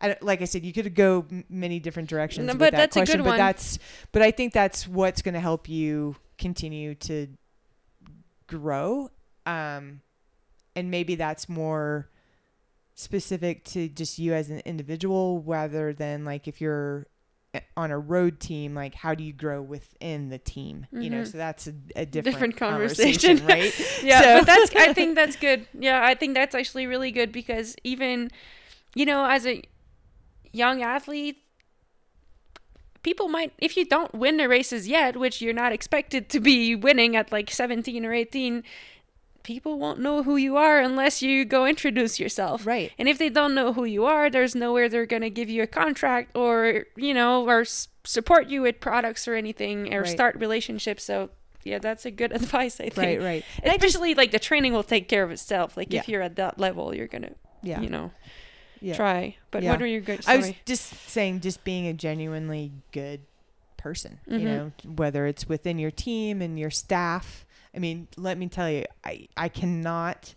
I, 0.00 0.16
like 0.22 0.40
I 0.40 0.46
said, 0.46 0.64
you 0.64 0.72
could 0.72 0.94
go 0.94 1.26
many 1.50 1.78
different 1.78 2.08
directions 2.08 2.46
No, 2.46 2.54
with 2.54 2.58
but 2.58 2.70
that 2.70 2.76
that's 2.78 2.96
a 2.96 3.00
question, 3.00 3.18
good 3.18 3.24
but 3.24 3.30
one. 3.30 3.38
that's 3.38 3.78
but 4.12 4.22
I 4.22 4.30
think 4.30 4.54
that's 4.54 4.88
what's 4.88 5.20
going 5.20 5.34
to 5.34 5.40
help 5.40 5.68
you 5.68 6.16
continue 6.38 6.94
to 6.94 7.28
grow. 8.46 9.10
Um, 9.44 10.00
and 10.74 10.90
maybe 10.90 11.16
that's 11.16 11.48
more 11.48 12.08
specific 12.96 13.62
to 13.64 13.88
just 13.88 14.18
you 14.18 14.32
as 14.34 14.50
an 14.50 14.60
individual 14.64 15.42
rather 15.46 15.92
than 15.92 16.24
like 16.24 16.48
if 16.48 16.60
you're 16.60 17.06
on 17.76 17.90
a 17.90 17.98
road 17.98 18.40
team 18.40 18.74
like 18.74 18.94
how 18.94 19.14
do 19.14 19.22
you 19.24 19.32
grow 19.32 19.62
within 19.62 20.28
the 20.28 20.38
team 20.38 20.86
you 20.92 21.08
know 21.08 21.22
Mhm. 21.22 21.30
so 21.32 21.38
that's 21.38 21.66
a, 21.66 21.70
a 21.94 22.04
different, 22.04 22.24
Different 22.34 22.56
conversation, 22.58 23.38
conversation. 23.38 23.46
right 24.02 24.02
yeah 24.04 24.20
So- 24.20 24.38
but 24.40 24.46
that's 24.46 24.76
i 24.76 24.92
think 24.92 25.14
that's 25.14 25.36
good 25.36 25.66
yeah 25.78 26.04
i 26.04 26.14
think 26.14 26.34
that's 26.34 26.54
actually 26.54 26.86
really 26.86 27.10
good 27.10 27.32
because 27.32 27.74
even 27.84 28.30
you 28.94 29.06
know 29.06 29.24
as 29.26 29.46
a 29.46 29.62
young 30.52 30.82
athlete 30.82 31.38
people 33.02 33.28
might 33.28 33.52
if 33.58 33.76
you 33.76 33.84
don't 33.84 34.12
win 34.14 34.36
the 34.36 34.48
races 34.48 34.88
yet 34.88 35.16
which 35.16 35.40
you're 35.40 35.54
not 35.54 35.72
expected 35.72 36.28
to 36.28 36.40
be 36.40 36.74
winning 36.74 37.14
at 37.16 37.30
like 37.30 37.50
17 37.50 38.04
or 38.04 38.12
18 38.12 38.64
people 39.46 39.78
won't 39.78 40.00
know 40.00 40.24
who 40.24 40.34
you 40.36 40.56
are 40.56 40.80
unless 40.80 41.22
you 41.22 41.44
go 41.44 41.64
introduce 41.66 42.18
yourself 42.18 42.66
right 42.66 42.90
and 42.98 43.08
if 43.08 43.16
they 43.16 43.28
don't 43.28 43.54
know 43.54 43.72
who 43.72 43.84
you 43.84 44.04
are, 44.04 44.28
there's 44.28 44.54
nowhere 44.56 44.88
they're 44.88 45.06
going 45.06 45.22
to 45.22 45.30
give 45.30 45.48
you 45.48 45.62
a 45.62 45.66
contract 45.68 46.36
or, 46.36 46.84
you 46.96 47.14
know, 47.14 47.46
or 47.48 47.60
s- 47.60 47.86
support 48.02 48.48
you 48.48 48.62
with 48.62 48.80
products 48.80 49.28
or 49.28 49.34
anything 49.36 49.94
or 49.94 50.00
Right. 50.00 50.08
start 50.08 50.34
relationships. 50.36 51.04
So, 51.04 51.30
yeah, 51.62 51.78
that's 51.78 52.04
a 52.04 52.10
good 52.10 52.32
advice, 52.40 52.80
I 52.80 52.88
think. 52.90 52.96
right 52.96 53.22
right 53.22 53.44
and 53.62 53.72
I 53.72 53.76
just 53.76 54.00
like 54.00 54.32
the 54.32 54.40
training 54.40 54.72
will 54.72 54.82
take 54.82 55.08
care 55.08 55.22
of 55.22 55.30
itself. 55.30 55.76
Like 55.76 55.92
Yeah. 55.92 56.00
if 56.00 56.08
you're 56.08 56.22
at 56.22 56.34
that 56.36 56.58
level, 56.58 56.92
you're 56.94 57.06
going 57.06 57.22
to, 57.22 57.34
yeah 57.62 57.80
you 57.80 57.88
know. 57.88 58.10
Yeah. 58.80 58.94
try. 58.96 59.36
But 59.52 59.62
Yeah. 59.62 59.70
what 59.70 59.80
are 59.80 59.86
you 59.86 60.00
good? 60.00 60.20
I 60.26 60.36
was 60.36 60.52
just 60.66 60.86
saying, 61.08 61.40
just 61.40 61.62
being 61.64 61.86
a 61.86 61.94
genuinely 61.94 62.72
good 62.92 63.20
person, 63.76 64.18
Mhm. 64.28 64.40
you 64.40 64.44
know, 64.44 64.72
whether 64.96 65.26
it's 65.26 65.48
within 65.48 65.78
your 65.78 65.90
team 65.92 66.42
and 66.42 66.58
your 66.58 66.70
staff. 66.70 67.45
I 67.76 67.78
mean, 67.78 68.08
let 68.16 68.38
me 68.38 68.48
tell 68.48 68.70
you, 68.70 68.84
I, 69.04 69.28
I 69.36 69.48
cannot 69.50 70.34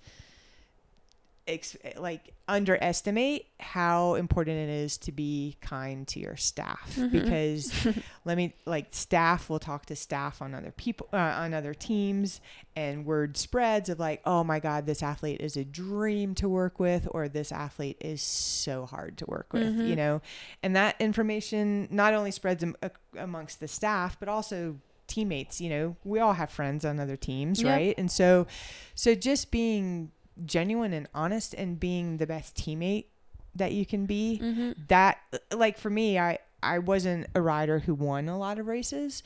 ex- 1.47 1.77
like 1.97 2.33
underestimate 2.47 3.45
how 3.59 4.15
important 4.15 4.57
it 4.57 4.69
is 4.69 4.97
to 4.97 5.11
be 5.11 5.55
kind 5.61 6.07
to 6.07 6.19
your 6.19 6.35
staff 6.35 6.95
Mhm. 6.95 7.11
because 7.11 7.87
let 8.25 8.37
me 8.37 8.55
like 8.65 8.87
staff 8.91 9.49
will 9.49 9.59
talk 9.59 9.85
to 9.87 9.95
staff 9.95 10.41
on 10.41 10.53
other 10.55 10.71
people 10.71 11.07
uh, 11.13 11.17
on 11.17 11.53
other 11.53 11.73
teams 11.75 12.41
and 12.75 13.05
word 13.05 13.37
spreads 13.37 13.87
of 13.89 13.99
like 13.99 14.21
oh 14.25 14.43
my 14.43 14.59
god 14.59 14.85
this 14.87 15.03
athlete 15.03 15.41
is 15.41 15.55
a 15.57 15.63
dream 15.63 16.33
to 16.35 16.49
work 16.49 16.79
with 16.79 17.07
or 17.11 17.27
this 17.29 17.51
athlete 17.51 17.97
is 18.01 18.21
so 18.21 18.85
hard 18.87 19.15
to 19.19 19.25
work 19.27 19.53
with 19.53 19.75
Mhm. 19.77 19.87
you 19.89 19.95
know 19.95 20.21
and 20.63 20.75
that 20.75 20.95
information 20.99 21.87
not 21.91 22.15
only 22.15 22.31
spreads 22.31 22.63
am- 22.63 22.75
amongst 23.15 23.59
the 23.59 23.67
staff 23.67 24.17
but 24.19 24.27
also 24.27 24.77
teammates 25.10 25.60
you 25.60 25.69
know 25.69 25.95
we 26.06 26.19
all 26.19 26.34
have 26.34 26.49
friends 26.49 26.86
on 26.86 26.99
other 26.99 27.18
teams 27.18 27.61
Yep. 27.61 27.72
right 27.76 27.95
and 27.98 28.10
so 28.11 28.48
so 28.95 29.15
just 29.15 29.52
being 29.52 30.11
genuine 30.45 30.94
and 30.94 31.07
honest 31.14 31.53
and 31.56 31.80
being 31.80 32.18
the 32.18 32.27
best 32.27 32.56
teammate 32.56 33.06
that 33.56 33.73
you 33.73 33.86
can 33.86 34.06
be 34.06 34.40
Mhm. 34.41 34.76
that 34.88 35.18
like 35.53 35.77
for 35.77 35.90
me 35.90 36.18
i 36.19 36.38
i 36.64 36.80
wasn't 36.80 37.27
a 37.36 37.41
rider 37.41 37.80
who 37.80 37.94
won 37.94 38.30
a 38.30 38.38
lot 38.38 38.60
of 38.60 38.68
races 38.68 39.22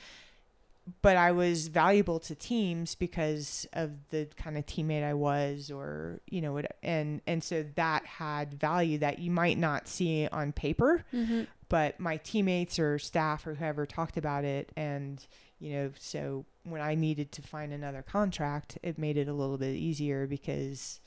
but 1.01 1.15
i 1.15 1.31
was 1.31 1.67
valuable 1.69 2.19
to 2.19 2.35
teams 2.35 2.95
because 2.95 3.67
of 3.73 3.91
the 4.09 4.27
kind 4.35 4.57
of 4.57 4.65
teammate 4.65 5.03
i 5.03 5.13
was 5.13 5.71
or 5.71 6.19
you 6.29 6.41
know 6.41 6.51
what 6.53 6.75
and 6.83 7.21
and 7.27 7.43
so 7.43 7.63
that 7.75 8.05
had 8.05 8.53
value 8.53 8.97
that 8.97 9.19
you 9.19 9.31
might 9.31 9.57
not 9.57 9.87
see 9.87 10.27
on 10.31 10.51
paper 10.51 11.05
Mhm. 11.13 11.47
but 11.69 11.99
my 11.99 12.17
teammates 12.17 12.79
or 12.79 12.99
staff 12.99 13.47
or 13.47 13.55
whoever 13.55 13.85
talked 13.85 14.17
about 14.17 14.43
it 14.45 14.71
and 14.75 15.25
you 15.63 15.71
know 15.73 15.91
so 15.97 16.45
when 16.65 16.81
i 16.81 16.93
needed 16.93 17.31
to 17.31 17.41
find 17.41 17.71
another 17.71 18.01
contract 18.01 18.77
it 18.83 18.97
made 18.97 19.15
it 19.17 19.27
a 19.29 19.33
little 19.33 19.57
bit 19.57 19.75
easier 19.75 20.27
because 20.27 20.99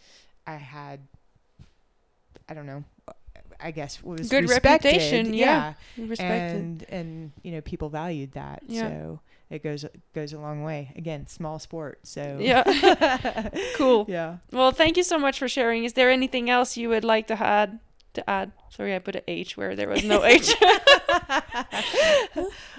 i 0.47 0.55
had 0.57 1.01
i 2.49 2.55
don't 2.55 2.65
know 2.67 2.83
i 3.61 3.71
guess 3.71 4.03
was 4.03 4.29
Good 4.29 4.49
respected. 4.49 4.89
reputation, 4.93 5.35
yeah. 5.35 5.75
Respected. 5.99 6.57
and 6.61 6.87
and 6.89 7.33
you 7.43 7.53
know 7.53 7.61
people 7.61 7.89
valued 7.89 8.33
that 8.33 8.63
Yeah. 8.67 8.89
so 8.89 9.21
it 9.51 9.63
goes 9.63 9.85
goes 10.15 10.33
a 10.33 10.39
long 10.39 10.63
way 10.63 10.93
again 10.97 11.27
small 11.27 11.59
sport 11.59 12.01
so 12.03 12.39
Yeah. 12.41 12.65
Cool. 13.77 14.07
yeah 14.09 14.39
Well, 14.53 14.73
thank 14.73 14.97
you 14.97 15.03
so 15.03 15.19
much 15.19 15.39
for 15.39 15.49
sharing. 15.49 15.85
Is 15.85 15.93
there 15.95 16.11
anything 16.11 16.49
else 16.51 16.77
you 16.77 16.89
would 16.91 17.05
like 17.05 17.27
to 17.29 17.39
add? 17.43 17.79
To 18.17 18.31
add? 18.31 18.53
Sorry, 18.71 18.95
I 18.95 18.99
put 18.99 19.17
an 19.17 19.23
H 19.29 19.57
where 19.57 19.77
there 19.77 19.89
was 19.89 20.05
no 20.05 20.25
H. 20.25 20.51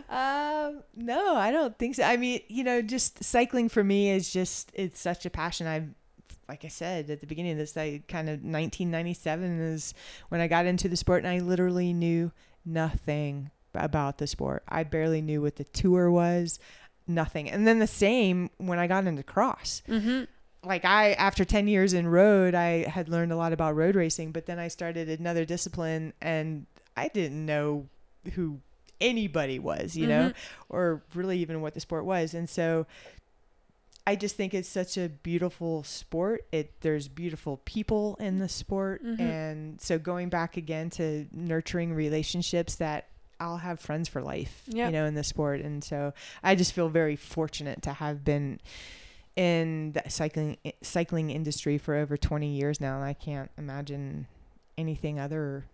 um, 0.09 0.83
no, 0.95 1.35
I 1.35 1.51
don't 1.51 1.77
think 1.77 1.95
so. 1.95 2.03
I 2.03 2.17
mean, 2.17 2.41
you 2.47 2.63
know, 2.63 2.81
just 2.81 3.23
cycling 3.23 3.69
for 3.69 3.83
me 3.83 4.09
is 4.09 4.31
just 4.31 4.71
it's 4.73 4.99
such 4.99 5.25
a 5.25 5.29
passion. 5.29 5.67
I, 5.67 5.87
like 6.49 6.65
I 6.65 6.69
said 6.69 7.09
at 7.09 7.21
the 7.21 7.27
beginning 7.27 7.53
of 7.53 7.57
this, 7.59 7.77
I 7.77 8.01
kind 8.07 8.29
of 8.29 8.35
1997 8.35 9.61
is 9.61 9.93
when 10.29 10.41
I 10.41 10.47
got 10.47 10.65
into 10.65 10.89
the 10.89 10.97
sport, 10.97 11.23
and 11.23 11.31
I 11.31 11.39
literally 11.39 11.93
knew 11.93 12.31
nothing 12.65 13.51
about 13.73 14.17
the 14.17 14.27
sport. 14.27 14.63
I 14.67 14.83
barely 14.83 15.21
knew 15.21 15.41
what 15.41 15.55
the 15.55 15.63
tour 15.63 16.09
was, 16.09 16.59
nothing. 17.07 17.49
And 17.49 17.67
then 17.67 17.79
the 17.79 17.87
same 17.87 18.49
when 18.57 18.79
I 18.79 18.87
got 18.87 19.07
into 19.07 19.23
cross 19.23 19.81
mm-hmm. 19.87 20.23
Like 20.67 20.85
I 20.85 21.13
after 21.13 21.43
10 21.45 21.67
years 21.67 21.93
in 21.93 22.07
road, 22.07 22.53
I 22.53 22.87
had 22.89 23.09
learned 23.09 23.31
a 23.31 23.35
lot 23.37 23.53
about 23.53 23.75
road 23.75 23.95
racing, 23.95 24.31
but 24.31 24.45
then 24.45 24.59
I 24.59 24.67
started 24.67 25.09
another 25.09 25.45
discipline 25.45 26.13
and 26.21 26.65
I 26.95 27.07
didn't 27.07 27.45
know 27.45 27.87
who 28.33 28.59
anybody 28.99 29.59
was, 29.59 29.95
you 29.95 30.07
know, 30.07 30.33
or 30.69 31.01
really 31.13 31.37
even 31.39 31.61
what 31.61 31.73
the 31.73 31.79
sport 31.79 32.03
was. 32.05 32.33
And 32.33 32.49
so 32.49 32.85
I 34.05 34.15
just 34.15 34.35
think 34.37 34.53
it's 34.53 34.69
such 34.69 34.97
a 34.97 35.09
beautiful 35.09 35.83
sport. 35.83 36.45
It 36.51 36.71
there's 36.81 37.07
beautiful 37.07 37.57
people 37.65 38.15
in 38.19 38.39
the 38.39 38.47
sport 38.49 39.03
Mhm. 39.03 39.19
and 39.19 39.81
so 39.81 39.99
going 39.99 40.29
back 40.29 40.55
again 40.57 40.89
to 40.91 41.27
nurturing 41.31 41.93
relationships 41.93 42.75
that 42.75 43.07
I'll 43.39 43.57
have 43.57 43.79
friends 43.79 44.07
for 44.09 44.21
life, 44.21 44.63
Yep. 44.67 44.87
you 44.87 44.91
know, 44.93 45.05
in 45.05 45.13
the 45.13 45.23
sport. 45.23 45.61
And 45.61 45.83
so 45.83 46.13
I 46.41 46.55
just 46.55 46.73
feel 46.73 46.89
very 46.89 47.15
fortunate 47.15 47.81
to 47.83 47.93
have 47.93 48.23
been 48.23 48.59
in 49.37 49.91
the 49.93 50.09
cycling 50.09 50.57
cycling 50.81 51.29
industry 51.29 51.77
for 51.77 51.95
over 51.95 52.17
20 52.17 52.47
years 52.47 52.81
now 52.81 52.95
and 52.95 53.05
I 53.05 53.13
can't 53.13 53.51
imagine 53.57 54.27
anything 54.77 55.19
other 55.19 55.65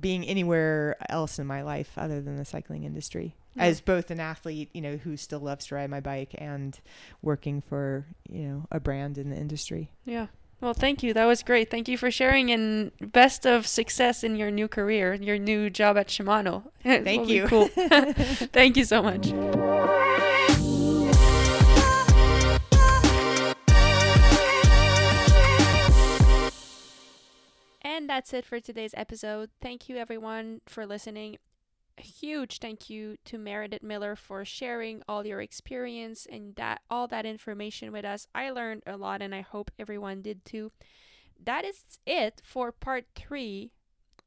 being 0.00 0.24
anywhere 0.24 0.96
else 1.08 1.38
in 1.38 1.46
my 1.46 1.62
life 1.62 1.92
other 1.96 2.20
than 2.20 2.36
the 2.36 2.44
cycling 2.46 2.82
industry 2.84 3.36
Yeah. 3.54 3.64
as 3.64 3.80
both 3.82 4.10
an 4.10 4.20
athlete 4.20 4.70
you 4.72 4.80
know 4.80 4.96
who 4.96 5.16
still 5.18 5.38
loves 5.40 5.66
to 5.66 5.74
ride 5.76 5.90
my 5.90 6.00
bike 6.00 6.34
and 6.38 6.80
working 7.22 7.60
for 7.60 8.06
you 8.28 8.48
know 8.48 8.66
a 8.72 8.80
brand 8.80 9.18
in 9.18 9.30
the 9.30 9.36
industry 9.36 9.90
Yeah. 10.04 10.26
Well, 10.60 10.72
thank 10.72 11.02
you. 11.02 11.12
That 11.12 11.26
was 11.26 11.42
great. 11.42 11.70
Thank 11.70 11.88
you 11.88 11.98
for 11.98 12.10
sharing 12.10 12.50
and 12.50 12.90
best 13.12 13.44
of 13.44 13.66
success 13.66 14.24
in 14.24 14.36
your 14.36 14.50
new 14.50 14.66
career, 14.66 15.12
your 15.12 15.36
new 15.36 15.68
job 15.68 15.98
at 15.98 16.08
Shimano. 16.08 16.62
Thank 16.82 17.28
you. 17.28 17.46
Cool. 17.48 17.68
thank 17.74 18.78
you 18.78 18.84
so 18.84 19.02
much. 19.02 20.63
And 27.94 28.10
that's 28.10 28.34
it 28.34 28.44
for 28.44 28.58
today's 28.58 28.92
episode. 28.96 29.50
Thank 29.62 29.88
you 29.88 29.98
everyone 29.98 30.62
for 30.66 30.84
listening. 30.84 31.36
A 31.96 32.02
huge 32.02 32.58
thank 32.58 32.90
you 32.90 33.18
to 33.24 33.38
Meredith 33.38 33.84
Miller 33.84 34.16
for 34.16 34.44
sharing 34.44 35.04
all 35.06 35.24
your 35.24 35.40
experience 35.40 36.26
and 36.28 36.56
that 36.56 36.80
all 36.90 37.06
that 37.06 37.24
information 37.24 37.92
with 37.92 38.04
us. 38.04 38.26
I 38.34 38.50
learned 38.50 38.82
a 38.84 38.96
lot 38.96 39.22
and 39.22 39.32
I 39.32 39.42
hope 39.42 39.70
everyone 39.78 40.22
did 40.22 40.44
too. 40.44 40.72
That 41.40 41.64
is 41.64 41.84
it 42.04 42.42
for 42.42 42.72
part 42.72 43.04
3 43.14 43.70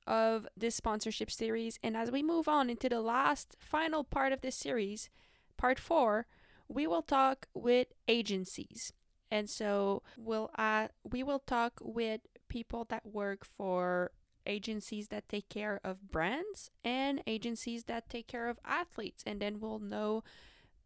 of 0.07 0.47
this 0.55 0.75
sponsorship 0.75 1.29
series 1.29 1.77
and 1.83 1.97
as 1.97 2.09
we 2.09 2.23
move 2.23 2.47
on 2.47 2.69
into 2.69 2.87
the 2.87 3.01
last 3.01 3.57
final 3.59 4.05
part 4.05 4.31
of 4.31 4.39
this 4.39 4.55
series, 4.55 5.09
part 5.57 5.77
4, 5.77 6.25
we 6.69 6.87
will 6.87 7.01
talk 7.01 7.49
with 7.53 7.87
agencies. 8.07 8.93
And 9.29 9.49
so 9.49 10.03
we'll 10.17 10.51
uh, 10.57 10.87
we 11.03 11.21
will 11.21 11.39
talk 11.39 11.81
with 11.81 12.21
people 12.49 12.85
that 12.89 13.05
work 13.05 13.45
for 13.45 14.11
agencies 14.45 15.09
that 15.09 15.27
take 15.27 15.49
care 15.49 15.79
of 15.83 16.09
brands 16.09 16.71
and 16.83 17.21
agencies 17.27 17.83
that 17.83 18.09
take 18.09 18.27
care 18.27 18.47
of 18.47 18.59
athletes 18.63 19.23
and 19.27 19.41
then 19.41 19.59
we'll 19.59 19.79
know 19.79 20.23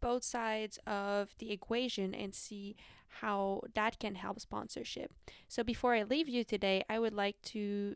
both 0.01 0.23
sides 0.23 0.79
of 0.88 1.29
the 1.38 1.51
equation 1.51 2.13
and 2.15 2.33
see 2.33 2.75
how 3.19 3.61
that 3.75 3.99
can 3.99 4.15
help 4.15 4.39
sponsorship. 4.39 5.13
So 5.47 5.63
before 5.63 5.93
I 5.93 6.03
leave 6.03 6.27
you 6.27 6.43
today, 6.43 6.83
I 6.89 6.97
would 6.97 7.13
like 7.13 7.41
to 7.43 7.95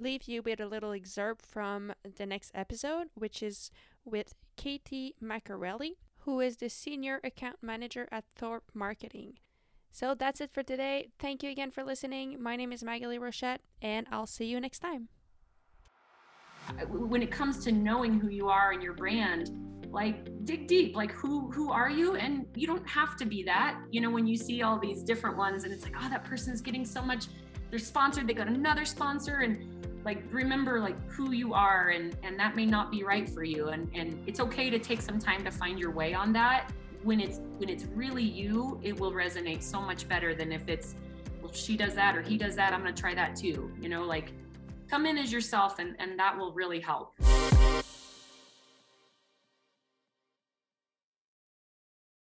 leave 0.00 0.24
you 0.24 0.42
with 0.42 0.58
a 0.58 0.66
little 0.66 0.92
excerpt 0.92 1.46
from 1.46 1.92
the 2.16 2.26
next 2.26 2.50
episode, 2.54 3.08
which 3.14 3.42
is 3.42 3.70
with 4.04 4.34
Katie 4.56 5.14
Macarelli, 5.22 5.92
who 6.20 6.40
is 6.40 6.56
the 6.56 6.68
senior 6.68 7.20
account 7.22 7.56
manager 7.62 8.08
at 8.10 8.24
Thorpe 8.34 8.70
Marketing. 8.74 9.38
So 9.94 10.16
that's 10.16 10.40
it 10.40 10.50
for 10.52 10.64
today. 10.64 11.10
Thank 11.20 11.44
you 11.44 11.50
again 11.52 11.70
for 11.70 11.84
listening. 11.84 12.42
My 12.42 12.56
name 12.56 12.72
is 12.72 12.82
Maghalie 12.82 13.20
Rochette, 13.20 13.60
and 13.80 14.08
I'll 14.10 14.26
see 14.26 14.44
you 14.44 14.58
next 14.58 14.80
time. 14.80 15.06
when 16.88 17.22
it 17.22 17.30
comes 17.30 17.62
to 17.62 17.70
knowing 17.70 18.18
who 18.18 18.28
you 18.28 18.48
are 18.48 18.72
and 18.72 18.82
your 18.82 18.94
brand 18.94 19.52
like 19.92 20.16
dig 20.44 20.66
deep 20.66 20.96
like 20.96 21.12
who 21.12 21.48
who 21.52 21.70
are 21.70 21.90
you 21.90 22.16
and 22.16 22.46
you 22.56 22.66
don't 22.66 22.88
have 22.88 23.16
to 23.16 23.24
be 23.24 23.44
that 23.44 23.78
you 23.92 24.00
know 24.00 24.10
when 24.10 24.26
you 24.26 24.36
see 24.36 24.62
all 24.62 24.76
these 24.76 25.02
different 25.02 25.36
ones 25.36 25.62
and 25.62 25.72
it's 25.72 25.84
like 25.84 25.94
oh 26.02 26.08
that 26.08 26.24
person's 26.24 26.60
getting 26.60 26.84
so 26.84 27.00
much 27.02 27.26
they're 27.70 27.78
sponsored 27.78 28.26
they 28.26 28.32
got 28.32 28.48
another 28.48 28.84
sponsor 28.84 29.40
and 29.40 29.84
like 30.04 30.24
remember 30.32 30.80
like 30.80 30.96
who 31.08 31.30
you 31.32 31.54
are 31.54 31.90
and 31.90 32.16
and 32.24 32.36
that 32.40 32.56
may 32.56 32.66
not 32.66 32.90
be 32.90 33.04
right 33.04 33.28
for 33.28 33.44
you 33.44 33.68
and 33.68 33.88
and 33.94 34.20
it's 34.26 34.40
okay 34.40 34.68
to 34.70 34.78
take 34.78 35.00
some 35.00 35.18
time 35.18 35.44
to 35.44 35.50
find 35.50 35.78
your 35.78 35.92
way 35.92 36.14
on 36.14 36.32
that 36.32 36.72
when 37.04 37.20
it's 37.20 37.40
when 37.58 37.68
it's 37.68 37.84
really 37.94 38.22
you 38.22 38.80
it 38.82 38.98
will 38.98 39.12
resonate 39.12 39.62
so 39.62 39.80
much 39.80 40.08
better 40.08 40.34
than 40.34 40.50
if 40.50 40.68
it's 40.68 40.96
well 41.42 41.52
she 41.52 41.76
does 41.76 41.94
that 41.94 42.16
or 42.16 42.22
he 42.22 42.38
does 42.38 42.56
that 42.56 42.72
i'm 42.72 42.82
to 42.84 42.92
try 42.92 43.14
that 43.14 43.36
too 43.36 43.70
you 43.80 43.88
know 43.88 44.02
like 44.02 44.32
come 44.88 45.04
in 45.04 45.18
as 45.18 45.30
yourself 45.30 45.78
and 45.78 45.94
and 45.98 46.18
that 46.18 46.36
will 46.36 46.52
really 46.52 46.80
help 46.80 47.14